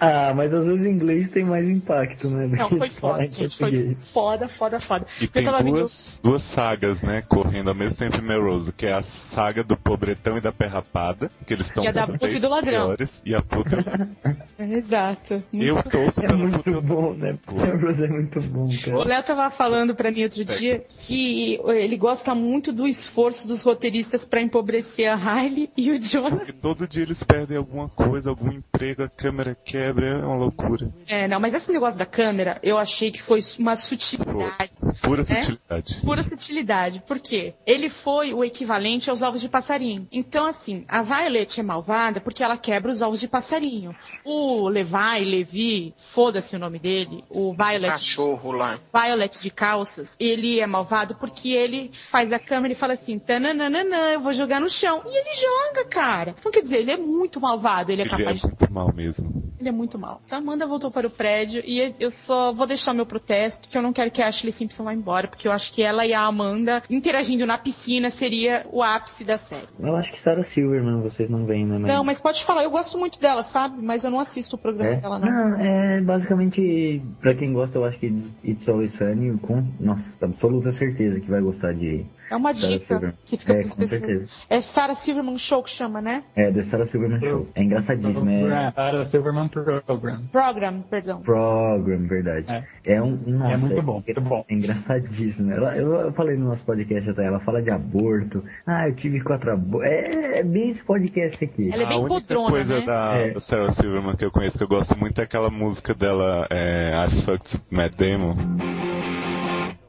Ah, 0.00 0.32
mas 0.34 0.52
às 0.54 0.66
vezes 0.66 0.86
em 0.86 0.90
inglês 0.90 1.28
tem 1.28 1.44
mais 1.44 1.68
impacto, 1.68 2.28
né? 2.28 2.46
Não, 2.46 2.68
foi 2.68 2.88
foda, 2.90 3.22
gente. 3.30 3.56
Foi 3.56 3.94
foda, 3.94 4.48
foda, 4.48 4.80
foda. 4.80 5.06
E 5.20 5.24
Eu 5.24 5.28
tem 5.30 5.44
tava 5.44 5.62
vendo- 5.62 5.78
duas, 5.78 6.20
duas 6.22 6.42
sagas, 6.42 7.00
né, 7.02 7.22
correndo 7.22 7.68
ao 7.68 7.74
mesmo 7.74 7.96
tempo 7.98 8.16
em 8.16 8.22
Melrose, 8.22 8.72
que 8.72 8.86
é 8.86 8.92
a 8.94 9.02
saga 9.02 9.62
do 9.62 9.76
pobretão 9.76 10.36
e 10.36 10.40
da 10.40 10.52
perrapada, 10.52 11.30
que 11.46 11.52
eles 11.54 11.66
estão 11.66 11.84
E 11.84 11.88
a 11.88 11.92
da 11.92 12.06
puta 12.06 12.28
e 12.28 12.38
do 12.40 12.48
ladrão. 12.48 12.86
piores, 12.88 13.10
e 13.24 13.34
a 13.34 13.42
puta 13.42 14.16
É, 14.58 14.64
Exato. 14.74 15.42
Eu 15.52 15.82
torço 15.82 16.20
É 16.20 16.32
muito 16.32 16.62
puta 16.64 16.80
bom, 16.80 17.12
né? 17.14 17.38
Melrose 17.50 18.04
é 18.04 18.08
muito 18.08 18.40
bom, 18.40 18.68
O 18.68 18.80
cara. 18.80 19.04
Léo 19.08 19.22
tava 19.22 19.50
falando 19.50 19.94
pra 19.94 20.10
mim 20.10 20.24
outro 20.24 20.44
dia 20.44 20.84
que 20.98 21.58
ele 21.66 21.96
gosta 21.96 22.34
muito 22.34 22.72
do 22.72 22.86
esforço 22.86 23.46
dos 23.46 23.62
roteiristas 23.62 23.91
pra 24.28 24.40
empobrecer 24.40 25.10
a 25.10 25.14
Riley 25.14 25.70
e 25.76 25.90
o 25.90 25.98
Jonah. 25.98 26.36
Porque 26.36 26.52
todo 26.52 26.86
dia 26.88 27.02
eles 27.02 27.22
perdem 27.22 27.56
alguma 27.56 27.88
coisa, 27.88 28.30
algum 28.30 28.50
emprego, 28.50 29.02
a 29.02 29.08
câmera 29.08 29.54
quebra, 29.54 30.06
é 30.08 30.16
uma 30.24 30.36
loucura. 30.36 30.92
É, 31.06 31.26
não, 31.28 31.38
mas 31.40 31.54
esse 31.54 31.70
negócio 31.72 31.98
da 31.98 32.06
câmera, 32.06 32.58
eu 32.62 32.78
achei 32.78 33.10
que 33.10 33.20
foi 33.22 33.40
uma 33.58 33.76
sutilidade. 33.76 34.70
Pura 35.02 35.22
É? 35.22 35.24
sutilidade. 35.24 36.00
Pura 36.02 36.22
sutilidade. 36.22 37.02
Por 37.06 37.18
quê? 37.18 37.54
Ele 37.66 37.88
foi 37.88 38.32
o 38.32 38.44
equivalente 38.44 39.10
aos 39.10 39.22
ovos 39.22 39.40
de 39.40 39.48
passarinho. 39.48 40.06
Então, 40.12 40.46
assim, 40.46 40.84
a 40.88 41.02
Violet 41.02 41.58
é 41.60 41.62
malvada 41.62 42.20
porque 42.20 42.42
ela 42.42 42.56
quebra 42.56 42.90
os 42.90 43.02
ovos 43.02 43.20
de 43.20 43.28
passarinho. 43.28 43.94
O 44.24 44.68
Levi, 44.68 45.24
Levi, 45.24 45.94
foda-se 45.96 46.54
o 46.56 46.58
nome 46.58 46.78
dele, 46.78 47.24
o 47.28 47.52
Violet 47.52 47.90
Cachorro 47.92 48.52
lá. 48.52 48.78
Violet 48.92 49.40
de 49.42 49.50
calças, 49.50 50.16
ele 50.18 50.60
é 50.60 50.66
malvado 50.66 51.14
porque 51.16 51.50
ele 51.50 51.90
faz 52.10 52.32
a 52.32 52.38
câmera 52.38 52.72
e 52.72 52.76
fala 52.76 52.94
assim, 52.94 53.18
tananana, 53.18 53.81
eu 53.84 54.20
vou 54.20 54.32
jogar 54.32 54.60
no 54.60 54.68
chão. 54.70 55.02
E 55.06 55.08
ele 55.16 55.34
joga, 55.36 55.88
cara. 55.88 56.34
Então, 56.38 56.50
quer 56.52 56.62
dizer, 56.62 56.78
ele 56.78 56.90
é 56.92 56.96
muito 56.96 57.40
malvado, 57.40 57.90
ele 57.92 58.02
é 58.02 58.04
Ele 58.04 58.14
é 58.14 58.16
capaz 58.18 58.40
de... 58.40 58.46
muito 58.46 58.72
mal 58.72 58.92
mesmo. 58.94 59.32
Ele 59.60 59.68
é 59.68 59.72
muito 59.72 59.98
mal. 59.98 60.20
Então, 60.24 60.38
Amanda 60.38 60.66
voltou 60.66 60.90
para 60.90 61.06
o 61.06 61.10
prédio 61.10 61.62
e 61.64 61.94
eu 62.00 62.10
só 62.10 62.52
vou 62.52 62.66
deixar 62.66 62.92
meu 62.92 63.06
protesto, 63.06 63.68
que 63.68 63.78
eu 63.78 63.82
não 63.82 63.92
quero 63.92 64.10
que 64.10 64.20
a 64.20 64.26
Ashley 64.26 64.52
Simpson 64.52 64.82
vá 64.84 64.92
embora, 64.92 65.28
porque 65.28 65.46
eu 65.46 65.52
acho 65.52 65.72
que 65.72 65.82
ela 65.82 66.04
e 66.04 66.12
a 66.12 66.20
Amanda 66.22 66.82
interagindo 66.90 67.46
na 67.46 67.56
piscina 67.58 68.10
seria 68.10 68.66
o 68.72 68.82
ápice 68.82 69.22
da 69.24 69.36
série. 69.36 69.68
Eu 69.78 69.94
acho 69.96 70.10
que 70.12 70.20
Sarah 70.20 70.42
Silverman 70.42 71.00
vocês 71.02 71.30
não 71.30 71.46
veem, 71.46 71.64
né? 71.64 71.78
Mas... 71.78 71.92
Não, 71.92 72.02
mas 72.02 72.20
pode 72.20 72.44
falar, 72.44 72.64
eu 72.64 72.70
gosto 72.70 72.98
muito 72.98 73.20
dela, 73.20 73.44
sabe? 73.44 73.80
Mas 73.80 74.04
eu 74.04 74.10
não 74.10 74.18
assisto 74.18 74.56
o 74.56 74.58
programa 74.58 74.94
É? 74.94 74.96
dela, 75.00 75.18
não. 75.18 75.28
Não, 75.28 75.60
é 75.60 76.00
basicamente, 76.00 77.02
pra 77.20 77.34
quem 77.34 77.52
gosta, 77.52 77.78
eu 77.78 77.84
acho 77.84 77.98
que 77.98 78.06
It's- 78.06 78.36
It's 78.44 78.68
Always 78.68 78.94
Sunny, 78.94 79.38
com, 79.38 79.64
nossa, 79.78 80.12
absoluta 80.20 80.72
certeza 80.72 81.20
que 81.20 81.28
vai 81.30 81.40
gostar 81.40 81.72
de 81.72 82.04
É 82.30 82.36
uma 82.36 82.52
Sarah 82.54 82.72
dica 82.74 82.84
Silverman. 82.84 83.14
que 83.24 83.36
fica 83.36 83.52
É, 83.54 83.60
para 83.74 83.84
as 83.84 83.90
com 83.92 83.98
pessoas. 83.98 84.16
certeza. 84.28 84.32
É 84.48 84.60
Sarah 84.60 84.94
Silverman 84.94 85.38
Show 85.38 85.62
que 85.62 85.70
chama, 85.70 86.00
né? 86.00 86.24
É, 86.36 86.50
The 86.50 86.62
Sarah 86.62 86.86
Silverman 86.86 87.20
Show. 87.20 87.48
É 87.54 87.62
engraçadíssimo, 87.62 88.28
é 88.30 88.70
Para 88.70 89.08
Silverman 89.10 89.48
Program. 89.48 90.22
Program, 90.32 90.80
perdão. 90.82 91.20
program, 91.22 92.06
verdade. 92.06 92.46
É, 92.86 93.00
um, 93.02 93.16
nossa, 93.26 93.52
É 93.52 93.56
muito 93.56 93.82
bom, 93.82 94.02
muito 94.06 94.20
bom. 94.20 94.44
É 94.48 94.54
engraçadíssimo. 94.54 95.52
Ela, 95.52 95.76
eu, 95.76 96.12
falei 96.12 96.36
no 96.36 96.46
nosso 96.48 96.64
podcast 96.64 97.10
até, 97.10 97.24
ela 97.26 97.40
fala 97.40 97.62
de 97.62 97.70
aborto. 97.70 98.44
Ah, 98.66 98.88
eu 98.88 98.94
tive 98.94 99.20
quatro 99.20 99.52
abortos. 99.52 99.90
É, 99.90 100.40
é 100.40 100.44
bem 100.44 100.70
esse 100.70 100.84
podcast 100.84 101.42
aqui. 101.44 101.70
Ela 101.72 101.82
é 101.84 101.86
bem 101.86 101.96
a 101.96 102.00
única 102.00 102.20
podrona, 102.20 102.50
coisa 102.50 102.78
né? 102.80 102.86
da, 102.86 103.14
É. 103.16 103.30
da 103.30 103.40
Sarah 103.40 103.70
Silverman 103.70 104.16
que 104.16 104.24
eu 104.24 104.30
conheço 104.30 104.58
que 104.58 104.64
eu 104.64 104.68
gosto 104.68 104.98
muito 104.98 105.20
é 105.20 105.24
aquela 105.24 105.50
música 105.50 105.94
dela, 105.94 106.46
é, 106.50 106.92
I 107.06 107.22
Fucked 107.22 107.60
Matt 107.70 107.94
Damon. 107.96 108.32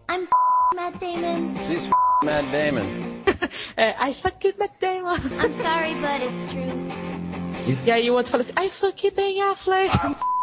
I'm 0.09 0.27
Matt 0.75 0.99
Damon. 0.99 1.55
She's 1.67 1.89
Matt 2.23 2.45
Damon. 2.51 3.23
É, 3.77 3.95
I 4.09 4.13
fuck 4.13 4.47
it, 4.47 4.57
Matt 4.57 4.73
Damon. 4.79 5.17
I'm 5.39 5.61
sorry, 5.61 5.95
but 5.95 6.21
it's 6.23 6.51
true. 6.51 7.71
Isso, 7.71 7.87
E 7.87 7.91
aí 7.91 8.09
o 8.09 8.15
outro 8.15 8.31
fala 8.31 8.41
assim, 8.43 8.53
I 8.59 8.69
fuck 8.69 9.07
it, 9.07 9.15
Ben 9.15 9.41
Affleck. 9.41 9.91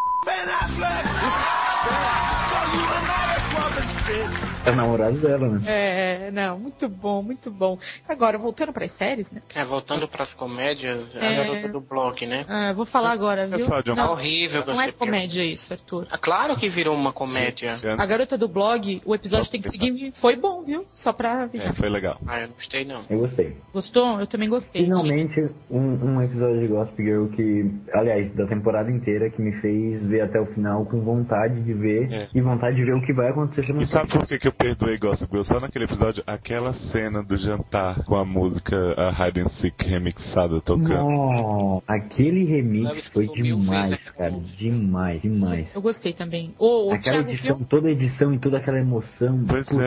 é 4.65 4.71
namorado 4.71 5.17
dela, 5.17 5.47
né? 5.49 5.61
É, 5.65 6.31
não, 6.31 6.59
muito 6.59 6.87
bom, 6.87 7.23
muito 7.23 7.49
bom. 7.49 7.79
Agora, 8.07 8.37
voltando 8.37 8.71
para 8.71 8.85
as 8.85 8.91
séries, 8.91 9.31
né? 9.31 9.41
É, 9.55 9.63
voltando 9.65 10.07
pras 10.07 10.33
comédias, 10.33 11.15
a 11.15 11.19
É. 11.25 11.35
garota 11.37 11.67
do 11.69 11.81
blog, 11.81 12.25
né? 12.27 12.45
Ah, 12.47 12.71
vou 12.73 12.85
falar 12.85 13.11
agora, 13.11 13.47
viu? 13.47 13.65
É 13.65 13.95
Não, 13.95 14.11
horrível 14.11 14.63
não 14.65 14.75
você 14.75 14.89
é 14.89 14.91
comédia 14.91 15.43
isso, 15.43 15.73
Arthur. 15.73 16.07
Ah, 16.11 16.17
Claro 16.17 16.55
que 16.55 16.69
virou 16.69 16.95
uma 16.95 17.11
comédia. 17.11 17.73
A 17.97 18.05
garota 18.05 18.37
do 18.37 18.47
blog, 18.47 19.01
o 19.05 19.15
episódio 19.15 19.49
tem 19.49 19.61
que 19.61 19.69
seguir. 19.69 20.11
Foi 20.11 20.35
bom, 20.35 20.63
viu? 20.63 20.85
Só 20.89 21.11
pra 21.11 21.43
avisar. 21.43 21.73
É, 21.73 21.75
foi 21.75 21.89
legal. 21.89 22.19
Ah, 22.27 22.41
eu 22.41 22.47
não 22.49 22.55
gostei 22.55 22.85
não. 22.85 23.01
Eu 23.09 23.19
gostei. 23.19 23.57
Gostou? 23.73 24.19
Eu 24.19 24.27
também 24.27 24.49
gostei. 24.49 24.83
Finalmente, 24.83 25.49
um, 25.69 25.79
um 26.15 26.21
episódio 26.21 26.59
de 26.59 26.67
Gossip 26.67 27.01
Girl 27.03 27.25
que, 27.27 27.71
aliás, 27.93 28.31
da 28.33 28.45
temporada 28.45 28.91
inteira, 28.91 29.29
que 29.29 29.41
me 29.41 29.51
fez 29.53 30.05
ver 30.11 30.21
até 30.21 30.39
o 30.39 30.45
final 30.45 30.85
com 30.85 31.01
vontade 31.01 31.61
de 31.61 31.73
ver 31.73 32.11
É. 32.11 32.27
e 32.33 32.41
vontade 32.41 32.75
de 32.75 32.83
ver 32.83 32.93
o 32.93 33.01
que 33.01 33.13
vai 33.13 33.29
acontecer 33.29 33.63
semana 33.63 33.83
E 33.83 33.87
sabe 33.87 34.09
por 34.11 34.25
que, 34.27 34.37
que 34.37 34.47
eu 34.47 34.51
perdoei 34.53 34.97
Gossip 34.97 35.29
Girl? 35.31 35.43
Só 35.43 35.59
naquele 35.59 35.85
episódio, 35.85 36.23
aquela 36.27 36.73
cena 36.73 37.23
do 37.23 37.37
jantar 37.37 38.03
com 38.03 38.15
a 38.15 38.25
música 38.25 38.75
a 38.97 39.27
Hide 39.27 39.41
and 39.41 39.47
Seek 39.47 39.87
remixada 39.87 40.59
tocando. 40.61 40.89
Não, 40.89 41.83
aquele 41.87 42.43
remix 42.43 43.07
foi 43.09 43.27
demais, 43.27 44.09
cara. 44.11 44.31
Demais, 44.57 45.21
demais. 45.21 45.73
Eu 45.75 45.81
gostei 45.81 46.13
também. 46.13 46.53
Ô, 46.59 46.89
o 46.89 46.91
Aquela 46.93 47.15
Thiago 47.17 47.29
edição, 47.29 47.57
viu? 47.57 47.65
toda 47.67 47.87
a 47.87 47.91
edição 47.91 48.33
e 48.33 48.37
toda 48.39 48.57
aquela 48.57 48.79
emoção. 48.79 49.43
Pois 49.47 49.67
putz, 49.67 49.79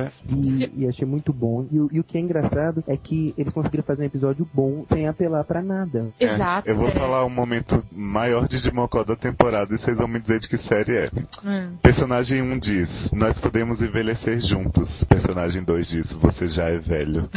é. 0.60 0.70
E, 0.78 0.82
e 0.84 0.88
achei 0.88 1.06
muito 1.06 1.32
bom. 1.32 1.66
E, 1.70 1.78
o- 1.78 1.88
e 1.92 2.00
o 2.00 2.04
que 2.04 2.16
é 2.18 2.20
engraçado 2.20 2.82
é 2.86 2.96
que 2.96 3.34
eles 3.36 3.52
conseguiram 3.52 3.84
fazer 3.84 4.02
um 4.02 4.06
episódio 4.06 4.48
bom 4.52 4.84
sem 4.88 5.06
apelar 5.06 5.44
pra 5.44 5.62
nada. 5.62 6.12
É, 6.18 6.24
Exato. 6.24 6.68
eu 6.68 6.76
vou 6.76 6.88
é. 6.88 6.90
falar 6.92 7.24
um 7.24 7.30
momento 7.30 7.82
maior 7.92 8.48
de 8.48 8.60
Dimocó 8.60 9.04
da 9.04 9.16
temporada 9.16 9.74
e 9.74 9.78
vocês 9.78 9.96
vão 9.96 10.08
me 10.14 10.20
dizer 10.20 10.38
de 10.38 10.48
que 10.48 10.56
série 10.56 10.96
é. 10.96 11.10
Hum. 11.44 11.76
Personagem 11.82 12.40
1 12.40 12.58
diz, 12.60 13.10
nós 13.12 13.36
podemos 13.36 13.82
envelhecer 13.82 14.40
juntos. 14.40 15.02
Personagem 15.04 15.64
2 15.64 15.88
diz, 15.88 16.12
você 16.12 16.46
já 16.46 16.68
é 16.68 16.78
velho. 16.78 17.28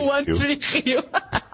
One 0.00 0.24
Tree 0.34 0.58
Hill. 0.86 1.04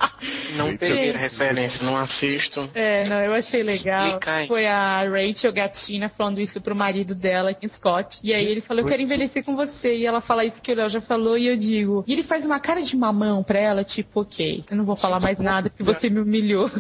Não 0.57 0.77
peguei 0.77 1.13
referência, 1.13 1.85
não 1.85 1.97
assisto. 1.97 2.71
É, 2.75 3.05
não, 3.07 3.21
eu 3.21 3.33
achei 3.35 3.63
legal. 3.63 4.21
Foi 4.47 4.67
a 4.67 5.03
Rachel 5.03 5.53
Gatina 5.53 6.09
falando 6.09 6.41
isso 6.41 6.61
pro 6.61 6.77
marido 6.77 7.15
dela, 7.15 7.55
Scott. 7.67 8.21
E 8.23 8.33
aí 8.33 8.47
ele 8.47 8.61
falou, 8.61 8.83
eu 8.83 8.89
quero 8.89 9.03
envelhecer 9.03 9.45
com 9.45 9.57
você. 9.57 9.99
E 9.99 10.07
ela 10.07 10.21
fala 10.21 10.45
isso 10.45 10.63
que 10.63 10.73
o 10.73 10.77
Léo 10.77 10.89
já 10.89 11.01
falou 11.01 11.37
e 11.37 11.49
eu 11.49 11.57
digo. 11.57 12.05
E 12.07 12.13
ele 12.13 12.23
faz 12.23 12.47
uma 12.47 12.61
cara 12.61 12.81
de 12.81 12.97
mamão 12.97 13.43
pra 13.43 13.59
ela, 13.59 13.85
tipo, 13.85 14.21
ok, 14.21 14.65
eu 14.71 14.77
não 14.77 14.85
vou 14.85 14.97
falar 14.97 15.21
mais 15.21 15.39
nada 15.39 15.69
porque 15.69 15.83
você 15.83 16.09
me 16.09 16.21
humilhou. 16.21 16.71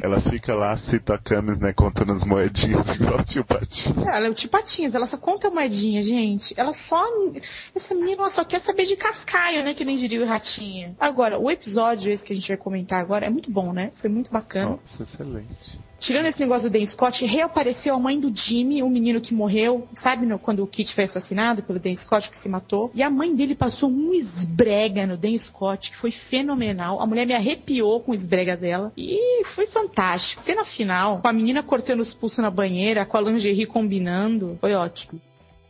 Ela 0.00 0.20
fica 0.20 0.54
lá, 0.54 0.76
cita 0.76 1.14
a 1.14 1.18
Camis, 1.18 1.58
né, 1.58 1.72
contando 1.72 2.12
as 2.12 2.24
moedinhas 2.24 2.94
igual 2.94 3.23
tio 3.24 3.44
Patinho. 3.44 4.08
ela 4.08 4.26
é 4.26 4.30
o 4.30 4.34
Tipatinhas, 4.34 4.94
ela 4.94 5.06
só 5.06 5.16
conta 5.16 5.50
moedinha, 5.50 6.02
gente. 6.02 6.54
Ela 6.56 6.72
só. 6.72 7.02
Essa 7.74 7.94
menina 7.94 8.22
ela 8.22 8.30
só 8.30 8.44
quer 8.44 8.58
saber 8.58 8.84
de 8.84 8.96
cascaio, 8.96 9.64
né? 9.64 9.74
Que 9.74 9.84
nem 9.84 9.96
diria 9.96 10.22
o 10.22 10.26
ratinha. 10.26 10.94
Agora, 10.98 11.38
o 11.38 11.50
episódio, 11.50 12.12
esse 12.12 12.24
que 12.24 12.32
a 12.32 12.36
gente 12.36 12.48
vai 12.48 12.56
comentar 12.56 13.00
agora, 13.00 13.26
é 13.26 13.30
muito 13.30 13.50
bom, 13.50 13.72
né? 13.72 13.90
Foi 13.94 14.10
muito 14.10 14.30
bacana. 14.30 14.70
Nossa, 14.70 15.02
excelente. 15.02 15.78
Tirando 15.98 16.26
esse 16.26 16.40
negócio 16.40 16.68
do 16.68 16.78
Dan 16.78 16.84
Scott, 16.84 17.24
reapareceu 17.24 17.94
a 17.94 17.98
mãe 17.98 18.20
do 18.20 18.30
Jimmy, 18.34 18.82
o 18.82 18.90
menino 18.90 19.20
que 19.22 19.32
morreu, 19.32 19.88
sabe, 19.94 20.26
no- 20.26 20.38
quando 20.38 20.62
o 20.62 20.66
Kit 20.66 20.92
foi 20.94 21.04
assassinado 21.04 21.62
pelo 21.62 21.78
Dan 21.78 21.94
Scott, 21.94 22.28
que 22.30 22.36
se 22.36 22.48
matou. 22.48 22.90
E 22.94 23.02
a 23.02 23.08
mãe 23.08 23.34
dele 23.34 23.54
passou 23.54 23.88
um 23.90 24.12
esbrega 24.12 25.06
no 25.06 25.16
Dan 25.16 25.38
Scott, 25.38 25.90
que 25.90 25.96
foi 25.96 26.10
fenomenal. 26.10 27.00
A 27.00 27.06
mulher 27.06 27.26
me 27.26 27.32
arrepiou 27.34 28.00
com 28.00 28.12
o 28.12 28.14
esbrega 28.14 28.54
dela. 28.56 28.92
E 28.96 29.44
foi 29.46 29.66
fantástico. 29.66 30.42
Cena 30.42 30.64
final, 30.64 31.20
com 31.20 31.28
a 31.28 31.32
menina 31.32 31.62
cortando 31.62 32.00
os 32.00 32.12
pulsos 32.12 32.38
na 32.38 32.50
banheira, 32.50 33.06
com 33.06 33.16
a 33.16 33.20
lingerie 33.22 33.64
combinando, 33.66 34.58
foi 34.60 34.74
ótimo. 34.74 35.18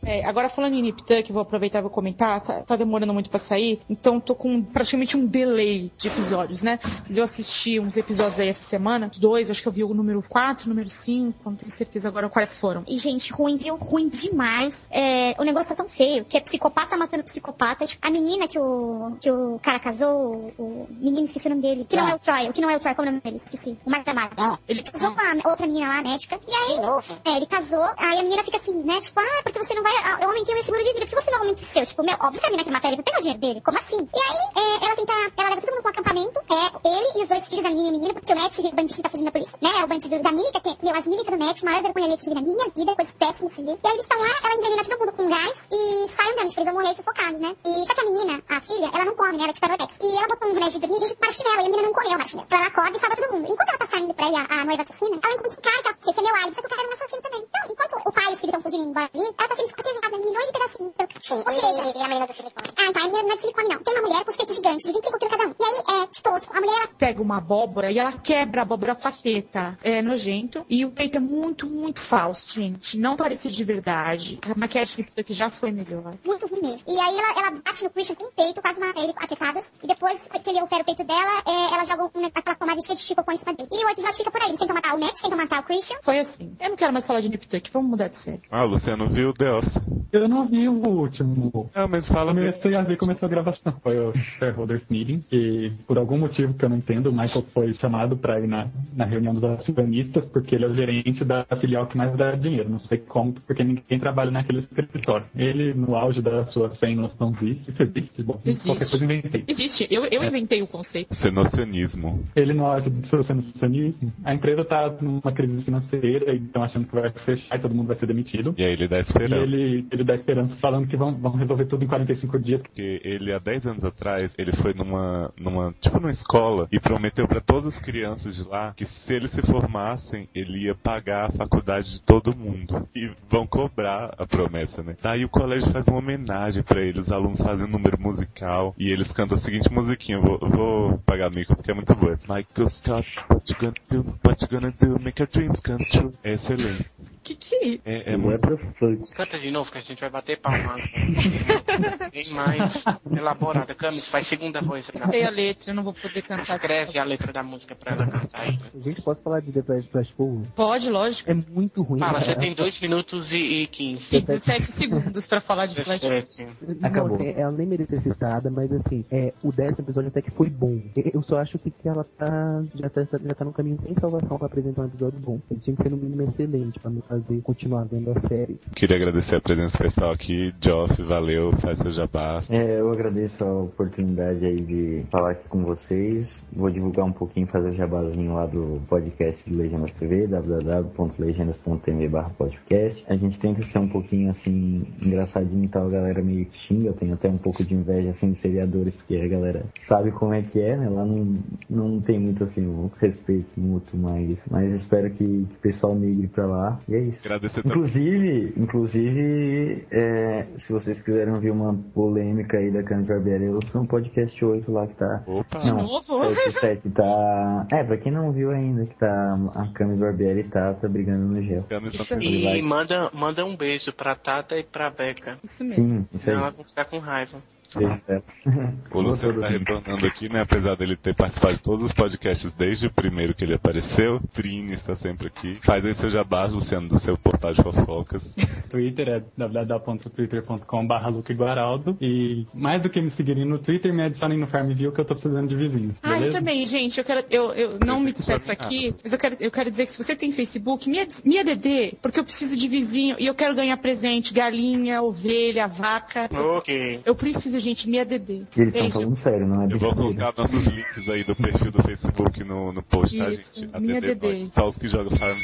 É, 0.05 0.23
agora 0.25 0.47
falando 0.49 0.75
em 0.75 0.81
Nip 0.83 1.03
Tuck, 1.03 1.31
vou 1.31 1.41
aproveitar 1.41 1.79
e 1.79 1.81
vou 1.81 1.89
comentar, 1.91 2.39
tá, 2.41 2.61
tá 2.61 2.75
demorando 2.75 3.13
muito 3.13 3.29
pra 3.29 3.39
sair, 3.39 3.81
então 3.89 4.19
tô 4.19 4.35
com 4.35 4.61
praticamente 4.61 5.17
um 5.17 5.25
delay 5.25 5.91
de 5.97 6.07
episódios, 6.07 6.61
né? 6.61 6.79
Mas 7.07 7.17
eu 7.17 7.23
assisti 7.23 7.79
uns 7.79 7.97
episódios 7.97 8.39
aí 8.39 8.47
essa 8.49 8.63
semana, 8.63 9.09
dois, 9.17 9.49
acho 9.49 9.61
que 9.61 9.67
eu 9.67 9.71
vi 9.71 9.83
o 9.83 9.93
número 9.93 10.21
4, 10.21 10.69
número 10.69 10.89
5, 10.89 11.39
não 11.49 11.55
tenho 11.55 11.71
certeza 11.71 12.07
agora 12.07 12.29
quais 12.29 12.59
foram. 12.59 12.83
E, 12.87 12.97
gente, 12.97 13.33
ruim, 13.33 13.57
viu? 13.57 13.75
Ruim 13.77 14.07
demais. 14.07 14.87
É, 14.91 15.33
o 15.39 15.43
negócio 15.43 15.69
tá 15.69 15.75
tão 15.75 15.87
feio, 15.87 16.23
que 16.25 16.37
é 16.37 16.39
psicopata 16.39 16.95
matando 16.95 17.23
psicopata. 17.23 17.85
Tipo, 17.87 18.07
a 18.07 18.11
menina 18.11 18.47
que 18.47 18.59
o, 18.59 19.15
que 19.19 19.31
o 19.31 19.59
cara 19.61 19.79
casou, 19.79 20.53
o, 20.57 20.87
menino, 20.91 21.25
esqueci 21.25 21.47
o 21.47 21.49
nome 21.49 21.61
dele, 21.61 21.85
que 21.89 21.95
não 21.95 22.05
Ah. 22.05 22.11
é 22.11 22.15
o 22.15 22.19
Troy, 22.19 22.49
o 22.49 22.53
que 22.53 22.61
não 22.61 22.69
é 22.69 22.77
o 22.77 22.79
Troy, 22.79 22.93
como 22.93 23.07
é 23.07 23.09
o 23.09 23.13
nome 23.13 23.21
dele? 23.23 23.37
Esqueci. 23.43 23.77
O 23.83 23.89
mais 23.89 24.03
dramático. 24.03 24.59
ele 24.67 24.83
casou 24.83 25.11
com 25.13 25.19
a 25.21 25.49
outra 25.49 25.65
menina 25.65 25.87
lá, 25.87 26.01
médica, 26.03 26.39
e 26.47 26.53
aí, 26.53 26.79
é, 27.25 27.37
ele 27.37 27.45
casou, 27.47 27.83
aí 27.97 28.19
a 28.19 28.23
menina 28.23 28.43
fica 28.43 28.57
assim, 28.57 28.75
né, 28.83 28.99
tipo, 29.01 29.19
ah, 29.19 29.41
porque 29.43 29.57
você 29.57 29.73
não 29.73 29.83
vai, 29.83 29.94
ah, 30.03 30.17
eu 30.21 30.27
aumentei 30.29 30.53
o 30.53 30.57
meu 30.57 30.63
seguro 30.63 30.83
de 30.83 30.93
vida, 30.93 31.05
que 31.07 31.15
você 31.15 31.31
não 31.31 31.39
aumenta 31.39 31.61
o 31.61 31.65
seu? 31.65 31.85
Tipo, 31.85 32.03
meu, 32.03 32.15
óbvio 32.19 32.39
que 32.39 32.45
a 32.45 32.49
menina 32.49 32.63
quer 32.65 32.71
matar 32.71 32.87
ele 32.89 32.95
pra 32.97 33.03
pegar 33.05 33.17
o 33.19 33.21
dinheiro 33.21 33.39
dele, 33.41 33.61
como 33.61 33.77
assim? 33.79 33.97
E 33.97 34.19
aí, 34.19 34.43
é, 34.57 34.85
ela 34.85 34.95
tenta, 34.95 35.13
ela 35.13 35.49
leva 35.49 35.61
todo 35.61 35.75
mundo 35.75 35.85
um 35.85 35.89
acampamento, 35.89 36.39
é, 36.39 36.89
ele 36.89 37.19
e 37.19 37.23
os 37.23 37.29
dois 37.29 37.45
filhos, 37.49 37.65
a 37.65 37.69
menina 37.69 37.87
e 37.87 37.89
o 37.89 37.93
menino, 37.93 38.13
porque 38.13 38.33
o 38.33 38.35
Matt, 38.35 38.59
o 38.59 38.75
bandido 38.75 38.95
que 38.95 39.01
tá 39.03 39.09
fugindo 39.09 39.25
da 39.25 39.31
polícia, 39.31 39.57
né, 39.61 39.69
é 39.79 39.83
o 39.83 39.87
bandido 39.87 40.19
da 40.21 40.31
mímica, 40.31 40.59
que, 40.61 40.77
meu, 40.85 40.95
as 40.95 41.05
mímicas 41.05 41.37
do 41.37 41.45
Matt, 41.45 41.63
maior 41.63 41.81
vergonha 41.83 42.05
ali 42.05 42.17
que 42.17 42.21
eu 42.21 42.33
tive 42.33 42.35
na 42.35 42.41
minha 42.41 42.65
vida, 42.75 42.95
coisa 42.95 43.13
péssima, 43.19 43.49
assim, 43.51 43.65
e 43.65 43.69
aí 43.69 43.79
eles 43.93 43.99
estão 44.05 44.19
lá, 44.19 44.31
ela 44.43 44.55
envenena 44.55 44.83
todo 44.83 44.99
mundo 44.99 45.13
com 45.13 45.29
gás, 45.29 45.55
e 45.71 45.79
sai 46.15 46.31
andando, 46.31 46.49
tipo, 46.49 46.59
eles 46.61 46.73
vão 46.73 46.81
morrer 46.81 46.95
sufocados, 46.95 47.39
né, 47.41 47.55
e 47.65 47.71
só 47.87 47.93
que 47.93 48.01
a 48.01 48.05
menina, 48.05 48.43
a 48.49 48.61
filha, 48.61 48.89
ela 48.93 49.05
não 49.05 49.15
come, 49.15 49.33
né, 49.37 49.43
ela 49.43 49.49
é 49.49 49.53
tipo 49.53 49.65
Arodex, 49.65 49.93
e 50.01 50.17
ela 50.17 50.27
botou 50.27 50.49
um 50.49 50.53
remédio 50.53 50.79
de 50.79 50.87
dormir 50.87 51.05
e 51.05 51.31
chinelo, 51.35 51.55
e 51.55 51.59
a 51.59 51.63
menina 51.63 51.81
não 51.83 51.93
comeu 51.93 52.11
o 52.15 52.17
marshmallow, 52.17 52.45
então 52.45 52.57
ela 52.59 52.67
acorda 52.67 52.97
e 52.97 53.01
salva 53.01 53.15
todo 53.15 53.31
mundo. 53.33 53.45
Enquanto 53.51 53.69
ela 53.69 53.77
tá 53.77 53.87
saindo 53.87 54.13
pra 54.13 54.27
ir, 54.27 54.35
a, 54.35 54.61
a 54.61 54.65
noiva 54.65 54.83
assassina, 54.83 55.19
ela 55.21 55.33
encontra 55.33 55.47
esse 55.51 55.61
cara, 55.61 55.81
que 55.81 55.87
ela- 55.89 55.97
esse 56.05 56.19
é 56.19 56.23
meu 56.23 56.35
álibi, 56.35 56.55
só 56.55 56.61
que 56.61 56.67
o 56.67 56.69
cara 56.69 56.81
era 56.81 56.89
um 56.89 56.93
assassino 56.93 57.21
também. 57.21 57.41
Então, 57.45 57.71
enquanto 57.71 58.07
o 58.07 58.11
pai 58.13 58.23
e 58.23 58.33
os 58.35 58.39
filhos 58.39 58.55
estão 58.55 58.61
fugindo 58.61 58.83
embora 58.89 59.09
ali, 59.13 59.25
ela 59.25 59.47
tá 59.49 59.55
sendo 59.55 59.69
esquartejada 59.85 60.17
em 60.17 60.25
milhões 60.25 60.45
de 60.45 60.51
pedacinhos 60.53 60.93
pelo 60.95 61.09
cara. 61.09 61.65
Ou 61.65 61.75
seja, 61.75 61.97
e 61.97 62.01
a 62.01 62.07
menina 62.07 62.27
do 62.27 62.33
silicone? 62.33 62.67
Ah, 62.77 62.85
então, 62.89 63.01
a 63.01 63.05
menina 63.05 63.23
não 63.23 63.31
é 63.31 63.35
de 63.35 63.41
silicone, 63.41 63.69
não. 63.69 63.83
Tem 63.83 63.93
uma 63.93 64.07
mulher 64.07 64.25
com 64.25 64.31
os 64.31 64.37
peitos 64.37 64.55
gigantes, 64.55 64.85
de 64.85 64.93
25 64.93 65.19
quilos 65.19 65.37
cada 65.37 65.47
um. 65.47 65.55
E 65.59 65.65
aí, 65.65 66.01
é, 66.01 66.07
de 66.07 66.21
tosco, 66.21 66.57
a 66.57 66.61
mulher, 66.61 66.75
ela 66.75 66.87
Pega 66.97 67.21
uma 67.21 67.37
abóbora 67.37 67.91
e 67.91 67.99
ela 67.99 68.13
quebra 68.13 68.61
a 68.61 68.63
abóbora 68.63 68.95
com 68.95 69.07
a 69.07 69.11
teta. 69.11 69.77
É 69.83 70.01
nojento. 70.01 70.65
E 70.69 70.85
o 70.85 70.91
peito 70.91 71.17
é 71.17 71.19
muito, 71.19 71.67
muito 71.67 71.99
falso, 71.99 72.53
gente. 72.53 72.97
Não 72.97 73.15
parece 73.15 73.49
de 73.49 73.63
verdade. 73.63 74.39
A 74.41 74.57
maquiagem 74.57 74.95
de 74.95 75.01
Nip 75.03 75.11
Tuck 75.15 75.33
já 75.33 75.49
foi 75.51 75.71
melhor. 75.71 76.13
muito 76.23 76.47
ruim 76.47 76.61
mesmo. 76.61 76.83
E 76.87 76.99
aí 76.99 77.17
ela, 77.17 77.39
ela 77.39 77.51
bate 77.51 77.83
no 77.83 77.89
Christian 77.89 78.15
com 78.15 78.25
o 78.25 78.31
peito, 78.31 78.61
quase 78.61 78.79
mata 78.79 78.99
ele 78.99 79.13
a 79.15 79.27
tetadas. 79.27 79.65
E 79.83 79.87
depois 79.87 80.27
que 80.43 80.49
ele 80.49 80.61
opera 80.61 80.81
o 80.81 80.85
peito 80.85 81.03
dela, 81.03 81.43
é, 81.47 81.73
ela 81.73 81.85
joga 81.85 82.03
um, 82.03 82.25
aquela 82.25 82.55
pomada 82.55 82.81
cheia 82.81 82.95
de 82.95 83.01
chicopão 83.01 83.33
em 83.33 83.37
cima 83.37 83.53
dele. 83.53 83.69
E 83.71 83.85
o 83.85 83.89
episódio 83.89 84.15
fica 84.15 84.31
por 84.31 84.41
aí. 84.41 84.49
Eles 84.49 84.59
tentam 84.59 84.75
matar 84.75 84.95
o 84.95 84.99
Matt, 84.99 85.21
tentam 85.21 85.37
matar 85.37 85.59
o 85.59 85.63
Christian. 85.63 85.97
Foi 86.01 86.19
assim. 86.19 86.55
Eu 86.59 86.69
não 86.69 86.75
quero 86.77 86.93
mais 86.93 87.05
falar 87.05 87.19
de 87.19 87.29
Nip 87.29 87.47
Tuck, 87.47 87.69
vamos 87.71 87.89
mudar 87.89 88.07
de 88.07 88.17
série. 88.17 88.41
Ah, 88.49 88.63
o 88.63 88.67
Luciano 88.67 89.07
viu 89.09 89.33
The 89.33 89.51
Office. 89.51 89.64
Eu 90.11 90.27
não 90.29 90.47
vi 90.47 90.67
o 90.69 90.87
último. 90.87 91.69
Ah, 91.75 91.87
mas 91.87 92.07
fala 92.07 92.33
mesmo. 92.33 92.51
Comecei 92.51 92.75
a 92.75 92.81
ver, 92.81 92.97
começou 92.97 93.25
a 93.25 93.29
gravação. 93.29 93.73
Foi 93.83 93.97
o 93.99 94.15
Shareholders 94.17 94.83
Meeting, 94.89 95.19
que 95.29 95.73
por 95.87 95.97
algum 95.97 96.17
motivo 96.17 96.53
que 96.53 96.63
eu 96.63 96.69
não 96.69 96.77
entendo, 96.77 97.07
o 97.09 97.11
Michael 97.11 97.45
foi 97.53 97.73
chamado 97.75 98.15
pra 98.17 98.39
ir 98.39 98.47
na, 98.47 98.67
na 98.95 99.05
reunião 99.05 99.33
dos 99.33 99.43
acionistas, 99.43 100.23
porque 100.25 100.55
ele 100.55 100.65
é 100.65 100.67
o 100.69 100.75
gerente 100.75 101.23
da 101.25 101.45
filial 101.59 101.85
que 101.87 101.97
mais 101.97 102.15
dá 102.15 102.31
dinheiro. 102.31 102.69
Não 102.69 102.79
sei 102.81 102.97
como, 102.99 103.33
porque 103.33 103.63
ninguém 103.63 103.99
trabalha 103.99 104.31
naquele 104.31 104.59
escritório. 104.59 105.25
Ele, 105.35 105.73
no 105.73 105.95
auge 105.95 106.21
da 106.21 106.45
sua 106.47 106.73
sem 106.75 106.95
noçãozice, 106.95 107.61
isso 107.67 107.83
existe, 107.83 108.23
bom, 108.23 108.39
Existe. 108.45 108.67
qualquer 108.67 108.89
coisa 108.89 109.05
inventei. 109.05 109.43
Existe. 109.47 109.87
Eu, 109.91 110.05
eu 110.05 110.23
É. 110.23 110.27
inventei 110.27 110.61
o 110.61 110.67
conceito. 110.67 111.13
Cenocionismo. 111.13 112.23
Ele 112.35 112.53
no 112.53 112.65
auge 112.65 112.89
do 112.89 113.07
seu 113.09 113.23
senocionismo, 113.23 114.13
a 114.23 114.33
empresa 114.33 114.63
tá 114.65 114.93
numa 115.01 115.31
crise 115.31 115.61
financeira, 115.61 116.31
e 116.33 116.37
estão 116.37 116.63
achando 116.63 116.87
que 116.87 116.95
vai 116.95 117.11
fechar 117.11 117.55
e 117.55 117.59
todo 117.59 117.73
mundo 117.75 117.87
vai 117.87 117.97
ser 117.97 118.05
demitido. 118.07 118.53
E 118.57 118.63
aí 118.63 118.73
ele 118.73 118.87
dá 118.87 118.97
E 118.97 119.01
esperança. 119.01 119.43
Ele, 119.55 119.87
ele 119.91 120.03
dá 120.03 120.15
esperança 120.15 120.55
falando 120.57 120.87
que 120.87 120.97
vão, 120.97 121.13
vão 121.13 121.33
resolver 121.33 121.65
tudo 121.65 121.83
em 121.83 121.87
45 121.87 122.39
dias. 122.39 122.61
Porque 122.61 123.01
ele, 123.03 123.33
há 123.33 123.39
10 123.39 123.67
anos 123.67 123.83
atrás, 123.83 124.33
ele 124.37 124.51
foi 124.53 124.73
numa, 124.73 125.31
numa, 125.37 125.73
tipo 125.79 125.99
numa 125.99 126.11
escola 126.11 126.67
e 126.71 126.79
prometeu 126.79 127.27
pra 127.27 127.41
todas 127.41 127.75
as 127.75 127.79
crianças 127.79 128.35
de 128.35 128.43
lá 128.43 128.73
que 128.75 128.85
se 128.85 129.13
eles 129.13 129.31
se 129.31 129.41
formassem, 129.41 130.27
ele 130.33 130.65
ia 130.65 130.75
pagar 130.75 131.29
a 131.29 131.31
faculdade 131.31 131.93
de 131.93 132.01
todo 132.01 132.35
mundo. 132.35 132.87
E 132.95 133.11
vão 133.29 133.45
cobrar 133.47 134.13
a 134.17 134.25
promessa, 134.25 134.83
né? 134.83 134.95
Daí 135.01 135.25
o 135.25 135.29
colégio 135.29 135.71
faz 135.71 135.87
uma 135.87 135.99
homenagem 135.99 136.63
pra 136.63 136.81
eles, 136.81 137.07
os 137.07 137.11
alunos 137.11 137.41
fazem 137.41 137.65
um 137.65 137.69
número 137.69 137.99
musical 137.99 138.73
e 138.77 138.91
eles 138.91 139.11
cantam 139.11 139.37
a 139.37 139.39
seguinte 139.39 139.71
musiquinha, 139.71 140.19
vou, 140.19 140.39
vou 140.39 140.97
pagar 140.99 141.29
mico 141.31 141.55
porque 141.55 141.71
é 141.71 141.73
muito 141.73 141.93
boa. 141.95 142.19
Michael 142.21 142.69
Scott, 142.69 143.19
what 143.29 143.51
you 143.51 143.59
gonna 143.59 143.73
do, 143.89 144.19
what 144.25 144.43
you 144.43 144.49
gonna 144.49 144.71
do, 144.71 145.03
make 145.03 145.21
your 145.21 145.29
dreams 145.29 145.59
come 145.59 145.83
true. 145.89 146.13
É 146.23 146.33
excelente. 146.33 146.85
Que 147.25 147.35
que 147.35 147.81
É, 147.83 148.13
é 148.13 148.17
What 148.17 148.47
the 148.47 148.55
fuck? 148.55 149.11
Canta 149.15 149.39
de 149.39 149.49
novo 149.49 149.71
que 149.71 149.79
a 149.79 149.81
gente 149.81 149.99
vai 149.99 150.11
bater 150.11 150.39
palma. 150.39 150.75
Bem 152.13 152.29
mais 152.33 152.83
elaborada. 153.11 153.73
Camis, 153.73 154.07
faz 154.07 154.27
segunda 154.27 154.61
voz. 154.61 154.87
Eu 154.93 154.99
sei 154.99 155.23
a 155.25 155.31
letra, 155.31 155.71
eu 155.71 155.75
não 155.75 155.83
vou 155.83 155.93
poder 155.93 156.21
cantar. 156.21 156.55
Escreve 156.55 156.99
a 156.99 157.03
letra 157.03 157.33
da 157.33 157.41
música 157.41 157.75
pra 157.75 157.93
ela 157.93 158.05
cantar 158.07 158.41
aí. 158.43 158.59
Gente, 158.75 159.01
posso 159.01 159.23
falar 159.23 159.39
de 159.39 159.51
The 159.51 159.81
Flash 159.91 160.11
Forward? 160.11 160.47
Pode, 160.55 160.89
lógico. 160.91 161.31
É 161.31 161.33
muito 161.33 161.81
ruim. 161.81 161.99
Fala, 161.99 162.21
você 162.21 162.35
tem 162.35 162.53
2 162.53 162.79
minutos 162.81 163.31
e, 163.31 163.63
e 163.63 163.67
15. 163.67 164.07
Tem 164.09 164.19
17 164.21 164.65
segundos 164.71 165.27
pra 165.27 165.41
falar 165.41 165.65
de 165.65 165.75
Flash. 165.83 166.01
17. 166.01 166.47
Não, 166.79 167.07
assim, 167.07 167.29
ela 167.35 167.51
nem 167.51 167.65
merecia 167.65 167.99
ser 167.99 168.13
citada, 168.13 168.51
mas 168.51 168.71
assim, 168.71 169.03
é, 169.11 169.33
o 169.43 169.51
décimo 169.51 169.79
episódio 169.83 170.09
até 170.09 170.21
que 170.21 170.29
foi 170.31 170.49
bom. 170.49 170.79
Eu- 170.95 171.11
Eu 171.15 171.23
só 171.23 171.39
acho 171.39 171.57
que, 171.57 171.71
que 171.71 171.87
ela 171.89 172.03
tá 172.03 172.63
já, 172.75 172.89
tá. 172.89 173.01
já 173.03 173.33
tá 173.33 173.45
no 173.45 173.51
caminho 173.53 173.79
sem 173.81 173.95
salvação 173.95 174.37
pra 174.37 174.45
apresentar 174.47 174.83
um 174.83 174.87
episódio 174.87 175.19
bom. 175.19 175.39
Ele 175.49 175.59
tinha 175.59 175.75
que 175.75 175.81
ser 175.81 175.89
no 175.89 175.97
mínimo 175.97 176.21
excelente 176.23 176.79
pra 176.79 176.91
me 176.91 177.01
fazer 177.01 177.14
continuar 177.43 177.85
vendo 177.85 178.11
a 178.11 178.19
série. 178.27 178.59
Queria 178.75 178.97
agradecer 178.97 179.35
a 179.35 179.41
presença 179.41 179.77
pessoal 179.77 180.11
aqui. 180.11 180.53
Geoff, 180.61 181.01
valeu, 181.03 181.51
faz 181.57 181.79
seu 181.79 181.91
jabá. 181.91 182.41
É, 182.49 182.79
eu 182.79 182.89
agradeço 182.89 183.43
a 183.43 183.63
oportunidade 183.63 184.45
aí 184.45 184.55
de 184.55 185.05
falar 185.11 185.31
aqui 185.31 185.47
com 185.47 185.63
vocês. 185.63 186.45
Vou 186.53 186.69
divulgar 186.69 187.05
um 187.05 187.11
pouquinho, 187.11 187.47
fazer 187.47 187.69
o 187.69 187.75
jabazinho 187.75 188.33
lá 188.33 188.45
do 188.45 188.81
podcast 188.87 189.49
do 189.49 189.57
Legendas 189.57 189.91
TV, 189.93 190.27
www.legendas.tv 190.27 192.09
podcast. 192.37 193.03
A 193.07 193.15
gente 193.15 193.39
tenta 193.39 193.63
ser 193.63 193.79
um 193.79 193.87
pouquinho 193.87 194.29
assim, 194.29 194.85
engraçadinho 195.01 195.65
e 195.65 195.67
tal, 195.67 195.87
a 195.87 195.91
galera 195.91 196.21
meio 196.21 196.45
que 196.45 196.57
xinga. 196.57 196.89
Eu 196.89 196.93
tenho 196.93 197.13
até 197.13 197.29
um 197.29 197.37
pouco 197.37 197.63
de 197.63 197.73
inveja 197.73 198.09
assim 198.09 198.29
dos 198.29 198.39
seriadores, 198.39 198.95
porque 198.95 199.15
a 199.15 199.27
galera 199.27 199.65
sabe 199.79 200.11
como 200.11 200.33
é 200.33 200.41
que 200.41 200.61
é, 200.61 200.77
né? 200.77 200.89
Lá 200.89 201.05
não, 201.05 201.37
não 201.69 202.01
tem 202.01 202.19
muito 202.19 202.43
assim 202.43 202.65
um 202.65 202.89
respeito 202.97 203.59
mútuo, 203.59 203.99
mas, 203.99 204.45
mas 204.49 204.73
espero 204.73 205.09
que, 205.09 205.45
que 205.45 205.55
o 205.55 205.59
pessoal 205.61 205.95
migre 205.95 206.27
pra 206.27 206.45
lá. 206.45 206.79
E 206.87 206.95
é 206.95 206.99
isso. 207.09 207.21
Agradecer 207.25 207.61
também. 207.61 207.77
Inclusive, 207.77 208.53
inclusive, 208.57 209.87
é, 209.91 210.47
se 210.57 210.71
vocês 210.71 211.01
quiserem 211.01 211.33
ouvir 211.33 211.51
uma 211.51 211.73
polêmica 211.93 212.57
aí 212.57 212.71
da 212.71 212.83
Camis 212.83 213.07
Barbieri, 213.07 213.45
eu 213.45 213.59
sou 213.71 213.81
no 213.81 213.87
podcast 213.87 214.43
8 214.43 214.71
lá 214.71 214.87
que 214.87 214.95
tá. 214.95 215.23
Opa! 215.25 215.59
De 215.59 215.69
Não, 215.71 215.83
novo? 215.83 216.35
7, 216.35 216.51
7 216.59 216.89
tá. 216.95 217.67
É, 217.71 217.83
pra 217.83 217.97
quem 217.97 218.11
não 218.11 218.31
viu 218.31 218.51
ainda, 218.51 218.85
que 218.85 218.95
tá. 218.95 219.37
A 219.55 219.67
Camis 219.73 219.99
Barbieri 219.99 220.43
tá, 220.43 220.73
tá 220.73 220.87
brigando 220.87 221.25
no 221.25 221.41
gel. 221.41 221.63
Camis 221.63 221.93
Isso 221.93 222.15
não. 222.15 222.21
E 222.21 222.61
manda, 222.61 223.09
manda 223.13 223.45
um 223.45 223.55
beijo 223.55 223.91
pra 223.93 224.15
Tata 224.15 224.55
e 224.57 224.63
pra 224.63 224.89
Beca. 224.89 225.37
Isso 225.43 225.63
mesmo. 225.63 225.83
Sim, 225.83 226.07
isso 226.13 226.29
aí. 226.29 226.35
Senão 226.35 226.39
elas 226.39 226.55
vão 226.55 226.65
ficar 226.65 226.85
com 226.85 226.99
raiva. 226.99 227.41
Pra 227.67 227.99
elas. 228.07 228.43
O 228.91 229.01
Luciano 229.01 229.41
tá 229.41 229.47
retornando 229.49 230.05
aqui, 230.05 230.31
né? 230.31 230.41
Apesar 230.41 230.75
dele 230.75 230.95
ter 230.95 231.13
participado 231.13 231.53
de 231.55 231.59
todos 231.61 231.83
os 231.83 231.91
podcasts 231.91 232.49
desde 232.51 232.87
o 232.87 232.91
primeiro 232.91 233.33
que 233.35 233.43
ele 233.43 233.53
apareceu. 233.55 234.21
Trini 234.33 234.73
está 234.73 234.95
sempre 234.95 235.27
aqui. 235.27 235.55
Faz 235.65 235.83
aí 235.83 235.93
seu 235.95 236.09
jabá, 236.09 236.45
Luciano, 236.45 236.87
do 236.87 236.97
seu 236.99 237.17
portal 237.17 237.53
de 237.53 237.61
fofocas. 237.61 238.23
Twitter 238.69 239.07
é 239.09 239.23
www.twitter.com.br 239.37 241.07
luqueguaraldo 241.11 241.97
e 242.01 242.45
mais 242.53 242.81
do 242.81 242.89
que 242.89 243.01
me 243.01 243.09
seguirem 243.09 243.45
no 243.45 243.57
Twitter, 243.59 243.93
me 243.93 244.03
adicionem 244.03 244.37
no 244.37 244.47
Farmville 244.47 244.91
que 244.91 244.99
eu 245.01 245.05
tô 245.05 245.13
precisando 245.13 245.47
de 245.47 245.55
vizinhos, 245.55 245.99
Ah, 246.03 246.19
eu 246.19 246.31
também, 246.31 246.65
gente, 246.65 246.97
eu 246.97 247.03
quero, 247.05 247.25
eu, 247.29 247.53
eu 247.53 247.79
não 247.79 247.99
me 247.99 248.11
despeço 248.11 248.51
aqui, 248.51 248.93
mas 249.03 249.13
eu 249.13 249.19
quero, 249.19 249.37
eu 249.39 249.51
quero 249.51 249.69
dizer 249.69 249.85
que 249.85 249.91
se 249.91 250.03
você 250.03 250.15
tem 250.15 250.31
Facebook, 250.31 250.89
me, 250.89 250.99
ad- 250.99 251.13
me 251.25 251.37
ADD, 251.39 251.97
porque 252.01 252.19
eu 252.19 252.23
preciso 252.23 252.55
de 252.57 252.67
vizinho 252.67 253.15
e 253.19 253.25
eu 253.25 253.35
quero 253.35 253.55
ganhar 253.55 253.77
presente, 253.77 254.33
galinha, 254.33 255.01
ovelha, 255.01 255.67
vaca. 255.67 256.29
Ok. 256.31 257.01
Eu 257.05 257.15
preciso, 257.15 257.54
gente, 257.59 257.89
me 257.89 257.99
ADD. 257.99 258.45
Eles 258.55 258.73
estão 258.73 258.91
falando 258.91 259.15
sério, 259.15 259.47
não 259.47 259.63
é 259.63 259.67
Eu 259.71 259.79
vou 259.79 259.95
colocar 259.95 260.33
nossos 260.37 260.65
links 260.65 261.09
aí 261.09 261.23
do 261.23 261.35
perfil 261.35 261.71
do 261.71 261.83
Facebook 261.83 262.43
no, 262.43 262.71
no 262.71 262.83
post, 262.83 263.17
tá, 263.17 263.29
Isso, 263.29 263.61
gente? 263.61 263.79
minha 263.79 263.97
ADD 263.97 264.07
DD. 264.15 264.19
Boys, 264.19 264.53
Só 264.53 264.67
os 264.67 264.77
que 264.77 264.87
jogam 264.87 265.15
Farm. 265.15 265.37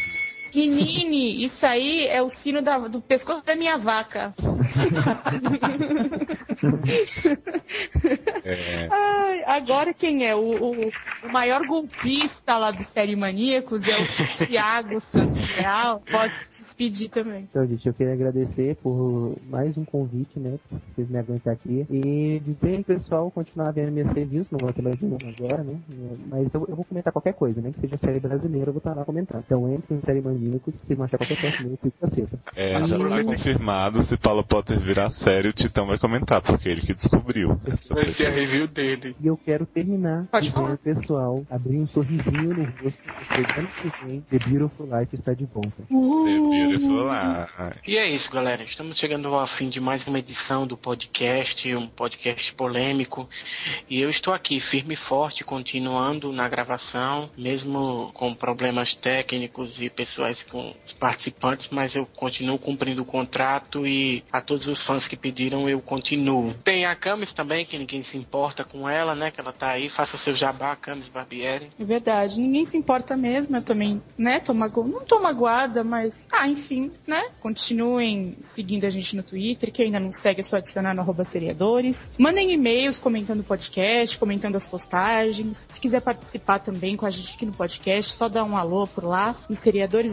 Menine, 0.56 1.43
isso 1.43 1.66
aí 1.66 2.08
é 2.08 2.22
o 2.22 2.30
sino 2.30 2.62
da- 2.62 2.88
do 2.88 3.02
pescoço 3.02 3.45
da 3.45 3.56
minha 3.56 3.78
vaca. 3.78 4.34
É, 8.43 8.88
Ai, 8.91 9.43
agora 9.45 9.93
quem 9.93 10.26
é? 10.26 10.36
O, 10.36 10.39
o, 10.41 10.72
o 11.24 11.32
maior 11.32 11.66
golpista 11.66 12.58
lá 12.58 12.72
do 12.72 12.84
Série 12.84 13.16
Maníacos 13.16 13.84
é 13.88 13.91
o 13.95 14.47
Thiago 14.47 14.99
Santos 14.99 15.43
Real. 15.45 16.02
Pode 16.12 16.34
se 16.49 16.62
despedir 16.64 17.10
também. 17.10 17.47
Então, 17.49 17.66
gente, 17.66 17.86
eu 17.88 17.93
queria 17.93 18.14
agradecer 18.14 18.76
por 18.78 19.36
mais 19.49 19.78
um 19.78 19.86
convite, 19.86 20.39
né? 20.39 20.58
Por 20.70 20.80
vocês 20.80 21.10
me 21.10 21.18
aguentar 21.20 21.54
aqui. 21.54 21.86
E 21.89 22.39
dizer, 22.39 22.84
pessoal, 22.84 23.30
continuar 23.32 23.72
vendo 23.72 23.91
minhas 23.93 24.10
reviews, 24.10 24.49
não 24.52 24.60
vou 24.60 24.74
ter 24.74 24.82
mais 24.82 24.99
nenhuma 24.99 25.18
agora, 25.38 25.64
né? 25.64 25.76
Mas 26.30 26.54
eu, 26.54 26.66
eu 26.68 26.76
vou 26.76 26.86
comentar 26.86 27.14
qualquer 27.14 27.34
coisa, 27.34 27.62
né? 27.62 27.72
Que 27.74 27.82
seja 27.82 27.97
série 27.97 28.20
brasileira, 28.20 28.70
eu 28.70 28.74
vou 28.74 28.80
estar 28.80 28.93
lá 28.95 29.06
comentando. 29.06 29.43
Então, 29.45 29.72
entre 29.74 29.95
no 29.95 30.02
Série 30.02 30.22
Maníacos, 30.22 30.41
se 30.42 30.80
vocês 30.86 30.98
vão 30.98 31.06
achar 31.06 31.18
qualquer 31.18 31.52
fico 31.58 31.92
caceta. 32.00 32.39
é, 32.56 32.84
já 32.84 32.98
tá 32.98 33.24
confirmado. 33.24 34.04
Se 34.04 34.18
Paula 34.18 34.44
Potter 34.44 34.80
virar 34.80 35.10
série, 35.10 35.48
o 35.50 35.54
Titão 35.54 35.88
vai 35.88 35.98
comentar, 35.98 36.42
porque 36.42 36.68
ele 36.70 36.82
que 36.82 36.94
descobriu. 36.94 37.60
Vai 37.89 38.12
ser 38.12 38.28
a 38.28 38.30
review 38.32 38.68
dele. 38.68 39.16
E 39.20 39.28
eu 39.28 39.38
quero 39.38 39.66
terminar 39.66 40.26
Pode 40.28 40.52
falar. 40.52 40.78
pessoal, 40.78 41.46
abrir 41.50 41.78
um 41.78 41.88
sorrisinho 41.88 42.54
no 42.56 42.64
rosto, 42.64 43.00
porque 43.04 43.60
ano 43.60 43.68
que 43.68 44.06
vem, 44.06 44.22
The 44.22 44.39
Beautiful 44.50 44.88
Life 45.00 45.16
está 45.16 45.34
de 45.34 45.46
volta. 45.46 45.84
The 45.88 46.39
Beautiful 46.39 47.04
Life. 47.04 47.80
E 47.88 47.98
é 47.98 48.10
isso, 48.14 48.32
galera. 48.32 48.64
Estamos 48.64 48.98
chegando 48.98 49.28
ao 49.30 49.48
fim 49.48 49.70
de 49.70 49.80
mais 49.80 50.06
uma 50.08 50.20
edição 50.20 50.66
do 50.66 50.78
podcast, 50.78 51.74
um 51.76 51.88
podcast 51.88 52.54
polêmico. 52.56 53.28
E 53.89 54.00
eu 54.02 54.10
estou 54.10 54.34
aqui 54.34 54.60
firme 54.60 54.94
e 54.94 54.98
forte, 54.98 55.44
continuando 55.44 56.32
na 56.32 56.48
gravação, 56.48 57.30
mesmo 57.38 58.11
com 58.14 58.34
problemas 58.34 58.95
técnicos 58.95 59.82
e 59.82 59.90
pessoais 59.90 60.31
com 60.44 60.74
os 60.86 60.94
participantes, 60.94 61.70
mas 61.72 61.95
eu 61.95 62.06
continuo 62.06 62.58
cumprindo 62.58 63.02
o 63.02 63.06
contrato 63.06 63.86
e 63.86 64.24
a 64.32 64.41
todos 64.41 64.68
os 64.68 64.86
fãs 64.86 65.08
que 65.08 65.18
pediram 65.18 65.70
eu 65.70 65.82
continuo. 65.82 66.53
Tem 66.64 66.86
a 66.86 66.95
Camis 66.95 67.34
também, 67.34 67.66
que 67.66 67.78
ninguém 67.78 68.03
se 68.03 68.18
importa 68.18 68.64
com 68.64 68.88
ela, 68.88 69.16
né? 69.16 69.32
Que 69.32 69.40
ela 69.40 69.53
tá 69.53 69.70
aí. 69.72 69.90
Faça 69.90 70.18
seu 70.18 70.36
jabá, 70.36 70.76
Camis 70.76 71.10
Barbieri. 71.10 71.70
É 71.80 71.84
verdade, 71.84 72.40
ninguém 72.40 72.66
se 72.66 72.78
importa 72.78 73.16
mesmo, 73.16 73.56
eu 73.58 73.62
também, 73.62 74.02
né, 74.18 74.40
tô 74.40 74.53
mago... 74.53 74.84
não 74.84 75.06
tô 75.06 75.20
magoada, 75.20 75.84
mas, 75.84 76.28
ah, 76.32 76.48
enfim, 76.48 76.91
né, 77.06 77.30
continuem 77.40 78.38
seguindo 78.41 78.86
a 78.86 78.90
gente 78.90 79.16
no 79.16 79.24
Twitter, 79.24 79.72
que 79.72 79.84
ainda 79.84 79.99
não 79.99 80.12
segue 80.12 80.41
é 80.41 80.44
só 80.44 80.58
adicionar 80.58 80.94
no 80.94 81.02
arroba 81.02 81.24
seriadores, 81.24 82.12
mandem 82.18 82.52
e-mails 82.52 82.99
comentando 82.99 83.41
o 83.41 83.44
podcast, 83.44 84.18
comentando 84.18 84.56
as 84.56 84.68
postagens, 84.68 85.68
se 85.70 85.80
quiser 85.80 86.02
participar 86.02 86.60
também 86.60 86.98
com 86.98 87.06
a 87.06 87.10
gente 87.10 87.36
aqui 87.36 87.45
no 87.45 87.52
podcast, 87.52 88.14
só 88.14 88.28
dá 88.28 88.44
um 88.44 88.58
alô 88.58 88.88
por 88.88 89.03
lá, 89.03 89.36
no 89.48 89.56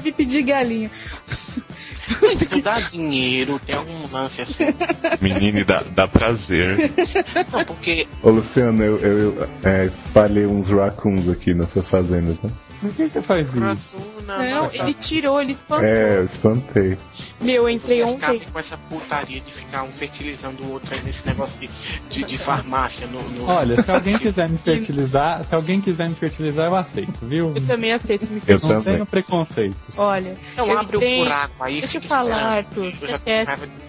Sabe 0.02 0.11
pedir 0.11 0.41
galinha. 0.41 0.91
Se 2.38 2.61
dá 2.61 2.80
dinheiro, 2.80 3.60
tem 3.60 3.76
algum 3.76 4.11
lance 4.11 4.41
assim. 4.41 4.65
Menine, 5.22 5.64
dá, 5.64 5.84
dá 5.95 6.07
prazer. 6.07 6.91
Não, 7.52 7.64
porque 7.64 8.07
Ô 8.22 8.32
Luciano, 8.32 8.84
eu, 8.84 8.98
eu, 8.98 9.19
eu, 9.19 9.49
é, 9.64 9.86
espalhei 9.86 10.45
uns 10.45 10.68
raccoons 10.68 11.30
aqui 11.30 11.53
na 11.53 11.65
sua 11.68 11.84
fazenda, 11.84 12.36
tá? 12.41 12.49
Por 12.82 12.91
que 12.94 13.07
você 13.07 13.22
faz 13.22 13.53
isso? 13.53 13.98
Não, 14.26 14.69
ele 14.73 14.94
tirou, 14.95 15.40
ele 15.40 15.52
espantou. 15.52 15.86
É, 15.86 16.18
eu 16.18 16.26
espantei. 16.26 16.98
Meu, 17.41 17.63
eu 17.63 17.69
entrei 17.69 17.97
Vocês 18.01 18.09
ontem. 18.15 18.23
acabem 18.26 18.47
com 18.51 18.59
essa 18.59 18.77
putaria 18.77 19.41
de 19.41 19.51
ficar 19.53 19.84
um 19.84 19.91
fertilizando 19.91 20.63
o 20.63 20.72
outro 20.73 20.93
aí 20.93 21.01
nesse 21.01 21.26
negócio 21.26 21.59
de, 21.59 21.69
de, 22.09 22.23
de 22.26 22.38
farmácia 22.38 23.07
no, 23.07 23.22
no- 23.30 23.45
Olha, 23.49 23.81
se 23.81 23.91
alguém 23.91 24.18
quiser 24.19 24.49
me 24.49 24.57
fertilizar, 24.57 25.43
se 25.43 25.53
alguém 25.55 25.81
quiser 25.81 26.09
me 26.09 26.15
fertilizar, 26.15 26.68
eu 26.68 26.76
aceito, 26.76 27.26
viu? 27.26 27.53
Eu 27.55 27.65
também 27.65 27.91
aceito 27.91 28.27
me 28.30 28.35
Eu 28.38 28.41
fez. 28.41 28.63
Não 28.63 28.69
também. 28.69 28.93
tenho 28.93 29.05
preconceitos. 29.05 29.97
Olha, 29.97 30.38
Então 30.53 30.68
eu 30.68 30.77
abre 30.77 30.97
entrei- 30.97 31.19
o 31.22 31.23
buraco 31.23 31.63
aí. 31.63 31.80
Deixa 31.80 31.97
eu 31.97 32.01
falar. 32.01 32.57
Arthur. 32.57 32.93
Eu 33.01 33.07
já 33.07 33.19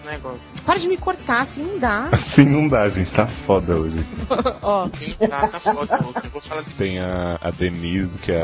negócio. 0.05 0.41
Para 0.65 0.77
de 0.79 0.87
me 0.87 0.97
cortar, 0.97 1.41
assim 1.41 1.63
não 1.63 1.79
dá. 1.79 2.09
Assim 2.33 2.45
não 2.45 2.67
dá, 2.67 2.89
gente. 2.89 3.11
Tá 3.11 3.27
foda 3.27 3.75
hoje. 3.75 3.97
Ó, 4.61 4.85
Assim 4.91 5.15
não 5.19 5.27
dá, 5.29 5.47
tá 5.47 5.59
foda. 5.59 5.99
Eu 6.23 6.29
vou 6.31 6.41
falar 6.41 6.61
de 6.61 6.71
Tem 6.71 6.99
a, 6.99 7.37
a 7.41 7.51
Denise, 7.51 8.17
que 8.19 8.31
é 8.31 8.41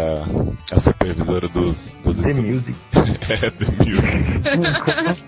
a, 0.71 0.75
a 0.75 0.79
supervisora 0.79 1.47
dos, 1.47 1.95
dos 2.03 2.15
The 2.17 2.29
estudos. 2.31 2.35
Music. 2.55 2.75
É, 3.29 3.51
The. 3.51 3.65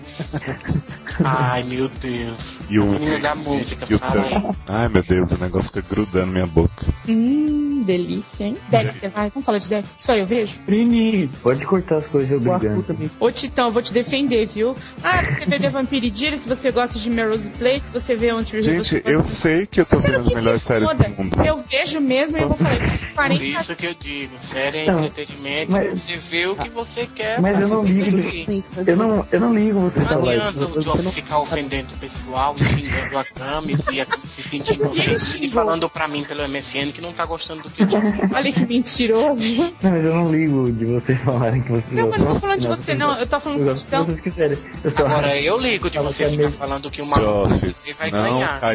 Ai, 1.24 1.62
meu 1.62 1.88
Deus. 1.88 2.38
E 2.70 2.78
o, 2.78 2.86
Menino 2.86 3.20
da 3.20 3.34
música, 3.34 3.84
e 3.88 3.94
o 3.94 3.98
fala. 3.98 4.54
Ai, 4.66 4.88
meu 4.88 5.02
Deus, 5.02 5.30
o 5.32 5.38
negócio 5.38 5.68
fica 5.72 5.84
grudando 5.88 6.26
na 6.26 6.32
minha 6.32 6.46
boca. 6.46 6.86
hum, 7.06 7.82
delícia, 7.84 8.44
hein? 8.46 8.56
Dexter, 8.68 9.10
vai, 9.10 9.28
vamos 9.28 9.44
falar 9.44 9.58
de 9.58 9.68
Dexter. 9.68 10.02
Só 10.02 10.14
eu 10.14 10.24
vejo? 10.26 10.58
Trini, 10.60 11.28
Pode 11.42 11.66
cortar 11.66 11.98
as 11.98 12.06
coisas 12.06 12.30
O 12.30 12.34
Arthur 12.50 12.54
obrigando. 12.54 12.82
também. 12.84 13.10
Ô 13.20 13.30
Titão, 13.30 13.66
eu 13.66 13.72
vou 13.72 13.82
te 13.82 13.92
defender, 13.92 14.46
viu? 14.46 14.74
Ah, 15.04 15.22
você 15.22 15.44
vê 15.44 15.58
The 15.60 15.68
Vampire 15.68 16.10
Diaries, 16.10 16.40
se 16.40 16.48
você 16.48 16.70
gosta 16.70 16.98
de 16.98 17.10
Melrose 17.10 17.50
Place, 17.50 17.86
se 17.86 17.92
você 17.92 18.16
vê 18.16 18.28
Hill, 18.28 18.44
Gente, 18.62 18.88
você 18.88 19.02
eu 19.04 19.22
sei 19.22 19.66
que 19.66 19.80
eu 19.80 19.86
tô 19.86 19.98
vendo 19.98 20.20
as 20.20 20.34
melhores 20.34 20.62
séries 20.62 20.88
do 20.88 21.08
mundo. 21.10 21.42
Eu 21.44 21.58
vejo 21.58 22.00
mesmo 22.00 22.38
e 22.38 22.42
eu 22.42 22.48
vou 22.48 22.56
falar, 22.56 22.74
eu 22.74 22.80
Por 22.80 23.14
40 23.14 23.44
isso 23.44 23.76
que 23.76 23.86
eu 23.86 23.94
digo, 23.94 24.32
série 24.50 24.78
é 24.78 24.86
entretenimento, 24.86 25.70
mas- 25.72 26.00
você 26.02 26.16
vê 26.16 26.46
o 26.46 26.56
que 26.56 26.70
você 26.70 27.06
quer. 27.06 27.40
Mas 27.40 27.60
eu 27.60 27.68
não 27.68 27.81
ligo. 27.84 28.22
Sim. 28.30 28.64
Eu 28.86 28.96
não, 28.96 29.26
eu 29.30 29.40
não 29.40 29.54
ligo 29.54 29.80
você 29.80 30.00
Não 30.00 30.06
falar 30.06 30.32
adianta 30.32 30.64
isso. 30.64 30.78
o 30.78 30.82
Joff 30.82 31.10
ficar 31.12 31.38
ofendendo 31.40 31.94
o 31.94 31.98
pessoal 31.98 32.54
e 32.58 32.64
xingando 32.64 33.18
a 33.18 33.24
Camis 33.24 33.80
e 33.92 34.00
a 34.00 34.04
se 34.06 34.42
sentindo 34.42 34.86
ofendida 34.86 35.16
e 35.40 35.48
falando 35.50 35.88
pra 35.90 36.08
mim 36.08 36.24
pelo 36.24 36.42
MSN 36.48 36.92
que 36.92 37.00
não 37.00 37.12
tá 37.12 37.24
gostando 37.24 37.62
do 37.62 37.70
que 37.70 37.82
eu. 37.82 37.88
Olha 38.34 38.52
que 38.52 38.66
mentiroso. 38.66 39.42
Não, 39.82 39.90
mas 39.90 40.04
eu 40.04 40.14
não 40.14 40.30
ligo 40.32 40.70
de 40.72 40.84
vocês 40.86 41.18
falarem 41.22 41.62
que 41.62 41.70
vocês 41.72 41.92
Não, 41.92 42.08
mas 42.10 42.20
não 42.20 42.26
tô 42.34 42.40
falando 42.40 42.60
de 42.60 42.66
você, 42.68 42.94
não. 42.94 43.18
Eu 43.18 43.26
tô 43.26 43.40
falando 43.40 43.66
Eu 43.66 43.74
Titão. 43.74 44.04
vocês 44.04 44.20
quiserem. 44.20 44.58
Agora 44.96 45.38
eu 45.40 45.58
ligo 45.58 45.90
de 45.90 45.98
você 45.98 46.28
ficar 46.28 46.50
falando 46.52 46.90
que 46.90 47.02
o 47.02 47.06
maluco 47.06 47.48
você 47.58 47.92
vai 47.94 48.10
não 48.10 48.22
ganhar. 48.22 48.58
Ah, 48.62 48.72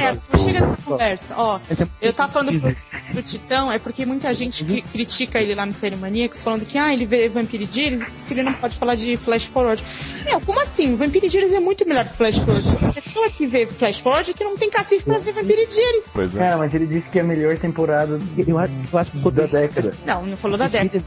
é, 0.00 0.38
chega 0.38 0.60
nessa 0.60 0.76
conversa. 0.82 1.34
Ó, 1.36 1.58
é- 1.70 1.86
eu 2.00 2.12
tava 2.12 2.32
falando 2.32 2.60
pro, 2.60 2.76
pro 3.12 3.22
Titão, 3.22 3.70
é 3.72 3.78
porque 3.78 4.04
muita 4.06 4.32
gente 4.34 4.64
cri- 4.64 4.82
critica 4.82 5.40
ele 5.40 5.54
lá 5.54 5.64
no 5.66 5.72
Série 5.72 5.96
Maníacos, 5.96 6.42
falando 6.42 6.64
que, 6.66 6.78
ah, 6.78 6.92
ele 6.92 7.06
vê 7.06 7.28
Vampire 7.28 7.66
Diaries, 7.66 8.04
se 8.18 8.34
ele 8.34 8.42
não 8.42 8.49
pode 8.54 8.76
falar 8.76 8.94
de 8.94 9.16
Flash 9.16 9.46
Forward. 9.46 9.84
Meu, 10.24 10.40
como 10.40 10.60
assim? 10.60 10.96
Vampire 10.96 11.28
Diaries 11.28 11.52
é 11.52 11.60
muito 11.60 11.86
melhor 11.86 12.04
que 12.04 12.16
Flash 12.16 12.38
Forward. 12.38 12.68
A 12.88 12.92
pessoa 12.92 13.30
que 13.30 13.46
vê 13.46 13.66
Flash 13.66 14.00
Forward 14.00 14.30
é 14.30 14.34
que 14.34 14.44
não 14.44 14.56
tem 14.56 14.70
cacife 14.70 15.04
pra 15.04 15.18
ver 15.18 15.32
Vampire 15.32 15.66
Diaries. 15.66 16.10
Pois 16.12 16.34
é. 16.36 16.38
Cara, 16.38 16.56
mas 16.56 16.74
ele 16.74 16.86
disse 16.86 17.08
que 17.08 17.18
é 17.18 17.22
a 17.22 17.24
melhor 17.24 17.56
temporada 17.58 18.18
Eu 18.46 18.58
acho, 18.58 18.72
eu 18.92 18.98
acho 18.98 19.10
que 19.12 19.30
da 19.30 19.46
década. 19.46 19.94
Não, 20.04 20.26
não 20.26 20.36
falou 20.36 20.58
da 20.58 20.68
década. 20.68 21.04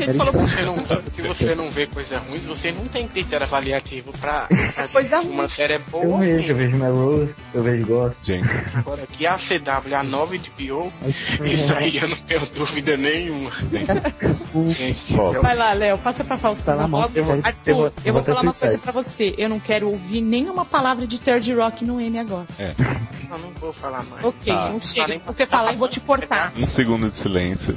Ele 0.00 0.14
falou 0.14 0.32
Se 0.32 0.54
você, 0.54 0.62
não, 0.62 0.76
se 1.12 1.22
você 1.22 1.54
não 1.54 1.70
vê 1.70 1.86
coisa 1.86 2.18
ruim, 2.18 2.38
você 2.38 2.72
não 2.72 2.86
tem 2.86 3.08
critério 3.08 3.44
avaliativo 3.44 4.12
pra, 4.18 4.46
pra 4.46 4.88
Coisa 4.92 5.20
que 5.20 5.28
uma 5.28 5.48
série 5.48 5.74
é 5.74 5.78
boa 5.78 6.04
Eu 6.04 6.18
vejo, 6.18 6.52
eu 6.52 6.56
vejo 6.56 6.76
Melrose, 6.76 7.34
eu 7.52 7.62
vejo 7.62 7.86
Ghost. 7.86 8.26
Gente, 8.26 8.48
Agora 8.74 9.02
aqui 9.02 9.26
a 9.26 9.36
CW, 9.36 9.94
a 9.94 10.02
nova 10.02 10.34
HBO, 10.36 10.92
isso 11.44 11.72
aí 11.74 11.96
eu 11.96 12.08
não 12.08 12.16
tenho 12.16 12.46
dúvida 12.50 12.96
nenhuma. 12.96 13.52
Gente, 14.68 15.14
Vai 15.42 15.56
lá, 15.56 15.72
Léo, 15.72 15.98
passa 15.98 16.24
pra 16.24 16.36
Tá 16.36 16.42
Falsas 16.42 16.75
na 16.82 16.88
mão, 16.88 17.10
eu 17.14 17.24
vou- 17.24 17.40
Arthur, 17.42 17.60
eu 17.70 17.76
vou- 17.76 17.92
eu 18.04 18.12
vou 18.12 18.22
falar 18.22 18.40
uma 18.42 18.54
coisa 18.54 18.78
pra 18.78 18.92
você. 18.92 19.34
Eu 19.38 19.48
não 19.48 19.58
quero 19.60 19.88
ouvir 19.90 20.20
nenhuma 20.20 20.64
palavra 20.64 21.06
de 21.06 21.20
Third 21.20 21.52
Rock 21.54 21.84
no 21.84 22.00
M 22.00 22.18
agora. 22.18 22.46
eu 22.58 23.38
não 23.38 23.50
vou 23.60 23.72
falar 23.72 24.04
mais. 24.04 24.24
Ok, 24.24 24.52
Tá. 24.52 24.70
não 24.70 24.80
chega. 24.80 25.18
Você 25.26 25.46
falar, 25.46 25.72
eu 25.72 25.78
vou 25.78 25.88
te 25.88 26.00
cortar. 26.00 26.52
um 26.56 26.64
segundo 26.64 27.10
de 27.10 27.16
silêncio. 27.18 27.76